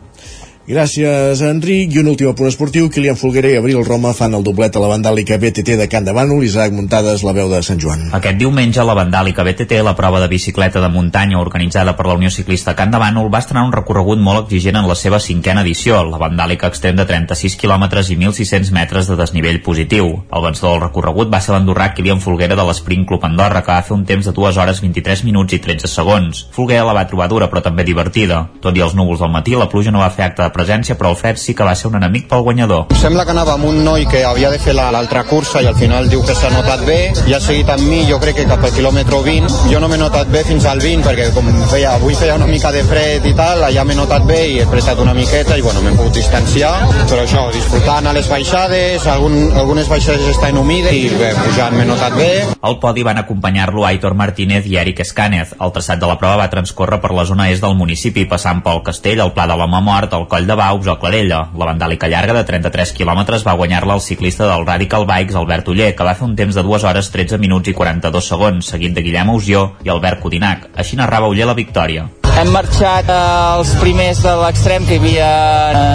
Gràcies, 0.66 1.44
Enric. 1.46 1.92
I 1.94 2.00
un 2.02 2.08
últim 2.10 2.32
punt 2.34 2.48
esportiu. 2.50 2.88
Kilian 2.90 3.18
Folguera 3.20 3.52
i 3.52 3.58
Abril 3.60 3.84
Roma 3.86 4.16
fan 4.18 4.34
el 4.34 4.42
doblet 4.42 4.74
a 4.74 4.82
la 4.82 4.88
vandàlica 4.90 5.36
BTT 5.38 5.76
de 5.78 5.86
Can 5.86 6.08
de 6.08 6.14
Bànol. 6.18 6.42
Isaac 6.42 6.74
Muntades, 6.74 7.22
la 7.22 7.36
veu 7.38 7.52
de 7.52 7.60
Sant 7.62 7.78
Joan. 7.78 8.08
Aquest 8.18 8.40
diumenge, 8.40 8.82
la 8.82 8.96
vandàlica 8.98 9.46
BTT, 9.46 9.84
la 9.86 9.94
prova 9.94 10.24
de 10.24 10.28
bicicleta 10.32 10.82
de 10.82 10.90
muntanya 10.90 11.38
organitzada 11.38 11.94
per 11.94 12.08
la 12.10 12.16
Unió 12.18 12.32
Ciclista 12.34 12.74
Can 12.74 12.90
de 12.90 12.98
Bànol, 12.98 13.30
va 13.30 13.44
estrenar 13.44 13.68
un 13.68 13.76
recorregut 13.76 14.18
molt 14.18 14.48
exigent 14.48 14.80
en 14.82 14.88
la 14.90 14.96
seva 14.98 15.20
cinquena 15.20 15.62
edició. 15.62 16.00
La 16.10 16.18
vandàlica 16.18 16.72
extén 16.74 16.98
de 16.98 17.06
36 17.06 17.60
quilòmetres 17.62 18.10
i 18.10 18.18
1.600 18.18 18.74
metres 18.74 19.06
de 19.06 19.20
desnivell 19.22 19.62
positiu. 19.62 20.10
El 20.34 20.46
vencedor 20.48 20.80
del 20.80 20.88
recorregut 20.88 21.30
va 21.30 21.44
ser 21.46 21.54
l'andorrà 21.54 21.92
Kilian 21.94 22.26
Folguera 22.26 22.58
de 22.58 22.66
l'Sprint 22.66 23.06
Club 23.06 23.30
Andorra, 23.30 23.62
que 23.62 23.70
va 23.76 23.86
fer 23.86 23.94
un 24.00 24.08
temps 24.10 24.26
de 24.26 24.34
2 24.34 24.58
hores 24.58 24.82
23 24.82 25.28
minuts 25.30 25.54
i 25.54 25.62
13 25.62 25.94
segons. 25.94 26.48
Folguera 26.58 26.90
la 26.90 26.98
va 26.98 27.06
trobar 27.06 27.30
dura, 27.30 27.52
però 27.54 27.62
també 27.62 27.86
divertida. 27.86 28.48
Tot 28.66 28.74
i 28.74 28.82
els 28.82 28.98
núvols 28.98 29.22
del 29.22 29.34
matí, 29.38 29.54
la 29.54 29.70
pluja 29.70 29.94
no 29.94 30.02
va 30.02 30.10
fer 30.10 30.26
acte 30.32 30.42
de 30.42 30.55
presència, 30.56 30.98
però 30.99 31.11
el 31.14 31.19
fred 31.19 31.40
sí 31.41 31.53
que 31.53 31.68
va 31.68 31.76
ser 31.76 31.90
un 31.91 31.99
enemic 31.99 32.30
pel 32.32 32.45
guanyador. 32.48 32.88
Sembla 33.02 33.27
que 33.27 33.36
anava 33.36 33.56
amb 33.60 33.68
un 33.69 33.84
noi 33.86 34.07
que 34.10 34.23
havia 34.26 34.52
de 34.53 34.60
fer 34.64 34.76
l'altra 34.77 35.26
cursa 35.27 35.61
i 35.61 35.69
al 35.69 35.77
final 35.80 36.10
diu 36.10 36.23
que 36.26 36.36
s'ha 36.38 36.52
notat 36.53 36.86
bé 36.88 36.99
i 37.27 37.36
ha 37.36 37.41
seguit 37.44 37.69
amb 37.73 37.84
mi, 37.86 38.03
jo 38.10 38.19
crec 38.23 38.40
que 38.40 38.48
cap 38.49 38.64
al 38.64 38.73
quilòmetre 38.76 39.22
20 39.26 39.69
jo 39.72 39.80
no 39.82 39.90
m'he 39.91 39.99
notat 39.99 40.30
bé 40.32 40.44
fins 40.48 40.65
al 40.69 40.82
20 40.84 41.06
perquè 41.07 41.30
com 41.36 41.48
feia, 41.72 41.95
avui 41.95 42.15
feia 42.18 42.36
una 42.40 42.48
mica 42.49 42.72
de 42.76 42.84
fred 42.88 43.26
i 43.26 43.34
tal, 43.38 43.64
allà 43.68 43.86
m'he 43.88 43.98
notat 43.98 44.26
bé 44.27 44.41
i 44.53 44.60
he 44.61 44.68
prestat 44.69 44.99
una 45.02 45.14
miqueta 45.18 45.57
i 45.57 45.64
bueno, 45.65 45.82
m'he 45.86 45.95
pogut 45.98 46.19
distanciar 46.19 46.73
però 47.10 47.22
això, 47.23 47.45
disfrutant 47.56 48.10
a 48.10 48.15
les 48.15 48.30
baixades 48.32 49.07
algun, 49.11 49.38
algunes 49.56 49.90
baixades 49.91 50.27
estan 50.34 50.60
humides 50.61 50.94
i 50.95 51.07
bé, 51.15 51.32
pujant 51.45 51.77
m'he 51.77 51.88
notat 51.90 52.18
bé 52.19 52.32
Al 52.65 52.80
podi 52.82 53.03
van 53.06 53.19
acompanyar-lo 53.22 53.86
Aitor 53.86 54.15
Martínez 54.18 54.65
i 54.65 54.77
Eric 54.82 55.03
Escànez. 55.03 55.52
El 55.61 55.73
traçat 55.76 55.99
de 56.02 56.07
la 56.10 56.15
prova 56.18 56.40
va 56.40 56.49
transcorrer 56.49 56.98
per 57.03 57.11
la 57.14 57.26
zona 57.30 57.45
est 57.52 57.61
del 57.61 57.76
municipi, 57.77 58.26
passant 58.26 58.64
pel 58.65 58.82
Castell, 58.88 59.22
el 59.22 59.34
Pla 59.36 59.45
de 59.52 59.57
l'Home 59.60 59.82
Mort, 59.86 60.15
el 60.18 60.26
Coll 60.32 60.45
de 60.48 60.56
Baux 60.58 60.88
o 60.88 60.98
Clarella. 61.00 61.42
La 61.58 61.70
vandàlica 61.70 62.10
llarga 62.12 62.36
de 62.38 62.44
33 62.48 62.94
quilòmetres 62.98 63.46
va 63.48 63.58
guanyar-la 63.60 63.98
el 64.00 64.04
ciclista 64.06 64.50
del 64.50 64.66
Radical 64.66 65.08
Bikes, 65.10 65.36
Albert 65.36 65.72
Uller, 65.74 65.94
que 65.96 66.08
va 66.08 66.16
fer 66.18 66.28
un 66.28 66.36
temps 66.36 66.56
de 66.56 66.64
2 66.64 66.90
hores 66.90 67.12
13 67.14 67.42
minuts 67.42 67.70
i 67.70 67.78
42 67.78 68.30
segons, 68.34 68.76
seguit 68.76 68.94
de 68.96 69.06
Guillem 69.06 69.34
Ausió 69.34 69.72
i 69.84 69.94
Albert 69.94 70.22
Codinac. 70.26 70.70
Així 70.76 71.00
narrava 71.00 71.32
Uller 71.32 71.50
la 71.50 71.58
victòria. 71.58 72.10
Hem 72.46 72.52
marxat 72.54 73.08
eh, 73.10 73.22
els 73.58 73.72
primers 73.82 74.20
de 74.22 74.32
l'extrem, 74.38 74.84
que 74.86 75.00
hi 75.00 75.00
havia 75.02 75.30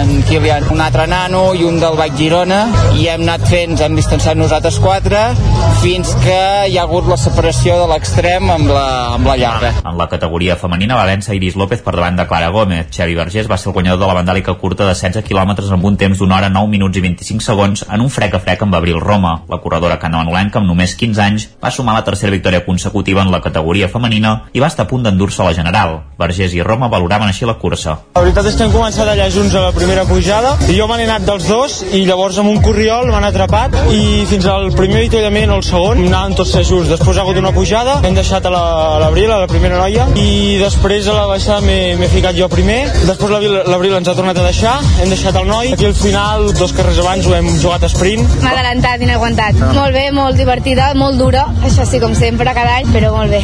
en 0.01 0.09
Kilian, 0.27 0.65
un 0.73 0.81
altre 0.83 1.05
nano 1.07 1.53
i 1.55 1.63
un 1.63 1.77
del 1.79 1.95
Baix 1.95 2.11
Girona, 2.19 2.65
i 2.99 3.05
hem 3.07 3.23
anat 3.23 3.45
fent, 3.47 3.77
hem 3.79 3.95
distanciat 3.95 4.35
nosaltres 4.35 4.81
quatre, 4.83 5.21
fins 5.79 6.11
que 6.25 6.41
hi 6.67 6.75
ha 6.75 6.83
hagut 6.83 7.07
la 7.07 7.15
separació 7.15 7.77
de 7.79 7.85
l'extrem 7.93 8.51
amb, 8.51 8.67
la, 8.67 8.83
amb 9.13 9.29
la 9.31 9.37
llarga. 9.39 9.69
En 9.87 9.95
la 9.95 10.09
categoria 10.11 10.57
femenina 10.59 10.97
va 10.99 11.05
vèncer 11.07 11.37
Iris 11.37 11.55
López 11.55 11.85
per 11.85 11.93
davant 11.95 12.19
de 12.19 12.25
Clara 12.27 12.51
Gómez. 12.51 12.91
Xavi 12.91 13.15
Vergés 13.15 13.47
va 13.47 13.55
ser 13.55 13.71
el 13.71 13.77
guanyador 13.77 14.03
de 14.03 14.11
la 14.11 14.17
vandàlica 14.19 14.57
curta 14.59 14.83
de 14.89 14.91
16 14.91 15.23
quilòmetres 15.29 15.71
amb 15.71 15.87
un 15.87 15.95
temps 16.03 16.19
d'una 16.19 16.41
hora 16.41 16.51
9 16.51 16.69
minuts 16.75 16.99
i 16.99 17.05
25 17.07 17.47
segons 17.47 17.85
en 17.87 18.03
un 18.03 18.11
frec 18.11 18.35
a 18.35 18.43
frec 18.43 18.67
amb 18.67 18.75
Abril 18.75 18.99
Roma. 18.99 19.37
La 19.47 19.61
corredora 19.63 20.01
canoanolenca 20.03 20.59
amb 20.59 20.67
només 20.67 20.97
15 20.99 21.23
anys 21.29 21.47
va 21.63 21.71
sumar 21.71 21.95
la 21.95 22.03
tercera 22.03 22.35
victòria 22.35 22.65
consecutiva 22.67 23.23
en 23.23 23.31
la 23.31 23.39
categoria 23.39 23.87
femenina 23.87 24.35
i 24.51 24.59
va 24.59 24.67
estar 24.67 24.83
a 24.83 24.91
punt 24.91 25.07
d'endur-se 25.07 25.47
la 25.47 25.55
general. 25.55 26.01
Vergés 26.19 26.40
i 26.53 26.61
Roma 26.65 26.87
valoraven 26.91 27.27
així 27.29 27.45
la 27.45 27.55
cursa. 27.61 27.97
La 28.15 28.21
veritat 28.25 28.45
és 28.49 28.55
que 28.57 28.63
hem 28.65 28.71
començat 28.73 29.07
allà 29.07 29.29
junts 29.33 29.53
a 29.55 29.61
la 29.67 29.71
primera 29.75 30.05
pujada 30.09 30.55
i 30.69 30.77
jo 30.77 30.87
me 30.89 30.97
n'he 30.97 31.05
anat 31.09 31.25
dels 31.27 31.47
dos 31.47 31.77
i 31.93 32.03
llavors 32.05 32.37
amb 32.41 32.49
un 32.49 32.61
corriol 32.65 33.07
m'han 33.11 33.27
atrapat 33.29 33.75
i 33.93 34.25
fins 34.29 34.45
al 34.49 34.71
primer 34.75 35.01
avituallament 35.03 35.51
o 35.51 35.59
el 35.61 35.63
segon 35.67 36.01
anàvem 36.07 36.35
tots 36.39 36.51
ser 36.55 36.63
junts. 36.65 36.89
Després 36.89 37.17
ha 37.17 37.21
hagut 37.21 37.37
una 37.37 37.51
pujada, 37.53 37.99
hem 38.03 38.15
deixat 38.17 38.45
a 38.45 38.49
la- 38.49 38.99
l'Abril, 39.05 39.31
a 39.31 39.39
la 39.45 39.47
primera 39.47 39.77
noia, 39.77 40.07
i 40.15 40.57
després 40.61 41.07
a 41.07 41.13
la 41.13 41.25
baixada 41.27 41.61
m'he 41.61 42.07
ficat 42.09 42.35
jo 42.35 42.49
primer. 42.49 42.81
Després 43.05 43.29
l'Abril 43.31 43.57
l'Abril 43.71 43.95
ens 43.99 44.07
ha 44.07 44.15
tornat 44.15 44.37
a 44.37 44.43
deixar, 44.43 44.79
hem 45.01 45.09
deixat 45.09 45.35
el 45.35 45.47
noi. 45.47 45.73
Aquí 45.73 45.85
al 45.85 45.93
final, 45.95 46.53
dos 46.53 46.73
carrers 46.73 46.99
abans, 46.99 47.25
ho 47.27 47.35
hem 47.35 47.47
jugat 47.59 47.83
a 47.83 47.89
sprint. 47.89 48.27
M'ha 48.41 48.51
adelantat 48.51 49.01
i 49.01 49.05
no 49.05 49.11
he 49.11 49.15
aguantat. 49.15 49.55
Molt 49.73 49.93
bé, 49.93 50.11
molt 50.11 50.35
divertida, 50.37 50.93
molt 50.95 51.17
dura, 51.17 51.45
això 51.63 51.85
sí, 51.85 51.99
com 51.99 52.15
sempre, 52.15 52.53
cada 52.53 52.77
any, 52.77 52.87
però 52.93 53.11
molt 53.15 53.29
bé. 53.31 53.41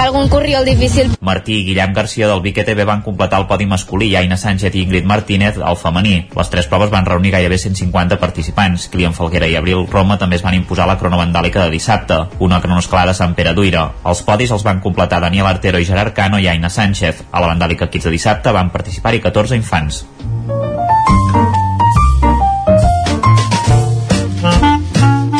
Algun 0.00 0.28
corriol 0.32 0.64
difícil. 0.64 1.10
Martí 1.20 1.58
i 1.60 1.64
Guillem 1.66 1.92
Garcia 1.92 2.26
del 2.30 2.42
Vic 2.44 2.60
ETB 2.62 2.84
van 2.86 3.02
completar 3.02 3.40
el 3.42 3.46
podi 3.50 3.66
masculí 3.66 4.10
i 4.12 4.16
Aina 4.20 4.38
Sánchez 4.38 4.74
i 4.74 4.84
Ingrid 4.84 5.06
Martínez 5.08 5.58
al 5.58 5.78
femení. 5.80 6.14
Les 6.36 6.50
tres 6.52 6.68
proves 6.70 6.92
van 6.92 7.06
reunir 7.06 7.34
gairebé 7.34 7.58
150 7.58 8.20
participants. 8.22 8.88
Client 8.92 9.16
Falguera 9.16 9.48
i 9.50 9.56
Abril 9.58 9.86
Roma 9.90 10.18
també 10.18 10.38
es 10.38 10.44
van 10.46 10.56
imposar 10.58 10.88
la 10.88 10.98
cronovandàlica 11.00 11.66
de 11.66 11.74
dissabte, 11.74 12.20
una 12.38 12.60
cronoescalada 12.62 13.12
a 13.12 13.20
Sant 13.20 13.34
Pere 13.38 13.54
d'Uira. 13.56 13.86
Els 14.06 14.22
podis 14.26 14.54
els 14.54 14.66
van 14.66 14.80
completar 14.80 15.20
Daniel 15.20 15.50
Artero 15.50 15.78
i 15.80 15.88
Gerard 15.88 16.14
Cano 16.16 16.38
i 16.38 16.48
Aina 16.48 16.70
Sánchez. 16.70 17.26
A 17.30 17.42
la 17.42 17.52
vandàlica 17.52 17.90
Kids 17.90 18.08
de 18.08 18.16
dissabte 18.16 18.54
van 18.56 18.70
participar-hi 18.70 19.20
14 19.26 19.58
infants. 19.60 20.04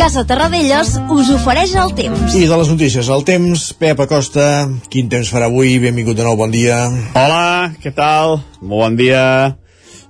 Casa 0.00 0.22
Terradellos 0.24 0.94
us 1.12 1.28
ofereix 1.28 1.74
el 1.76 1.90
temps. 1.92 2.32
I 2.32 2.46
de 2.48 2.56
les 2.56 2.68
notícies, 2.72 3.08
el 3.12 3.24
temps, 3.28 3.66
Pep 3.76 3.98
Acosta, 4.00 4.46
quin 4.88 5.10
temps 5.12 5.28
farà 5.28 5.50
avui? 5.50 5.74
Benvingut 5.82 6.16
de 6.16 6.24
nou, 6.24 6.38
bon 6.40 6.48
dia. 6.54 6.78
Hola, 7.20 7.74
què 7.82 7.92
tal? 7.92 8.38
Molt 8.62 8.80
bon 8.80 8.96
dia. 8.96 9.26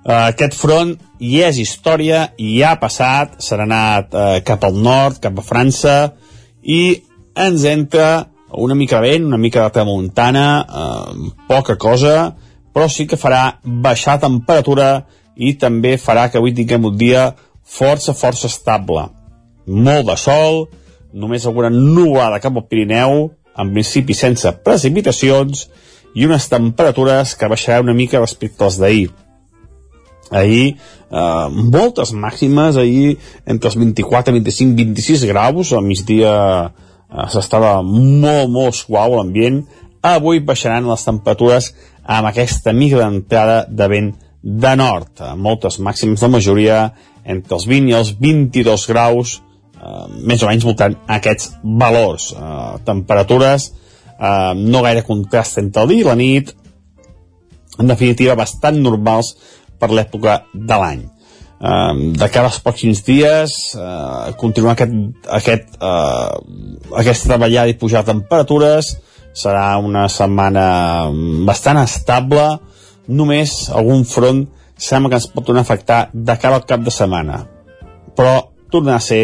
Uh, 0.07 0.29
aquest 0.29 0.55
front 0.55 0.95
hi 1.19 1.43
és 1.43 1.59
història, 1.59 2.23
i 2.39 2.53
ja 2.61 2.77
ha 2.77 2.79
passat, 2.79 3.41
s'ha 3.43 3.59
anat 3.67 4.15
uh, 4.15 4.39
cap 4.47 4.71
al 4.71 4.79
nord, 4.79 5.19
cap 5.27 5.43
a 5.43 5.49
França, 5.51 5.99
i 6.63 7.03
ens 7.35 7.67
entra 7.67 8.31
una 8.63 8.79
mica 8.79 9.03
vent, 9.03 9.27
una 9.27 9.43
mica 9.43 9.67
de 9.67 9.75
tramuntana, 9.75 10.49
uh, 10.71 11.31
poca 11.51 11.75
cosa, 11.75 12.37
però 12.71 12.87
sí 12.87 13.11
que 13.11 13.19
farà 13.19 13.57
baixar 13.67 14.21
temperatura 14.23 15.01
i 15.35 15.57
també 15.59 15.99
farà 15.99 16.31
que 16.31 16.39
avui 16.39 16.55
tinguem 16.55 16.93
un 16.95 17.01
dia 17.01 17.33
força, 17.67 18.15
força 18.15 18.47
estable 18.47 19.11
molt 19.71 20.09
de 20.11 20.17
sol, 20.19 20.65
només 21.15 21.47
alguna 21.47 21.71
nuvolada 21.71 22.41
cap 22.43 22.57
al 22.57 22.67
Pirineu, 22.67 23.31
en 23.61 23.73
principi 23.75 24.15
sense 24.15 24.51
precipitacions, 24.67 25.69
i 26.15 26.27
unes 26.27 26.49
temperatures 26.51 27.37
que 27.39 27.49
baixaran 27.51 27.87
una 27.87 27.95
mica 27.95 28.21
respecte 28.21 28.65
als 28.67 28.79
d'ahir. 28.83 29.11
Ahir, 30.31 30.77
eh, 31.11 31.47
moltes 31.51 32.13
màximes, 32.13 32.77
ahir 32.77 33.17
entre 33.47 33.71
els 33.71 33.77
24, 33.79 34.35
25, 34.35 34.75
26 34.79 35.27
graus, 35.31 35.73
al 35.73 35.87
migdia 35.87 36.33
eh, 36.67 37.27
s'estava 37.31 37.81
molt, 37.83 38.51
molt 38.51 38.79
suau 38.79 39.19
l'ambient, 39.19 39.63
avui 40.03 40.41
baixaran 40.41 40.89
les 40.89 41.05
temperatures 41.05 41.73
amb 42.05 42.31
aquesta 42.31 42.73
mica 42.73 43.03
d'entrada 43.03 43.65
de 43.69 43.89
vent 43.91 44.13
de 44.43 44.75
nord. 44.77 45.21
Moltes 45.37 45.79
màximes, 45.79 46.23
la 46.23 46.33
majoria 46.33 46.79
entre 47.25 47.59
els 47.59 47.67
20 47.69 47.91
i 47.91 47.97
els 47.99 48.15
22 48.19 48.87
graus, 48.89 49.41
eh, 49.81 50.07
més 50.29 50.43
o 50.43 50.51
menys 50.51 50.67
voltant 50.69 50.97
aquests 51.09 51.55
valors. 51.65 52.31
Eh, 52.37 52.73
temperatures, 52.85 53.71
eh, 54.17 54.53
no 54.57 54.83
gaire 54.87 55.07
contrast 55.07 55.59
entre 55.59 55.83
el 55.85 55.95
dia 55.95 56.05
i 56.05 56.09
la 56.09 56.19
nit, 56.19 56.55
en 57.81 57.89
definitiva 57.89 58.37
bastant 58.39 58.79
normals 58.83 59.35
per 59.81 59.91
l'època 59.93 60.43
de 60.53 60.79
l'any. 60.83 61.09
Uh, 61.61 62.17
de 62.17 62.25
cara 62.33 62.49
als 62.49 62.63
pròxims 62.65 63.03
dies 63.05 63.55
uh, 63.77 64.31
continuar 64.41 64.73
aquest, 64.73 64.95
aquest, 65.29 65.75
uh, 65.85 66.39
aquesta 66.97 67.35
davallada 67.35 67.69
i 67.69 67.77
pujar 67.77 68.01
temperatures 68.09 68.95
serà 69.37 69.75
una 69.77 70.07
setmana 70.09 70.63
bastant 71.45 71.83
estable 71.83 72.47
només 73.13 73.53
algun 73.77 74.07
front 74.09 74.41
sembla 74.81 75.13
que 75.13 75.21
ens 75.21 75.29
pot 75.35 75.45
tornar 75.45 75.61
a 75.61 75.69
afectar 75.69 76.01
de 76.15 76.39
cara 76.41 76.63
al 76.63 76.65
cap 76.65 76.81
de 76.81 76.97
setmana 76.97 77.43
però 78.17 78.39
tornarà 78.73 78.97
a 78.97 79.05
ser 79.05 79.21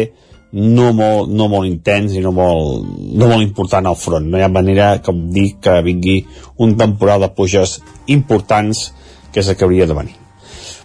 no 0.57 0.91
molt, 0.95 1.29
no 1.29 1.47
molt 1.51 1.69
intens 1.69 2.15
i 2.17 2.21
no 2.23 2.31
molt, 2.33 2.85
no 3.13 3.29
molt 3.29 3.43
important 3.45 3.85
al 3.85 3.97
front. 3.99 4.25
No 4.31 4.39
hi 4.39 4.45
ha 4.45 4.49
manera, 4.49 4.95
com 5.05 5.27
dic, 5.33 5.59
que 5.61 5.81
vingui 5.85 6.23
un 6.63 6.73
temporal 6.79 7.21
de 7.21 7.29
puges 7.37 7.77
importants 8.07 8.87
que 9.31 9.43
és 9.43 9.51
el 9.51 9.57
que 9.57 9.67
hauria 9.67 9.85
de 9.85 9.97
venir. 9.97 10.15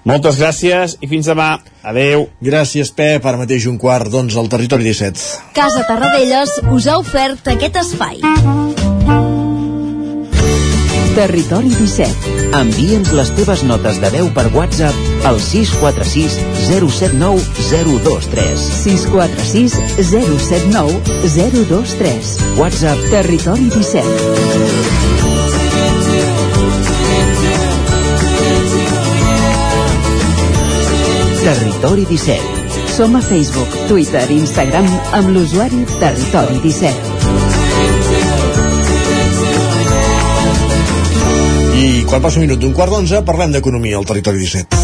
Moltes 0.05 0.37
gràcies 0.41 0.97
i 1.01 1.09
fins 1.09 1.31
demà. 1.31 1.55
Adeu. 1.87 2.27
Gràcies, 2.43 2.91
Pep. 2.93 3.25
Ara 3.25 3.39
mateix 3.39 3.69
un 3.71 3.79
quart 3.79 4.11
d'onze 4.11 4.39
al 4.39 4.51
Territori 4.51 4.85
17. 4.91 5.55
Casa 5.57 5.87
Tarradellas 5.89 6.59
us 6.75 6.91
ha 6.91 6.99
ofert 6.99 7.49
aquest 7.55 7.79
espai. 7.85 8.21
Territori 11.17 11.71
17. 11.79 12.37
Envia'ns 12.59 13.15
les 13.15 13.35
teves 13.39 13.65
notes 13.69 14.03
de 14.03 14.13
veu 14.19 14.33
per 14.35 14.49
WhatsApp 14.57 15.12
al 15.25 15.41
646 15.41 16.39
079 16.69 17.43
023. 17.71 18.57
646 18.57 19.79
079 19.97 21.01
023. 21.25 22.57
WhatsApp 22.57 23.09
Territori 23.11 23.69
17. 23.69 24.03
Territori 31.43 32.07
17. 32.07 32.41
Som 32.97 33.17
a 33.17 33.21
Facebook, 33.21 33.69
Twitter 33.89 34.31
i 34.31 34.39
Instagram 34.39 34.87
amb 35.13 35.29
l'usuari 35.35 35.85
Territori 35.99 36.61
17. 36.63 36.95
I 41.83 42.05
quan 42.07 42.23
passa 42.23 42.39
un 42.39 42.47
minut 42.47 42.63
d'un 42.63 42.73
quart 42.77 42.93
d'onze, 42.95 43.25
parlem 43.27 43.51
d'economia 43.57 43.99
al 43.99 44.07
Territori 44.07 44.39
17. 44.45 44.82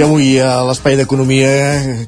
Avui 0.00 0.38
a 0.40 0.62
l'espai 0.64 0.94
d'economia 0.96 1.48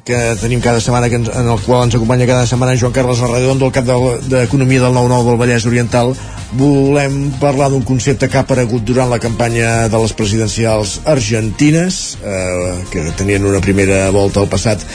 que 0.05 0.17
tenim 0.41 0.61
cada 0.63 0.81
setmana, 0.81 1.09
que 1.11 1.19
ens, 1.19 1.27
en 1.29 1.49
el 1.51 1.59
qual 1.61 1.83
ens 1.85 1.93
acompanya 1.93 2.25
cada 2.25 2.47
setmana 2.49 2.77
Joan 2.79 2.93
Carles 2.95 3.19
Arredondo, 3.21 3.67
el 3.67 3.73
cap 3.75 3.85
d'Economia 3.85 4.81
de, 4.81 4.85
del 4.87 4.95
9-9 4.97 5.27
del 5.27 5.37
Vallès 5.37 5.67
Oriental, 5.69 6.13
volem 6.57 7.17
parlar 7.41 7.67
d'un 7.69 7.85
concepte 7.85 8.29
que 8.29 8.39
ha 8.39 8.43
aparegut 8.47 8.85
durant 8.87 9.11
la 9.13 9.19
campanya 9.21 9.89
de 9.93 10.01
les 10.01 10.13
presidencials 10.17 10.95
argentines, 11.05 11.99
eh, 12.23 12.71
que 12.89 13.03
tenien 13.19 13.45
una 13.45 13.61
primera 13.61 14.07
volta 14.15 14.41
al 14.41 14.49
passat 14.49 14.85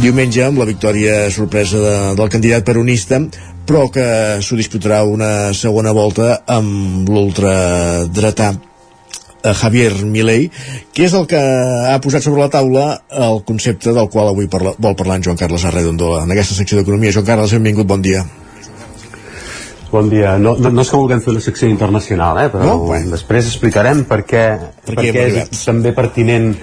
diumenge 0.00 0.46
amb 0.46 0.62
la 0.62 0.68
victòria 0.70 1.26
sorpresa 1.34 1.82
de, 1.82 1.98
del 2.20 2.32
candidat 2.32 2.64
peronista, 2.64 3.20
però 3.66 3.88
que 3.92 4.06
s'ho 4.40 4.56
disputarà 4.56 5.02
una 5.04 5.52
segona 5.52 5.92
volta 5.92 6.40
amb 6.46 7.10
l'ultradretà 7.10 8.54
Javier 9.54 9.92
Milei, 10.04 10.48
que 10.94 11.04
és 11.06 11.14
el 11.14 11.26
que 11.30 11.38
ha 11.38 11.98
posat 12.02 12.22
sobre 12.24 12.40
la 12.42 12.48
taula 12.50 12.86
el 13.10 13.42
concepte 13.46 13.92
del 13.92 14.08
qual 14.10 14.28
avui 14.32 14.48
parla, 14.48 14.72
vol 14.78 14.96
parlar 14.96 15.16
en 15.20 15.22
Joan 15.28 15.36
Carles 15.36 15.64
Arredondo 15.64 16.16
en 16.22 16.32
aquesta 16.32 16.54
secció 16.54 16.78
d'Economia. 16.78 17.12
Joan 17.12 17.26
Carles, 17.26 17.52
benvingut, 17.52 17.86
bon 17.86 18.02
dia. 18.02 18.24
Bon 19.92 20.08
dia. 20.10 20.36
No, 20.38 20.56
no, 20.58 20.70
no 20.74 20.82
és 20.82 20.90
que 20.90 20.98
vulguem 20.98 21.20
fer 21.22 21.30
una 21.32 21.40
secció 21.44 21.68
internacional, 21.70 22.40
eh, 22.42 22.48
però 22.52 22.64
No? 22.66 22.78
Bueno. 22.88 23.10
després 23.14 23.46
explicarem 23.46 24.02
per 24.04 24.24
què, 24.26 24.44
Per 24.84 24.96
què 24.96 25.06
hem 25.08 25.14
què 25.14 25.22
arribat. 25.28 25.52
és 25.52 25.64
també 25.64 25.92
pertinent 25.94 26.56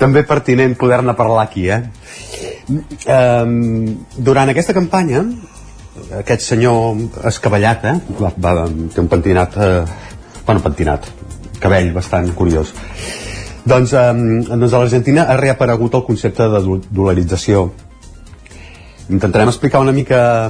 també 0.00 0.22
pertinent 0.24 0.74
poder-ne 0.80 1.12
parlar 1.14 1.42
aquí, 1.44 1.68
eh? 1.68 1.82
Um, 3.04 4.06
durant 4.16 4.48
aquesta 4.48 4.72
campanya, 4.72 5.20
aquest 6.16 6.46
senyor 6.46 6.96
escavallat, 7.28 7.84
eh? 7.84 7.94
Va, 8.20 8.30
va, 8.40 8.54
té 8.94 9.02
un 9.02 9.08
pentinat, 9.12 9.58
eh, 9.60 9.84
bueno, 10.46 10.62
pentinat, 10.64 11.10
cabell 11.60 11.92
bastant 11.94 12.32
curiós. 12.34 12.72
Doncs, 13.64 13.92
um, 13.92 14.22
doncs 14.48 14.72
a 14.72 14.78
l'Argentina 14.80 15.26
ha 15.28 15.36
reaparegut 15.36 15.94
el 15.94 16.04
concepte 16.06 16.48
de 16.48 16.62
do- 16.64 16.80
dolarització. 16.90 17.68
Intentarem 19.10 19.50
explicar 19.50 19.82
una 19.82 19.92
mica 19.92 20.48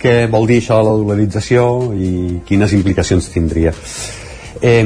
què 0.00 0.26
vol 0.28 0.46
dir 0.48 0.58
això 0.60 0.80
la 0.84 0.96
dolarització 0.98 1.92
i 1.96 2.40
quines 2.44 2.74
implicacions 2.76 3.30
tindria. 3.32 3.72
Eh, 4.64 4.84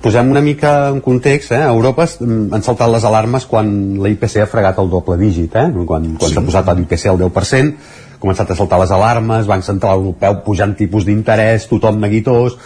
posem 0.00 0.30
una 0.30 0.40
mica 0.40 0.88
en 0.88 1.00
context, 1.04 1.52
eh? 1.52 1.62
a 1.62 1.72
Europa 1.72 2.06
han 2.22 2.62
saltat 2.64 2.88
les 2.92 3.04
alarmes 3.04 3.44
quan 3.46 3.70
la 4.00 4.08
IPC 4.12 4.42
ha 4.44 4.48
fregat 4.48 4.78
el 4.80 4.88
doble 4.88 5.16
dígit, 5.20 5.56
eh? 5.56 5.66
quan, 5.84 6.14
quan 6.16 6.32
s'ha 6.32 6.44
posat 6.46 6.70
l'IPC 6.74 7.08
al 7.10 7.18
10%, 7.20 7.72
ha 8.14 8.20
començat 8.22 8.50
a 8.50 8.56
saltar 8.56 8.78
les 8.80 8.92
alarmes, 8.94 9.48
Banc 9.50 9.66
Central 9.66 10.00
Europeu 10.00 10.40
pujant 10.46 10.72
tipus 10.78 11.04
d'interès, 11.04 11.68
tothom 11.68 12.00
neguitós, 12.00 12.56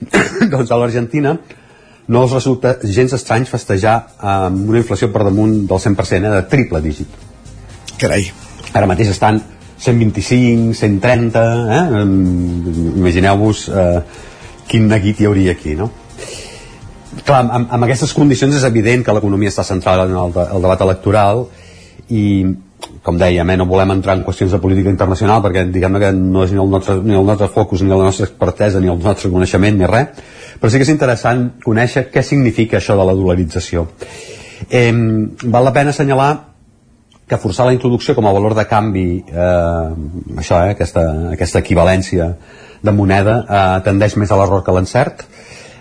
doncs 0.52 0.70
a 0.70 0.78
l'Argentina 0.80 1.36
no 2.06 2.22
els 2.22 2.34
resulta 2.36 2.76
gens 2.84 3.16
estrany 3.16 3.46
festejar 3.50 3.96
amb 4.20 4.68
una 4.70 4.82
inflació 4.82 5.10
per 5.12 5.24
damunt 5.26 5.64
del 5.66 5.82
100%, 5.82 6.22
eh, 6.22 6.34
de 6.36 6.42
triple 6.50 6.82
dígit. 6.84 7.20
Carai. 7.98 8.28
Ara 8.76 8.86
mateix 8.86 9.10
estan 9.10 9.40
125, 9.78 10.74
130 10.74 11.42
eh? 11.76 11.82
imagineu-vos 12.96 13.68
eh, 13.68 14.00
quin 14.68 14.88
neguit 14.88 15.20
hi 15.20 15.28
hauria 15.28 15.52
aquí 15.52 15.74
no? 15.76 15.90
clar, 17.24 17.42
amb, 17.44 17.68
amb 17.70 17.86
aquestes 17.86 18.14
condicions 18.16 18.56
és 18.56 18.64
evident 18.68 19.04
que 19.04 19.14
l'economia 19.14 19.52
està 19.52 19.64
centrada 19.68 20.06
en 20.08 20.16
el, 20.16 20.32
de, 20.32 20.46
el 20.56 20.64
debat 20.64 20.84
electoral 20.86 21.44
i 22.08 22.24
com 23.06 23.18
dèiem, 23.20 23.50
eh, 23.52 23.56
no 23.60 23.68
volem 23.70 23.94
entrar 23.94 24.16
en 24.18 24.24
qüestions 24.26 24.50
de 24.50 24.58
política 24.62 24.90
internacional 24.90 25.44
perquè 25.44 25.62
diguem 25.70 26.00
que 26.02 26.10
no 26.16 26.42
és 26.42 26.54
ni 26.54 26.58
el, 26.62 26.70
nostre, 26.70 26.98
ni 27.06 27.14
el 27.14 27.28
nostre 27.28 27.48
focus, 27.54 27.84
ni 27.84 27.92
la 27.92 28.02
nostra 28.08 28.26
expertesa, 28.26 28.82
ni 28.82 28.90
el 28.90 28.98
nostre 28.98 29.30
coneixement, 29.30 29.78
ni 29.78 29.86
res, 29.86 30.18
però 30.58 30.72
sí 30.72 30.80
que 30.80 30.88
és 30.88 30.92
interessant 30.92 31.46
conèixer 31.64 32.08
què 32.10 32.24
significa 32.26 32.80
això 32.80 32.98
de 32.98 33.06
la 33.06 33.14
dolarització. 33.14 33.86
Eh, 34.70 34.90
val 35.44 35.68
la 35.68 35.74
pena 35.76 35.94
assenyalar 35.94 36.30
que 37.26 37.38
forçar 37.42 37.66
la 37.66 37.74
introducció 37.74 38.14
com 38.14 38.26
a 38.26 38.32
valor 38.34 38.54
de 38.54 38.66
canvi, 38.70 39.08
eh, 39.26 39.88
això, 40.42 40.60
eh, 40.62 40.74
aquesta, 40.76 41.02
aquesta 41.34 41.62
equivalència 41.62 42.30
de 42.82 42.92
moneda, 42.92 43.38
eh, 43.48 43.80
tendeix 43.86 44.16
més 44.16 44.30
a 44.30 44.38
l'error 44.38 44.62
que 44.64 44.74
l'encert. 44.74 45.26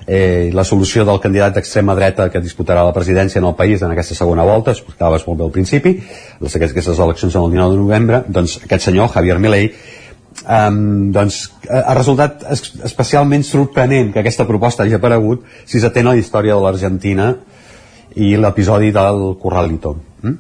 Eh, 0.08 0.52
la 0.54 0.64
solució 0.64 1.02
del 1.02 1.18
candidat 1.18 1.56
d'extrema 1.56 1.96
dreta 1.98 2.28
que 2.30 2.38
disputarà 2.38 2.84
la 2.86 2.94
presidència 2.94 3.40
en 3.42 3.48
el 3.50 3.56
país 3.58 3.82
en 3.82 3.90
aquesta 3.90 4.14
segona 4.14 4.44
volta, 4.46 4.76
explicaves 4.76 5.26
molt 5.26 5.40
bé 5.40 5.46
al 5.48 5.54
principi, 5.56 5.96
les, 6.46 6.56
aquestes 6.60 7.00
eleccions 7.00 7.34
són 7.34 7.48
el 7.48 7.56
19 7.56 7.74
de 7.74 7.80
novembre, 7.82 8.20
doncs 8.30 8.60
aquest 8.68 8.86
senyor, 8.86 9.10
Javier 9.16 9.40
Milei, 9.42 9.72
um, 10.46 11.10
doncs 11.16 11.40
ha 11.74 11.96
resultat 11.98 12.46
es, 12.54 12.62
especialment 12.86 13.48
sorprenent 13.48 14.12
que 14.14 14.22
aquesta 14.22 14.46
proposta 14.46 14.86
hagi 14.86 14.94
aparegut 15.00 15.42
si 15.66 15.82
s'atén 15.82 16.06
a 16.06 16.14
la 16.14 16.22
història 16.22 16.54
de 16.54 16.62
l'Argentina 16.68 17.32
i 18.14 18.36
l'episodi 18.38 18.94
del 18.94 19.24
Corralito. 19.42 19.96
Mm? 20.22 20.38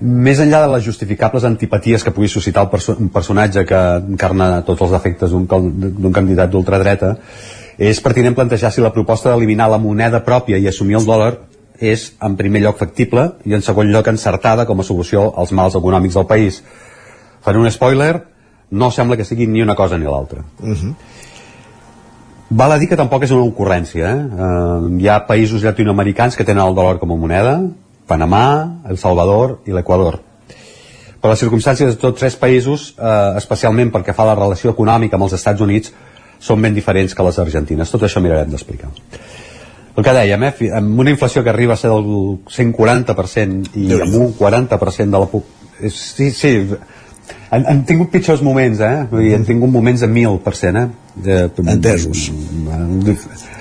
més 0.00 0.38
enllà 0.40 0.62
de 0.64 0.72
les 0.72 0.84
justificables 0.84 1.44
antipaties 1.44 2.02
que 2.02 2.12
pugui 2.16 2.28
suscitar 2.32 2.62
el 2.64 2.70
perso 2.72 2.94
un 2.98 3.10
personatge 3.12 3.66
que 3.68 3.80
encarna 4.14 4.62
tots 4.64 4.80
els 4.86 4.94
defectes 4.96 5.30
d'un 5.30 6.12
candidat 6.16 6.50
d'ultradreta, 6.50 7.14
és 7.80 8.00
pertinent 8.04 8.36
plantejar 8.36 8.68
si 8.74 8.82
la 8.84 8.92
proposta 8.92 9.30
d'eliminar 9.30 9.70
la 9.72 9.80
moneda 9.80 10.20
pròpia 10.24 10.58
i 10.60 10.68
assumir 10.68 10.98
el 10.98 11.06
dòlar 11.08 11.30
és, 11.80 12.10
en 12.20 12.36
primer 12.36 12.60
lloc, 12.60 12.76
factible 12.76 13.24
i, 13.48 13.54
en 13.56 13.64
segon 13.64 13.88
lloc, 13.88 14.10
encertada 14.12 14.66
com 14.68 14.82
a 14.82 14.84
solució 14.84 15.30
als 15.40 15.54
mals 15.56 15.78
econòmics 15.78 16.18
del 16.18 16.28
país. 16.28 16.60
Faré 17.40 17.56
un 17.56 17.70
spoiler, 17.72 18.20
no 18.70 18.90
sembla 18.92 19.16
que 19.16 19.24
sigui 19.24 19.48
ni 19.48 19.64
una 19.64 19.74
cosa 19.74 19.96
ni 19.96 20.04
l'altra. 20.04 20.44
Uh 20.60 20.76
-huh. 20.76 20.94
Val 22.50 22.72
a 22.72 22.78
dir 22.78 22.88
que 22.88 22.96
tampoc 22.96 23.22
és 23.22 23.30
una 23.30 23.44
ocurrència. 23.44 24.10
Eh? 24.10 24.24
Uh, 24.26 25.00
hi 25.00 25.08
ha 25.08 25.26
països 25.26 25.62
llatinoamericans 25.62 26.36
que 26.36 26.44
tenen 26.44 26.66
el 26.66 26.74
dòlar 26.74 26.98
com 26.98 27.12
a 27.12 27.16
moneda, 27.16 27.62
Panamà, 28.06 28.82
El 28.90 28.98
Salvador 28.98 29.60
i 29.66 29.72
l'Equador. 29.72 30.20
Per 31.20 31.30
les 31.30 31.38
circumstàncies 31.38 31.94
de 31.94 32.00
tots 32.00 32.18
tres 32.18 32.36
països, 32.36 32.94
eh, 32.98 33.36
especialment 33.36 33.92
perquè 33.92 34.14
fa 34.16 34.24
la 34.24 34.34
relació 34.34 34.70
econòmica 34.70 35.16
amb 35.16 35.24
els 35.24 35.32
Estats 35.32 35.60
Units, 35.60 35.92
són 36.40 36.62
ben 36.64 36.74
diferents 36.74 37.14
que 37.14 37.26
les 37.26 37.38
argentines. 37.42 37.92
Tot 37.92 38.06
això 38.08 38.22
mirarem 38.24 38.50
d'explicar. 38.50 38.90
El 39.96 40.06
que 40.06 40.14
dèiem, 40.16 40.46
eh, 40.48 40.70
amb 40.78 41.02
una 41.02 41.12
inflació 41.12 41.42
que 41.44 41.50
arriba 41.52 41.74
a 41.74 41.80
ser 41.80 41.90
del 41.90 42.06
140% 42.48 43.74
i 43.76 43.92
amb 44.00 44.16
un 44.22 44.32
40% 44.38 45.10
de 45.10 45.20
la... 45.20 45.90
Sí, 45.90 46.30
sí, 46.36 46.54
han, 47.50 47.64
han 47.66 47.84
tingut 47.88 48.10
pitjors 48.12 48.42
moments, 48.46 48.80
eh? 48.84 49.06
Vull 49.10 49.24
dir, 49.26 49.34
han 49.38 49.46
tingut 49.48 49.72
moments 49.72 50.04
de 50.04 50.08
1.000%, 50.08 50.84
eh? 50.84 51.14
De, 51.20 51.38
Entesos. 51.74 52.30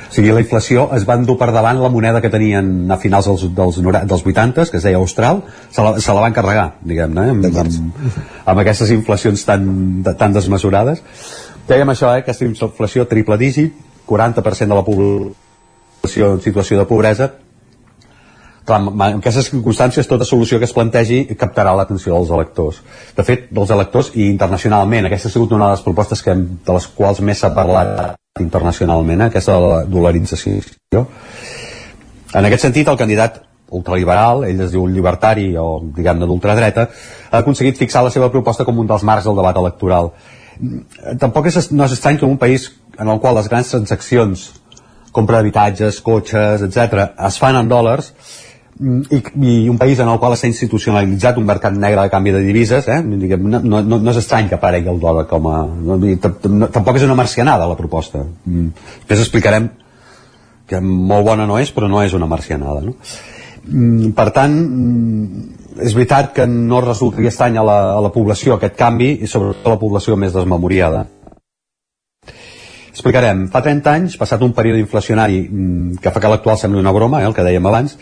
O 0.09 0.13
sigui, 0.13 0.31
la 0.33 0.41
inflació 0.41 0.87
es 0.95 1.03
va 1.05 1.19
endur 1.19 1.35
per 1.37 1.51
davant 1.53 1.77
la 1.81 1.89
moneda 1.93 2.21
que 2.21 2.31
tenien 2.33 2.89
a 2.89 2.97
finals 3.01 3.27
dels, 3.29 3.43
dels, 3.57 3.81
dels 4.09 4.23
80, 4.25 4.65
que 4.71 4.79
es 4.79 4.87
deia 4.87 4.97
Austral, 4.97 5.43
se 5.69 5.85
la, 5.85 5.91
se 6.01 6.15
la 6.15 6.23
van 6.23 6.33
carregar, 6.33 6.65
diguem-ne, 6.81 7.27
eh? 7.27 7.35
amb, 7.35 7.45
amb, 7.61 8.09
amb 8.53 8.63
aquestes 8.63 8.89
inflacions 8.95 9.45
tan, 9.45 9.67
tan 10.09 10.33
desmesurades. 10.33 11.03
Dèiem 11.69 11.91
això, 11.93 12.09
eh? 12.15 12.23
aquesta 12.23 12.47
inflació 12.47 13.05
triple 13.05 13.37
dígit, 13.37 13.75
40% 14.09 14.73
de 14.73 14.77
la 14.79 14.85
població 14.87 16.33
en 16.33 16.41
situació 16.41 16.79
de 16.79 16.85
pobresa, 16.89 17.27
clar, 18.69 18.79
en 18.85 19.19
aquestes 19.19 19.49
circumstàncies 19.51 20.09
tota 20.09 20.25
solució 20.25 20.59
que 20.59 20.65
es 20.65 20.73
plantegi 20.73 21.19
captarà 21.37 21.75
l'atenció 21.77 22.15
dels 22.15 22.31
electors. 22.33 22.79
De 23.17 23.25
fet, 23.27 23.47
dels 23.53 23.73
electors 23.75 24.09
i 24.15 24.29
internacionalment, 24.29 25.09
aquesta 25.09 25.29
ha 25.29 25.35
sigut 25.35 25.53
una 25.57 25.69
de 25.69 25.77
les 25.77 25.85
propostes 25.85 26.23
que, 26.25 26.35
de 26.35 26.77
les 26.77 26.87
quals 26.97 27.21
més 27.25 27.43
s'ha 27.43 27.51
parlat 27.53 28.17
internacionalment, 28.41 29.21
eh, 29.21 29.29
aquesta 29.29 29.59
de 29.59 29.69
la 29.73 29.83
dolarització. 29.85 31.05
En 32.33 32.45
aquest 32.49 32.65
sentit, 32.65 32.89
el 32.89 32.97
candidat 32.97 33.41
ultraliberal, 33.77 34.43
ell 34.49 34.65
es 34.65 34.73
diu 34.73 34.87
llibertari 34.89 35.51
o 35.61 35.67
diguem-ne 35.95 36.25
d'ultradreta, 36.25 36.89
ha 37.29 37.41
aconseguit 37.43 37.77
fixar 37.77 38.03
la 38.05 38.13
seva 38.13 38.31
proposta 38.33 38.65
com 38.65 38.81
un 38.81 38.89
dels 38.89 39.05
marcs 39.05 39.29
del 39.29 39.37
debat 39.37 39.57
electoral. 39.61 40.13
Tampoc 41.21 41.47
és, 41.47 41.71
no 41.71 41.85
és 41.87 41.95
estrany 41.95 42.19
que 42.19 42.27
en 42.27 42.35
un 42.35 42.41
país 42.41 42.69
en 42.99 43.07
el 43.07 43.19
qual 43.23 43.37
les 43.39 43.47
grans 43.47 43.69
transaccions, 43.71 44.49
compra 45.15 45.39
d'habitatges, 45.39 46.01
cotxes, 46.05 46.65
etc 46.67 47.09
es 47.27 47.39
fan 47.41 47.57
en 47.57 47.71
dòlars, 47.71 48.13
i, 48.79 49.19
i 49.19 49.67
un 49.67 49.77
país 49.77 49.99
en 49.99 50.07
el 50.07 50.19
qual 50.21 50.37
s'ha 50.39 50.47
institucionalitzat 50.47 51.37
un 51.37 51.47
mercat 51.47 51.75
negre 51.75 52.05
de 52.05 52.11
canvi 52.13 52.31
de 52.31 52.39
divises 52.45 52.87
eh? 52.87 53.01
no, 53.03 53.59
no, 53.59 53.81
no 53.83 54.11
és 54.11 54.19
estrany 54.21 54.47
que 54.47 54.55
aparegui 54.55 54.87
el 54.87 55.01
dòlar 55.01 55.25
com 55.27 55.49
a... 55.51 55.57
No, 55.67 55.97
tampoc 56.71 56.95
és 56.95 57.03
una 57.03 57.17
marcianada 57.19 57.67
la 57.67 57.75
proposta 57.75 58.23
mm. 58.23 58.69
després 59.01 59.25
explicarem 59.25 59.67
que 60.69 60.79
molt 60.79 61.27
bona 61.27 61.47
no 61.49 61.59
és 61.59 61.73
però 61.75 61.91
no 61.91 61.99
és 62.05 62.15
una 62.15 62.29
marcianada 62.31 62.85
no? 62.85 62.95
Mm, 63.67 64.13
per 64.15 64.29
tant 64.37 64.55
mm, 64.55 65.58
és 65.77 65.93
veritat 65.93 66.33
que 66.33 66.47
no 66.49 66.81
resultaria 66.81 67.29
estrany 67.29 67.57
a 67.57 67.63
la, 67.63 67.79
a 67.93 68.01
la 68.01 68.11
població 68.15 68.55
aquest 68.55 68.75
canvi 68.79 69.13
i 69.21 69.27
sobretot 69.27 69.67
a 69.67 69.75
la 69.75 69.81
població 69.81 70.17
més 70.17 70.33
desmemoriada 70.33 71.05
explicarem, 72.99 73.45
fa 73.47 73.61
30 73.63 73.91
anys, 73.95 74.17
passat 74.19 74.41
un 74.43 74.51
període 74.51 74.81
inflacionari 74.81 75.39
que 76.03 76.11
fa 76.11 76.19
que 76.19 76.31
l'actual 76.31 76.57
sembli 76.59 76.81
una 76.81 76.91
broma, 76.91 77.21
eh, 77.21 77.29
el 77.29 77.35
que 77.37 77.45
dèiem 77.45 77.65
abans, 77.65 77.95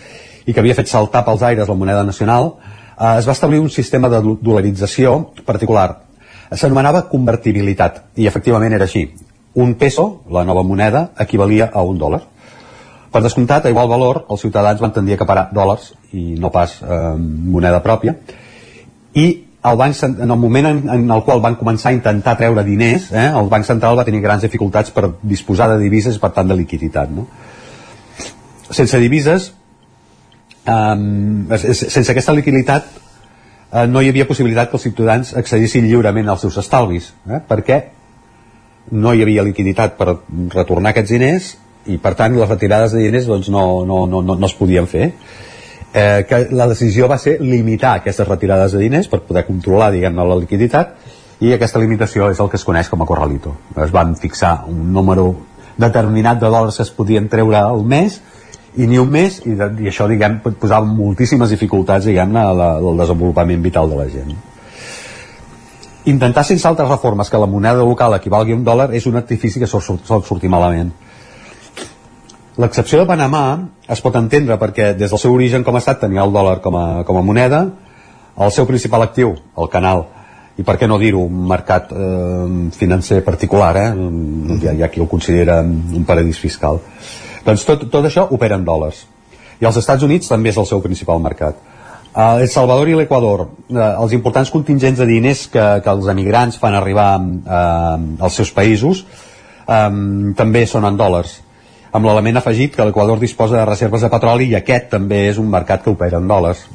i 0.48 0.54
que 0.54 0.64
havia 0.64 0.76
fet 0.78 0.90
saltar 0.90 1.22
pels 1.28 1.44
aires 1.46 1.70
la 1.70 1.76
moneda 1.78 2.04
nacional, 2.04 2.56
eh, 2.98 3.18
es 3.20 3.28
va 3.28 3.36
establir 3.36 3.60
un 3.62 3.70
sistema 3.70 4.10
de 4.10 4.24
dolarització 4.42 5.34
particular. 5.46 6.02
S'anomenava 6.50 7.06
convertibilitat, 7.12 8.08
i 8.16 8.26
efectivament 8.26 8.74
era 8.74 8.88
així. 8.90 9.06
Un 9.54 9.76
peso, 9.76 10.24
la 10.32 10.44
nova 10.48 10.64
moneda, 10.64 11.12
equivalia 11.20 11.70
a 11.74 11.84
un 11.84 12.00
dòlar. 12.02 12.24
Per 13.12 13.22
descomptat, 13.24 13.66
a 13.66 13.72
igual 13.72 13.90
valor, 13.90 14.26
els 14.30 14.42
ciutadans 14.44 14.82
van 14.84 14.94
tendir 14.96 15.16
a 15.16 15.18
acaparar 15.20 15.48
dòlars 15.56 15.92
i 16.14 16.36
no 16.40 16.52
pas 16.52 16.80
eh, 16.82 17.14
moneda 17.18 17.80
pròpia. 17.84 18.16
I 19.18 19.28
el 19.68 19.78
banc, 19.80 20.02
en 20.08 20.32
el 20.32 20.40
moment 20.40 20.68
en, 20.70 20.82
en 20.94 21.06
el 21.12 21.24
qual 21.26 21.42
van 21.44 21.56
començar 21.60 21.92
a 21.92 21.98
intentar 21.98 22.38
treure 22.40 22.64
diners, 22.64 23.10
eh, 23.12 23.28
el 23.28 23.50
Banc 23.52 23.66
Central 23.68 23.98
va 24.00 24.06
tenir 24.08 24.22
grans 24.24 24.44
dificultats 24.46 24.94
per 24.96 25.10
disposar 25.22 25.70
de 25.74 25.80
divises 25.82 26.16
i 26.16 26.24
per 26.24 26.32
tant 26.36 26.48
de 26.48 26.56
liquiditat. 26.60 27.12
No? 27.12 27.28
Sense 28.70 29.00
divises, 29.00 29.52
um, 30.68 31.48
sense 31.74 32.12
aquesta 32.12 32.36
liquiditat 32.36 32.88
uh, 33.72 33.86
no 33.88 34.02
hi 34.04 34.12
havia 34.12 34.28
possibilitat 34.28 34.70
que 34.70 34.78
els 34.80 34.88
ciutadans 34.90 35.34
accedissin 35.40 35.88
lliurement 35.88 36.34
als 36.34 36.44
seus 36.46 36.58
estalvis 36.60 37.14
eh? 37.30 37.40
perquè 37.48 37.80
no 38.92 39.14
hi 39.14 39.24
havia 39.24 39.46
liquiditat 39.48 39.98
per 40.00 40.18
retornar 40.54 40.94
aquests 40.94 41.14
diners 41.16 41.54
i 41.88 41.98
per 42.02 42.14
tant 42.20 42.36
les 42.38 42.50
retirades 42.50 42.94
de 42.96 43.04
diners 43.04 43.28
doncs, 43.30 43.50
no, 43.54 43.86
no, 43.88 44.06
no, 44.08 44.22
no, 44.22 44.36
no 44.36 44.48
es 44.50 44.56
podien 44.58 44.88
fer. 44.88 45.12
Eh, 45.94 46.26
que 46.30 46.40
la 46.52 46.68
decisió 46.68 47.08
va 47.08 47.18
ser 47.18 47.38
limitar 47.42 47.96
aquestes 47.98 48.28
retirades 48.28 48.74
de 48.76 48.82
diners 48.84 49.08
per 49.08 49.22
poder 49.26 49.46
controlar 49.48 49.92
diguem 49.94 50.18
la 50.20 50.36
liquiditat 50.36 50.98
i 51.40 51.54
aquesta 51.56 51.80
limitació 51.80 52.28
és 52.34 52.42
el 52.44 52.50
que 52.52 52.60
es 52.60 52.66
coneix 52.68 52.90
com 52.92 53.02
a 53.02 53.08
corralito. 53.08 53.56
Es 53.78 53.94
van 53.96 54.16
fixar 54.20 54.66
un 54.68 54.92
número 54.94 55.30
determinat 55.78 56.42
de 56.42 56.52
dòlars 56.52 56.78
que 56.78 56.86
es 56.86 56.92
podien 56.92 57.30
treure 57.32 57.62
al 57.62 57.86
mes 57.86 58.20
i 58.78 58.86
ni 58.86 59.00
un 59.00 59.10
mes 59.10 59.40
i, 59.46 59.56
i 59.56 59.90
això 59.90 60.10
diguem 60.10 60.42
posar 60.60 60.84
moltíssimes 60.86 61.54
dificultats 61.54 62.10
diguem-ne 62.10 62.44
al 62.44 62.94
desenvolupament 63.00 63.64
vital 63.64 63.90
de 63.90 64.02
la 64.02 64.08
gent. 64.12 64.36
Intentar 66.08 66.44
sense 66.48 66.68
altres 66.68 66.90
reformes 66.90 67.30
que 67.30 67.40
la 67.40 67.50
moneda 67.50 67.84
local 67.84 68.16
equivalgui 68.16 68.54
a 68.54 68.60
un 68.60 68.64
dòlar 68.68 68.92
és 68.96 69.08
un 69.08 69.18
artifici 69.20 69.60
que 69.60 69.68
sol, 69.68 69.82
sol 69.82 70.24
sortir 70.28 70.52
malament 70.52 70.92
l'excepció 72.58 73.00
de 73.02 73.08
Panamà 73.10 73.44
es 73.88 74.02
pot 74.02 74.16
entendre 74.18 74.58
perquè 74.58 74.94
des 74.98 75.12
del 75.12 75.22
seu 75.22 75.34
origen 75.34 75.64
com 75.64 75.76
a 75.76 75.82
estat 75.84 76.02
tenia 76.02 76.26
el 76.26 76.34
dòlar 76.34 76.60
com 76.62 76.76
a, 76.76 76.86
com 77.06 77.18
a 77.18 77.26
moneda 77.26 77.66
el 78.38 78.52
seu 78.54 78.68
principal 78.70 79.06
actiu, 79.06 79.36
el 79.58 79.70
canal 79.70 80.06
i 80.58 80.66
per 80.66 80.78
què 80.78 80.88
no 80.90 80.98
dir-ho, 80.98 81.22
un 81.22 81.46
mercat 81.50 81.92
eh, 81.94 82.48
financer 82.74 83.22
particular 83.26 83.76
eh? 83.78 83.88
hi, 83.94 84.68
ha, 84.68 84.74
hi 84.74 84.84
ha 84.84 84.90
qui 84.90 85.02
el 85.02 85.10
considera 85.10 85.62
un 85.62 86.06
paradís 86.06 86.42
fiscal 86.42 86.82
doncs 87.48 87.64
tot, 87.64 87.86
tot 87.88 88.04
això 88.04 88.26
opera 88.36 88.58
en 88.60 88.66
dòlars. 88.68 89.06
I 89.62 89.66
els 89.70 89.78
Estats 89.80 90.04
Units 90.04 90.28
també 90.28 90.52
és 90.52 90.58
el 90.60 90.68
seu 90.68 90.82
principal 90.84 91.22
mercat. 91.24 91.62
Uh, 92.12 92.42
El 92.42 92.50
Salvador 92.52 92.90
i 92.90 92.96
l'Equador, 92.98 93.46
uh, 93.48 93.80
els 94.02 94.14
importants 94.18 94.52
contingents 94.52 95.00
de 95.00 95.06
diners 95.08 95.46
que, 95.54 95.66
que 95.86 95.94
els 95.94 96.10
emigrants 96.12 96.58
fan 96.60 96.76
arribar 96.76 97.12
uh, 97.22 97.98
als 98.26 98.40
seus 98.42 98.52
països 98.52 99.04
um, 99.64 100.34
també 100.38 100.66
són 100.68 100.88
en 100.90 100.98
dòlars 101.00 101.38
amb 101.92 102.06
l'element 102.06 102.38
afegit 102.40 102.76
que 102.76 102.86
l'Equador 102.86 103.20
disposa 103.20 103.60
de 103.60 103.66
reserves 103.66 104.04
de 104.04 104.12
petroli 104.12 104.52
i 104.52 104.60
aquest 104.60 104.92
també 104.98 105.28
és 105.30 105.40
un 105.42 105.50
mercat 105.50 105.84
que 105.84 105.94
opera 105.94 106.22
en 106.22 106.28
dòlars. 106.28 106.68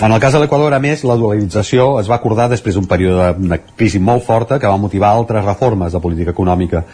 En 0.00 0.12
el 0.12 0.20
cas 0.20 0.32
de 0.32 0.38
l'Equador, 0.40 0.72
a 0.72 0.80
més, 0.80 1.02
la 1.04 1.16
dualització 1.20 1.98
es 2.00 2.08
va 2.08 2.16
acordar 2.16 2.46
després 2.48 2.76
d'un 2.76 2.86
període 2.88 3.34
de 3.36 3.58
crisi 3.76 3.98
molt 4.00 4.24
forta 4.24 4.56
que 4.58 4.68
va 4.68 4.80
motivar 4.80 5.10
altres 5.12 5.44
reformes 5.44 5.92
de 5.92 6.00
política 6.00 6.32
econòmica. 6.32 6.84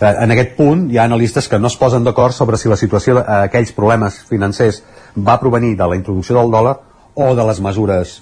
Eh, 0.00 0.14
en 0.24 0.34
aquest 0.34 0.56
punt 0.56 0.88
hi 0.90 0.98
ha 0.98 1.04
analistes 1.06 1.46
que 1.48 1.60
no 1.62 1.70
es 1.70 1.76
posen 1.78 2.02
d'acord 2.04 2.34
sobre 2.34 2.58
si 2.58 2.68
la 2.68 2.76
situació 2.80 3.20
d'aquells 3.20 3.70
problemes 3.76 4.18
financers 4.26 4.82
va 5.14 5.38
provenir 5.38 5.76
de 5.76 5.86
la 5.86 6.00
introducció 6.00 6.34
del 6.40 6.50
dòlar 6.50 6.74
o 7.14 7.34
de 7.34 7.46
les 7.46 7.60
mesures 7.60 8.18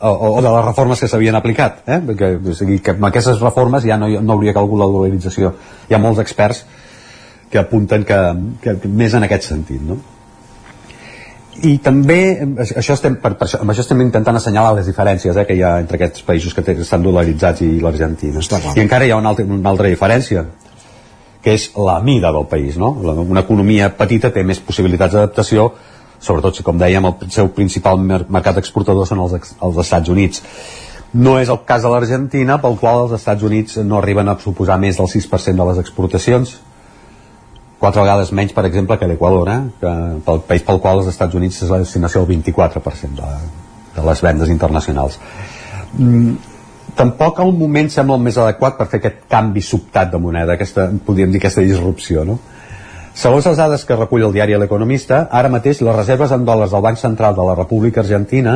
o, 0.00 0.10
o 0.10 0.42
de 0.42 0.50
les 0.50 0.64
reformes 0.64 1.00
que 1.00 1.08
s'havien 1.08 1.36
aplicat 1.38 1.82
eh? 1.86 2.00
Perquè, 2.06 2.30
o 2.36 2.54
sigui, 2.58 2.78
que 2.82 2.94
amb 2.96 3.08
aquestes 3.08 3.40
reformes 3.40 3.84
ja 3.86 3.98
no, 4.00 4.08
no 4.20 4.36
hauria 4.36 4.54
calgut 4.56 4.80
la 4.80 4.88
dolarització 4.90 5.52
hi 5.88 5.94
ha 5.94 6.00
molts 6.02 6.20
experts 6.22 6.64
que 7.52 7.60
apunten 7.60 8.06
que, 8.08 8.18
que, 8.64 8.74
que 8.80 8.88
més 8.88 9.14
en 9.14 9.28
aquest 9.28 9.50
sentit 9.52 9.84
no? 9.84 9.98
i 11.68 11.76
també 11.84 12.18
això 12.64 12.96
estem, 12.96 13.18
per, 13.20 13.34
per 13.36 13.46
això, 13.46 13.60
amb 13.60 13.74
això 13.74 13.84
estem 13.84 14.00
intentant 14.00 14.38
assenyalar 14.38 14.78
les 14.78 14.88
diferències 14.88 15.36
eh, 15.36 15.44
que 15.48 15.56
hi 15.58 15.62
ha 15.62 15.74
entre 15.82 15.98
aquests 15.98 16.24
països 16.26 16.56
que, 16.56 16.64
estan 16.72 17.04
dolaritzats 17.04 17.64
i 17.66 17.74
l'Argentina 17.82 18.40
i 18.40 18.82
encara 18.82 19.06
hi 19.06 19.12
ha 19.12 19.20
una 19.20 19.34
altra, 19.34 19.44
una 19.44 19.74
altra 19.74 19.90
diferència 19.92 20.46
que 21.42 21.56
és 21.58 21.68
la 21.76 21.98
mida 22.00 22.32
del 22.32 22.48
país 22.48 22.78
no? 22.80 22.94
una 23.26 23.44
economia 23.44 23.90
petita 23.98 24.32
té 24.32 24.46
més 24.48 24.62
possibilitats 24.64 25.18
d'adaptació 25.18 25.68
sobretot 26.22 26.56
si 26.56 26.64
com 26.64 26.80
dèiem 26.80 27.10
el 27.10 27.30
seu 27.34 27.52
principal 27.52 28.00
mercat 28.00 28.62
exportador 28.62 29.06
són 29.10 29.20
els, 29.26 29.54
els 29.60 29.84
Estats 29.84 30.08
Units 30.08 30.42
no 31.12 31.36
és 31.36 31.50
el 31.52 31.60
cas 31.68 31.84
de 31.84 31.92
l'Argentina 31.92 32.56
pel 32.62 32.78
qual 32.80 33.04
els 33.04 33.16
Estats 33.20 33.44
Units 33.44 33.76
no 33.84 34.00
arriben 34.00 34.32
a 34.32 34.38
suposar 34.40 34.80
més 34.80 34.96
del 34.96 35.10
6% 35.12 35.58
de 35.58 35.66
les 35.68 35.82
exportacions 35.82 36.56
quatre 37.82 38.04
vegades 38.04 38.30
menys 38.38 38.54
per 38.54 38.64
exemple 38.68 38.98
que 38.98 39.08
l'Equador 39.10 39.50
eh? 39.50 39.58
que 39.80 39.92
pel 40.26 40.40
país 40.48 40.64
pel 40.66 40.80
qual 40.84 41.02
els 41.02 41.10
Estats 41.10 41.34
Units 41.38 41.64
és 41.66 41.72
la 41.72 41.82
destinació 41.82 42.22
del 42.22 42.38
24% 42.38 43.18
de, 43.18 43.32
de 43.96 44.06
les 44.06 44.22
vendes 44.22 44.54
internacionals 44.54 45.18
mm, 45.98 46.32
tampoc 46.98 47.42
el 47.42 47.52
moment 47.58 47.90
sembla 47.90 48.20
el 48.20 48.24
més 48.28 48.38
adequat 48.38 48.78
per 48.78 48.88
fer 48.92 49.02
aquest 49.02 49.26
canvi 49.32 49.64
sobtat 49.66 50.14
de 50.14 50.22
moneda 50.22 50.54
aquesta, 50.54 50.88
podríem 51.06 51.34
dir 51.34 51.42
aquesta 51.42 51.66
disrupció 51.66 52.26
no? 52.28 52.38
Segons 53.12 53.44
les 53.44 53.58
dades 53.60 53.82
que 53.84 53.96
recull 53.96 54.22
el 54.24 54.32
diari 54.32 54.54
L'Economista, 54.56 55.26
ara 55.36 55.50
mateix 55.52 55.82
les 55.84 55.96
reserves 55.98 56.32
en 56.32 56.46
dòlars 56.48 56.72
del 56.72 56.80
Banc 56.86 56.96
Central 56.96 57.34
de 57.36 57.44
la 57.44 57.56
República 57.58 58.00
Argentina 58.00 58.54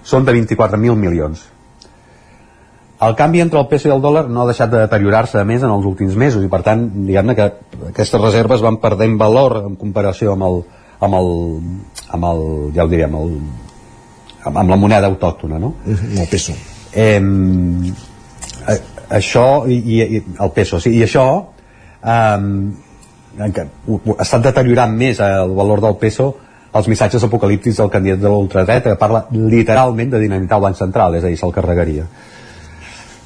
són 0.00 0.24
de 0.24 0.32
24.000 0.32 0.96
milions. 0.96 1.42
El 3.06 3.14
canvi 3.14 3.40
entre 3.40 3.60
el 3.60 3.68
peso 3.70 3.86
i 3.86 3.92
el 3.94 4.00
dòlar 4.02 4.24
no 4.26 4.42
ha 4.42 4.48
deixat 4.48 4.72
de 4.72 4.80
deteriorar-se 4.82 5.44
més 5.46 5.62
en 5.62 5.70
els 5.70 5.84
últims 5.86 6.16
mesos 6.18 6.42
i 6.42 6.48
per 6.50 6.64
tant, 6.66 6.80
diguem-ne 7.06 7.36
que 7.38 7.46
aquestes 7.92 8.20
reserves 8.20 8.64
van 8.64 8.80
perdent 8.82 9.14
valor 9.20 9.60
en 9.60 9.76
comparació 9.78 10.32
amb 10.34 10.46
el, 10.48 10.58
amb 11.06 11.18
el, 11.20 11.30
amb 12.16 12.26
el 12.32 12.42
ja 12.74 12.86
ho 12.86 12.90
diríem, 12.90 13.14
el, 13.14 13.36
amb, 14.42 14.58
amb 14.64 14.74
la 14.74 14.80
moneda 14.82 15.06
autòctona, 15.12 15.60
no? 15.62 15.76
El 15.86 16.26
peso. 16.30 16.56
Eh, 16.90 17.20
això, 19.14 19.46
i, 19.70 19.78
i, 19.78 20.22
el 20.26 20.52
peso, 20.56 20.80
sí, 20.82 20.96
i 20.98 21.04
això 21.06 21.24
eh, 22.02 23.48
que 23.54 23.66
ha 23.68 24.24
estat 24.24 24.42
deteriorant 24.48 24.96
més 24.98 25.22
el 25.22 25.54
valor 25.54 25.84
del 25.84 25.94
peso 26.02 26.32
els 26.78 26.88
missatges 26.90 27.22
apocalíptics 27.24 27.78
del 27.78 27.90
candidat 27.92 28.20
de 28.20 28.32
l'ultradreta 28.32 28.90
que 28.90 29.00
parla 29.00 29.22
literalment 29.30 30.10
de 30.12 30.20
dinamitar 30.20 30.58
el 30.58 30.66
banc 30.66 30.76
central 30.76 31.14
és 31.16 31.24
a 31.24 31.30
dir, 31.30 31.38
se'l 31.40 31.54
carregaria 31.54 32.04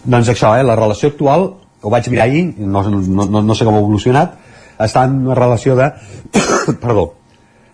doncs 0.04 0.32
això, 0.32 0.54
eh, 0.58 0.66
la 0.66 0.76
relació 0.78 1.12
actual 1.12 1.48
ho 1.82 1.90
vaig 1.90 2.08
mirar 2.10 2.28
ahir, 2.28 2.44
no, 2.58 2.82
no, 2.88 3.42
no, 3.42 3.54
sé 3.54 3.64
com 3.66 3.74
ha 3.74 3.82
evolucionat 3.82 4.38
està 4.82 5.04
en 5.06 5.18
una 5.26 5.38
relació 5.38 5.74
de 5.78 5.90
perdó, 6.84 7.12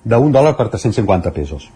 d'un 0.04 0.32
dòlar 0.32 0.56
per 0.56 0.68
350 0.72 1.34
pesos 1.36 1.68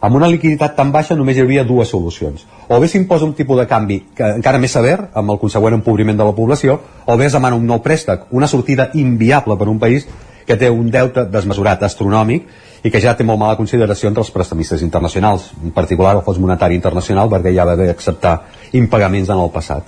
amb 0.00 0.14
una 0.14 0.28
liquiditat 0.30 0.76
tan 0.76 0.92
baixa 0.94 1.16
només 1.18 1.36
hi 1.36 1.42
hauria 1.42 1.64
dues 1.66 1.90
solucions. 1.90 2.44
O 2.68 2.78
bé 2.80 2.88
s'imposa 2.90 3.26
un 3.26 3.34
tipus 3.34 3.58
de 3.58 3.66
canvi 3.66 3.98
que 4.14 4.28
encara 4.38 4.60
més 4.62 4.74
sever, 4.76 4.96
amb 5.18 5.34
el 5.34 5.40
consegüent 5.42 5.74
empobriment 5.74 6.18
de 6.18 6.26
la 6.28 6.34
població, 6.36 6.78
o 7.04 7.16
bé 7.18 7.26
es 7.26 7.34
demana 7.34 7.58
un 7.58 7.66
nou 7.66 7.82
préstec, 7.82 8.28
una 8.30 8.46
sortida 8.46 8.90
inviable 8.94 9.56
per 9.58 9.68
un 9.68 9.80
país 9.82 10.06
que 10.48 10.56
té 10.56 10.70
un 10.72 10.88
deute 10.90 11.26
desmesurat 11.28 11.82
astronòmic 11.84 12.46
i 12.86 12.92
que 12.92 13.02
ja 13.02 13.12
té 13.16 13.26
molt 13.26 13.40
mala 13.40 13.58
consideració 13.58 14.08
entre 14.08 14.24
els 14.24 14.30
prestamistes 14.32 14.82
internacionals, 14.86 15.50
en 15.60 15.74
particular 15.76 16.14
el 16.16 16.22
Fons 16.24 16.40
Monetari 16.40 16.78
Internacional, 16.78 17.28
perquè 17.28 17.52
ja 17.52 17.66
va 17.68 17.74
haver 17.76 17.90
d'acceptar 17.90 18.38
impagaments 18.78 19.28
en 19.28 19.42
el 19.42 19.52
passat. 19.52 19.84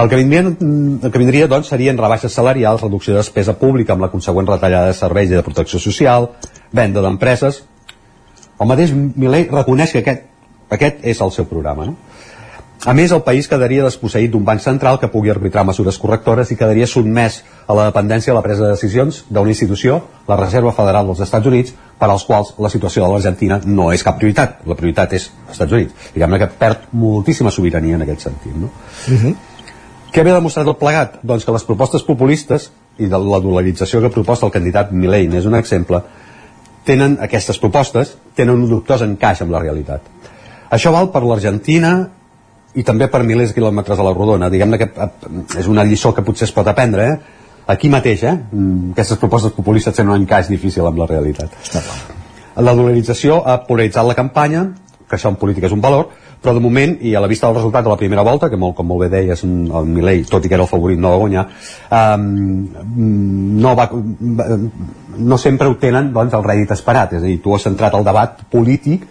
El 0.00 0.08
que 0.08 0.16
vindria, 0.16 0.42
el 0.44 1.10
que 1.12 1.20
vindria 1.20 1.48
doncs, 1.48 1.72
serien 1.72 1.98
rebaixes 1.98 2.32
salarials, 2.32 2.84
reducció 2.84 3.14
de 3.14 3.20
despesa 3.20 3.56
pública 3.60 3.92
amb 3.92 4.04
la 4.04 4.10
consegüent 4.12 4.48
retallada 4.48 4.92
de 4.92 4.96
serveis 4.96 5.32
i 5.32 5.36
de 5.36 5.44
protecció 5.44 5.80
social, 5.80 6.30
venda 6.72 7.02
d'empreses, 7.04 7.62
el 8.60 8.68
mateix 8.68 8.92
Milei 8.92 9.46
reconeix 9.48 9.92
que 9.94 10.04
aquest, 10.04 10.24
aquest 10.76 11.04
és 11.08 11.20
el 11.24 11.32
seu 11.32 11.48
programa. 11.48 11.88
No? 11.88 12.09
A 12.88 12.94
més, 12.96 13.12
el 13.12 13.20
país 13.20 13.44
quedaria 13.44 13.84
desposseït 13.84 14.30
d'un 14.32 14.44
banc 14.44 14.62
central 14.64 14.96
que 15.00 15.10
pugui 15.12 15.28
arbitrar 15.28 15.66
mesures 15.68 15.98
correctores 16.00 16.48
i 16.48 16.56
quedaria 16.56 16.86
sotmès 16.88 17.42
a 17.68 17.74
la 17.76 17.84
dependència 17.90 18.32
a 18.32 18.36
la 18.38 18.40
presa 18.40 18.64
de 18.64 18.70
decisions 18.72 19.18
d'una 19.28 19.52
institució, 19.52 19.98
la 20.28 20.38
Reserva 20.40 20.72
Federal 20.72 21.10
dels 21.10 21.20
Estats 21.26 21.50
Units, 21.50 21.74
per 22.00 22.08
als 22.08 22.24
quals 22.24 22.54
la 22.56 22.70
situació 22.72 23.04
de 23.04 23.10
l'Argentina 23.12 23.58
no 23.66 23.90
és 23.92 24.04
cap 24.06 24.16
prioritat. 24.16 24.62
La 24.64 24.78
prioritat 24.78 25.12
és 25.12 25.26
els 25.28 25.58
Estats 25.58 25.76
Units. 25.76 26.08
Diguem-ne 26.14 26.38
que 26.40 26.48
perd 26.62 26.86
moltíssima 26.96 27.52
sobirania 27.52 27.98
en 27.98 28.06
aquest 28.06 28.24
sentit. 28.30 28.54
No? 28.56 28.70
Uh 28.72 29.18
-huh. 29.24 29.34
Què 30.10 30.24
ve 30.24 30.32
demostrat 30.32 30.66
el 30.66 30.76
plegat? 30.76 31.18
Doncs 31.22 31.44
que 31.44 31.52
les 31.52 31.64
propostes 31.64 32.02
populistes 32.02 32.70
i 32.98 33.06
de 33.06 33.18
la 33.18 33.40
dolarització 33.40 34.00
que 34.00 34.08
proposa 34.08 34.46
el 34.46 34.52
candidat 34.52 34.90
Milei 34.90 35.28
n'és 35.28 35.44
un 35.44 35.54
exemple, 35.54 36.00
tenen 36.84 37.18
aquestes 37.20 37.58
propostes, 37.58 38.16
tenen 38.34 38.54
un 38.54 38.68
dubtós 38.68 39.02
encaix 39.02 39.42
amb 39.42 39.50
la 39.50 39.60
realitat. 39.60 40.00
Això 40.70 40.90
val 40.92 41.10
per 41.10 41.22
l'Argentina 41.22 42.08
i 42.74 42.84
també 42.86 43.08
per 43.10 43.22
milers 43.26 43.50
de 43.50 43.58
quilòmetres 43.58 43.98
a 43.98 44.06
la 44.06 44.14
rodona. 44.14 44.50
Diguem-ne 44.52 44.78
que 44.78 44.90
eh, 44.90 45.10
és 45.58 45.68
una 45.70 45.84
lliçó 45.84 46.14
que 46.14 46.24
potser 46.26 46.48
es 46.48 46.54
pot 46.54 46.68
aprendre, 46.70 47.08
eh? 47.10 47.38
Aquí 47.70 47.90
mateix, 47.90 48.24
eh? 48.26 48.34
Mm, 48.52 48.92
aquestes 48.94 49.18
propostes 49.18 49.54
populistes 49.54 49.94
tenen 49.94 50.14
un 50.14 50.22
encaix 50.22 50.48
difícil 50.50 50.86
amb 50.86 50.98
la 51.02 51.08
realitat. 51.10 51.54
La 52.60 52.74
dolarització 52.74 53.42
ha 53.46 53.60
polaritzat 53.66 54.06
la 54.06 54.16
campanya, 54.18 54.64
que 55.08 55.16
això 55.18 55.30
en 55.30 55.38
política 55.38 55.66
és 55.66 55.74
un 55.74 55.82
valor, 55.82 56.10
però 56.40 56.54
de 56.56 56.62
moment, 56.62 56.96
i 57.04 57.12
a 57.14 57.20
la 57.20 57.28
vista 57.28 57.46
del 57.46 57.56
resultat 57.58 57.84
de 57.84 57.90
la 57.92 57.98
primera 58.00 58.24
volta, 58.24 58.48
que 58.48 58.56
molt, 58.56 58.74
com 58.78 58.86
molt 58.88 59.04
bé 59.04 59.10
deies, 59.12 59.42
el 59.44 59.88
Milei, 59.90 60.22
tot 60.28 60.44
i 60.44 60.48
que 60.48 60.56
era 60.56 60.64
el 60.64 60.70
favorit, 60.70 60.98
no 60.98 61.12
va 61.12 61.20
guanyar, 61.20 61.44
um, 61.98 62.24
no, 63.60 63.74
va, 63.76 63.88
no 65.18 65.38
sempre 65.38 65.68
obtenen 65.68 66.12
doncs, 66.14 66.36
el 66.38 66.46
rèdit 66.46 66.72
esperat, 66.72 67.18
és 67.18 67.24
a 67.24 67.28
dir, 67.28 67.40
tu 67.44 67.54
has 67.54 67.66
centrat 67.68 67.96
el 67.98 68.06
debat 68.06 68.40
polític, 68.50 69.04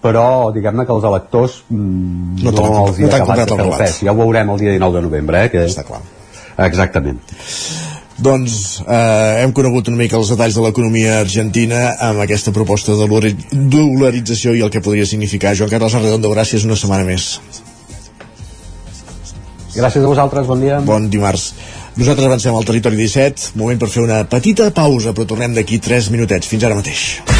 però 0.00 0.50
diguem-ne 0.54 0.86
que 0.88 0.96
els 0.96 1.04
electors 1.04 1.60
mm, 1.68 2.40
no, 2.46 2.54
no 2.56 2.66
els 2.86 2.98
hi 2.98 3.06
no 3.06 3.14
acabat 3.18 3.52
de 3.52 3.70
fer 3.82 3.92
Ja 4.06 4.14
ho 4.14 4.18
veurem 4.18 4.52
el 4.54 4.60
dia 4.62 4.74
19 4.78 4.98
de 4.98 5.06
novembre, 5.06 5.44
eh? 5.44 5.52
Que... 5.52 5.64
Està 5.68 5.84
clar. 5.86 6.00
Exactament. 6.66 7.20
Doncs 8.20 8.82
eh, 8.84 9.40
hem 9.40 9.52
conegut 9.56 9.88
una 9.88 10.02
mica 10.02 10.18
els 10.18 10.28
detalls 10.32 10.56
de 10.56 10.64
l'economia 10.64 11.20
argentina 11.22 11.86
amb 12.04 12.20
aquesta 12.24 12.52
proposta 12.52 12.96
de 12.98 13.08
dolarització 13.72 14.52
i 14.56 14.60
el 14.66 14.72
que 14.72 14.82
podria 14.84 15.08
significar. 15.08 15.54
Joan 15.56 15.72
Carles 15.72 15.96
Arredondo, 15.96 16.32
gràcies 16.34 16.68
una 16.68 16.76
setmana 16.76 17.08
més. 17.08 17.32
Gràcies 19.72 20.04
a 20.04 20.06
vosaltres, 20.06 20.48
bon 20.50 20.60
dia. 20.60 20.80
Bon 20.84 21.08
dimarts. 21.08 21.52
Nosaltres 21.96 22.28
avancem 22.28 22.56
al 22.56 22.66
territori 22.68 23.00
17, 23.00 23.54
moment 23.60 23.80
per 23.80 23.88
fer 23.92 24.04
una 24.04 24.22
petita 24.28 24.68
pausa, 24.74 25.14
però 25.16 25.28
tornem 25.32 25.56
d'aquí 25.56 25.80
3 25.80 26.12
minutets. 26.12 26.50
Fins 26.50 26.68
ara 26.68 26.76
mateix. 26.76 27.39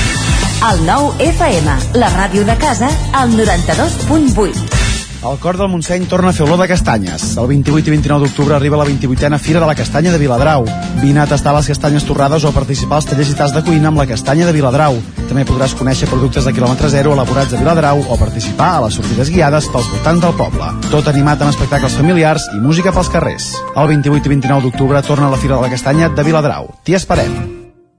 El 0.61 0.83
nou 0.85 1.07
FM, 1.25 1.73
la 1.97 2.11
ràdio 2.13 2.43
de 2.45 2.53
casa, 2.61 2.91
al 3.17 3.31
92.8. 3.33 5.25
El 5.25 5.39
cor 5.41 5.57
del 5.57 5.71
Montseny 5.73 6.05
torna 6.05 6.31
a 6.31 6.37
fer 6.37 6.45
olor 6.45 6.61
de 6.61 6.67
castanyes. 6.69 7.23
El 7.41 7.47
28 7.49 7.89
i 7.89 7.95
29 7.95 8.27
d'octubre 8.27 8.57
arriba 8.57 8.77
la 8.77 8.85
28a 8.85 9.39
Fira 9.41 9.63
de 9.63 9.67
la 9.71 9.75
Castanya 9.75 10.13
de 10.13 10.19
Viladrau. 10.21 10.67
Vine 11.01 11.23
a 11.23 11.27
tastar 11.27 11.55
les 11.57 11.69
castanyes 11.73 12.05
torrades 12.05 12.45
o 12.45 12.51
a 12.51 12.53
participar 12.53 12.99
als 12.99 13.09
tallers 13.09 13.31
i 13.33 13.37
tas 13.39 13.55
de 13.57 13.63
cuina 13.65 13.89
amb 13.89 14.03
la 14.03 14.07
castanya 14.11 14.45
de 14.45 14.53
Viladrau. 14.53 14.99
També 15.31 15.47
podràs 15.49 15.73
conèixer 15.79 16.09
productes 16.11 16.45
de 16.45 16.53
quilòmetre 16.53 16.91
zero 16.93 17.15
elaborats 17.17 17.57
a 17.57 17.61
Viladrau 17.61 18.03
o 18.05 18.19
participar 18.21 18.75
a 18.75 18.83
les 18.85 18.99
sortides 19.01 19.33
guiades 19.33 19.69
pels 19.73 19.89
voltants 19.95 20.27
del 20.27 20.37
poble. 20.37 20.75
Tot 20.91 21.09
animat 21.09 21.41
amb 21.41 21.55
espectacles 21.55 21.97
familiars 21.97 22.51
i 22.53 22.61
música 22.61 22.93
pels 22.93 23.09
carrers. 23.09 23.55
El 23.73 23.89
28 23.97 24.29
i 24.29 24.35
29 24.37 24.69
d'octubre 24.69 25.01
torna 25.09 25.33
a 25.33 25.33
la 25.33 25.41
Fira 25.41 25.57
de 25.57 25.65
la 25.65 25.73
Castanya 25.73 26.13
de 26.13 26.29
Viladrau. 26.29 26.69
T'hi 26.85 27.01
esperem. 27.01 27.60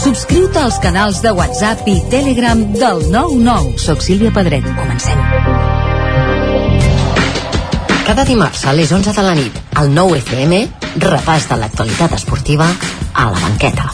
Subscriu-te 0.00 0.56
als 0.56 0.78
canals 0.80 1.18
de 1.20 1.28
WhatsApp 1.36 1.84
i 1.84 1.98
Telegram 2.08 2.56
del 2.72 3.02
99. 3.12 3.74
Soc 3.76 4.00
Sílvia 4.00 4.30
Pedret. 4.32 4.64
Comencem. 4.64 5.18
Cada 8.06 8.24
dimarts 8.24 8.62
a 8.64 8.72
les 8.72 8.88
11 8.96 9.12
de 9.12 9.24
la 9.26 9.34
nit, 9.36 9.58
al 9.76 9.92
9 9.92 10.22
FM, 10.22 10.60
repàs 11.04 11.44
de 11.50 11.58
l'actualitat 11.60 12.14
esportiva 12.16 12.70
a 13.12 13.26
la 13.28 13.42
banqueta. 13.42 13.90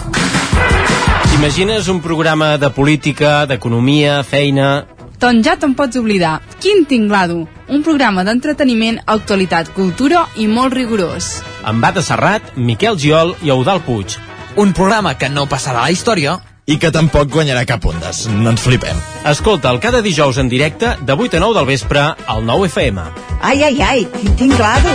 Imagines 1.41 1.91
un 1.91 1.99
programa 2.01 2.55
de 2.57 2.71
política, 2.71 3.43
d'economia, 3.51 4.21
feina... 4.23 4.87
Doncs 5.19 5.43
ja 5.43 5.57
te'n 5.59 5.75
pots 5.75 5.99
oblidar. 5.99 6.37
Quin 6.63 6.87
tinglado! 6.87 7.49
Un 7.67 7.83
programa 7.83 8.23
d'entreteniment, 8.23 9.03
actualitat, 9.11 9.75
cultura 9.75 10.23
i 10.39 10.47
molt 10.47 10.71
rigorós. 10.79 11.41
Amb 11.67 11.83
Bata 11.83 12.05
Serrat, 12.05 12.55
Miquel 12.55 12.95
Giol 12.95 13.35
i 13.43 13.51
Eudal 13.51 13.83
Puig. 13.83 14.21
Un 14.57 14.73
programa 14.73 15.19
que 15.21 15.29
no 15.29 15.43
passarà 15.45 15.83
a 15.83 15.89
la 15.91 15.93
història 15.93 16.39
i 16.65 16.79
que 16.81 16.89
tampoc 16.89 17.29
guanyarà 17.29 17.67
cap 17.69 17.85
ondes. 17.85 18.23
No 18.33 18.55
ens 18.55 18.63
flipem. 18.65 18.97
Escolta'l 19.29 19.77
cada 19.83 20.01
dijous 20.01 20.39
en 20.41 20.49
directe 20.49 20.95
de 21.05 21.13
8 21.13 21.37
a 21.37 21.41
9 21.45 21.59
del 21.59 21.67
vespre 21.69 22.01
al 22.01 22.41
9 22.49 22.71
FM. 22.71 23.05
Ai, 23.43 23.63
ai, 23.67 23.83
ai, 23.85 24.07
quin 24.15 24.37
tinglado! 24.41 24.95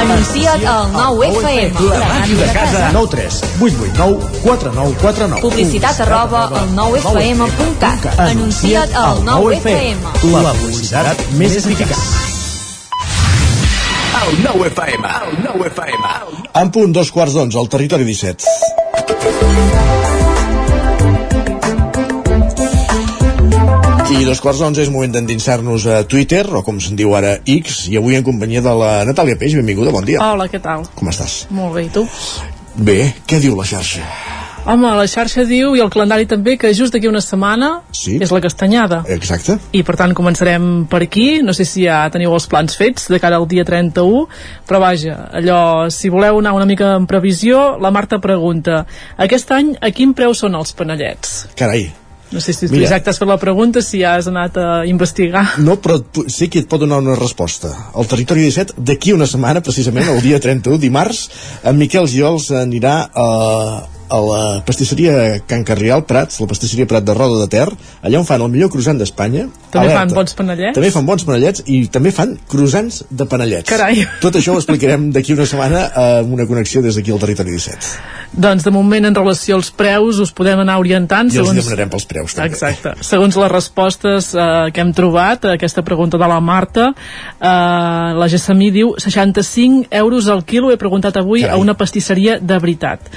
Anuncia't 0.00 0.62
al 0.64 0.92
9 0.94 1.26
FM. 1.40 1.88
La 1.90 2.06
màquina 2.12 2.46
de 2.46 2.52
casa. 2.54 2.84
9 2.94 3.10
3 3.16 3.40
8 3.58 3.82
8 3.82 3.98
9 3.98 4.30
4 4.44 4.72
9 4.76 4.94
4 5.02 5.28
9. 5.34 5.42
Publicitat 5.42 6.00
arroba 6.06 6.44
al 6.60 6.70
9FM.cat. 6.78 8.06
Anuncia't 8.28 8.94
al 8.94 9.24
9 9.26 9.56
FM. 9.58 10.14
La 10.38 10.54
publicitat 10.54 11.26
més 11.34 11.58
eficaç. 11.58 11.98
El 14.22 14.38
9 14.46 14.70
FM. 14.70 15.16
El 15.26 15.42
9 15.50 15.68
FM. 15.74 16.39
En 16.52 16.70
punt, 16.74 16.90
dos 16.90 17.12
quarts 17.14 17.36
d'onze, 17.36 17.58
al 17.58 17.68
territori 17.70 18.04
17. 18.04 18.42
I 24.10 24.24
dos 24.26 24.40
quarts 24.42 24.58
d'onze 24.58 24.82
és 24.82 24.90
moment 24.90 25.14
d'endinsar-nos 25.14 25.86
a 25.86 26.00
Twitter, 26.10 26.42
o 26.50 26.64
com 26.66 26.82
se'n 26.82 26.98
diu 26.98 27.14
ara 27.14 27.36
X, 27.46 27.86
i 27.94 27.96
avui 28.00 28.18
en 28.18 28.26
companyia 28.26 28.64
de 28.66 28.74
la 28.82 28.90
Natàlia 29.06 29.38
Peix. 29.38 29.54
Benvinguda, 29.60 29.94
bon 29.94 30.04
dia. 30.08 30.18
Hola, 30.26 30.50
què 30.50 30.58
tal? 30.60 30.88
Com 30.98 31.12
estàs? 31.14 31.44
Molt 31.54 31.78
bé, 31.78 31.86
i 31.86 31.94
tu? 31.94 32.04
Bé, 32.74 33.00
què 33.30 33.38
diu 33.38 33.54
la 33.54 33.68
xarxa? 33.70 34.02
Home, 34.68 34.90
la 34.92 35.06
xarxa 35.08 35.46
diu, 35.48 35.72
i 35.76 35.80
el 35.80 35.88
calendari 35.92 36.26
també, 36.28 36.58
que 36.60 36.72
just 36.76 36.92
d'aquí 36.92 37.08
una 37.08 37.22
setmana 37.24 37.70
sí. 37.96 38.18
és 38.20 38.32
la 38.34 38.42
castanyada. 38.44 39.00
Exacte. 39.08 39.56
I 39.72 39.80
per 39.86 39.96
tant 39.96 40.12
començarem 40.16 40.66
per 40.90 41.00
aquí, 41.06 41.40
no 41.44 41.54
sé 41.56 41.64
si 41.64 41.86
ja 41.86 42.02
teniu 42.12 42.34
els 42.36 42.48
plans 42.50 42.76
fets 42.76 43.08
de 43.08 43.20
cara 43.22 43.40
al 43.40 43.48
dia 43.48 43.64
31, 43.64 44.26
però 44.68 44.82
vaja, 44.82 45.16
allò, 45.40 45.62
si 45.88 46.12
voleu 46.12 46.42
anar 46.42 46.52
una 46.58 46.68
mica 46.68 46.92
en 46.98 47.08
previsió, 47.08 47.78
la 47.80 47.92
Marta 47.94 48.20
pregunta, 48.20 48.84
aquest 49.16 49.56
any 49.56 49.72
a 49.80 49.90
quin 49.96 50.12
preu 50.14 50.36
són 50.36 50.58
els 50.60 50.76
panellets? 50.76 51.46
Carai, 51.56 51.88
no 52.30 52.40
sé 52.40 52.52
si 52.52 52.68
tu 52.68 52.76
exacte 52.78 53.10
has 53.10 53.18
fet 53.18 53.28
la 53.28 53.38
pregunta, 53.42 53.80
si 53.82 54.04
has 54.06 54.28
anat 54.30 54.58
a 54.60 54.66
investigar. 54.86 55.46
No, 55.58 55.80
però 55.82 55.98
sí 56.30 56.50
que 56.52 56.62
et 56.62 56.68
pot 56.70 56.84
donar 56.84 57.00
una 57.02 57.16
resposta. 57.18 57.72
El 57.98 58.06
Territori 58.10 58.44
17, 58.46 58.76
d'aquí 58.76 59.16
una 59.16 59.26
setmana, 59.26 59.64
precisament, 59.64 60.12
el 60.12 60.20
dia 60.22 60.38
31, 60.38 60.78
dimarts, 60.78 61.24
en 61.64 61.80
Miquel 61.80 62.06
Giols 62.12 62.52
anirà 62.54 62.94
a, 63.10 63.26
a 64.10 64.20
la 64.20 64.42
pastisseria 64.66 65.40
Can 65.46 65.62
Carrial 65.64 66.04
Prats, 66.04 66.40
la 66.42 66.48
pastisseria 66.50 66.86
Prat 66.90 67.06
de 67.06 67.14
Roda 67.14 67.38
de 67.44 67.48
Ter, 67.50 67.68
allà 68.02 68.18
on 68.18 68.26
fan 68.26 68.42
el 68.42 68.50
millor 68.50 68.72
croissant 68.72 68.98
d'Espanya. 68.98 69.46
També 69.70 69.86
Alerta. 69.86 70.00
fan 70.00 70.14
bons 70.18 70.34
panellets? 70.34 70.74
També 70.74 70.90
fan 70.90 71.06
bons 71.06 71.26
panellets 71.28 71.64
i 71.70 71.84
també 71.92 72.10
fan 72.14 72.34
croissants 72.50 73.04
de 73.08 73.26
panellets. 73.30 73.68
Carai! 73.70 74.02
Tot 74.24 74.36
això 74.40 74.56
ho 74.56 74.60
explicarem 74.60 75.10
d'aquí 75.14 75.36
una 75.36 75.46
setmana 75.46 75.84
amb 76.04 76.34
una 76.34 76.48
connexió 76.50 76.82
des 76.82 76.98
d'aquí 76.98 77.14
al 77.14 77.22
Territori 77.22 77.54
17. 77.54 77.92
Doncs 78.30 78.66
de 78.66 78.70
moment 78.70 79.06
en 79.06 79.14
relació 79.14 79.56
als 79.58 79.70
preus 79.74 80.20
us 80.22 80.30
podem 80.34 80.60
anar 80.62 80.78
orientant 80.82 81.30
I 81.30 81.38
segons... 81.38 81.54
els 81.54 81.64
demanarem 81.64 81.90
pels 81.94 82.06
preus 82.10 82.34
també. 82.34 82.54
Exacte. 82.54 82.94
Segons 83.06 83.38
les 83.42 83.50
respostes 83.50 84.32
eh, 84.34 84.48
que 84.74 84.82
hem 84.84 84.92
trobat 84.94 85.46
a 85.46 85.54
aquesta 85.58 85.82
pregunta 85.86 86.18
de 86.18 86.28
la 86.30 86.38
Marta 86.42 86.90
eh, 86.90 87.46
la 88.18 88.28
Gessamí 88.30 88.70
diu 88.74 88.94
65 88.98 89.90
euros 90.02 90.30
al 90.30 90.44
quilo 90.46 90.70
he 90.70 90.78
preguntat 90.78 91.18
avui 91.18 91.42
Carai. 91.42 91.56
a 91.58 91.62
una 91.62 91.74
pastisseria 91.78 92.38
de 92.38 92.58
veritat 92.62 93.10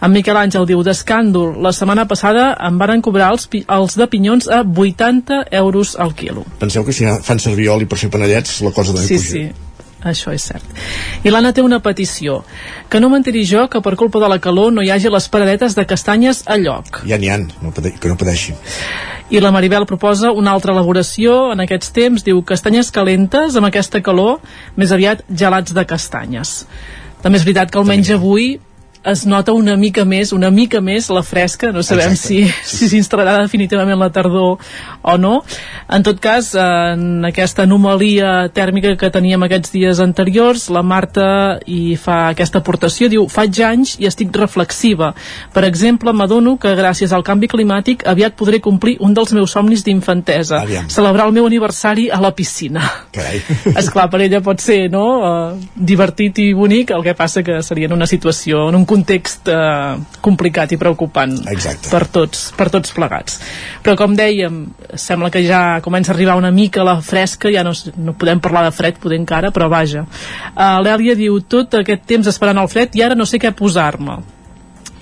en 0.00 0.14
Miquel 0.14 0.38
Àngel 0.42 0.66
diu 0.66 0.82
d'escàndol 0.86 1.56
la 1.62 1.72
setmana 1.76 2.06
passada 2.10 2.50
em 2.68 2.78
varen 2.80 3.02
cobrar 3.02 3.30
els, 3.34 3.48
els 3.68 3.96
de 3.96 4.06
pinyons 4.10 4.48
a 4.48 4.62
80 4.64 5.44
euros 5.62 5.96
al 5.98 6.14
quilo 6.14 6.44
Penseu 6.60 6.84
que 6.84 6.92
si 6.96 7.06
fan 7.22 7.38
servir 7.42 7.68
oli 7.70 7.86
per 7.86 7.98
fer 7.98 8.10
panellets, 8.10 8.60
la 8.64 8.72
cosa 8.72 8.92
també 8.94 9.06
sí, 9.06 9.16
puja. 9.18 9.30
sí, 9.30 9.42
això 10.02 10.32
és 10.32 10.44
cert. 10.48 10.64
I 11.24 11.28
l'Anna 11.30 11.50
té 11.52 11.60
una 11.60 11.78
petició. 11.84 12.38
Que 12.88 13.00
no 13.00 13.10
m'enteri 13.12 13.42
jo 13.44 13.66
que 13.68 13.82
per 13.84 13.96
culpa 14.00 14.18
de 14.22 14.28
la 14.32 14.38
calor 14.40 14.72
no 14.72 14.80
hi 14.82 14.88
hagi 14.90 15.10
les 15.12 15.26
paradetes 15.28 15.74
de 15.76 15.84
castanyes 15.86 16.42
a 16.48 16.56
lloc. 16.56 17.02
Ja 17.08 17.18
n'hi 17.20 17.28
ha, 17.28 17.36
no, 17.38 17.68
pade- 17.76 17.92
que 18.00 18.08
no 18.08 18.16
pateixi. 18.16 18.54
I 19.30 19.38
la 19.44 19.52
Maribel 19.52 19.84
proposa 19.86 20.32
una 20.32 20.50
altra 20.56 20.72
elaboració 20.72 21.52
en 21.52 21.60
aquests 21.66 21.92
temps, 21.92 22.24
diu 22.24 22.40
castanyes 22.42 22.88
calentes 22.90 23.54
amb 23.60 23.68
aquesta 23.68 24.00
calor, 24.02 24.40
més 24.76 24.90
aviat 24.96 25.20
gelats 25.28 25.76
de 25.76 25.84
castanyes. 25.86 26.64
També 27.22 27.36
és 27.38 27.44
veritat 27.44 27.70
que 27.70 27.78
almenys 27.78 28.10
avui 28.16 28.54
es 29.04 29.24
nota 29.26 29.52
una 29.56 29.76
mica 29.76 30.04
més, 30.04 30.32
una 30.36 30.50
mica 30.50 30.80
més 30.84 31.08
la 31.08 31.22
fresca, 31.24 31.70
no 31.72 31.82
sabem 31.82 32.12
si 32.18 32.42
si 32.66 32.88
s'instal·larà 32.90 33.38
definitivament 33.40 33.98
la 33.98 34.10
tardor 34.12 34.58
o 35.02 35.16
no. 35.16 35.40
En 35.88 36.04
tot 36.04 36.20
cas, 36.20 36.52
en 36.54 37.24
aquesta 37.24 37.64
anomalia 37.64 38.50
tèrmica 38.54 38.92
que 39.00 39.10
teníem 39.10 39.42
aquests 39.46 39.72
dies 39.72 40.00
anteriors, 40.04 40.68
la 40.70 40.82
Marta 40.82 41.58
hi 41.66 41.96
fa 42.00 42.28
aquesta 42.30 42.60
aportació, 42.60 43.08
diu, 43.08 43.26
faig 43.32 43.62
anys 43.64 43.96
i 44.00 44.08
estic 44.10 44.36
reflexiva. 44.36 45.14
Per 45.54 45.64
exemple, 45.64 46.12
m'adono 46.12 46.56
que 46.60 46.74
gràcies 46.76 47.14
al 47.16 47.24
canvi 47.26 47.48
climàtic 47.50 48.04
aviat 48.08 48.36
podré 48.36 48.60
complir 48.60 48.98
un 49.00 49.16
dels 49.16 49.32
meus 49.36 49.56
somnis 49.56 49.84
d'infantesa, 49.86 50.62
celebrar 50.92 51.28
el 51.28 51.36
meu 51.36 51.48
aniversari 51.48 52.10
a 52.12 52.20
la 52.20 52.34
piscina. 52.36 52.84
Carai. 53.16 53.40
Esclar, 53.80 54.10
per 54.12 54.22
ella 54.26 54.42
pot 54.44 54.60
ser 54.60 54.82
no, 54.92 55.06
uh, 55.24 55.74
divertit 55.74 56.38
i 56.44 56.50
bonic, 56.56 56.92
el 56.94 57.04
que 57.06 57.16
passa 57.16 57.42
que 57.46 57.62
seria 57.64 57.88
en 57.88 57.96
una 57.96 58.08
situació, 58.10 58.68
en 58.68 58.76
un 58.76 58.86
context 58.90 59.48
uh, 59.52 60.00
complicat 60.24 60.72
i 60.74 60.78
preocupant 60.80 61.36
Exacte. 61.52 61.90
per 61.92 62.02
tots, 62.10 62.48
per 62.58 62.68
tots 62.74 62.90
plegats. 62.96 63.38
Però 63.84 63.94
com 63.98 64.16
dèiem, 64.18 64.64
sembla 64.98 65.30
que 65.30 65.44
ja 65.46 65.78
comença 65.84 66.10
a 66.12 66.16
arribar 66.16 66.36
una 66.40 66.50
mica 66.54 66.84
la 66.86 66.98
fresca, 67.04 67.52
ja 67.54 67.62
no, 67.66 67.74
no 68.02 68.16
podem 68.18 68.42
parlar 68.42 68.64
de 68.66 68.74
fred, 68.74 68.98
poder 69.02 69.20
encara, 69.20 69.52
però 69.54 69.70
vaja. 69.70 70.04
Uh, 70.56 70.80
L'Èlia 70.82 71.14
diu, 71.18 71.38
tot 71.46 71.78
aquest 71.80 72.04
temps 72.10 72.28
esperant 72.30 72.58
el 72.58 72.70
fred 72.72 72.98
i 72.98 73.06
ara 73.06 73.18
no 73.18 73.28
sé 73.28 73.38
què 73.38 73.54
posar-me. 73.56 74.20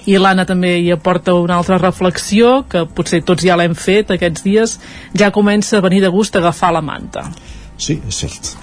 i 0.08 0.16
l'Anna 0.16 0.46
també 0.48 0.70
hi 0.80 0.90
aporta 0.94 1.34
una 1.36 1.58
altra 1.60 1.76
reflexió 1.76 2.62
que 2.70 2.86
potser 2.86 3.20
tots 3.28 3.44
ja 3.44 3.58
l'hem 3.60 3.74
fet 3.76 4.14
aquests 4.14 4.44
dies 4.46 4.78
ja 5.12 5.28
comença 5.34 5.76
a 5.78 5.84
venir 5.84 6.00
de 6.00 6.08
gust 6.08 6.36
agafar 6.36 6.72
la 6.72 6.80
manta 6.80 7.26
sí, 7.76 8.00
és 8.08 8.22
cert 8.22 8.54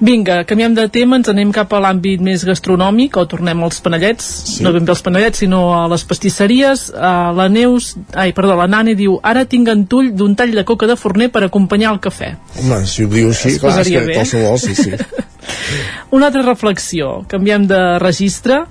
Vinga, 0.00 0.44
canviem 0.48 0.72
de 0.72 0.86
tema, 0.88 1.18
ens 1.20 1.28
anem 1.28 1.50
cap 1.52 1.74
a 1.76 1.80
l'àmbit 1.84 2.22
més 2.24 2.40
gastronòmic, 2.48 3.18
o 3.20 3.26
tornem 3.28 3.60
als 3.66 3.82
panellets, 3.84 4.24
sí. 4.48 4.62
no 4.64 4.72
ben 4.72 4.86
bé 4.88 4.94
als 4.94 5.02
panellets, 5.04 5.42
sinó 5.42 5.60
a 5.76 5.82
les 5.92 6.06
pastisseries. 6.08 6.86
Uh, 6.94 7.34
la 7.36 7.50
Neus, 7.52 7.90
ai, 8.16 8.32
perdó, 8.36 8.56
la 8.56 8.68
Nani 8.70 8.94
diu, 8.96 9.18
ara 9.20 9.44
tinc 9.44 9.68
entull 9.68 10.08
d'un 10.16 10.32
tall 10.38 10.56
de 10.56 10.64
coca 10.64 10.88
de 10.88 10.96
forner 10.96 11.28
per 11.34 11.44
acompanyar 11.44 11.92
el 11.92 12.00
cafè. 12.00 12.32
Home, 12.62 12.80
si 12.88 13.04
ho 13.04 13.12
diu 13.12 13.28
així, 13.34 13.58
clar, 13.60 13.76
és 13.84 13.92
que 13.92 14.06
qualsevol, 14.14 14.56
sí, 14.62 14.72
sí. 14.78 14.96
Una 16.16 16.30
altra 16.30 16.46
reflexió, 16.48 17.18
canviem 17.28 17.68
de 17.68 17.82
registre. 18.00 18.62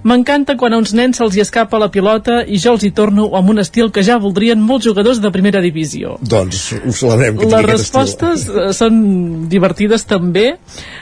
M'encanta 0.00 0.56
quan 0.56 0.72
a 0.72 0.78
uns 0.80 0.94
nens 0.96 1.18
se'ls 1.20 1.34
hi 1.36 1.42
escapa 1.42 1.78
la 1.80 1.90
pilota 1.92 2.40
i 2.48 2.58
jo 2.62 2.72
els 2.76 2.86
hi 2.86 2.90
torno 2.96 3.26
amb 3.36 3.52
un 3.52 3.60
estil 3.60 3.90
que 3.92 4.04
ja 4.06 4.16
voldrien 4.22 4.60
molts 4.60 4.86
jugadors 4.88 5.20
de 5.20 5.30
primera 5.34 5.60
divisió. 5.60 6.16
Doncs 6.24 6.62
ho 6.78 6.94
celebrem 6.96 7.36
que 7.36 7.50
Les 7.50 7.66
respostes 7.68 8.46
estil. 8.46 8.62
Eh, 8.62 8.72
són 8.76 8.94
divertides 9.52 10.06
també. 10.08 10.54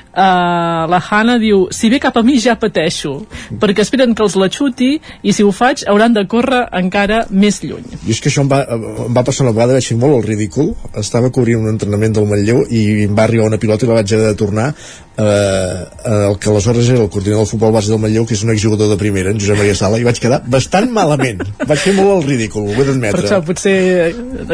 Uh, 0.09 0.89
la 0.89 0.99
Hanna 0.99 1.37
diu 1.39 1.67
si 1.71 1.91
ve 1.93 2.01
cap 2.03 2.17
a 2.17 2.23
mi 2.25 2.39
ja 2.41 2.57
pateixo 2.59 3.13
perquè 3.61 3.85
esperen 3.85 4.15
que 4.17 4.25
els 4.25 4.35
la 4.41 4.49
xuti 4.51 4.95
i 5.23 5.35
si 5.37 5.45
ho 5.45 5.53
faig 5.53 5.85
hauran 5.87 6.17
de 6.17 6.25
córrer 6.27 6.65
encara 6.81 7.27
més 7.31 7.61
lluny. 7.63 7.85
I 8.07 8.15
és 8.17 8.23
que 8.25 8.33
això 8.33 8.43
em 8.43 8.49
va, 8.51 8.63
em 8.65 9.13
va 9.15 9.25
passar 9.27 9.45
una 9.47 9.53
vegada 9.55 9.77
vaig 9.77 9.91
fer 9.93 9.99
molt 10.01 10.17
el 10.17 10.25
ridícul. 10.27 10.73
Estava 10.97 11.31
cobrint 11.35 11.61
un 11.61 11.75
entrenament 11.75 12.17
del 12.17 12.27
Manlleu 12.31 12.65
i 12.71 13.05
em 13.05 13.15
va 13.15 13.29
arribar 13.29 13.51
una 13.53 13.61
pilota 13.61 13.87
i 13.87 13.91
la 13.91 14.01
vaig 14.01 14.17
haver 14.17 14.33
de 14.33 14.41
tornar 14.41 14.73
eh, 15.19 15.85
el 16.29 16.39
que 16.39 16.51
aleshores 16.51 16.89
era 16.89 17.03
el 17.03 17.11
coordinador 17.11 17.45
del 17.45 17.51
futbol 17.51 17.73
base 17.73 17.91
del 17.91 18.01
Manlleu 18.01 18.27
que 18.27 18.35
és 18.35 18.45
un 18.47 18.53
exjugador 18.55 18.89
de 18.91 18.99
primera, 19.01 19.31
en 19.31 19.41
Josep 19.41 19.59
Maria 19.59 19.77
Sala 19.79 19.99
i 19.99 20.07
vaig 20.07 20.21
quedar 20.23 20.41
bastant 20.47 20.91
malament. 20.95 21.43
Vaig 21.67 21.83
fer 21.83 21.95
molt 21.99 22.15
el 22.17 22.29
ridícul, 22.31 22.69
ho 22.69 22.77
he 22.79 22.87
d'admetre. 22.87 23.21
Per 23.21 23.27
això 23.27 23.43
potser 23.45 23.77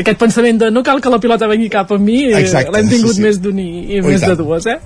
aquest 0.02 0.20
pensament 0.20 0.62
de 0.64 0.70
no 0.74 0.82
cal 0.86 1.02
que 1.04 1.12
la 1.12 1.20
pilota 1.22 1.48
vengui 1.50 1.70
cap 1.72 1.92
a 1.92 2.00
mi 2.00 2.24
l'hem 2.32 2.90
tingut 2.90 3.14
sí, 3.14 3.20
sí. 3.20 3.26
més 3.28 3.40
d'un 3.42 3.60
i, 3.60 3.70
i 3.98 4.02
més 4.04 4.24
de 4.24 4.34
dues 4.40 4.66
eh? 4.72 4.80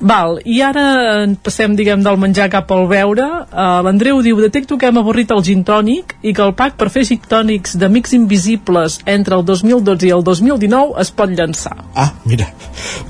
Val, 0.00 0.38
i 0.46 0.60
ara 0.62 1.26
passem, 1.42 1.74
diguem, 1.74 2.02
del 2.04 2.18
menjar 2.22 2.46
cap 2.52 2.70
al 2.70 2.86
beure. 2.90 3.26
Uh, 3.50 3.80
L'Andreu 3.82 4.20
diu, 4.22 4.38
detecto 4.42 4.78
que 4.78 4.86
hem 4.86 5.00
avorrit 5.00 5.32
el 5.34 5.42
gin 5.42 5.64
tònic 5.66 6.14
i 6.22 6.32
que 6.34 6.44
el 6.44 6.54
pack 6.58 6.76
per 6.78 6.86
fer 6.94 7.02
gin 7.08 7.22
tònics 7.26 7.74
d'amics 7.80 8.14
invisibles 8.14 9.00
entre 9.10 9.34
el 9.38 9.44
2012 9.48 10.06
i 10.06 10.12
el 10.14 10.22
2019 10.26 10.94
es 11.02 11.10
pot 11.10 11.32
llançar. 11.34 11.74
Ah, 11.98 12.12
mira, 12.28 12.46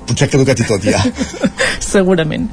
potser 0.09 0.29
ha 0.29 0.33
caducat 0.33 0.63
i 0.65 0.69
tot 0.69 0.87
ja. 0.89 1.03
Segurament. 1.89 2.49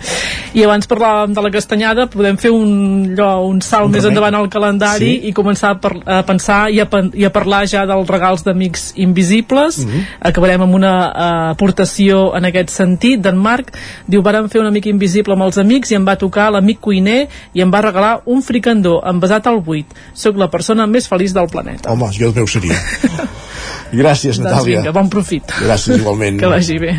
I 0.55 0.65
abans 0.67 0.89
parlàvem 0.91 1.35
de 1.35 1.45
la 1.45 1.51
castanyada, 1.53 2.07
podem 2.11 2.39
fer 2.39 2.51
un, 2.55 2.75
allò, 3.15 3.29
un 3.47 3.63
salt 3.63 3.87
un 3.87 3.95
més 3.95 4.07
endavant 4.07 4.35
al 4.35 4.49
calendari 4.51 5.13
sí. 5.13 5.29
i 5.29 5.33
començar 5.35 5.75
a, 5.77 5.79
per, 5.79 5.93
a 6.03 6.19
pensar 6.27 6.59
i 6.75 6.81
a, 6.83 6.89
i 7.15 7.27
a 7.27 7.31
parlar 7.31 7.63
ja 7.71 7.85
dels 7.87 8.11
regals 8.11 8.43
d'amics 8.43 8.91
invisibles. 8.99 9.79
Mm 9.79 9.91
-hmm. 9.91 10.11
Acabarem 10.31 10.67
amb 10.67 10.75
una 10.75 10.93
uh, 11.07 11.49
aportació 11.55 12.35
en 12.35 12.51
aquest 12.51 12.69
sentit 12.69 13.21
d'en 13.21 13.37
Marc. 13.39 13.71
Diu, 14.07 14.24
vàrem 14.25 14.49
fer 14.51 14.61
una 14.63 14.73
mica 14.73 14.89
invisible 14.91 15.35
amb 15.37 15.45
els 15.47 15.59
amics 15.61 15.93
i 15.93 15.99
em 15.99 16.05
va 16.07 16.17
tocar 16.19 16.49
l'amic 16.53 16.81
cuiner 16.83 17.21
i 17.53 17.63
em 17.63 17.71
va 17.73 17.83
regalar 17.85 18.15
un 18.25 18.41
fricandó 18.45 18.97
envasat 19.05 19.47
al 19.51 19.61
buit. 19.65 19.93
Soc 20.13 20.39
la 20.41 20.49
persona 20.51 20.87
més 20.89 21.09
feliç 21.11 21.35
del 21.35 21.51
planeta. 21.51 21.93
Home, 21.93 22.11
jo 22.15 22.31
el 22.31 22.35
meu 22.39 22.49
seria. 22.49 22.79
Gràcies, 24.01 24.39
doncs 24.39 24.49
Natàlia. 24.49 24.57
Doncs 24.57 24.71
vinga, 24.73 24.95
bon 24.97 25.13
profit. 25.13 25.55
Gràcies, 25.61 26.01
igualment. 26.01 26.41
que 26.41 26.51
vagi 26.51 26.81
bé. 26.81 26.93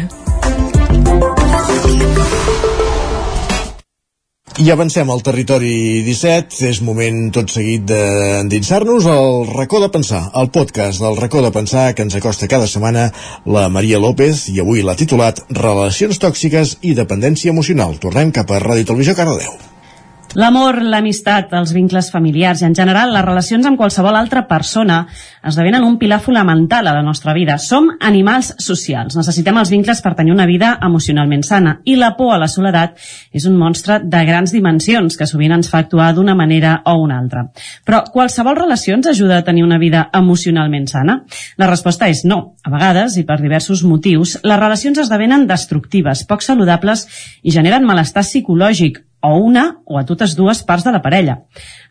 I 4.56 4.70
avancem 4.72 5.10
al 5.12 5.20
territori 5.20 6.00
17. 6.00 6.62
És 6.70 6.78
moment 6.80 7.26
tot 7.36 7.52
seguit 7.52 7.84
d'endinsar-nos 7.90 9.04
al 9.12 9.44
racó 9.50 9.82
de 9.82 9.90
pensar, 9.92 10.22
el 10.40 10.48
podcast 10.48 11.04
del 11.04 11.20
racó 11.20 11.44
de 11.44 11.52
pensar 11.52 11.90
que 11.92 12.06
ens 12.06 12.16
acosta 12.16 12.48
cada 12.48 12.64
setmana 12.64 13.10
la 13.44 13.68
Maria 13.68 14.00
López 14.00 14.46
i 14.54 14.56
avui 14.64 14.80
l'ha 14.80 14.96
titulat 14.96 15.44
Relacions 15.60 16.24
tòxiques 16.24 16.78
i 16.80 16.96
dependència 16.96 17.52
emocional. 17.52 18.00
Tornem 18.00 18.32
cap 18.32 18.48
a 18.48 18.64
Ràdio 18.64 18.94
Televisió 18.94 19.18
Cardedeu. 19.18 19.75
L'amor, 20.36 20.82
l'amistat, 20.84 21.54
els 21.56 21.70
vincles 21.72 22.10
familiars 22.12 22.60
i 22.60 22.66
en 22.66 22.74
general 22.76 23.08
les 23.14 23.24
relacions 23.24 23.64
amb 23.64 23.78
qualsevol 23.80 24.18
altra 24.18 24.42
persona 24.44 24.98
esdevenen 25.48 25.86
un 25.86 25.94
pilar 25.96 26.18
fonamental 26.20 26.90
a 26.90 26.92
la 26.92 27.04
nostra 27.06 27.32
vida. 27.32 27.56
Som 27.56 27.86
animals 28.04 28.50
socials, 28.60 29.16
necessitem 29.16 29.56
els 29.56 29.72
vincles 29.72 30.02
per 30.04 30.12
tenir 30.18 30.34
una 30.34 30.44
vida 30.44 30.74
emocionalment 30.84 31.40
sana 31.46 31.78
i 31.88 31.96
la 31.96 32.10
por 32.18 32.34
a 32.34 32.40
la 32.42 32.50
soledat 32.52 33.00
és 33.32 33.46
un 33.48 33.56
monstre 33.56 33.96
de 34.04 34.22
grans 34.28 34.52
dimensions 34.52 35.16
que 35.16 35.30
sovint 35.30 35.56
ens 35.56 35.72
fa 35.72 35.80
actuar 35.86 36.10
d'una 36.12 36.36
manera 36.36 36.82
o 36.84 36.98
una 37.00 37.16
altra. 37.16 37.46
Però 37.88 38.02
qualsevol 38.12 38.60
relació 38.60 38.92
ens 39.00 39.08
ajuda 39.14 39.40
a 39.40 39.48
tenir 39.48 39.64
una 39.64 39.80
vida 39.80 40.10
emocionalment 40.12 40.84
sana? 40.92 41.22
La 41.56 41.72
resposta 41.72 42.12
és 42.12 42.26
no. 42.28 42.58
A 42.60 42.76
vegades, 42.76 43.16
i 43.16 43.24
per 43.24 43.40
diversos 43.40 43.86
motius, 43.88 44.36
les 44.44 44.60
relacions 44.60 45.00
esdevenen 45.00 45.48
destructives, 45.48 46.26
poc 46.28 46.44
saludables 46.44 47.08
i 47.40 47.56
generen 47.56 47.88
malestar 47.88 48.28
psicològic 48.28 49.00
o 49.26 49.40
una 49.42 49.66
o 49.84 49.98
a 49.98 50.04
totes 50.06 50.36
dues 50.38 50.62
parts 50.64 50.86
de 50.86 50.92
la 50.94 51.02
parella. 51.02 51.40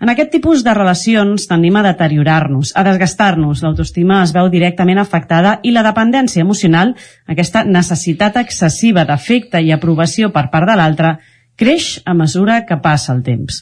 En 0.02 0.12
aquest 0.12 0.32
tipus 0.34 0.64
de 0.64 0.74
relacions 0.74 1.48
tendim 1.50 1.76
a 1.76 1.84
deteriorar-nos, 1.86 2.74
a 2.76 2.84
desgastar-nos, 2.88 3.64
l'autoestima 3.64 4.22
es 4.24 4.34
veu 4.36 4.50
directament 4.54 5.00
afectada 5.02 5.60
i 5.64 5.74
la 5.76 5.84
dependència 5.86 6.44
emocional, 6.44 6.96
aquesta 7.28 7.64
necessitat 7.68 8.40
excessiva 8.42 9.06
d'afecte 9.06 9.62
i 9.62 9.72
aprovació 9.76 10.32
per 10.36 10.50
part 10.52 10.70
de 10.70 10.78
l'altre, 10.80 11.18
creix 11.56 12.02
a 12.06 12.14
mesura 12.14 12.62
que 12.68 12.78
passa 12.84 13.14
el 13.14 13.22
temps. 13.24 13.62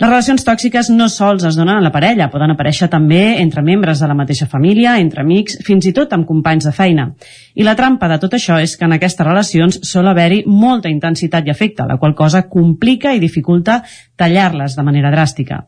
Les 0.00 0.08
relacions 0.08 0.44
tòxiques 0.44 0.90
no 0.94 1.08
sols 1.12 1.44
es 1.44 1.58
donen 1.58 1.76
a 1.76 1.84
la 1.84 1.92
parella, 1.92 2.30
poden 2.32 2.54
aparèixer 2.54 2.88
també 2.92 3.36
entre 3.42 3.62
membres 3.62 4.00
de 4.00 4.08
la 4.08 4.16
mateixa 4.16 4.48
família, 4.50 4.96
entre 5.00 5.22
amics, 5.22 5.58
fins 5.64 5.86
i 5.86 5.92
tot 5.96 6.12
amb 6.16 6.26
companys 6.28 6.68
de 6.68 6.72
feina. 6.72 7.10
I 7.54 7.66
la 7.66 7.76
trampa 7.76 8.08
de 8.10 8.18
tot 8.22 8.34
això 8.34 8.58
és 8.62 8.76
que 8.76 8.88
en 8.88 8.96
aquestes 8.96 9.26
relacions 9.26 9.80
sol 9.84 10.08
haver-hi 10.08 10.42
molta 10.46 10.92
intensitat 10.92 11.46
i 11.46 11.52
afecte, 11.52 11.86
la 11.86 11.98
qual 12.00 12.16
cosa 12.16 12.46
complica 12.48 13.12
i 13.14 13.22
dificulta 13.22 13.82
tallar-les 14.16 14.76
de 14.76 14.82
manera 14.86 15.10
dràstica. 15.10 15.64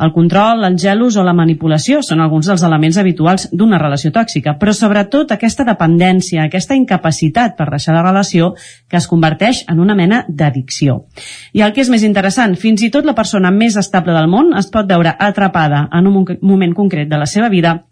El 0.00 0.12
control, 0.14 0.64
el 0.64 0.78
gelos 0.80 1.16
o 1.20 1.24
la 1.24 1.34
manipulació 1.36 2.00
són 2.02 2.22
alguns 2.24 2.48
dels 2.48 2.64
elements 2.64 2.96
habituals 3.00 3.48
d'una 3.52 3.78
relació 3.78 4.12
tòxica, 4.14 4.56
però 4.60 4.72
sobretot 4.76 5.34
aquesta 5.34 5.66
dependència, 5.68 6.46
aquesta 6.46 6.78
incapacitat 6.78 7.56
per 7.58 7.68
deixar 7.70 7.94
la 7.96 8.04
relació 8.06 8.54
que 8.88 8.96
es 8.96 9.08
converteix 9.10 9.64
en 9.68 9.80
una 9.84 9.96
mena 9.98 10.24
d'addicció. 10.28 11.04
I 11.52 11.66
el 11.66 11.74
que 11.76 11.84
és 11.84 11.92
més 11.92 12.06
interessant, 12.06 12.56
fins 12.56 12.82
i 12.82 12.90
tot 12.90 13.04
la 13.04 13.16
persona 13.18 13.52
més 13.52 13.76
estable 13.76 14.16
del 14.16 14.30
món 14.32 14.54
es 14.56 14.70
pot 14.72 14.88
veure 14.88 15.14
atrapada 15.18 15.86
en 15.92 16.08
un 16.08 16.24
moment 16.40 16.74
concret 16.74 17.08
de 17.08 17.20
la 17.20 17.28
seva 17.28 17.52
vida 17.52 17.82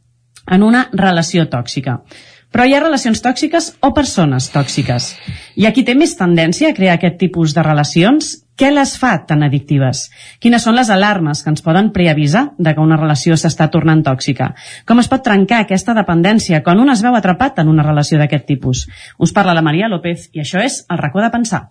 en 0.49 0.63
una 0.63 0.89
relació 0.93 1.45
tòxica. 1.53 2.01
Però 2.49 2.65
hi 2.65 2.73
ha 2.73 2.81
relacions 2.81 3.21
tòxiques 3.21 3.75
o 3.85 3.93
persones 3.93 4.49
tòxiques. 4.55 5.13
I 5.61 5.69
aquí 5.69 5.85
té 5.85 5.95
més 5.95 6.17
tendència 6.17 6.71
a 6.71 6.77
crear 6.77 6.97
aquest 6.97 7.19
tipus 7.21 7.53
de 7.53 7.65
relacions? 7.67 8.39
Què 8.59 8.73
les 8.75 8.97
fa 8.99 9.13
tan 9.23 9.45
addictives? 9.47 10.09
Quines 10.43 10.65
són 10.67 10.75
les 10.75 10.89
alarmes 10.91 11.45
que 11.45 11.53
ens 11.53 11.63
poden 11.63 11.93
preavisar 11.95 12.49
de 12.59 12.73
que 12.75 12.83
una 12.83 12.99
relació 12.99 13.37
s'està 13.39 13.69
tornant 13.71 14.03
tòxica? 14.03 14.51
Com 14.89 14.99
es 14.99 15.09
pot 15.13 15.23
trencar 15.23 15.61
aquesta 15.63 15.95
dependència 15.95 16.59
quan 16.67 16.83
un 16.83 16.91
es 16.91 17.05
veu 17.07 17.15
atrapat 17.15 17.63
en 17.63 17.71
una 17.71 17.87
relació 17.87 18.19
d'aquest 18.19 18.49
tipus? 18.51 18.89
Us 19.23 19.35
parla 19.37 19.55
la 19.55 19.63
Maria 19.63 19.87
López 19.87 20.27
i 20.35 20.43
això 20.43 20.59
és 20.65 20.83
El 20.91 20.99
racó 20.99 21.23
de 21.23 21.31
pensar. 21.31 21.69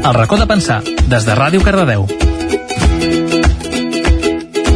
El 0.00 0.14
racó 0.16 0.40
de 0.40 0.48
pensar, 0.48 0.80
des 1.12 1.28
de 1.28 1.36
Ràdio 1.36 1.60
Cardedeu. 1.60 2.08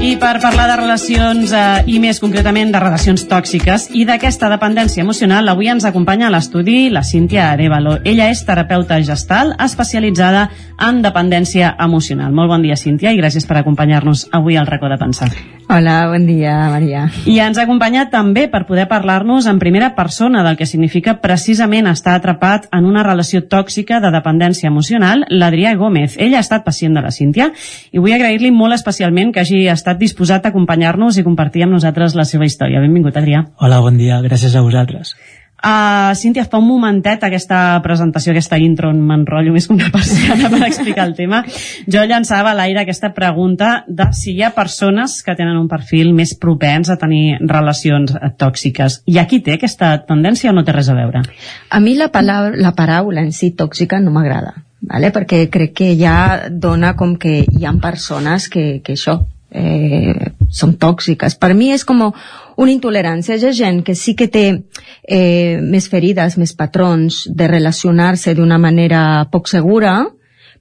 I 0.05 0.19
per 0.21 0.37
parlar 0.37 0.67
de 0.69 0.75
relacions 0.77 1.53
eh, 1.57 1.61
i 1.89 1.95
més 1.97 2.19
concretament 2.21 2.69
de 2.75 2.81
relacions 2.83 3.23
tòxiques 3.25 3.87
i 3.97 4.03
d'aquesta 4.05 4.51
dependència 4.53 5.01
emocional, 5.01 5.49
avui 5.49 5.71
ens 5.73 5.87
acompanya 5.89 6.27
a 6.29 6.33
l'estudi 6.35 6.91
la 6.93 7.01
Cíntia 7.09 7.47
Arevalo. 7.55 7.95
Ella 8.05 8.27
és 8.29 8.45
terapeuta 8.45 8.99
gestal 9.01 9.55
especialitzada 9.65 10.51
en 10.91 11.01
dependència 11.01 11.73
emocional. 11.81 12.37
Molt 12.37 12.53
bon 12.53 12.69
dia, 12.69 12.77
Cíntia, 12.77 13.15
i 13.17 13.23
gràcies 13.23 13.49
per 13.49 13.63
acompanyar-nos 13.63 14.29
avui 14.37 14.61
al 14.61 14.69
racó 14.69 14.93
de 14.93 15.01
pensar. 15.01 15.31
Hola, 15.67 16.09
bon 16.09 16.27
dia, 16.27 16.69
Maria. 16.69 17.07
I 17.25 17.39
ens 17.41 17.57
ha 17.57 17.65
acompanyat 17.65 18.11
també 18.13 18.45
per 18.53 18.67
poder 18.69 18.85
parlar-nos 18.91 19.47
en 19.49 19.59
primera 19.59 19.95
persona 19.97 20.43
del 20.45 20.59
que 20.59 20.67
significa 20.69 21.17
precisament 21.23 21.89
estar 21.89 22.15
atrapat 22.19 22.67
en 22.71 22.85
una 22.85 23.03
relació 23.07 23.41
tòxica 23.49 24.01
de 24.05 24.11
dependència 24.13 24.69
emocional, 24.69 25.25
l'Adrià 25.31 25.73
Gómez. 25.81 26.19
Ell 26.21 26.37
ha 26.37 26.43
estat 26.45 26.67
pacient 26.67 26.95
de 26.95 27.05
la 27.05 27.13
Cíntia 27.15 27.49
i 27.93 28.03
vull 28.03 28.13
agrair-li 28.13 28.53
molt 28.53 28.77
especialment 28.77 29.33
que 29.33 29.41
hagi 29.41 29.65
estat 29.73 29.99
disposat 29.99 30.45
a 30.45 30.53
acompanyar-nos 30.53 31.17
i 31.17 31.25
compartir 31.25 31.65
amb 31.65 31.79
nosaltres 31.79 32.15
la 32.15 32.29
seva 32.29 32.45
història. 32.45 32.85
Benvingut, 32.85 33.17
Adrià. 33.17 33.47
Hola, 33.57 33.81
bon 33.81 33.97
dia, 33.97 34.21
gràcies 34.21 34.55
a 34.55 34.63
vosaltres. 34.63 35.17
Uh, 35.65 36.13
Cíntia, 36.15 36.45
fa 36.45 36.59
un 36.61 36.67
momentet 36.69 37.23
aquesta 37.25 37.79
presentació, 37.81 38.35
aquesta 38.35 38.59
intro, 38.61 38.91
m'enrotllo 38.93 39.55
més 39.55 39.65
que 39.65 39.73
una 39.73 39.89
persiana 39.95 40.51
per 40.53 40.61
explicar 40.67 41.07
el 41.09 41.15
tema. 41.17 41.41
Jo 41.89 42.03
llançava 42.05 42.53
a 42.53 42.59
l'aire 42.59 42.83
aquesta 42.83 43.15
pregunta 43.17 43.79
de 43.89 44.11
si 44.13 44.35
hi 44.35 44.43
ha 44.45 44.53
persones 44.53 45.17
que 45.25 45.37
tenen 45.39 45.57
un 45.57 45.71
perfil 45.71 46.13
més 46.13 46.35
propens 46.37 46.93
a 46.93 46.99
tenir 47.01 47.39
relacions 47.41 48.13
tòxiques. 48.37 49.01
Hi 49.09 49.17
ha 49.17 49.25
qui 49.31 49.41
té 49.41 49.57
aquesta 49.57 49.95
tendència 50.05 50.53
o 50.53 50.57
no 50.57 50.67
té 50.69 50.77
res 50.77 50.93
a 50.93 50.99
veure? 50.99 51.25
A 51.71 51.81
mi 51.81 51.97
la 51.97 52.11
la 52.13 52.75
paraula 52.77 53.25
en 53.25 53.33
si 53.33 53.55
tòxica 53.57 54.01
no 54.05 54.13
m'agrada, 54.13 54.53
¿vale? 54.85 55.13
perquè 55.17 55.47
crec 55.51 55.73
que 55.81 55.95
ja 55.97 56.51
dona 56.51 56.93
com 56.97 57.17
que 57.17 57.41
hi 57.41 57.65
ha 57.65 57.73
persones 57.81 58.51
que, 58.53 58.83
que 58.85 58.99
això, 58.99 59.23
eh, 59.51 60.34
són 60.55 60.77
tòxiques. 60.81 61.37
Per 61.41 61.53
mi 61.59 61.73
és 61.75 61.85
com 61.85 62.03
una 62.07 62.73
intolerància. 62.73 63.37
Hi 63.37 63.49
ha 63.49 63.55
gent 63.57 63.83
que 63.87 63.97
sí 63.99 64.15
que 64.15 64.29
té 64.31 64.45
eh, 64.55 65.61
més 65.61 65.89
ferides, 65.91 66.39
més 66.39 66.55
patrons 66.57 67.25
de 67.29 67.49
relacionar-se 67.51 68.35
d'una 68.39 68.59
manera 68.63 69.25
poc 69.33 69.51
segura, 69.51 69.97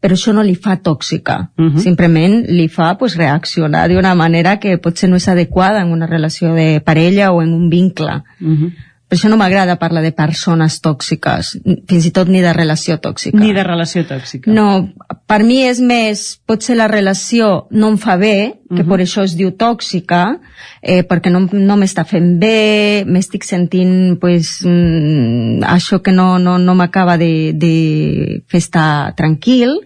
però 0.03 0.17
això 0.17 0.33
no 0.35 0.43
li 0.43 0.55
fa 0.55 0.75
tòxica. 0.83 1.37
Uh 1.57 1.65
-huh. 1.65 1.79
Simplement 1.79 2.45
li 2.49 2.67
fa 2.67 2.97
pues, 2.97 3.15
reaccionar 3.15 3.87
d'una 3.89 4.15
manera 4.15 4.59
que 4.59 4.77
potser 4.77 5.09
no 5.09 5.15
és 5.15 5.27
adequada 5.27 5.81
en 5.81 5.91
una 5.91 6.07
relació 6.07 6.53
de 6.53 6.81
parella 6.81 7.31
o 7.31 7.41
en 7.41 7.53
un 7.53 7.69
vincle. 7.69 8.23
Uh 8.41 8.57
-huh 8.57 8.71
per 9.14 9.19
això 9.19 9.30
no 9.30 9.38
m'agrada 9.38 9.76
parlar 9.77 10.02
de 10.02 10.10
persones 10.18 10.80
tòxiques, 10.81 11.52
fins 11.85 12.06
i 12.07 12.11
tot 12.15 12.31
ni 12.34 12.40
de 12.41 12.49
relació 12.56 12.95
tòxica. 12.98 13.38
Ni 13.38 13.52
de 13.53 13.61
relació 13.61 14.02
tòxica. 14.10 14.49
No, 14.49 14.90
per 15.30 15.44
mi 15.45 15.60
és 15.68 15.77
més, 15.85 16.23
potser 16.49 16.73
la 16.80 16.88
relació 16.90 17.68
no 17.69 17.91
em 17.94 17.99
fa 18.02 18.18
bé, 18.18 18.56
que 18.73 18.73
uh 18.73 18.80
-huh. 18.80 18.90
per 18.90 18.99
això 19.06 19.22
es 19.22 19.38
diu 19.38 19.52
tòxica, 19.52 20.40
eh, 20.81 21.03
perquè 21.06 21.30
no, 21.30 21.45
no 21.52 21.77
m'està 21.77 22.07
fent 22.10 22.40
bé, 22.40 23.03
m'estic 23.06 23.44
sentint 23.44 24.18
pues, 24.19 24.65
mm, 24.65 25.61
això 25.61 26.02
que 26.02 26.11
no, 26.11 26.40
no, 26.40 26.57
no 26.57 26.73
m'acaba 26.73 27.15
de, 27.15 27.53
de 27.53 28.44
fer 28.48 28.57
estar 28.57 29.14
tranquil, 29.15 29.77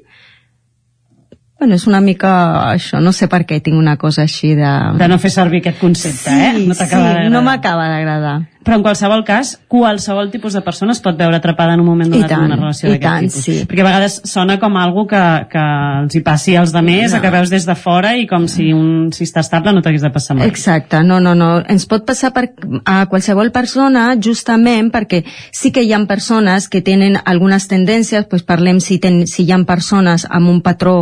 Bueno, 1.59 1.73
és 1.73 1.87
una 1.87 2.01
mica 2.01 2.71
això, 2.71 2.99
no 3.01 3.11
sé 3.11 3.27
per 3.27 3.43
què 3.43 3.59
tinc 3.59 3.77
una 3.77 3.97
cosa 3.97 4.21
així 4.21 4.53
de... 4.53 4.93
De 4.99 5.07
no 5.07 5.17
fer 5.17 5.31
servir 5.31 5.61
aquest 5.61 5.79
concepte, 5.79 6.29
sí, 6.29 6.29
eh? 6.29 6.53
No 6.67 6.75
sí, 6.75 6.85
no 7.31 7.41
m'acaba 7.41 7.89
d'agradar 7.89 8.56
però 8.67 8.75
en 8.75 8.83
qualsevol 8.83 9.21
cas, 9.23 9.53
qualsevol 9.71 10.27
tipus 10.27 10.57
de 10.57 10.61
persona 10.65 10.91
es 10.91 10.99
pot 10.99 11.15
veure 11.15 11.37
atrapada 11.39 11.77
en 11.77 11.79
un 11.79 11.87
moment 11.87 12.09
donat 12.11 12.33
en 12.35 12.41
una 12.49 12.57
relació 12.57 12.89
d'aquest 12.91 13.21
tipus. 13.23 13.45
Sí. 13.45 13.53
Perquè 13.63 13.79
a 13.79 13.85
vegades 13.87 14.17
sona 14.27 14.57
com 14.59 14.75
algo 14.75 15.05
que, 15.07 15.21
que 15.47 15.61
els 16.01 16.17
hi 16.17 16.21
passi 16.25 16.57
als 16.59 16.73
demés, 16.75 17.15
no. 17.15 17.21
que 17.23 17.31
veus 17.31 17.53
des 17.53 17.63
de 17.63 17.75
fora 17.79 18.11
i 18.19 18.25
com 18.27 18.49
si 18.51 18.73
un 18.75 19.07
si 19.15 19.23
està 19.23 19.39
estable 19.45 19.71
no 19.71 19.79
t'hagués 19.85 20.03
de 20.03 20.11
passar 20.11 20.35
mai. 20.35 20.49
Exacte, 20.51 20.99
no, 21.07 21.21
no, 21.23 21.31
no. 21.39 21.47
Ens 21.63 21.87
pot 21.87 22.03
passar 22.09 22.33
per, 22.35 22.49
a 22.83 22.97
qualsevol 23.07 23.53
persona 23.55 24.09
justament 24.19 24.91
perquè 24.91 25.23
sí 25.55 25.71
que 25.71 25.85
hi 25.87 25.95
ha 25.95 26.01
persones 26.09 26.67
que 26.67 26.83
tenen 26.83 27.15
algunes 27.23 27.69
tendències, 27.71 28.27
doncs 28.27 28.43
parlem 28.43 28.83
si, 28.83 28.99
ten, 28.99 29.23
si 29.31 29.45
hi 29.47 29.55
ha 29.55 29.61
persones 29.63 30.27
amb 30.27 30.51
un 30.51 30.59
patró 30.65 30.97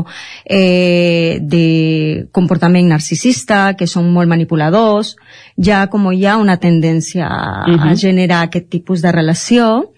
eh, 0.46 1.42
de 1.42 2.30
comportament 2.32 2.94
narcisista, 2.94 3.74
que 3.74 3.90
són 3.90 4.14
molt 4.14 4.30
manipuladors, 4.30 5.16
ja 5.58 5.86
com 5.90 6.12
hi 6.14 6.26
ha 6.30 6.38
una 6.38 6.60
tendència 6.62 7.26
a, 7.64 7.72
uh 7.72 7.78
-huh. 7.78 7.92
a 7.92 7.96
generar 7.96 8.44
aquest 8.44 8.70
tipus 8.70 9.02
de 9.02 9.12
relació 9.12 9.92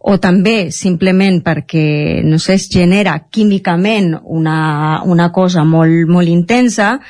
o 0.00 0.18
també 0.22 0.70
simplement 0.70 1.42
perquè, 1.44 2.22
no 2.24 2.38
sé, 2.38 2.54
es 2.54 2.68
genera 2.70 3.26
químicament 3.30 4.14
una, 4.24 5.02
una 5.04 5.32
cosa 5.32 5.64
molt, 5.64 6.06
molt 6.08 6.28
intensa, 6.28 7.00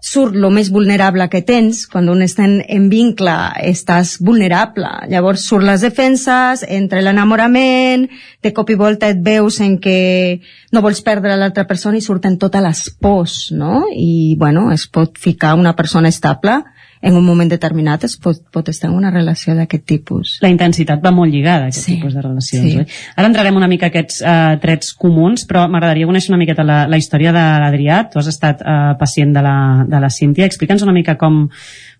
surt 0.00 0.36
lo 0.38 0.50
més 0.54 0.68
vulnerable 0.70 1.26
que 1.28 1.40
tens, 1.42 1.82
quan 1.90 2.06
un 2.12 2.22
està 2.22 2.44
en, 2.46 2.60
en 2.62 2.86
vincle 2.92 3.34
estàs 3.66 4.14
vulnerable, 4.22 4.86
llavors 5.10 5.42
surt 5.48 5.66
les 5.66 5.82
defenses, 5.82 6.62
entra 6.62 7.02
l'enamorament, 7.02 8.06
de 8.44 8.52
cop 8.54 8.70
i 8.70 8.78
volta 8.78 9.10
et 9.10 9.18
veus 9.24 9.58
en 9.64 9.78
que 9.82 10.38
no 10.72 10.84
vols 10.84 11.02
perdre 11.02 11.36
l'altra 11.36 11.66
persona 11.66 11.98
i 11.98 12.04
surten 12.04 12.38
totes 12.38 12.62
les 12.62 12.84
pors, 13.02 13.38
no? 13.50 13.88
I, 13.90 14.36
bueno, 14.38 14.68
es 14.70 14.86
pot 14.86 15.18
ficar 15.18 15.56
una 15.58 15.74
persona 15.74 16.12
estable 16.14 16.60
en 17.00 17.16
un 17.16 17.24
moment 17.24 17.50
determinat 17.50 18.04
es 18.08 18.16
pot, 18.20 18.40
pot 18.52 18.68
estar 18.68 18.90
en 18.90 18.96
una 18.98 19.10
relació 19.14 19.54
d'aquest 19.58 19.84
tipus. 19.86 20.36
La 20.44 20.50
intensitat 20.52 21.02
va 21.04 21.12
molt 21.14 21.32
lligada 21.32 21.68
a 21.68 21.72
aquest 21.72 21.86
sí, 21.86 21.96
tipus 21.96 22.16
de 22.16 22.24
relacions. 22.24 22.70
Sí. 22.70 22.78
Oi? 22.82 22.86
Ara 23.16 23.30
entrarem 23.30 23.58
una 23.60 23.68
mica 23.70 23.88
a 23.88 23.92
aquests 23.92 24.22
uh, 24.22 24.56
trets 24.62 24.94
comuns, 24.98 25.46
però 25.48 25.66
m'agradaria 25.70 26.08
conèixer 26.08 26.32
una 26.34 26.40
miqueta 26.40 26.66
la, 26.66 26.80
la 26.90 27.00
història 27.00 27.34
de 27.36 27.44
l'Adrià. 27.64 28.02
Tu 28.10 28.20
has 28.20 28.30
estat 28.30 28.64
uh, 28.64 28.96
pacient 28.98 29.36
de 29.36 29.44
la, 29.44 29.58
de 29.88 30.02
la 30.02 30.10
Cíntia. 30.10 30.48
Explica'ns 30.48 30.86
una 30.86 30.96
mica 30.96 31.18
com, 31.20 31.46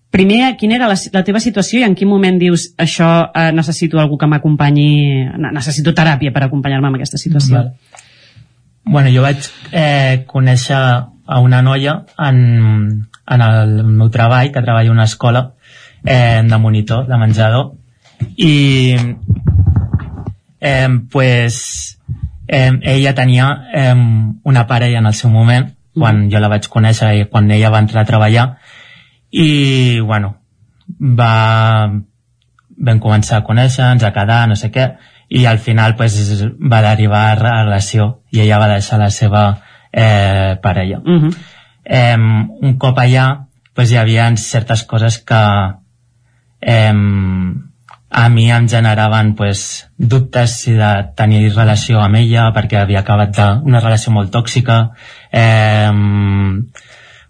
Primer, 0.09 0.55
quina 0.57 0.73
era 0.79 0.87
la, 0.89 0.95
la 1.13 1.21
teva 1.21 1.37
situació 1.37 1.83
i 1.83 1.85
en 1.85 1.93
quin 1.93 2.09
moment 2.09 2.39
dius 2.41 2.71
això 2.81 3.29
eh, 3.29 3.51
necessito 3.53 3.99
algú 4.01 4.17
que 4.17 4.25
m'acompanyi, 4.25 4.87
necessito 5.53 5.93
teràpia 5.93 6.33
per 6.33 6.47
acompanyar-me 6.47 6.89
en 6.89 6.97
aquesta 6.97 7.19
situació? 7.21 7.59
Val. 7.59 7.99
Bueno, 8.89 9.11
jo 9.13 9.21
vaig 9.21 9.45
eh, 9.69 10.23
conèixer 10.25 10.79
a 11.29 11.39
una 11.45 11.61
noia 11.61 11.93
en, 12.25 12.39
en 13.29 13.41
el 13.41 13.83
meu 13.83 14.09
treball, 14.09 14.51
que 14.51 14.61
treballo 14.61 14.91
a 14.91 14.97
una 14.97 15.05
escola 15.05 15.53
eh, 16.03 16.41
de 16.43 16.57
monitor, 16.57 17.07
de 17.07 17.17
menjador, 17.17 17.73
i 18.35 18.97
eh, 20.59 20.89
pues, 21.11 21.99
eh, 22.47 22.71
ella 22.81 23.15
tenia 23.15 23.67
eh, 23.73 23.95
una 24.43 24.67
parella 24.67 24.99
en 24.99 25.05
el 25.05 25.13
seu 25.13 25.29
moment, 25.29 25.75
quan 25.93 26.29
jo 26.31 26.39
la 26.39 26.49
vaig 26.49 26.67
conèixer 26.71 27.13
i 27.17 27.25
quan 27.29 27.51
ella 27.51 27.69
va 27.69 27.83
entrar 27.83 28.03
a 28.03 28.09
treballar, 28.09 28.47
i, 29.29 29.99
bueno, 29.99 30.33
va, 30.99 31.91
vam 32.77 32.99
començar 33.03 33.39
a 33.39 33.45
conèixer-nos, 33.45 34.03
a 34.03 34.13
quedar, 34.15 34.41
no 34.49 34.57
sé 34.57 34.71
què, 34.73 34.89
i 35.29 35.45
al 35.45 35.59
final 35.61 35.93
pues, 35.95 36.17
va 36.57 36.81
derivar 36.81 37.27
a 37.29 37.37
relació 37.37 38.23
i 38.33 38.41
ella 38.41 38.57
va 38.57 38.71
deixar 38.73 38.97
la 38.97 39.11
seva 39.13 39.43
eh, 39.91 40.57
parella. 40.63 41.03
Uh 41.05 41.21
-huh 41.21 41.58
eh, 41.89 42.15
un 42.17 42.77
cop 42.77 43.01
allà 43.01 43.25
pues, 43.73 43.91
hi 43.91 43.97
havia 43.97 44.29
certes 44.37 44.85
coses 44.85 45.17
que 45.25 45.41
eh, 46.61 46.93
a 48.09 48.29
mi 48.29 48.51
em 48.51 48.67
generaven 48.69 49.33
pues, 49.35 49.89
dubtes 49.97 50.55
si 50.61 50.73
de 50.77 50.91
tenir 51.17 51.49
relació 51.55 52.01
amb 52.01 52.21
ella 52.21 52.49
perquè 52.53 52.79
havia 52.81 53.01
acabat 53.01 53.35
de, 53.37 53.49
una 53.65 53.81
relació 53.81 54.13
molt 54.13 54.31
tòxica 54.33 54.79
eh, 55.31 55.89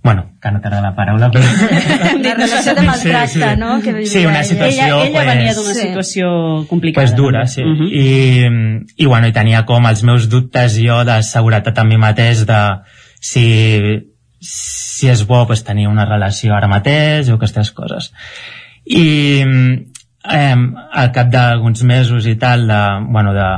bueno, 0.01 0.31
que 0.41 0.51
no 0.51 0.61
t'agrada 0.63 0.89
la 0.89 0.95
paraula 0.95 1.27
però... 1.31 1.43
una 2.19 2.33
relació 2.35 2.73
de 2.75 2.83
maltracte, 2.87 3.33
sí, 3.33 3.41
sí. 3.41 3.57
no? 3.59 3.81
Que 3.83 4.05
sí, 4.07 4.25
una 4.25 4.43
situació 4.43 4.85
ella, 4.85 5.01
ella 5.03 5.11
pues, 5.15 5.27
venia 5.27 5.55
d'una 5.57 5.73
situació 5.75 6.29
complicada 6.69 7.05
pues 7.05 7.15
dura, 7.17 7.47
sí. 7.47 7.63
Uh 7.63 7.75
-huh. 7.75 7.89
I, 7.91 9.03
i 9.03 9.05
bueno, 9.05 9.27
i 9.27 9.35
tenia 9.35 9.65
com 9.65 9.85
els 9.85 10.03
meus 10.03 10.29
dubtes 10.29 10.79
jo 10.79 11.03
de 11.03 11.21
seguretat 11.23 11.77
amb 11.77 11.91
mi 11.91 11.97
mateix 11.97 12.45
de 12.45 12.61
si 13.19 13.45
si 14.39 15.09
és 15.11 15.25
bo 15.27 15.45
pues, 15.47 15.63
tenir 15.67 15.87
una 15.87 16.05
relació 16.07 16.55
ara 16.55 16.71
mateix 16.71 17.29
o 17.29 17.37
aquestes 17.37 17.71
coses 17.75 18.11
i 18.85 19.43
eh, 19.43 20.55
al 20.55 21.11
cap 21.15 21.31
d'alguns 21.31 21.83
mesos 21.83 22.25
i 22.25 22.35
tal 22.39 22.67
de, 22.67 22.81
bueno, 23.09 23.33
de 23.35 23.49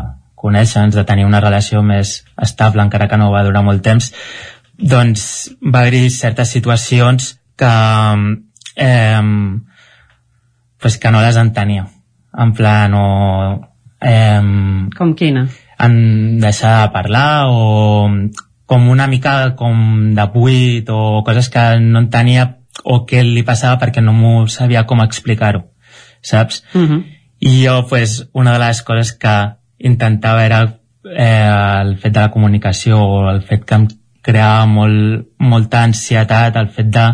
conèixer-nos, 0.41 0.95
de 0.97 1.05
tenir 1.05 1.27
una 1.27 1.41
relació 1.41 1.83
més 1.85 2.21
estable 2.41 2.81
encara 2.81 3.07
que 3.07 3.19
no 3.21 3.31
va 3.33 3.45
durar 3.45 3.63
molt 3.65 3.83
temps 3.85 4.11
doncs 4.81 5.23
va 5.61 5.83
haver-hi 5.83 6.09
certes 6.09 6.53
situacions 6.57 7.35
que 7.55 7.73
eh, 8.75 9.21
pues 10.81 10.97
que 10.97 11.11
no 11.11 11.21
les 11.21 11.37
entenia 11.37 11.85
en 12.33 12.53
plan 12.57 12.93
o 12.97 13.07
eh, 14.01 14.41
com 14.97 15.13
quina? 15.13 15.45
en 15.77 16.39
deixar 16.41 16.81
de 16.81 16.93
parlar 16.93 17.45
o 17.49 18.09
com 18.71 18.87
una 18.87 19.07
mica 19.11 19.51
com 19.59 20.13
de 20.15 20.25
buit 20.31 20.89
o 20.95 21.21
coses 21.27 21.49
que 21.51 21.63
no 21.83 21.99
entenia 21.99 22.45
o 22.87 23.01
què 23.07 23.19
li 23.27 23.43
passava 23.43 23.75
perquè 23.81 23.99
no 23.99 24.13
m'ho 24.15 24.45
sabia 24.47 24.85
com 24.87 25.03
explicar-ho, 25.03 25.65
saps? 26.21 26.63
Uh 26.73 26.79
mhm. 26.79 26.91
-huh. 26.91 27.17
I 27.41 27.65
jo, 27.65 27.87
pues, 27.89 28.29
una 28.33 28.53
de 28.53 28.59
les 28.59 28.81
coses 28.83 29.11
que 29.13 29.35
intentava 29.79 30.45
era 30.45 30.77
eh, 31.03 31.81
el 31.81 31.97
fet 31.97 32.13
de 32.13 32.19
la 32.19 32.31
comunicació 32.31 32.99
o 33.01 33.29
el 33.31 33.41
fet 33.41 33.65
que 33.65 33.75
em 33.75 33.87
creava 34.21 34.65
molt, 34.67 35.27
molta 35.39 35.83
ansietat, 35.83 36.55
el 36.55 36.69
fet 36.69 36.85
de 36.85 37.07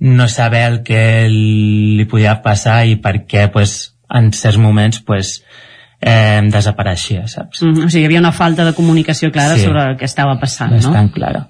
no 0.00 0.28
saber 0.28 0.64
el 0.72 0.82
que 0.82 1.28
li 1.30 2.04
podia 2.04 2.42
passar 2.42 2.84
i 2.86 2.96
per 2.96 3.26
què 3.26 3.48
pues, 3.52 3.94
en 4.10 4.32
certs 4.32 4.58
moments 4.58 5.00
pues, 5.00 5.44
eh, 6.00 6.40
desapareixia, 6.52 7.26
saps? 7.26 7.62
Mm 7.62 7.74
-hmm. 7.74 7.86
O 7.86 7.90
sigui, 7.90 8.02
hi 8.02 8.06
havia 8.06 8.20
una 8.20 8.32
falta 8.32 8.64
de 8.64 8.74
comunicació 8.74 9.30
clara 9.30 9.56
sí, 9.56 9.64
sobre 9.64 9.82
el 9.90 9.96
que 9.96 10.04
estava 10.04 10.38
passant, 10.40 10.70
bastant 10.70 10.92
no? 10.92 10.98
Bastant 10.98 11.12
clara. 11.12 11.48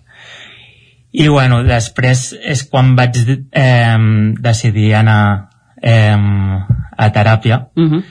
I 1.12 1.28
bueno, 1.28 1.62
després 1.64 2.34
és 2.42 2.64
quan 2.68 2.94
vaig 2.96 3.16
eh, 3.52 3.96
decidir 4.40 4.94
anar 4.94 5.48
eh, 5.82 6.16
a 6.96 7.10
teràpia. 7.10 7.68
Mm 7.76 7.88
-hmm. 7.90 8.02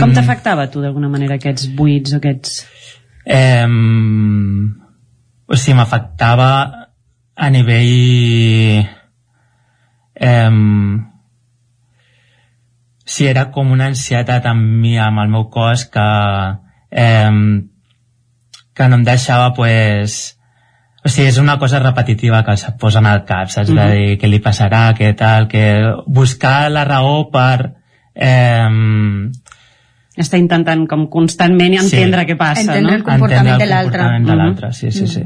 Com 0.00 0.12
t'afectava 0.12 0.70
tu 0.70 0.80
d'alguna 0.80 1.08
manera 1.08 1.34
aquests 1.34 1.74
buits 1.74 2.12
o 2.12 2.16
aquests... 2.16 2.66
Eh, 3.26 3.66
o 5.46 5.56
sigui, 5.56 5.76
m'afectava 5.76 6.48
a 7.34 7.50
nivell 7.50 8.86
eh, 10.14 10.50
sí, 13.12 13.26
era 13.28 13.50
com 13.52 13.70
una 13.74 13.90
ansietat 13.92 14.46
amb 14.48 14.62
mi, 14.82 14.94
amb 14.98 15.20
el 15.24 15.28
meu 15.32 15.48
cos, 15.52 15.84
que, 15.92 16.04
eh, 16.90 17.32
que 18.72 18.88
no 18.88 18.96
em 18.96 19.04
deixava, 19.04 19.50
pues, 19.56 20.38
o 21.04 21.10
sigui, 21.10 21.28
és 21.28 21.38
una 21.42 21.58
cosa 21.60 21.80
repetitiva 21.82 22.40
que 22.46 22.54
els 22.56 22.64
posen 22.80 23.06
al 23.10 23.24
cap, 23.28 23.50
saps? 23.50 23.70
Mm 23.70 23.76
-hmm. 23.76 23.88
De 23.90 23.96
dir 23.96 24.18
què 24.20 24.28
li 24.30 24.40
passarà, 24.40 24.94
què 24.96 25.14
tal, 25.16 25.48
que 25.48 25.82
buscar 26.06 26.70
la 26.70 26.84
raó 26.84 27.28
per... 27.30 27.74
Eh, 28.14 28.68
està 30.16 30.36
intentant 30.38 30.86
com 30.86 31.06
constantment 31.08 31.72
entendre 31.74 32.22
Sí. 32.22 32.26
què 32.28 32.36
passa, 32.36 32.60
Entendre 32.60 32.92
no? 32.92 32.96
el 32.98 33.02
comportament 33.04 33.46
entendre 33.54 33.58
de 33.58 33.64
el 33.64 33.70
l'altre. 33.70 33.98
comportament 33.98 34.26
de 34.26 34.32
Mhm. 34.32 34.38
l'altre, 34.38 34.72
sí, 34.72 34.90
sí, 34.90 35.04
Mm. 35.04 35.06
sí. 35.06 35.22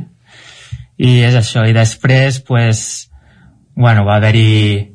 I 0.99 1.23
és 1.25 1.35
això, 1.35 1.69
i 1.69 1.73
després, 1.73 2.41
pues, 2.41 3.11
bueno, 3.75 4.05
va 4.05 4.17
haver-hi... 4.17 4.93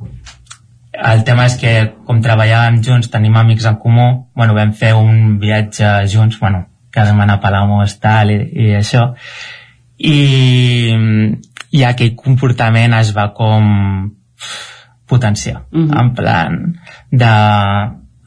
El 0.91 1.23
tema 1.23 1.45
és 1.47 1.55
que, 1.59 1.71
com 2.05 2.19
treballàvem 2.23 2.81
junts, 2.83 3.07
tenim 3.11 3.37
amics 3.39 3.65
en 3.69 3.77
comú, 3.79 4.07
bueno, 4.35 4.55
vam 4.57 4.73
fer 4.75 4.91
un 4.99 5.37
viatge 5.39 5.87
junts, 6.11 6.39
bueno, 6.41 6.65
que 6.91 7.05
vam 7.07 7.21
anar 7.23 7.37
a 7.39 7.41
Palamós, 7.43 7.95
tal, 8.03 8.33
i, 8.33 8.41
i 8.51 8.73
això, 8.75 9.05
i, 9.97 10.91
i 11.71 11.83
aquell 11.87 12.11
comportament 12.19 12.97
es 12.99 13.13
va 13.15 13.29
com 13.37 14.11
potenciar, 15.07 15.63
Mhm. 15.71 15.97
en 15.99 16.13
plan 16.15 16.75
de 17.11 17.31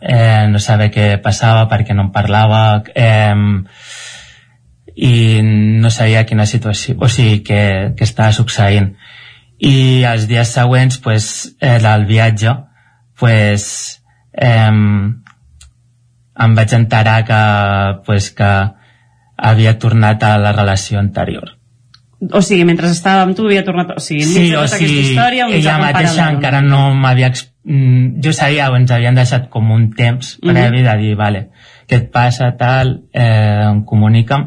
eh, 0.01 0.47
no 0.49 0.59
saber 0.59 0.91
què 0.93 1.23
passava 1.23 1.69
perquè 1.69 1.95
no 1.95 2.03
em 2.03 2.11
parlava 2.13 2.83
eh, 2.95 3.35
i 4.97 5.41
no 5.43 5.91
sabia 5.91 6.27
quina 6.27 6.45
situació 6.47 6.97
o 7.01 7.09
sigui, 7.09 7.41
que, 7.43 7.95
que 7.97 8.05
estava 8.05 8.33
succeint 8.33 8.95
i 9.59 10.03
els 10.05 10.27
dies 10.29 10.49
següents 10.53 10.99
pues, 10.99 11.57
eh, 11.61 11.79
del 11.83 12.07
viatge 12.07 12.55
pues, 13.19 14.03
eh, 14.33 14.71
em 16.35 16.55
vaig 16.59 16.73
enterar 16.75 17.25
que, 17.25 17.43
pues, 18.07 18.31
que 18.35 18.53
havia 19.37 19.79
tornat 19.79 20.23
a 20.23 20.37
la 20.39 20.53
relació 20.53 20.99
anterior 20.99 21.53
O 22.33 22.41
sigui, 22.41 22.65
mentre 22.65 22.89
estava 22.89 23.23
amb 23.27 23.35
tu 23.37 23.45
havia 23.45 23.65
tornat... 23.67 23.91
O 23.99 24.01
sigui, 24.01 24.25
Sí, 24.25 24.45
o 24.57 24.63
sigui, 24.71 25.01
història... 25.11 25.45
ella 25.53 25.75
mateixa 25.79 26.31
encara 26.33 26.63
no 26.65 26.95
m'havia... 26.97 27.29
mm, 27.65 28.21
Jo 28.25 28.33
sabia, 28.33 28.71
ens 28.79 28.91
havien 28.95 29.15
deixat 29.19 29.51
com 29.53 29.71
un 29.75 29.91
temps 29.93 30.39
Mhm. 30.41 30.55
previ 30.55 30.83
de 30.87 30.95
dir, 31.03 31.15
vale, 31.21 31.51
què 31.87 31.99
et 31.99 32.07
passa, 32.15 32.55
tal, 32.57 32.95
eh, 33.13 33.75
comunica'm. 33.85 34.47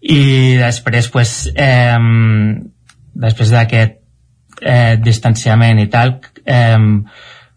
I 0.00 0.56
després, 0.60 1.08
pues, 1.10 1.32
eh, 1.56 1.98
després 3.26 3.50
d'aquest 3.50 3.99
eh, 4.60 4.96
distanciament 5.02 5.80
i 5.80 5.88
tal, 5.92 6.18
eh, 6.44 6.78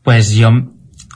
pues 0.03 0.33
jo 0.35 0.51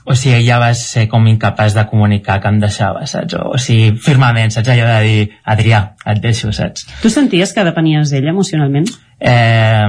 o 0.08 0.14
sigui, 0.16 0.38
ella 0.38 0.56
va 0.56 0.70
ser 0.72 1.04
com 1.08 1.26
incapaç 1.28 1.74
de 1.76 1.82
comunicar 1.90 2.38
que 2.40 2.48
em 2.48 2.58
deixava, 2.62 3.04
saps? 3.06 3.34
O, 3.36 3.50
o 3.52 3.58
sigui, 3.60 3.90
firmament, 4.00 4.54
saps? 4.54 4.70
Allò 4.72 4.86
de 4.88 5.02
dir, 5.04 5.26
Adrià, 5.44 5.82
et 6.08 6.22
deixo, 6.22 6.48
saps? 6.56 6.86
Tu 7.02 7.10
senties 7.12 7.52
que 7.52 7.64
depenies 7.66 8.08
d'ella 8.14 8.32
emocionalment? 8.32 8.88
Eh, 9.20 9.84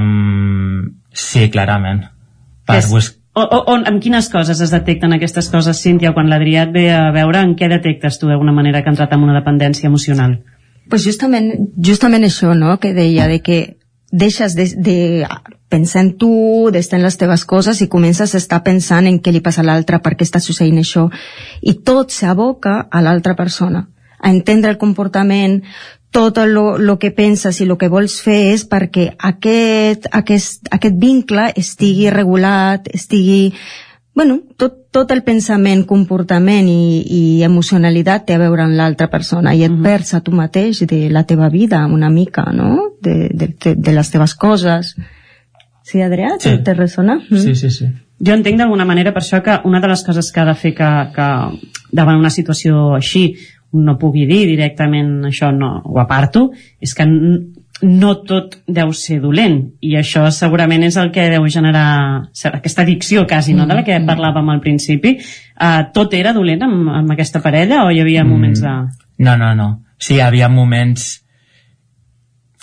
sí, 1.14 1.48
clarament. 1.50 2.04
Per 2.68 2.82
És- 2.82 2.92
bus 2.92 3.16
O, 3.40 3.44
o, 3.46 3.58
on, 3.72 3.84
amb 3.88 4.02
quines 4.04 4.26
coses 4.28 4.60
es 4.60 4.72
detecten 4.74 5.14
aquestes 5.16 5.48
coses, 5.54 5.80
Cíntia, 5.80 6.12
quan 6.12 6.28
l'Adrià 6.28 6.64
et 6.66 6.72
ve 6.74 6.88
a 6.92 7.12
veure, 7.16 7.40
en 7.46 7.54
què 7.56 7.70
detectes 7.72 8.18
tu 8.20 8.28
d'alguna 8.28 8.52
manera 8.52 8.82
que 8.82 8.90
ha 8.90 8.92
entrat 8.92 9.14
en 9.16 9.24
una 9.24 9.38
dependència 9.38 9.88
emocional? 9.88 10.40
Pues 10.90 11.06
justament, 11.06 11.70
justament 11.78 12.26
això, 12.26 12.56
no?, 12.58 12.80
que 12.82 12.92
deia, 12.98 13.30
de 13.30 13.40
que 13.46 13.60
deixes 14.12 14.58
de, 14.58 14.66
de 14.76 14.98
pensar 15.70 16.02
en 16.02 16.16
tu, 16.18 16.70
d'estar 16.74 16.98
en 17.00 17.06
les 17.06 17.18
teves 17.18 17.46
coses 17.46 17.82
i 17.82 17.88
comences 17.88 18.34
a 18.34 18.42
estar 18.42 18.64
pensant 18.66 19.08
en 19.08 19.20
què 19.22 19.32
li 19.32 19.44
passa 19.46 19.62
a 19.62 19.68
l'altre, 19.68 20.02
per 20.02 20.16
què 20.18 20.26
està 20.26 20.42
succeint 20.42 20.82
això, 20.82 21.08
i 21.62 21.78
tot 21.86 22.12
s'aboca 22.12 22.82
a 22.90 23.02
l'altra 23.06 23.36
persona, 23.38 23.86
a 24.20 24.34
entendre 24.34 24.74
el 24.74 24.82
comportament, 24.82 25.62
tot 26.12 26.40
el 26.42 26.56
lo 26.58 26.98
que 26.98 27.12
penses 27.12 27.60
i 27.62 27.68
el 27.68 27.78
que 27.78 27.88
vols 27.88 28.18
fer 28.26 28.40
és 28.56 28.66
perquè 28.66 29.12
aquest, 29.18 30.10
aquest, 30.12 30.66
aquest 30.74 30.98
vincle 30.98 31.52
estigui 31.56 32.10
regulat, 32.10 32.90
estigui 32.94 33.54
bueno, 34.20 34.42
tot, 34.58 34.90
tot 34.92 35.12
el 35.14 35.22
pensament, 35.24 35.86
comportament 35.88 36.68
i, 36.68 37.06
i 37.06 37.22
emocionalitat 37.46 38.26
té 38.28 38.36
a 38.36 38.42
veure 38.42 38.66
amb 38.66 38.76
l'altra 38.76 39.08
persona 39.08 39.54
i 39.56 39.62
et 39.64 39.78
perds 39.84 40.16
a 40.18 40.20
tu 40.26 40.34
mateix 40.36 40.82
de 40.90 41.06
la 41.14 41.24
teva 41.30 41.48
vida 41.54 41.86
una 41.86 42.10
mica, 42.10 42.50
no? 42.52 42.90
De, 43.00 43.30
de, 43.30 43.54
de, 43.54 43.76
de 43.78 43.94
les 43.96 44.12
teves 44.12 44.34
coses. 44.36 44.96
Sí, 45.90 46.04
Adrià? 46.06 46.36
Sí. 46.38 46.58
Te, 46.64 46.76
ressona? 46.78 47.18
Mm. 47.18 47.44
Sí, 47.44 47.56
sí, 47.56 47.72
sí. 47.74 47.88
Jo 48.22 48.36
entenc 48.36 48.60
d'alguna 48.60 48.86
manera 48.86 49.14
per 49.16 49.24
això 49.24 49.40
que 49.42 49.56
una 49.66 49.80
de 49.82 49.88
les 49.90 50.04
coses 50.06 50.28
que 50.32 50.42
ha 50.42 50.50
de 50.50 50.58
fer 50.60 50.74
que, 50.78 50.90
que 51.16 51.30
davant 51.96 52.20
una 52.20 52.30
situació 52.30 52.92
així 52.98 53.24
un 53.72 53.86
no 53.88 53.96
pugui 54.02 54.26
dir 54.30 54.44
directament 54.50 55.30
això 55.30 55.54
no, 55.56 55.80
ho 55.86 56.00
aparto, 56.02 56.50
és 56.82 56.94
que 56.98 57.06
no 57.06 58.12
tot 58.28 58.58
deu 58.68 58.92
ser 58.98 59.20
dolent 59.24 59.60
i 59.86 59.94
això 59.96 60.26
segurament 60.36 60.84
és 60.84 60.98
el 61.00 61.14
que 61.16 61.30
deu 61.32 61.46
generar 61.48 62.28
aquesta 62.52 62.84
addicció 62.84 63.26
quasi, 63.28 63.56
no? 63.56 63.66
de 63.70 63.78
la 63.78 63.86
que 63.88 64.02
parlàvem 64.04 64.52
al 64.52 64.60
principi 64.60 65.16
uh, 65.16 65.86
tot 65.96 66.14
era 66.18 66.34
dolent 66.36 66.66
amb, 66.68 66.90
amb 67.02 67.16
aquesta 67.16 67.42
parella 67.46 67.86
o 67.86 67.94
hi 67.94 68.02
havia 68.04 68.26
moments 68.28 68.66
de... 68.66 68.76
No, 69.24 69.38
no, 69.40 69.54
no. 69.56 69.70
Sí, 69.98 70.18
hi 70.18 70.24
havia 70.26 70.50
moments 70.52 71.22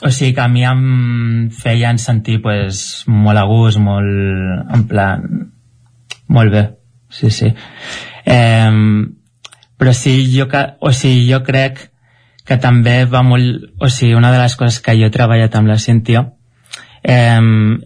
o 0.02 0.10
sigui 0.10 0.34
que 0.34 0.42
a 0.44 0.48
mi 0.48 0.64
em 0.68 1.48
feien 1.56 1.98
sentir 1.98 2.40
pues, 2.44 3.04
molt 3.06 3.40
a 3.40 3.46
gust, 3.48 3.80
molt 3.80 4.72
en 4.74 4.86
plan 4.88 5.24
molt 6.28 6.52
bé, 6.52 6.64
sí, 7.08 7.30
sí. 7.30 7.52
Eh, 8.26 8.70
però 9.76 9.92
sí, 9.92 10.16
jo, 10.32 10.48
que, 10.48 10.62
o 10.80 10.92
sigui, 10.92 11.28
jo 11.30 11.42
crec 11.46 11.86
que 12.46 12.56
també 12.62 13.04
va 13.10 13.22
molt 13.26 13.82
o 13.82 13.90
sigui, 13.90 14.14
una 14.14 14.32
de 14.32 14.40
les 14.40 14.56
coses 14.56 14.80
que 14.80 14.94
jo 14.98 15.08
he 15.08 15.14
treballat 15.14 15.54
amb 15.58 15.70
la 15.70 15.78
Cíntia 15.82 16.22
eh, 17.02 17.40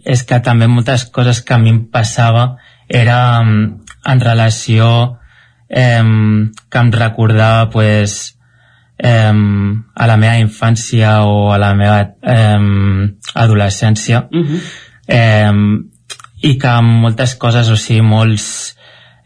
és 0.04 0.24
que 0.28 0.40
també 0.44 0.68
moltes 0.68 1.06
coses 1.14 1.40
que 1.44 1.54
a 1.56 1.60
mi 1.62 1.72
em 1.72 1.80
passava 1.92 2.56
era 2.88 3.40
en 3.40 4.20
relació 4.20 4.90
eh, 5.68 6.04
que 6.68 6.78
em 6.84 6.92
recordava 6.92 7.70
pues, 7.70 8.36
eh, 9.02 9.32
a 9.94 10.06
la 10.06 10.16
meva 10.16 10.36
infància 10.38 11.22
o 11.24 11.52
a 11.52 11.58
la 11.58 11.72
meva 11.74 12.00
eh, 12.22 12.58
adolescència 13.34 14.26
Uh 14.30 14.44
-huh. 14.44 14.60
eh, 15.08 15.52
i 16.42 16.58
que 16.58 16.80
moltes 16.82 17.34
coses, 17.36 17.68
o 17.68 17.76
sigui, 17.76 18.00
molts 18.02 18.76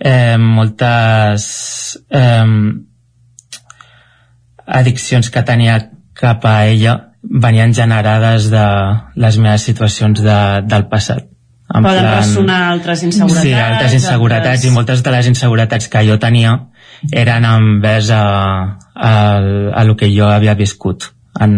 eh, 0.00 0.36
moltes 0.38 1.98
eh, 2.10 2.44
addiccions 4.66 5.30
que 5.30 5.42
tenia 5.42 5.90
cap 6.14 6.44
a 6.44 6.66
ella 6.66 7.10
venien 7.22 7.72
generades 7.74 8.50
de 8.50 8.64
les 9.16 9.38
meves 9.38 9.62
situacions 9.62 10.20
de, 10.22 10.38
del 10.68 10.86
passat. 10.88 11.24
En 11.74 11.82
Poden 11.82 12.04
ressonar 12.04 12.58
altres 12.72 13.02
inseguretats. 13.02 13.42
Sí, 13.42 13.52
altres 13.54 13.94
inseguretats 13.94 14.48
altres- 14.50 14.64
i 14.70 14.74
moltes 14.74 15.02
de 15.02 15.10
les 15.10 15.26
inseguretats 15.26 15.88
que 15.88 16.02
jo 16.06 16.18
tenia 16.18 16.52
eren 17.12 17.46
envers 17.48 18.10
a, 18.14 18.24
a, 18.94 19.12
a 19.74 19.84
lo 19.84 19.96
que 19.96 20.10
jo 20.12 20.28
havia 20.30 20.54
viscut 20.58 21.10
en, 21.40 21.54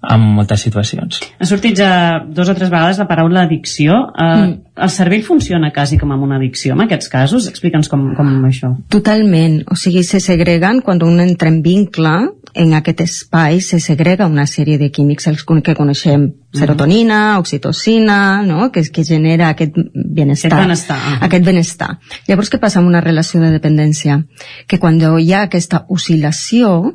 en 0.00 0.22
moltes 0.36 0.62
situacions. 0.64 1.20
Ha 1.38 1.48
sortit 1.48 1.76
ja 1.76 1.92
dos 2.24 2.48
o 2.48 2.54
tres 2.56 2.70
vegades 2.72 3.00
la 3.02 3.08
paraula 3.08 3.44
addicció. 3.44 3.98
Uh, 4.14 4.24
mm. 4.24 4.54
El 4.80 4.92
cervell 4.94 5.24
funciona 5.26 5.72
quasi 5.74 5.98
com 6.00 6.12
amb 6.14 6.24
una 6.24 6.38
addicció 6.40 6.76
en 6.76 6.86
aquests 6.86 7.10
casos? 7.12 7.48
Explica'ns 7.50 7.90
com, 7.92 8.06
com 8.16 8.30
això. 8.48 8.72
Totalment, 8.92 9.60
o 9.68 9.76
sigui, 9.76 10.04
se 10.08 10.22
segreguen 10.24 10.80
quan 10.86 11.02
un 11.04 11.20
entra 11.20 11.52
en 11.52 11.60
vincle, 11.64 12.14
en 12.54 12.74
aquest 12.74 13.00
espai 13.04 13.60
se 13.60 13.78
segrega 13.80 14.26
una 14.26 14.46
sèrie 14.46 14.78
de 14.78 14.90
químics 14.90 15.28
els 15.30 15.44
que 15.44 15.74
coneixem, 15.74 16.30
serotonina, 16.56 17.38
oxitocina, 17.38 18.42
no? 18.42 18.70
que, 18.72 18.82
que 18.90 19.04
genera 19.04 19.50
aquest 19.50 19.76
benestar. 19.94 20.50
Aquest 20.50 20.64
benestar, 20.64 20.98
ah. 20.98 21.18
Aquest 21.26 21.44
benestar. 21.46 21.90
Llavors, 22.28 22.50
què 22.50 22.58
passa 22.58 22.80
amb 22.80 22.88
una 22.88 23.02
relació 23.04 23.40
de 23.40 23.52
dependència? 23.54 24.22
Que 24.66 24.78
quan 24.78 24.98
hi 25.00 25.32
ha 25.32 25.44
aquesta 25.46 25.84
oscil·lació, 25.88 26.94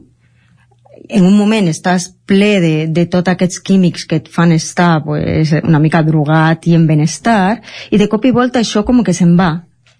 en 1.07 1.25
un 1.25 1.35
moment 1.37 1.67
estàs 1.69 2.09
ple 2.27 2.59
de, 2.61 2.73
de 2.89 3.05
tots 3.11 3.29
aquests 3.31 3.61
químics 3.61 4.05
que 4.09 4.19
et 4.21 4.29
fan 4.31 4.51
estar 4.55 5.03
pues, 5.05 5.53
una 5.63 5.79
mica 5.79 6.01
drogat 6.03 6.67
i 6.67 6.75
en 6.75 6.87
benestar, 6.87 7.61
i 7.91 8.01
de 8.01 8.09
cop 8.11 8.25
i 8.25 8.33
volta 8.35 8.59
això 8.59 8.83
com 8.85 9.03
que 9.03 9.13
se'n 9.13 9.35
va. 9.39 9.51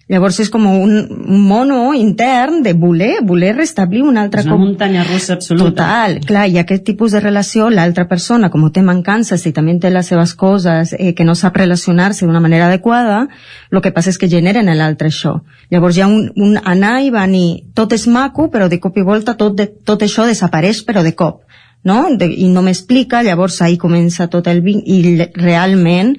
Llavors 0.06 0.36
és 0.38 0.46
com 0.54 0.62
un, 0.70 0.92
un 1.10 1.40
mono 1.42 1.90
intern 1.98 2.60
de 2.62 2.76
voler, 2.78 3.24
voler 3.26 3.56
restablir 3.56 4.04
un 4.06 4.20
altre 4.20 4.44
És 4.44 4.46
una 4.46 4.60
muntanya 4.60 5.02
russa 5.02 5.34
absoluta. 5.34 5.72
Total, 5.72 6.14
clar, 6.28 6.44
i 6.46 6.60
aquest 6.60 6.84
tipus 6.86 7.16
de 7.16 7.22
relació, 7.24 7.66
l'altra 7.74 8.04
persona, 8.06 8.46
com 8.52 8.68
té 8.70 8.84
mancances 8.86 9.42
i 9.50 9.52
també 9.56 9.74
té 9.82 9.90
les 9.90 10.06
seves 10.06 10.36
coses, 10.38 10.94
eh, 10.94 11.10
que 11.18 11.26
no 11.26 11.34
sap 11.34 11.58
relacionar-se 11.58 12.22
d'una 12.22 12.44
manera 12.44 12.70
adequada, 12.70 13.24
el 13.72 13.82
que 13.82 13.90
passa 13.90 14.14
és 14.14 14.22
que 14.22 14.30
generen 14.30 14.70
a 14.70 14.78
l'altre 14.78 15.10
això. 15.10 15.40
Llavors 15.74 15.98
hi 15.98 16.06
ha 16.06 16.06
un, 16.06 16.30
un 16.38 16.54
anar 16.62 17.00
i 17.02 17.10
venir, 17.10 17.66
tot 17.74 17.98
és 17.98 18.06
maco, 18.06 18.46
però 18.46 18.70
de 18.70 18.78
cop 18.78 19.02
i 19.02 19.02
volta 19.02 19.34
tot, 19.34 19.58
de, 19.58 19.66
tot 19.66 20.06
això 20.06 20.30
desapareix, 20.30 20.86
però 20.86 21.02
de 21.02 21.16
cop, 21.18 21.42
no? 21.82 22.04
De, 22.14 22.30
I 22.30 22.46
no 22.54 22.62
m'explica, 22.62 23.26
llavors 23.26 23.58
ahí 23.58 23.74
comença 23.74 24.30
tot 24.30 24.46
el 24.46 24.62
vinc, 24.62 24.86
i 24.86 25.18
realment, 25.34 26.14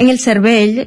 en 0.00 0.08
el 0.08 0.16
cervell, 0.16 0.86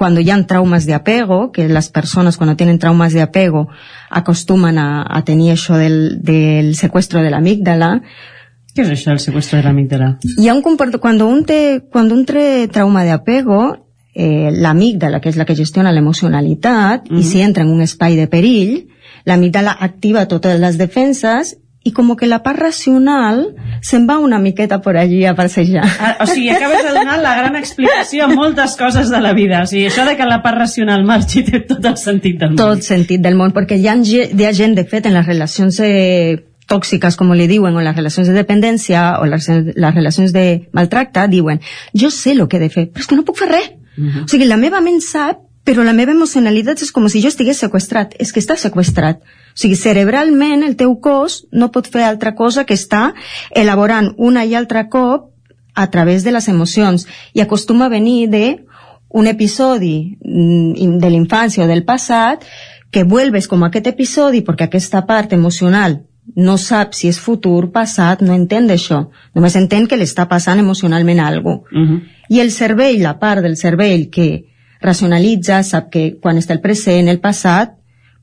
cuando 0.00 0.22
ya 0.22 0.32
han 0.32 0.46
traumas 0.46 0.86
de 0.86 0.94
apego, 0.94 1.52
que 1.52 1.68
las 1.68 1.90
personas 1.90 2.38
cuando 2.38 2.56
tienen 2.56 2.78
traumas 2.78 3.12
de 3.12 3.20
apego 3.20 3.68
acostuman 4.08 4.78
a, 4.78 5.04
a 5.06 5.26
tenir 5.26 5.50
això 5.52 5.76
del, 5.76 6.22
del 6.24 6.74
secuestro 6.74 7.20
de 7.20 7.28
l'amígdala, 7.28 8.00
Què 8.72 8.80
és 8.86 8.94
això, 8.94 9.10
el 9.12 9.20
secuestro 9.20 9.58
de 9.58 9.64
hi 10.38 10.48
ha 10.48 10.54
un 10.54 10.62
comport... 10.62 10.96
Cuando 11.02 11.26
un, 11.28 11.44
té, 11.44 11.82
cuando 11.92 12.14
un 12.14 12.24
trauma 12.72 13.04
de 13.04 13.10
apego, 13.10 13.58
eh, 14.14 14.48
l'amígdala, 14.54 15.20
que 15.20 15.28
és 15.28 15.36
la 15.36 15.44
que 15.44 15.58
gestiona 15.58 15.92
l'emocionalitat, 15.92 17.04
mm 17.04 17.12
-hmm. 17.12 17.20
i 17.20 17.22
si 17.22 17.42
entra 17.42 17.64
en 17.64 17.68
un 17.68 17.82
espai 17.82 18.16
de 18.16 18.26
perill, 18.26 18.88
l'amígdala 19.26 19.76
activa 19.78 20.28
totes 20.28 20.58
les 20.58 20.78
defenses 20.78 21.58
i 21.82 21.92
com 21.96 22.12
que 22.16 22.28
la 22.28 22.42
part 22.44 22.60
racional 22.60 23.40
se'n 23.80 24.04
va 24.08 24.18
una 24.20 24.38
miqueta 24.38 24.80
por 24.84 24.98
allí 25.00 25.24
a 25.24 25.34
passejar. 25.34 25.86
Ah, 26.00 26.16
o 26.20 26.26
sigui, 26.28 26.50
acabes 26.52 26.82
de 26.84 26.92
donar 26.92 27.16
la 27.22 27.32
gran 27.38 27.56
explicació 27.56 28.26
a 28.26 28.28
moltes 28.28 28.76
coses 28.76 29.08
de 29.08 29.20
la 29.20 29.32
vida. 29.32 29.62
O 29.64 29.70
sigui, 29.70 29.86
això 29.88 30.04
de 30.04 30.16
que 30.18 30.28
la 30.28 30.42
part 30.44 30.60
racional 30.60 31.06
marxi 31.08 31.42
té 31.46 31.62
tot 31.64 31.84
el 31.88 31.96
sentit 31.96 32.36
del 32.42 32.52
món. 32.52 32.60
Tot 32.60 32.84
sentit 32.84 33.24
del 33.24 33.38
món, 33.40 33.56
perquè 33.56 33.80
hi 33.80 33.88
ha, 33.88 33.96
hi 33.96 34.44
ha 34.44 34.52
gent, 34.52 34.76
de 34.76 34.84
fet, 34.84 35.08
en 35.08 35.16
les 35.16 35.26
relacions 35.26 35.80
eh, 35.86 36.36
tòxiques, 36.70 37.16
com 37.16 37.32
li 37.32 37.48
diuen, 37.48 37.74
o 37.74 37.84
les 37.84 37.96
relacions 37.96 38.28
de 38.28 38.36
dependència, 38.36 39.06
o 39.20 39.28
les, 39.30 39.48
les 39.48 39.94
relacions 39.96 40.36
de 40.36 40.46
maltracte, 40.76 41.26
diuen, 41.32 41.64
jo 41.96 42.12
sé 42.12 42.36
el 42.36 42.44
que 42.46 42.60
he 42.60 42.66
de 42.66 42.72
fer, 42.72 42.90
però 42.92 43.06
és 43.06 43.08
que 43.08 43.18
no 43.18 43.24
puc 43.24 43.40
fer 43.40 43.50
res. 43.50 43.72
O 44.00 44.28
sigui, 44.30 44.46
la 44.48 44.60
meva 44.60 44.80
ment 44.84 45.00
sap, 45.04 45.42
però 45.66 45.84
la 45.84 45.92
meva 45.96 46.14
emocionalitat 46.14 46.80
és 46.84 46.92
com 46.94 47.08
si 47.12 47.20
jo 47.20 47.28
estigués 47.28 47.58
sequestrat. 47.60 48.14
És 48.22 48.32
que 48.32 48.40
està 48.40 48.56
sequestrat. 48.56 49.20
O 49.50 49.58
sigui, 49.60 49.76
cerebralment 49.76 50.64
el 50.66 50.76
teu 50.76 50.96
cos 51.00 51.44
no 51.52 51.70
pot 51.74 51.88
fer 51.90 52.04
altra 52.06 52.34
cosa 52.34 52.64
que 52.64 52.74
estar 52.74 53.14
elaborant 53.50 54.14
una 54.16 54.44
i 54.44 54.54
altra 54.54 54.88
cop 54.88 55.30
a 55.74 55.90
través 55.90 56.24
de 56.24 56.32
les 56.32 56.48
emocions 56.48 57.06
i 57.34 57.40
acostuma 57.40 57.86
a 57.86 57.92
venir 57.92 58.28
de 58.28 58.44
un 59.10 59.26
episodi 59.26 60.18
mm, 60.22 60.98
de 61.02 61.10
l'infància 61.10 61.64
o 61.64 61.70
del 61.70 61.84
passat 61.84 62.44
que 62.90 63.04
vuelves 63.04 63.48
com 63.48 63.62
aquest 63.66 63.90
episodi 63.90 64.42
perquè 64.46 64.68
aquesta 64.68 65.04
part 65.06 65.32
emocional 65.32 66.00
no 66.36 66.56
sap 66.58 66.94
si 66.94 67.08
és 67.10 67.18
futur, 67.18 67.70
passat, 67.74 68.20
no 68.22 68.34
entén 68.36 68.68
d'això. 68.70 69.00
Només 69.34 69.56
entén 69.58 69.88
que 69.90 69.96
li 69.98 70.06
està 70.06 70.28
passant 70.30 70.60
emocionalment 70.60 71.20
alguna 71.20 71.58
cosa. 71.58 71.74
Uh 71.74 71.86
-huh. 71.88 72.00
I 72.28 72.40
el 72.40 72.50
cervell, 72.50 73.02
la 73.02 73.18
part 73.18 73.42
del 73.42 73.56
cervell 73.56 74.10
que 74.10 74.46
racionalitza, 74.80 75.62
sap 75.62 75.90
que 75.90 76.18
quan 76.20 76.36
està 76.36 76.52
el 76.52 76.60
present, 76.60 77.08
el 77.08 77.20
passat, 77.20 77.74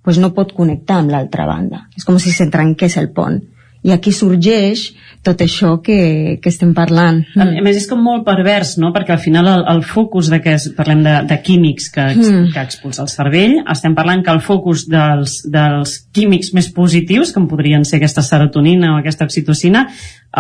pues 0.08 0.22
no 0.24 0.32
pot 0.32 0.54
connectar 0.56 1.02
amb 1.02 1.12
l'altra 1.12 1.44
banda. 1.50 1.84
És 2.00 2.08
com 2.08 2.16
si 2.16 2.32
se'n 2.32 2.48
trenqués 2.54 2.96
el 3.02 3.12
pont. 3.12 3.42
I 3.84 3.92
aquí 3.94 4.12
sorgeix 4.16 4.88
tot 5.24 5.42
això 5.44 5.74
que, 5.84 6.40
que 6.42 6.50
estem 6.50 6.72
parlant. 6.76 7.20
A 7.38 7.44
a 7.46 7.62
més, 7.64 7.76
és 7.78 7.86
com 7.88 8.00
molt 8.04 8.24
pervers, 8.26 8.72
no? 8.82 8.94
Perquè 8.96 9.14
al 9.14 9.22
final 9.22 9.48
el, 9.52 9.66
el 9.74 9.84
focus 9.86 10.32
de 10.32 10.40
que 10.44 10.56
es, 10.56 10.70
parlem 10.76 11.04
de, 11.06 11.14
de 11.28 11.38
químics 11.44 11.92
que, 11.94 12.08
ex, 12.16 12.32
Mm. 12.32 12.50
que 12.56 12.64
expulsa 12.64 13.04
el 13.04 13.12
cervell, 13.12 13.58
estem 13.70 13.96
parlant 13.96 14.24
que 14.26 14.32
el 14.34 14.42
focus 14.44 14.88
dels, 14.90 15.38
dels 15.52 15.98
químics 16.16 16.54
més 16.56 16.72
positius, 16.74 17.36
com 17.36 17.48
podrien 17.52 17.84
ser 17.86 18.00
aquesta 18.00 18.24
serotonina 18.26 18.96
o 18.96 19.00
aquesta 19.02 19.28
oxitocina, 19.28 19.86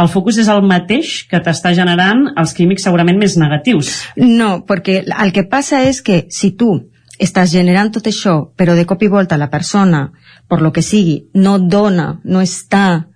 el 0.01 0.11
focus 0.11 0.41
és 0.43 0.51
el 0.51 0.63
mateix 0.63 1.25
que 1.29 1.43
t'està 1.43 1.75
generant 1.75 2.29
els 2.35 2.55
químics 2.57 2.87
segurament 2.87 3.19
més 3.19 3.35
negatius. 3.37 3.93
No, 4.17 4.63
perquè 4.67 5.03
el 5.05 5.35
que 5.35 5.45
passa 5.51 5.83
és 5.87 6.01
que 6.01 6.23
si 6.31 6.55
tu 6.55 6.77
estàs 7.19 7.51
generant 7.51 7.91
tot 7.93 8.07
això, 8.07 8.37
però 8.55 8.75
de 8.77 8.85
cop 8.85 9.03
i 9.03 9.09
volta 9.11 9.37
la 9.37 9.49
persona, 9.49 10.11
per 10.47 10.61
lo 10.61 10.71
que 10.73 10.83
sigui, 10.85 11.27
no 11.33 11.57
dona, 11.59 12.19
no 12.23 12.41
està, 12.41 13.07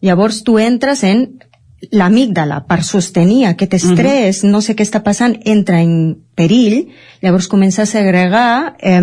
llavors 0.00 0.42
tu 0.46 0.58
entres 0.58 1.04
en 1.04 1.26
l'amígdala 1.90 2.60
per 2.68 2.82
sostenir 2.84 3.46
aquest 3.48 3.74
estrès, 3.78 4.42
no 4.44 4.60
sé 4.60 4.76
què 4.76 4.84
està 4.84 5.00
passant, 5.02 5.34
entra 5.48 5.80
en 5.80 6.16
perill, 6.36 6.90
llavors 7.24 7.48
comença 7.48 7.82
a 7.82 7.90
segregar 7.90 8.76
eh, 8.78 9.00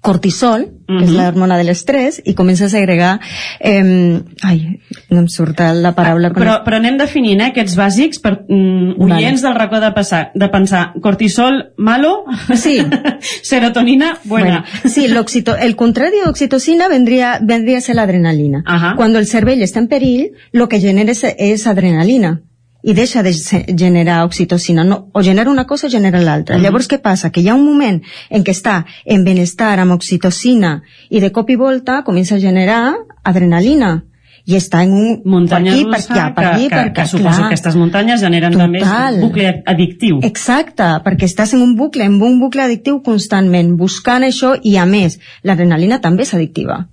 cortisol, 0.00 0.66
que 0.86 1.04
és 1.04 1.10
Mhm. 1.10 1.16
l'hormona 1.16 1.56
de 1.58 1.64
l'estrès, 1.64 2.20
i 2.24 2.34
comença 2.34 2.66
a 2.66 2.68
segregar... 2.68 3.20
Eh, 3.60 4.20
ai, 4.42 4.80
no 5.10 5.20
em 5.20 5.28
surt 5.28 5.58
la 5.74 5.94
paraula... 5.94 6.28
Ah, 6.28 6.34
Però, 6.38 6.56
però 6.64 6.76
anem 6.76 6.98
definint 6.98 7.40
eh, 7.40 7.48
aquests 7.50 7.74
bàsics 7.76 8.20
per 8.22 8.44
mm, 8.48 8.94
Vale. 8.98 9.14
oients 9.16 9.42
del 9.42 9.54
racó 9.54 9.80
de, 9.80 9.90
passar, 9.92 10.30
de 10.34 10.48
pensar 10.48 10.92
cortisol 11.02 11.72
malo, 11.78 12.24
Sí. 12.54 12.78
serotonina 13.42 14.18
buena. 14.24 14.64
Bueno, 14.82 14.90
sí, 14.94 15.08
l'oxito- 15.08 15.56
el 15.56 15.76
contrario 15.76 16.24
de 16.24 16.30
oxitocina 16.30 16.88
vendría, 16.88 17.38
vendría 17.42 17.78
a 17.78 17.80
ser 17.80 17.96
la 17.96 18.02
adrenalina. 18.02 18.62
Ajá. 18.66 18.94
Cuando 18.96 19.18
el 19.18 19.26
cervell 19.26 19.62
està 19.62 19.78
en 19.78 19.88
perill, 19.88 20.32
lo 20.52 20.68
que 20.68 20.80
genera 20.80 21.10
és, 21.12 21.24
és 21.38 21.66
adrenalina 21.66 22.42
i 22.82 22.94
deixa 22.94 23.22
de 23.22 23.32
generar 23.32 24.24
oxitocina. 24.24 24.84
No, 24.84 25.08
o 25.12 25.22
genera 25.22 25.50
una 25.50 25.66
cosa 25.66 25.86
o 25.86 25.90
genera 25.90 26.20
l'altra. 26.20 26.56
Mhm. 26.56 26.62
Llavors, 26.64 26.88
què 26.88 26.98
passa? 27.00 27.30
Que 27.30 27.40
hi 27.40 27.48
ha 27.48 27.54
un 27.54 27.64
moment 27.64 28.02
en 28.30 28.44
què 28.44 28.50
està 28.50 28.84
en 29.04 29.24
benestar 29.24 29.78
amb 29.78 29.92
oxitocina 29.92 30.82
i 31.08 31.20
de 31.20 31.30
cop 31.30 31.50
i 31.50 31.56
volta 31.56 32.02
comença 32.02 32.34
a 32.36 32.40
generar 32.40 32.94
adrenalina 33.22 34.02
i 34.44 34.56
està 34.58 34.82
en 34.82 34.92
un... 34.92 35.10
Muntanya 35.24 35.70
per 35.70 35.78
aquí, 35.78 35.84
russa, 35.86 36.08
per 36.08 36.16
allà, 36.16 36.30
per 36.34 36.42
que, 36.42 36.50
aquí, 36.50 36.68
que, 36.68 36.76
per 36.76 36.92
que 36.96 37.06
suposo 37.06 37.28
Clar. 37.28 37.36
que 37.38 37.46
aquestes 37.52 37.76
muntanyes 37.78 38.22
generen 38.24 38.56
també 38.58 38.80
Total. 38.82 39.18
un 39.20 39.26
bucle 39.28 39.52
addictiu. 39.66 40.18
Exacte, 40.26 40.88
perquè 41.04 41.28
estàs 41.30 41.54
en 41.54 41.62
un 41.62 41.76
bucle, 41.78 42.06
en 42.10 42.18
un 42.18 42.40
bucle 42.40 42.64
addictiu 42.64 42.98
constantment, 43.06 43.76
buscant 43.78 44.26
això 44.26 44.56
i 44.62 44.76
a 44.76 44.86
més, 44.86 45.20
l'adrenalina 45.46 46.00
també 46.02 46.26
és 46.26 46.34
addictiva. 46.34 46.88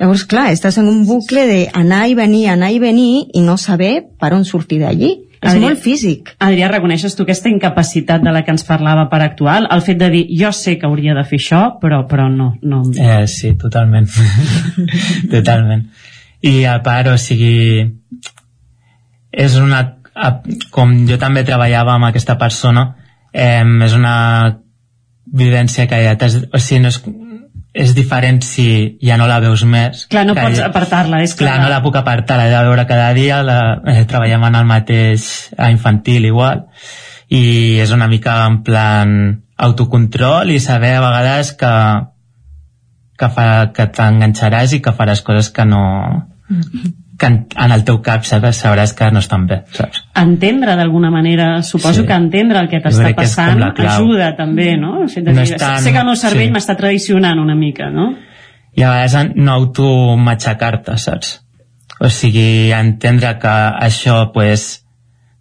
Llavors, 0.00 0.24
clar, 0.26 0.48
estàs 0.50 0.76
en 0.80 0.88
un 0.90 1.04
bucle 1.06 1.44
de 1.46 1.60
anar 1.72 2.08
i 2.10 2.16
venir, 2.18 2.48
anar 2.50 2.72
i 2.74 2.80
venir 2.82 3.28
i 3.32 3.42
no 3.46 3.54
saber 3.60 4.00
per 4.18 4.32
on 4.34 4.44
sortir 4.44 4.80
d'allí. 4.82 5.12
És 5.44 5.52
Adrià- 5.52 5.60
molt 5.68 5.78
físic. 5.84 6.30
Adrià, 6.40 6.70
reconeixes 6.72 7.14
tu 7.14 7.22
aquesta 7.22 7.50
incapacitat 7.52 8.22
de 8.24 8.32
la 8.32 8.42
que 8.44 8.50
ens 8.50 8.64
parlava 8.64 9.04
per 9.10 9.20
actuar? 9.22 9.58
El 9.70 9.82
fet 9.84 9.98
de 10.00 10.08
dir, 10.10 10.24
jo 10.40 10.50
sé 10.56 10.78
que 10.78 10.86
hauria 10.88 11.14
de 11.14 11.24
fer 11.28 11.38
això, 11.38 11.62
però, 11.82 12.06
però 12.08 12.30
no. 12.32 12.54
no. 12.62 12.80
Eh, 12.96 13.26
sí, 13.28 13.52
totalment. 13.60 14.08
totalment. 15.34 15.84
I 16.40 16.64
a 16.64 16.78
part, 16.82 17.12
o 17.12 17.18
sigui, 17.20 17.84
és 19.30 19.56
una... 19.60 19.84
Com 20.70 20.92
jo 21.08 21.18
també 21.18 21.42
treballava 21.42 21.96
amb 21.96 22.06
aquesta 22.08 22.36
persona, 22.38 22.84
eh, 23.32 23.64
és 23.84 23.94
una 23.98 24.16
vivència 25.26 25.86
que 25.90 26.02
ja 26.04 26.16
t'has... 26.16 26.38
O 26.52 26.60
sigui, 26.62 26.82
no 26.84 26.92
és, 26.92 27.00
és 27.74 27.90
diferent 27.94 28.38
si 28.46 28.66
ja 29.02 29.18
no 29.18 29.26
la 29.26 29.40
veus 29.42 29.64
més. 29.66 30.04
Clar, 30.10 30.22
no 30.28 30.36
que 30.36 30.44
pots 30.46 30.62
apartar-la, 30.62 31.20
és 31.26 31.34
clar. 31.34 31.56
Clar, 31.56 31.64
no 31.64 31.72
la 31.72 31.82
puc 31.82 31.98
apartar, 31.98 32.38
l'he 32.38 32.52
de 32.52 32.60
veure 32.68 32.86
cada 32.86 33.08
dia, 33.16 33.40
la, 33.42 33.58
eh, 33.90 34.04
treballem 34.06 34.46
en 34.46 34.58
el 34.60 34.68
mateix 34.68 35.26
a 35.58 35.72
infantil 35.74 36.28
igual, 36.30 36.62
i 37.34 37.80
és 37.82 37.90
una 37.90 38.06
mica 38.06 38.38
en 38.46 38.60
plan 38.62 39.16
autocontrol 39.56 40.54
i 40.54 40.60
saber 40.62 40.94
a 40.94 41.02
vegades 41.02 41.52
que, 41.58 41.72
que, 43.18 43.30
fa, 43.34 43.48
que 43.74 43.88
t'enganxaràs 43.98 44.78
i 44.78 44.82
que 44.84 44.94
faràs 44.94 45.24
coses 45.26 45.50
que 45.54 45.66
no 45.66 45.82
que 47.18 47.26
en, 47.26 47.46
en 47.56 47.72
el 47.72 47.84
teu 47.84 48.00
cap 48.02 48.24
sabràs, 48.26 48.58
sabràs 48.64 48.92
que 48.98 49.10
no 49.14 49.20
estan 49.22 49.46
bé, 49.46 49.60
saps? 49.72 50.02
Entendre 50.18 50.74
d'alguna 50.76 51.10
manera, 51.10 51.62
suposo 51.62 52.00
Sí. 52.02 52.06
que 52.06 52.12
entendre 52.14 52.58
el 52.58 52.68
que 52.68 52.80
t'està 52.82 53.08
que 53.12 53.14
passant 53.14 53.60
clau. 53.74 53.86
ajuda 54.02 54.34
també, 54.36 54.76
no? 54.76 55.00
No 55.00 55.06
dir, 55.06 55.56
tan- 55.56 55.80
sé 55.82 55.92
que 55.92 55.98
el 55.98 56.04
meu 56.06 56.16
cervell 56.16 56.48
sí. 56.48 56.52
m'està 56.52 56.76
traicionant 56.76 57.38
una 57.38 57.54
mica, 57.54 57.90
no? 57.90 58.14
i 58.76 58.82
a 58.82 58.88
vegades 58.90 59.36
no 59.36 59.52
automatxacar-te, 59.52 60.96
saps? 60.98 61.40
O 62.00 62.08
sigui, 62.10 62.72
entendre 62.72 63.38
que 63.38 63.48
això, 63.48 64.32
pues, 64.32 64.83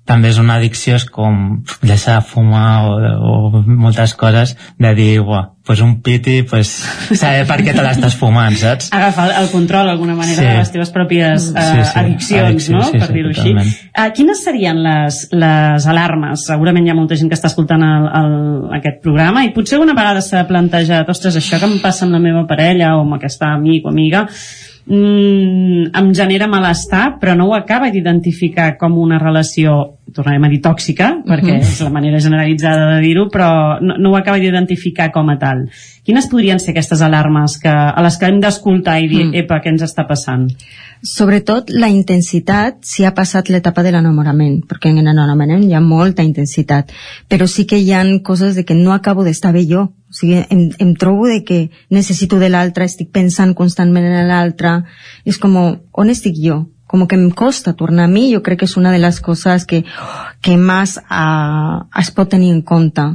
també 0.06 0.28
és 0.34 0.38
una 0.42 0.58
addicció, 0.60 0.98
és 1.00 1.06
com 1.08 1.64
deixar 1.82 2.18
de 2.20 2.26
fumar 2.28 2.84
o, 2.90 2.96
o 3.24 3.62
moltes 3.64 4.14
coses, 4.20 4.58
de 4.78 4.90
dir, 4.98 5.22
uah, 5.24 5.46
pues 5.64 5.80
un 5.80 6.02
piti, 6.04 6.42
pues, 6.44 6.68
saber 7.16 7.46
per 7.48 7.62
què 7.64 7.72
te 7.72 7.86
l'estàs 7.86 8.18
fumant, 8.20 8.52
saps? 8.60 8.90
Agafar 8.92 9.30
el 9.40 9.48
control 9.54 9.88
d'alguna 9.88 10.18
manera 10.18 10.42
Sí. 10.42 10.44
de 10.50 10.58
les 10.58 10.72
teves 10.74 10.92
pròpies 10.92 11.46
eh, 11.56 11.62
Sí, 11.64 11.86
sí, 11.88 12.00
addiccions, 12.02 12.50
addicció, 12.50 12.76
no? 12.82 12.90
sí, 12.90 13.00
per 13.00 13.08
sí, 13.08 13.14
dir-ho 13.16 13.32
així. 13.32 13.46
totalment. 13.54 13.72
Uh, 13.96 14.10
quines 14.18 14.44
serien 14.44 14.84
les, 14.84 15.22
les 15.32 15.88
alarmes? 15.88 16.44
Segurament 16.52 16.84
hi 16.86 16.92
ha 16.92 16.98
molta 17.00 17.16
gent 17.16 17.32
que 17.32 17.40
està 17.40 17.48
escoltant 17.54 17.88
el, 17.88 18.10
el, 18.20 18.36
aquest 18.82 19.00
programa 19.08 19.46
i 19.48 19.54
potser 19.56 19.80
una 19.80 19.96
vegada 19.96 20.20
s'ha 20.26 20.44
plantejat 20.52 21.08
ostres, 21.16 21.40
això 21.40 21.62
que 21.64 21.72
em 21.72 21.80
passa 21.80 22.04
amb 22.04 22.18
la 22.18 22.24
meva 22.28 22.44
parella 22.50 22.98
o 22.98 23.06
amb 23.08 23.16
aquesta 23.22 23.54
amic 23.56 23.88
o 23.88 23.96
amiga 23.96 24.28
mm, 24.86 25.92
em 25.96 26.14
genera 26.16 26.48
malestar 26.52 27.18
però 27.22 27.36
no 27.38 27.50
ho 27.50 27.56
acaba 27.58 27.92
d'identificar 27.94 28.74
com 28.78 28.98
una 29.00 29.20
relació 29.22 29.98
tornarem 30.12 30.44
a 30.44 30.50
dir 30.50 30.62
tòxica 30.62 31.24
perquè 31.26 31.54
Mhm. 31.54 31.62
és 31.62 31.82
la 31.82 31.90
manera 31.90 32.20
generalitzada 32.20 32.96
de 32.96 33.02
dir-ho 33.02 33.30
però 33.30 33.80
no, 33.82 33.98
no 33.98 34.12
ho 34.12 34.18
acaba 34.18 34.38
d'identificar 34.38 35.12
com 35.12 35.30
a 35.30 35.38
tal 35.40 35.70
quines 36.04 36.28
podrien 36.28 36.60
ser 36.60 36.72
aquestes 36.72 37.02
alarmes 37.02 37.58
que, 37.58 37.70
a 37.70 38.02
les 38.04 38.18
que 38.18 38.26
hem 38.26 38.42
d'escoltar 38.42 39.00
i 39.02 39.08
dir, 39.08 39.26
Mm. 39.26 39.36
epa, 39.36 39.62
què 39.64 39.70
ens 39.70 39.82
està 39.84 40.06
passant? 40.08 40.50
Sobretot 41.02 41.70
la 41.70 41.90
intensitat 41.90 42.78
si 42.82 43.04
ha 43.04 43.14
passat 43.14 43.50
l'etapa 43.50 43.84
de 43.84 43.92
l'enamorament, 43.92 44.62
perquè 44.68 44.90
en 44.90 45.02
l'enamorament 45.04 45.64
hi 45.64 45.74
ha 45.74 45.82
molta 45.82 46.24
intensitat, 46.24 46.92
però 47.30 47.48
sí 47.48 47.66
que 47.66 47.78
hi 47.78 47.92
han 47.92 48.20
coses 48.20 48.56
de 48.56 48.64
que 48.64 48.76
no 48.76 48.94
acabo 48.94 49.24
d'estar 49.24 49.54
bé 49.54 49.66
jo. 49.68 49.82
O 49.84 50.14
sigui, 50.14 50.46
em, 50.50 50.70
em 50.80 50.94
trobo 50.96 51.28
de 51.28 51.44
que 51.44 51.72
necessito 51.90 52.40
de 52.40 52.50
l'altre, 52.50 52.86
estic 52.86 53.12
pensant 53.12 53.54
constantment 53.54 54.06
en 54.06 54.28
l'altre, 54.28 54.84
és 55.26 55.38
com, 55.38 55.56
on 55.92 56.10
estic 56.10 56.36
jo? 56.40 56.68
Com 56.94 57.08
que 57.10 57.18
em 57.18 57.32
costa 57.34 57.74
tornar 57.74 58.06
a 58.06 58.12
mi, 58.12 58.28
jo 58.30 58.44
crec 58.46 58.62
que 58.62 58.70
és 58.70 58.78
una 58.78 58.92
de 58.94 59.02
les 59.02 59.18
coses 59.26 59.66
que, 59.66 59.82
que 60.46 60.58
més 60.62 61.00
uh, 61.02 61.82
es 61.98 62.14
pot 62.14 62.30
tenir 62.30 62.52
en 62.54 62.62
compte. 62.62 63.08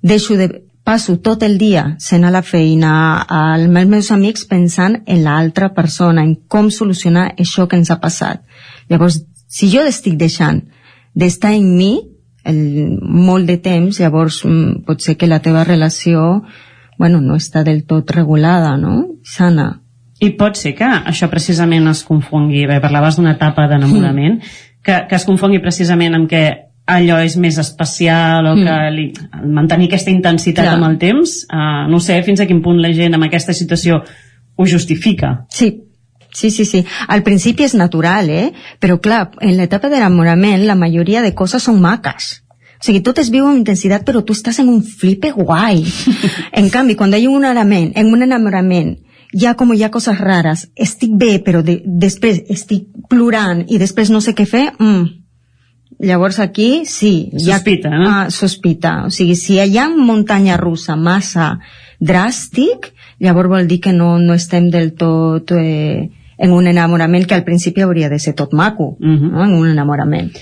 Deixo 0.00 0.38
de, 0.40 0.48
passo 0.84 1.18
tot 1.20 1.42
el 1.44 1.58
dia 1.60 1.96
sent 2.00 2.24
a 2.24 2.30
la 2.32 2.42
feina 2.42 2.92
als 3.28 3.68
meus 3.68 4.10
amics 4.10 4.46
pensant 4.48 4.96
en 5.06 5.20
l'altra 5.26 5.68
persona, 5.76 6.24
en 6.24 6.34
com 6.48 6.70
solucionar 6.72 7.34
això 7.36 7.68
que 7.68 7.76
ens 7.76 7.92
ha 7.92 8.00
passat. 8.00 8.40
Llavors, 8.88 9.20
si 9.46 9.68
jo 9.70 9.84
estic 9.86 10.16
deixant 10.18 10.62
d'estar 11.14 11.52
en 11.58 11.68
mi 11.76 11.92
el, 12.48 12.98
molt 13.00 13.46
de 13.46 13.58
temps, 13.60 14.00
llavors 14.00 14.40
mm, 14.46 14.82
pot 14.88 15.04
ser 15.04 15.18
que 15.20 15.28
la 15.28 15.42
teva 15.44 15.62
relació 15.68 16.42
bueno, 16.98 17.20
no 17.20 17.36
està 17.36 17.62
del 17.64 17.84
tot 17.88 18.10
regulada, 18.12 18.76
no? 18.76 19.20
Sana. 19.24 19.80
I 20.20 20.32
pot 20.36 20.58
ser 20.60 20.74
que 20.76 20.86
això 20.86 21.30
precisament 21.32 21.88
es 21.90 22.02
confongui, 22.04 22.66
bé, 22.68 22.80
parlaves 22.82 23.16
d'una 23.16 23.34
etapa 23.38 23.66
d'enamorament, 23.70 24.40
mm. 24.40 24.58
que, 24.84 24.98
que 25.08 25.16
es 25.16 25.24
confongui 25.28 25.62
precisament 25.64 26.16
amb 26.18 26.28
que 26.28 26.44
allò 26.90 27.20
és 27.22 27.36
més 27.40 27.58
especial 27.60 28.48
o 28.50 28.56
que 28.58 28.66
mm. 28.66 28.96
li, 28.96 29.06
mantenir 29.54 29.88
aquesta 29.88 30.12
intensitat 30.12 30.66
Clar. 30.66 30.78
amb 30.78 30.88
el 30.90 30.98
temps, 31.00 31.36
uh, 31.48 31.86
no 31.90 32.00
sé 32.02 32.18
fins 32.26 32.42
a 32.42 32.48
quin 32.50 32.62
punt 32.64 32.80
la 32.82 32.92
gent 32.96 33.16
amb 33.16 33.28
aquesta 33.28 33.56
situació 33.56 34.02
ho 34.60 34.66
justifica. 34.68 35.46
Sí, 35.48 35.72
Sí, 36.32 36.50
sí, 36.50 36.64
sí. 36.64 36.84
Al 37.08 37.24
principi 37.26 37.64
és 37.66 37.72
natural, 37.74 38.28
eh? 38.30 38.52
Però 38.78 39.00
clar, 39.02 39.32
en 39.42 39.56
l'etapa 39.58 39.88
d'enamorament 39.90 40.62
la 40.62 40.76
majoria 40.78 41.24
de 41.24 41.32
coses 41.34 41.64
són 41.66 41.80
maques. 41.82 42.28
O 42.80 42.86
sigui, 42.86 43.02
tot 43.04 43.18
es 43.20 43.32
viu 43.34 43.48
amb 43.48 43.58
intensitat, 43.58 44.06
però 44.06 44.22
tu 44.24 44.36
estàs 44.36 44.60
en 44.62 44.70
un 44.70 44.78
flipe 44.80 45.32
guai. 45.34 45.82
en 46.60 46.70
canvi, 46.70 46.94
quan 46.96 47.12
hi 47.12 47.26
ha 47.26 47.32
un 47.32 47.42
enamorament, 47.42 47.90
en 47.98 48.12
un 48.14 48.22
enamorament, 48.24 48.94
ja 49.32 49.54
com 49.54 49.72
hi 49.74 49.82
ha 49.84 49.90
coses 49.90 50.18
rares, 50.18 50.68
estic 50.74 51.14
bé, 51.16 51.38
però 51.44 51.62
de, 51.62 51.80
després 51.84 52.42
estic 52.50 52.88
plorant 53.10 53.64
i 53.68 53.78
després 53.78 54.10
no 54.10 54.20
sé 54.20 54.34
què 54.34 54.46
fer, 54.48 54.66
mm. 54.78 55.04
llavors 56.06 56.40
aquí 56.42 56.84
sí. 56.86 57.30
Sospita, 57.36 57.90
ha, 57.90 57.98
no? 57.98 58.08
Ah, 58.10 58.30
sospita. 58.30 58.94
O 59.06 59.10
sigui, 59.14 59.36
si 59.38 59.60
hi 59.60 59.78
ha 59.78 59.88
muntanya 59.90 60.58
russa 60.60 60.96
massa 60.96 61.58
dràstic, 62.00 62.90
llavors 63.20 63.52
vol 63.52 63.68
dir 63.68 63.80
que 63.80 63.92
no, 63.92 64.16
no 64.18 64.34
estem 64.34 64.70
del 64.70 64.94
tot... 64.98 65.54
Eh, 65.58 66.08
en 66.40 66.52
un 66.56 66.66
enamorament 66.66 67.26
que 67.28 67.36
al 67.36 67.44
principi 67.44 67.82
hauria 67.84 68.08
de 68.08 68.18
ser 68.18 68.32
tot 68.32 68.54
maco, 68.56 68.96
uh 68.98 69.06
-huh. 69.06 69.30
no? 69.30 69.44
en 69.44 69.54
un 69.54 69.68
enamorament. 69.68 70.32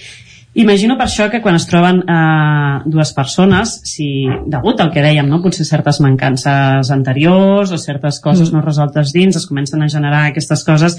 Imagino 0.55 0.97
per 0.97 1.05
això 1.07 1.29
que 1.31 1.43
quan 1.45 1.59
es 1.59 1.67
troben 1.69 2.01
eh, 2.01 2.81
dues 2.89 3.13
persones, 3.15 3.75
si 3.87 4.25
degut 4.49 4.81
al 4.81 4.91
que 4.95 5.05
dèiem, 5.05 5.29
no? 5.29 5.43
potser 5.45 5.67
certes 5.69 6.01
mancances 6.01 6.91
anteriors 6.95 7.73
o 7.75 7.79
certes 7.79 8.21
coses 8.25 8.49
mm. 8.49 8.57
no 8.57 8.65
resoltes 8.65 9.13
dins, 9.13 9.37
es 9.37 9.47
comencen 9.47 9.85
a 9.85 9.91
generar 9.93 10.25
aquestes 10.27 10.65
coses, 10.67 10.97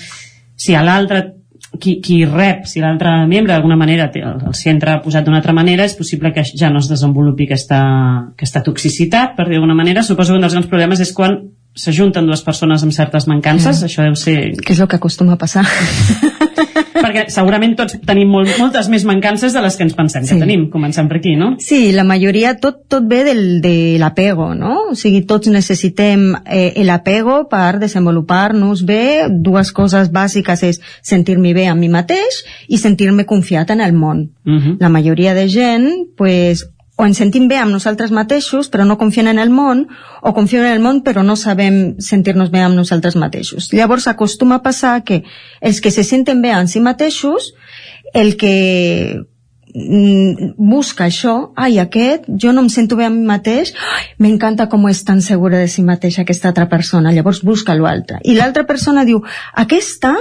si 0.55 0.75
a 0.77 0.83
l'altre 0.85 1.23
qui, 1.81 1.97
qui 2.01 2.23
rep, 2.25 2.65
si 2.69 2.81
l'altre 2.81 3.11
membre 3.27 3.53
d'alguna 3.53 3.77
manera 3.77 4.09
té 4.13 4.21
el, 4.23 4.39
el 4.47 4.55
centre 4.57 4.99
posat 5.03 5.25
d'una 5.25 5.41
altra 5.41 5.53
manera, 5.53 5.85
és 5.85 5.97
possible 5.97 6.31
que 6.33 6.45
ja 6.47 6.69
no 6.69 6.81
es 6.81 6.89
desenvolupi 6.89 7.49
aquesta, 7.49 7.81
aquesta 8.35 8.63
toxicitat, 8.65 9.35
per 9.37 9.47
dir 9.47 9.57
d'alguna 9.57 9.77
manera. 9.77 10.05
Suposo 10.05 10.33
que 10.33 10.39
un 10.39 10.45
dels 10.45 10.55
grans 10.55 10.69
problemes 10.71 11.01
és 11.03 11.13
quan 11.15 11.37
s'ajunten 11.79 12.27
dues 12.27 12.43
persones 12.45 12.83
amb 12.85 12.95
certes 12.95 13.27
mancances, 13.31 13.79
mm. 13.79 13.87
això 13.87 14.05
deu 14.07 14.19
ser... 14.19 14.37
Que 14.59 14.75
és 14.75 14.83
el 14.83 14.89
que 14.91 14.99
acostuma 14.99 15.37
a 15.37 15.41
passar. 15.41 15.65
Perquè 16.99 17.25
segurament 17.31 17.75
tots 17.79 17.97
tenim 18.05 18.31
molt, 18.31 18.51
moltes 18.59 18.89
més 18.91 19.05
mancances 19.07 19.53
de 19.55 19.61
les 19.63 19.77
que 19.77 19.85
ens 19.85 19.95
pensem 19.95 20.25
sí. 20.25 20.33
que 20.33 20.43
tenim, 20.43 20.65
començant 20.73 21.07
per 21.09 21.19
aquí, 21.19 21.35
no? 21.39 21.53
Sí, 21.63 21.93
la 21.95 22.03
majoria, 22.07 22.55
tot, 22.61 22.81
tot 22.91 23.05
ve 23.09 23.21
del, 23.27 23.43
de 23.63 23.73
l'apego, 24.01 24.51
no? 24.57 24.75
O 24.91 24.97
sigui, 24.99 25.21
tots 25.29 25.51
necessitem 25.53 26.33
eh, 26.43 26.83
l'apego 26.87 27.41
per 27.51 27.79
desenvolupar-nos 27.81 28.83
bé. 28.87 29.03
Dues 29.29 29.71
coses 29.75 30.11
bàsiques 30.13 30.65
és 30.67 30.81
sentir-me 31.05 31.53
bé 31.55 31.69
amb 31.71 31.81
mi 31.83 31.91
mateix 31.93 32.43
i 32.67 32.81
sentir-me 32.81 33.27
confiat 33.29 33.71
en 33.75 33.85
el 33.85 33.95
món. 33.95 34.27
Uh 34.45 34.59
-huh. 34.59 34.75
La 34.79 34.89
majoria 34.89 35.33
de 35.33 35.47
gent, 35.47 35.89
pues, 36.17 36.67
o 36.99 37.07
ens 37.07 37.19
sentim 37.21 37.47
bé 37.47 37.55
amb 37.63 37.71
nosaltres 37.71 38.11
mateixos 38.11 38.67
però 38.73 38.83
no 38.83 38.97
confiem 38.99 39.31
en 39.31 39.39
el 39.39 39.53
món 39.55 39.85
o 40.21 40.33
confiem 40.35 40.65
en 40.67 40.75
el 40.75 40.83
món 40.83 40.99
però 41.05 41.23
no 41.23 41.37
sabem 41.39 41.95
sentir-nos 42.03 42.51
bé 42.51 42.65
amb 42.65 42.75
nosaltres 42.75 43.15
mateixos. 43.15 43.71
Llavors 43.71 44.09
acostuma 44.11 44.59
a 44.59 44.63
passar 44.65 44.99
que 45.07 45.23
els 45.61 45.79
que 45.79 45.93
se 45.95 46.03
senten 46.03 46.43
bé 46.43 46.51
amb 46.51 46.67
si 46.67 46.83
mateixos 46.83 47.53
el 48.13 48.35
que 48.41 48.53
mm, 49.73 50.51
busca 50.57 51.07
això, 51.07 51.53
ai, 51.55 51.79
aquest, 51.79 52.27
jo 52.27 52.51
no 52.51 52.65
em 52.65 52.69
sento 52.73 52.97
bé 52.99 53.07
amb 53.07 53.21
mi 53.21 53.29
mateix, 53.29 53.71
m'encanta 54.19 54.67
com 54.67 54.89
és 54.89 55.03
tan 55.07 55.23
segura 55.23 55.61
de 55.61 55.69
si 55.71 55.85
mateixa 55.87 56.25
aquesta 56.25 56.51
altra 56.51 56.67
persona, 56.67 57.13
llavors 57.15 57.43
busca 57.47 57.77
l'altre. 57.77 58.19
I 58.25 58.35
l'altra 58.35 58.65
persona 58.67 59.05
diu, 59.07 59.23
aquesta 59.53 60.17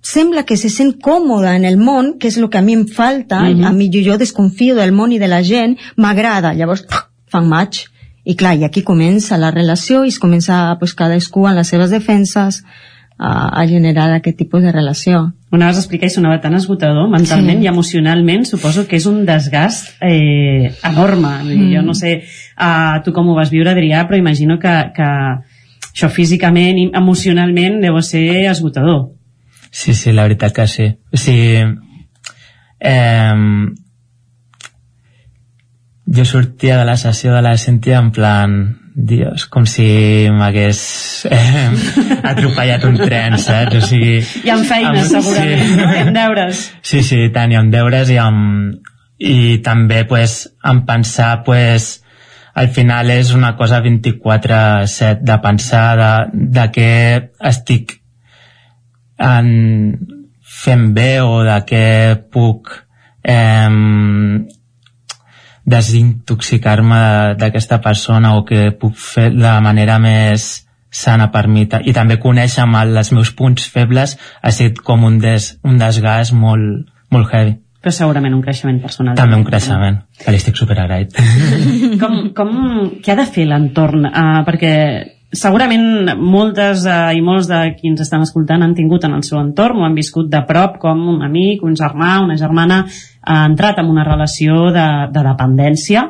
sembla 0.00 0.44
que 0.44 0.56
se 0.56 0.70
sent 0.70 0.96
còmoda 1.02 1.54
en 1.56 1.64
el 1.64 1.76
món, 1.76 2.18
que 2.18 2.28
és 2.28 2.38
el 2.38 2.48
que 2.50 2.58
a 2.58 2.62
mi 2.62 2.74
em 2.74 2.86
falta, 2.86 3.42
uh 3.42 3.54
-huh. 3.54 3.66
a 3.66 3.72
mi 3.72 3.90
jo, 3.92 4.00
jo 4.04 4.18
desconfio 4.18 4.74
del 4.74 4.92
món 4.92 5.12
i 5.12 5.18
de 5.18 5.28
la 5.28 5.42
gent, 5.42 5.78
m'agrada, 5.96 6.54
llavors 6.54 6.86
fan 7.30 7.48
maig. 7.48 7.86
I 8.24 8.36
clar, 8.36 8.56
i 8.56 8.64
aquí 8.64 8.82
comença 8.82 9.38
la 9.38 9.50
relació 9.50 10.04
i 10.04 10.08
es 10.08 10.18
comença 10.18 10.76
pues, 10.78 10.94
cadascú 10.94 11.48
en 11.48 11.56
les 11.56 11.68
seves 11.68 11.90
defenses 11.90 12.64
a, 13.20 13.60
a 13.60 13.66
generar 13.66 14.12
aquest 14.12 14.38
tipus 14.38 14.62
de 14.62 14.72
relació. 14.72 15.32
Una 15.52 15.66
vegada 15.66 15.82
explicar 15.82 16.08
i 16.08 16.10
sonava 16.14 16.40
tan 16.40 16.54
esgotador 16.54 17.08
mentalment 17.12 17.58
sí. 17.58 17.64
i 17.64 17.68
emocionalment, 17.68 18.46
suposo 18.48 18.86
que 18.88 18.96
és 18.96 19.06
un 19.06 19.24
desgast 19.28 19.92
eh, 20.00 20.72
enorme. 20.88 21.32
Mm. 21.44 21.70
Jo 21.74 21.82
no 21.82 21.94
sé 21.94 22.22
uh, 22.22 23.02
tu 23.04 23.12
com 23.12 23.28
ho 23.28 23.34
vas 23.34 23.50
viure, 23.50 23.72
Adrià, 23.72 24.06
però 24.08 24.18
imagino 24.18 24.58
que, 24.58 24.74
que 24.96 25.08
això 25.90 26.08
físicament 26.08 26.78
i 26.78 26.90
emocionalment 26.96 27.80
deu 27.84 28.00
ser 28.00 28.46
esgotador. 28.50 29.19
Sí, 29.70 29.94
sí, 29.94 30.12
la 30.12 30.26
veritat 30.26 30.54
que 30.54 30.66
sí. 30.66 30.88
O 31.12 31.16
sigui, 31.16 31.62
eh, 32.80 33.34
jo 36.10 36.24
sortia 36.24 36.78
de 36.78 36.84
la 36.84 36.96
sessió 36.96 37.34
de 37.34 37.42
la 37.42 37.56
sentia 37.56 37.98
en 37.98 38.10
plan 38.10 38.56
Dios, 38.94 39.46
com 39.46 39.64
si 39.70 40.26
m'hagués 40.34 40.80
eh, 41.30 41.68
atropellat 42.32 42.84
un 42.88 42.98
tren, 42.98 43.38
saps? 43.38 43.78
O 43.78 43.86
sigui, 43.86 44.18
I 44.44 44.52
amb 44.56 44.66
feines, 44.66 45.12
amb, 45.14 45.22
segurament, 45.22 45.64
sí. 45.64 45.78
no? 45.78 45.88
amb 46.02 46.16
deures. 46.16 46.64
Sí, 46.82 47.02
sí, 47.06 47.20
tant, 47.34 47.54
i 47.54 47.60
amb 47.60 47.72
deures 47.74 48.10
i 48.10 48.18
amb... 48.20 48.78
I 49.20 49.58
també, 49.60 50.06
pues, 50.08 50.46
en 50.64 50.78
pensar, 50.88 51.42
pues, 51.44 51.90
al 52.56 52.70
final 52.72 53.10
és 53.12 53.34
una 53.36 53.52
cosa 53.56 53.82
24-7 53.84 55.20
de 55.28 55.36
pensar 55.44 55.88
de, 56.00 56.12
de 56.56 56.64
què 56.72 56.92
estic 57.50 57.99
en 59.20 59.50
fent 60.40 60.88
bé 60.96 61.20
o 61.22 61.42
de 61.46 61.58
què 61.68 61.84
puc 62.32 62.72
eh, 63.22 63.68
desintoxicar-me 65.70 67.02
d'aquesta 67.38 67.78
persona 67.84 68.34
o 68.36 68.44
que 68.48 68.70
puc 68.72 68.96
fer 68.98 69.30
de 69.36 69.44
la 69.44 69.60
manera 69.64 69.98
més 70.02 70.50
sana 70.90 71.30
per 71.30 71.46
mi. 71.46 71.66
I 71.68 71.94
també 71.94 72.18
conèixer 72.18 72.64
amb 72.64 72.80
els 72.80 73.12
meus 73.14 73.30
punts 73.36 73.68
febles 73.70 74.16
ha 74.42 74.50
estat 74.50 74.80
com 74.84 75.04
un, 75.06 75.20
des, 75.22 75.52
un 75.62 75.78
desgast 75.78 76.34
molt, 76.34 76.88
molt 77.14 77.30
heavy. 77.30 77.60
Però 77.80 77.92
segurament 77.96 78.34
un 78.36 78.42
creixement 78.44 78.80
personal. 78.82 79.14
També 79.16 79.38
un 79.38 79.46
creixement, 79.46 80.02
que 80.20 80.34
li 80.34 80.40
estic 80.40 80.58
superagraït 80.58 81.14
com, 82.02 82.18
com, 82.36 82.50
què 83.00 83.14
ha 83.14 83.20
de 83.22 83.28
fer 83.30 83.46
l'entorn? 83.48 84.04
Uh, 84.10 84.42
perquè 84.44 84.74
segurament 85.32 86.10
moltes 86.18 86.82
eh, 86.88 87.14
i 87.14 87.22
molts 87.22 87.46
de 87.50 87.60
qui 87.76 87.90
ens 87.92 88.02
estan 88.02 88.24
escoltant 88.26 88.64
han 88.64 88.74
tingut 88.74 89.06
en 89.06 89.14
el 89.14 89.22
seu 89.26 89.38
entorn 89.38 89.78
o 89.78 89.86
han 89.86 89.94
viscut 89.94 90.28
de 90.30 90.42
prop 90.48 90.80
com 90.82 91.06
un 91.12 91.22
amic, 91.22 91.62
un 91.62 91.78
germà, 91.78 92.18
una 92.24 92.36
germana 92.40 92.82
ha 93.20 93.44
entrat 93.46 93.78
en 93.78 93.90
una 93.92 94.04
relació 94.06 94.68
de, 94.74 94.86
de 95.14 95.24
dependència 95.28 96.08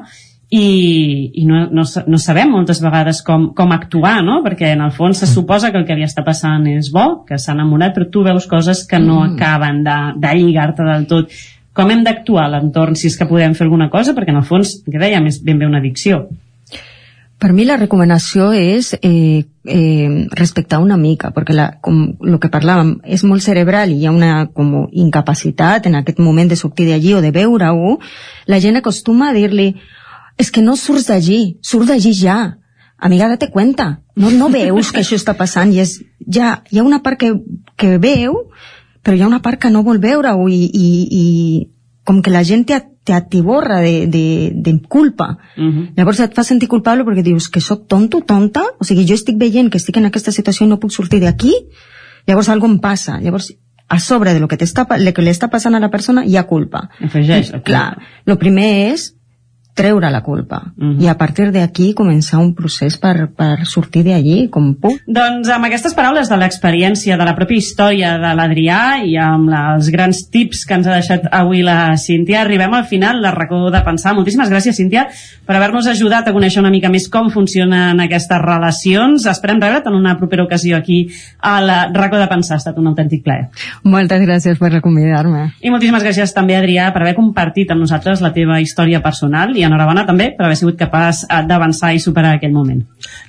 i, 0.51 1.30
i 1.38 1.44
no, 1.47 1.66
no, 1.70 1.84
no 1.84 2.18
sabem 2.18 2.51
moltes 2.51 2.80
vegades 2.82 3.20
com, 3.26 3.51
com 3.55 3.76
actuar, 3.76 4.16
no? 4.26 4.40
perquè 4.42 4.72
en 4.74 4.82
el 4.82 4.90
fons 4.97 5.22
se 5.22 5.28
suposa 5.30 5.70
que 5.70 5.78
el 5.78 5.86
que 5.86 5.94
li 5.98 6.06
està 6.06 6.24
passant 6.26 6.66
és 6.72 6.90
bo, 6.90 7.22
que 7.28 7.38
s'ha 7.38 7.55
enamorat, 7.55 7.94
però 7.94 8.09
tu 8.10 8.24
veus 8.26 8.48
coses 8.51 8.82
que 8.88 8.98
no 8.98 9.20
mm. 9.20 9.36
acaben 9.36 9.84
de, 9.86 9.98
de 10.18 10.34
lligar-te 10.40 10.86
del 10.88 11.06
tot. 11.10 11.40
Com 11.76 11.92
hem 11.92 12.02
d'actuar 12.02 12.48
a 12.48 12.55
l'entorn 12.56 12.98
si 12.98 13.06
és 13.12 13.18
que 13.20 13.28
podem 13.30 13.55
fer 13.55 13.68
alguna 13.68 13.86
cosa? 13.92 14.16
Perquè 14.16 14.34
en 14.34 14.40
el 14.40 14.48
fons, 14.48 14.80
que 14.88 14.98
dèiem, 14.98 15.28
és 15.30 15.38
ben 15.47 15.60
bé 15.60 15.70
una 15.70 15.78
addicció. 15.78 16.24
Per 17.40 17.54
mi 17.56 17.64
la 17.64 17.78
recomanació 17.80 18.50
és 18.52 18.90
eh, 19.00 19.46
eh, 19.64 20.08
respectar 20.36 20.80
una 20.84 20.98
mica, 21.00 21.30
perquè 21.32 21.54
la, 21.56 21.70
com 21.80 22.02
el 22.20 22.36
que 22.42 22.50
parlàvem 22.52 22.98
és 23.08 23.24
molt 23.24 23.40
cerebral 23.40 23.94
i 23.94 24.02
hi 24.02 24.08
ha 24.08 24.12
una 24.12 24.44
com, 24.52 24.74
incapacitat 24.92 25.88
en 25.88 25.96
aquest 25.96 26.20
moment 26.20 26.50
de 26.50 26.58
sortir 26.60 26.90
d'allí 26.90 27.14
o 27.16 27.22
de 27.24 27.32
veure-ho, 27.32 27.96
la 28.46 28.60
gent 28.60 28.76
acostuma 28.76 29.30
a 29.30 29.36
dir-li 29.36 29.70
és 29.72 30.46
es 30.46 30.52
que 30.52 30.60
no 30.64 30.76
surts 30.76 31.08
d'allí, 31.08 31.40
surt 31.62 31.88
d'allí 31.88 32.12
ja. 32.16 32.38
Amiga, 33.00 33.28
date 33.28 33.48
cuenta. 33.48 34.02
No, 34.16 34.30
no 34.30 34.50
veus 34.52 34.92
que 34.92 35.00
això 35.00 35.16
està 35.16 35.32
passant 35.36 35.72
i 35.72 35.80
és, 35.80 35.96
ja, 36.28 36.60
hi 36.68 36.80
ha 36.80 36.84
una 36.84 37.00
part 37.00 37.20
que, 37.20 37.32
que 37.80 37.96
veu, 38.00 38.36
però 39.00 39.16
hi 39.16 39.24
ha 39.24 39.28
una 39.28 39.40
part 39.40 39.60
que 39.60 39.72
no 39.72 39.84
vol 39.84 40.00
veure-ho 40.00 40.48
i, 40.48 40.60
i, 40.68 40.88
i 41.08 41.24
com 42.04 42.20
que 42.20 42.32
la 42.32 42.44
gent 42.44 42.66
t'atiborra 43.05 43.81
de, 43.81 44.06
de, 44.06 44.52
de 44.55 44.81
culpa. 44.89 45.39
Uh 45.56 45.64
-huh. 45.64 45.93
Llavors 45.97 46.20
et 46.20 46.35
fa 46.35 46.44
sentir 46.44 46.68
culpable 46.68 47.05
perquè 47.05 47.22
dius 47.22 47.48
que 47.48 47.60
sóc 47.60 47.86
tonto, 47.86 48.20
tonta, 48.20 48.62
o 48.78 48.85
sigui, 48.85 49.06
jo 49.06 49.14
estic 49.14 49.39
veient 49.39 49.70
que 49.70 49.78
estic 49.78 49.97
en 49.97 50.06
aquesta 50.06 50.32
situació 50.32 50.66
i 50.66 50.68
no 50.68 50.81
puc 50.81 50.90
sortir 50.90 51.20
d'aquí, 51.20 51.52
llavors 52.27 52.48
algo 52.48 52.66
em 52.66 52.78
passa. 52.78 53.20
Llavors, 53.20 53.52
a 53.89 53.98
sobre 53.98 54.35
de 54.35 54.40
lo 54.40 54.48
que, 54.48 54.56
està, 54.56 54.86
lo 54.98 55.12
que 55.12 55.22
li 55.22 55.31
està 55.31 55.48
passant 55.51 55.74
a 55.74 55.81
la 55.81 55.90
persona 55.90 56.24
hi 56.24 56.36
ha 56.36 56.47
culpa. 56.47 56.89
Afegeix. 57.01 57.51
I, 57.51 57.60
clar, 57.60 57.98
el 58.27 58.39
primer 58.39 58.93
és 58.93 59.16
treure 59.74 60.10
la 60.10 60.22
culpa 60.22 60.72
Mhm. 60.76 61.01
i 61.01 61.09
a 61.09 61.16
partir 61.16 61.52
d'aquí 61.52 61.94
començar 61.94 62.38
un 62.40 62.55
procés 62.55 62.97
per, 62.98 63.30
per 63.36 63.64
sortir 63.66 64.02
d'allí 64.05 64.48
com 64.51 64.74
puc. 64.74 65.01
Doncs 65.06 65.48
amb 65.48 65.64
aquestes 65.66 65.94
paraules 65.94 66.28
de 66.28 66.36
l'experiència, 66.36 67.16
de 67.16 67.24
la 67.24 67.34
pròpia 67.36 67.56
història 67.59 68.18
de 68.18 68.34
l'Adrià 68.34 69.05
i 69.05 69.16
amb 69.16 69.48
la, 69.48 69.74
els 69.76 69.88
grans 69.90 70.28
tips 70.30 70.64
que 70.66 70.74
ens 70.74 70.86
ha 70.86 70.94
deixat 70.98 71.28
avui 71.32 71.62
la 71.62 71.97
Cíntia, 71.97 72.42
arribem 72.42 72.74
al 72.74 72.84
final 72.84 73.22
del 73.22 73.32
racó 73.32 73.70
de 73.70 73.80
pensar. 73.86 74.14
Moltíssimes 74.14 74.51
gràcies, 74.51 74.76
Cíntia, 74.76 75.06
per 75.47 75.56
haver-nos 75.56 75.86
ajudat 75.86 76.28
a 76.28 76.32
conèixer 76.32 76.60
una 76.60 76.70
mica 76.70 76.90
més 76.90 77.09
com 77.09 77.30
funcionen 77.30 78.01
aquestes 78.01 78.38
relacions. 78.42 79.26
Esperem 79.26 79.60
rebre't 79.60 79.86
en 79.88 79.94
una 79.94 80.16
propera 80.18 80.44
ocasió 80.44 80.76
aquí 80.76 81.09
a 81.40 81.60
la 81.60 81.78
racó 81.92 82.18
de 82.18 82.26
pensar. 82.26 82.56
Ha 82.56 82.59
estat 82.59 82.78
un 82.78 82.88
autèntic 82.90 83.22
plaer. 83.24 83.48
Moltes 83.84 84.20
gràcies 84.26 84.59
per 84.59 84.80
convidar-me. 84.82 85.52
I 85.62 85.70
moltíssimes 85.70 86.02
gràcies 86.05 86.34
també, 86.34 86.56
Adrià, 86.56 86.92
per 86.92 87.02
haver 87.02 87.14
compartit 87.14 87.70
amb 87.70 87.80
nosaltres 87.80 88.20
la 88.20 88.32
teva 88.32 88.60
història 88.60 89.01
personal 89.02 89.56
i 89.61 89.66
enhorabona 89.69 90.07
també 90.09 90.31
per 90.37 90.47
haver 90.47 90.59
sigut 90.59 90.78
capaç 90.81 91.24
eh, 91.27 91.43
d'avançar 91.49 91.93
i 91.95 92.03
superar 92.03 92.37
aquell 92.39 92.55
moment. 92.57 92.82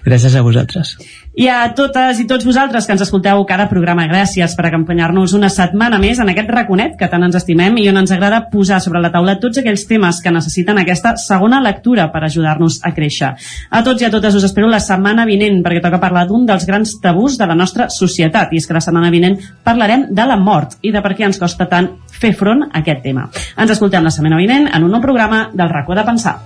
Gràcies 0.06 0.36
a 0.36 0.44
vosaltres. 0.45 0.95
I 1.32 1.45
a 1.48 1.62
totes 1.72 2.20
i 2.20 2.26
tots 2.28 2.44
vosaltres 2.44 2.84
que 2.84 2.91
ens 2.91 3.02
escolteu 3.06 3.40
cada 3.48 3.70
programa, 3.72 4.03
gràcies 4.10 4.52
per 4.58 4.66
acompanyar-nos 4.68 5.32
una 5.38 5.48
setmana 5.48 5.95
més 6.02 6.20
en 6.20 6.28
aquest 6.28 6.49
raconet 6.52 6.98
que 6.99 7.08
tant 7.08 7.24
ens 7.24 7.38
estimem 7.40 7.78
i 7.80 7.86
on 7.88 8.02
ens 8.02 8.12
agrada 8.12 8.41
posar 8.52 8.82
sobre 8.84 8.99
la 8.99 9.14
taula 9.14 9.38
tots 9.40 9.62
aquells 9.62 9.86
temes 9.88 10.20
que 10.20 10.34
necessiten 10.36 10.82
aquesta 10.82 11.14
segona 11.22 11.62
lectura 11.64 12.10
per 12.12 12.26
ajudar-nos 12.28 12.82
a 12.84 12.91
créixer. 12.91 13.32
A 13.72 13.84
tots 13.86 14.03
i 14.03 14.10
a 14.10 14.12
totes 14.12 14.36
us 14.36 14.49
espero 14.49 14.68
la 14.68 14.82
setmana 14.84 15.24
vinent 15.30 15.62
perquè 15.64 15.80
toca 15.86 16.02
parlar 16.03 16.26
d'un 16.28 16.44
dels 16.49 16.68
grans 16.68 16.98
tabús 16.99 17.40
de 17.40 17.48
la 17.48 17.56
nostra 17.56 17.88
societat 17.88 18.52
i 18.52 18.60
és 18.60 18.68
que 18.68 18.76
la 18.76 18.84
setmana 18.84 19.12
vinent 19.14 19.40
parlarem 19.64 20.10
de 20.12 20.28
la 20.28 20.36
mort 20.36 20.82
i 20.84 20.91
de 20.91 20.99
per 20.99 21.16
què 21.16 21.30
ens 21.30 21.40
costa 21.40 21.70
tant 21.72 21.94
fer 22.12 22.34
front 22.36 22.68
a 22.68 22.82
aquest 22.84 23.06
tema. 23.08 23.30
Ens 23.56 23.72
escoltem 23.72 24.03
la 24.03 24.12
setmana 24.12 24.41
vinent 24.41 24.68
en 24.68 24.84
un 24.84 24.91
nou 24.91 24.99
programa 24.99 25.45
del 25.53 25.72
racó 25.72 25.95
de 25.95 26.03
pensar. 26.03 26.41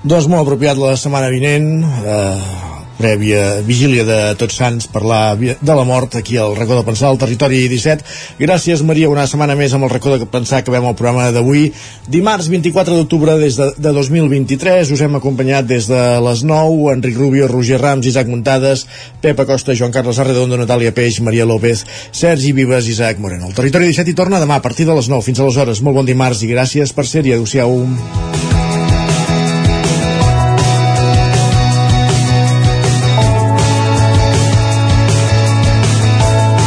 Doncs 0.00 0.32
molt 0.32 0.46
apropiat 0.46 0.80
la 0.80 0.96
setmana 0.96 1.28
vinent, 1.32 1.84
eh, 1.84 2.64
prèvia 2.98 3.60
vigília 3.66 4.04
de 4.06 4.18
Tots 4.38 4.56
Sants, 4.58 4.86
parlar 4.92 5.36
de 5.38 5.74
la 5.74 5.84
mort 5.84 6.16
aquí 6.16 6.36
al 6.38 6.54
racó 6.56 6.76
de 6.78 6.84
pensar, 6.86 7.10
al 7.10 7.18
territori 7.18 7.64
17. 7.68 8.04
Gràcies, 8.38 8.82
Maria, 8.86 9.10
una 9.10 9.26
setmana 9.30 9.56
més 9.58 9.74
amb 9.74 9.86
el 9.86 9.92
racó 9.92 10.14
de 10.14 10.26
pensar 10.26 10.62
que 10.62 10.70
acabem 10.70 10.88
el 10.88 10.96
programa 10.98 11.30
d'avui. 11.34 11.66
Dimarts 12.10 12.48
24 12.52 12.96
d'octubre 12.98 13.36
des 13.40 13.58
de, 13.58 13.70
de 13.78 13.92
2023 13.96 14.94
us 14.94 15.04
hem 15.04 15.18
acompanyat 15.18 15.66
des 15.68 15.88
de 15.90 16.02
les 16.24 16.44
9, 16.46 16.94
Enric 16.94 17.18
Rubio, 17.18 17.48
Roger 17.50 17.80
Rams, 17.82 18.06
Isaac 18.06 18.30
Muntades, 18.30 18.86
Pep 19.20 19.40
Acosta, 19.40 19.74
Joan 19.74 19.92
Carles 19.94 20.20
Arredondo, 20.22 20.58
Natàlia 20.60 20.94
Peix, 20.94 21.20
Maria 21.20 21.48
López, 21.48 21.84
Sergi 22.12 22.52
Vives, 22.52 22.88
Isaac 22.88 23.18
Moreno. 23.18 23.50
El 23.50 23.58
territori 23.58 23.90
17 23.90 24.10
hi 24.12 24.18
torna 24.18 24.42
demà 24.42 24.60
a 24.60 24.64
partir 24.64 24.86
de 24.88 24.96
les 24.96 25.10
9. 25.10 25.24
Fins 25.26 25.42
aleshores, 25.42 25.82
molt 25.82 26.02
bon 26.02 26.08
dimarts 26.08 26.44
i 26.44 26.52
gràcies 26.54 26.94
per 26.94 27.08
ser-hi. 27.08 27.34
Adéu-siau. 27.34 28.43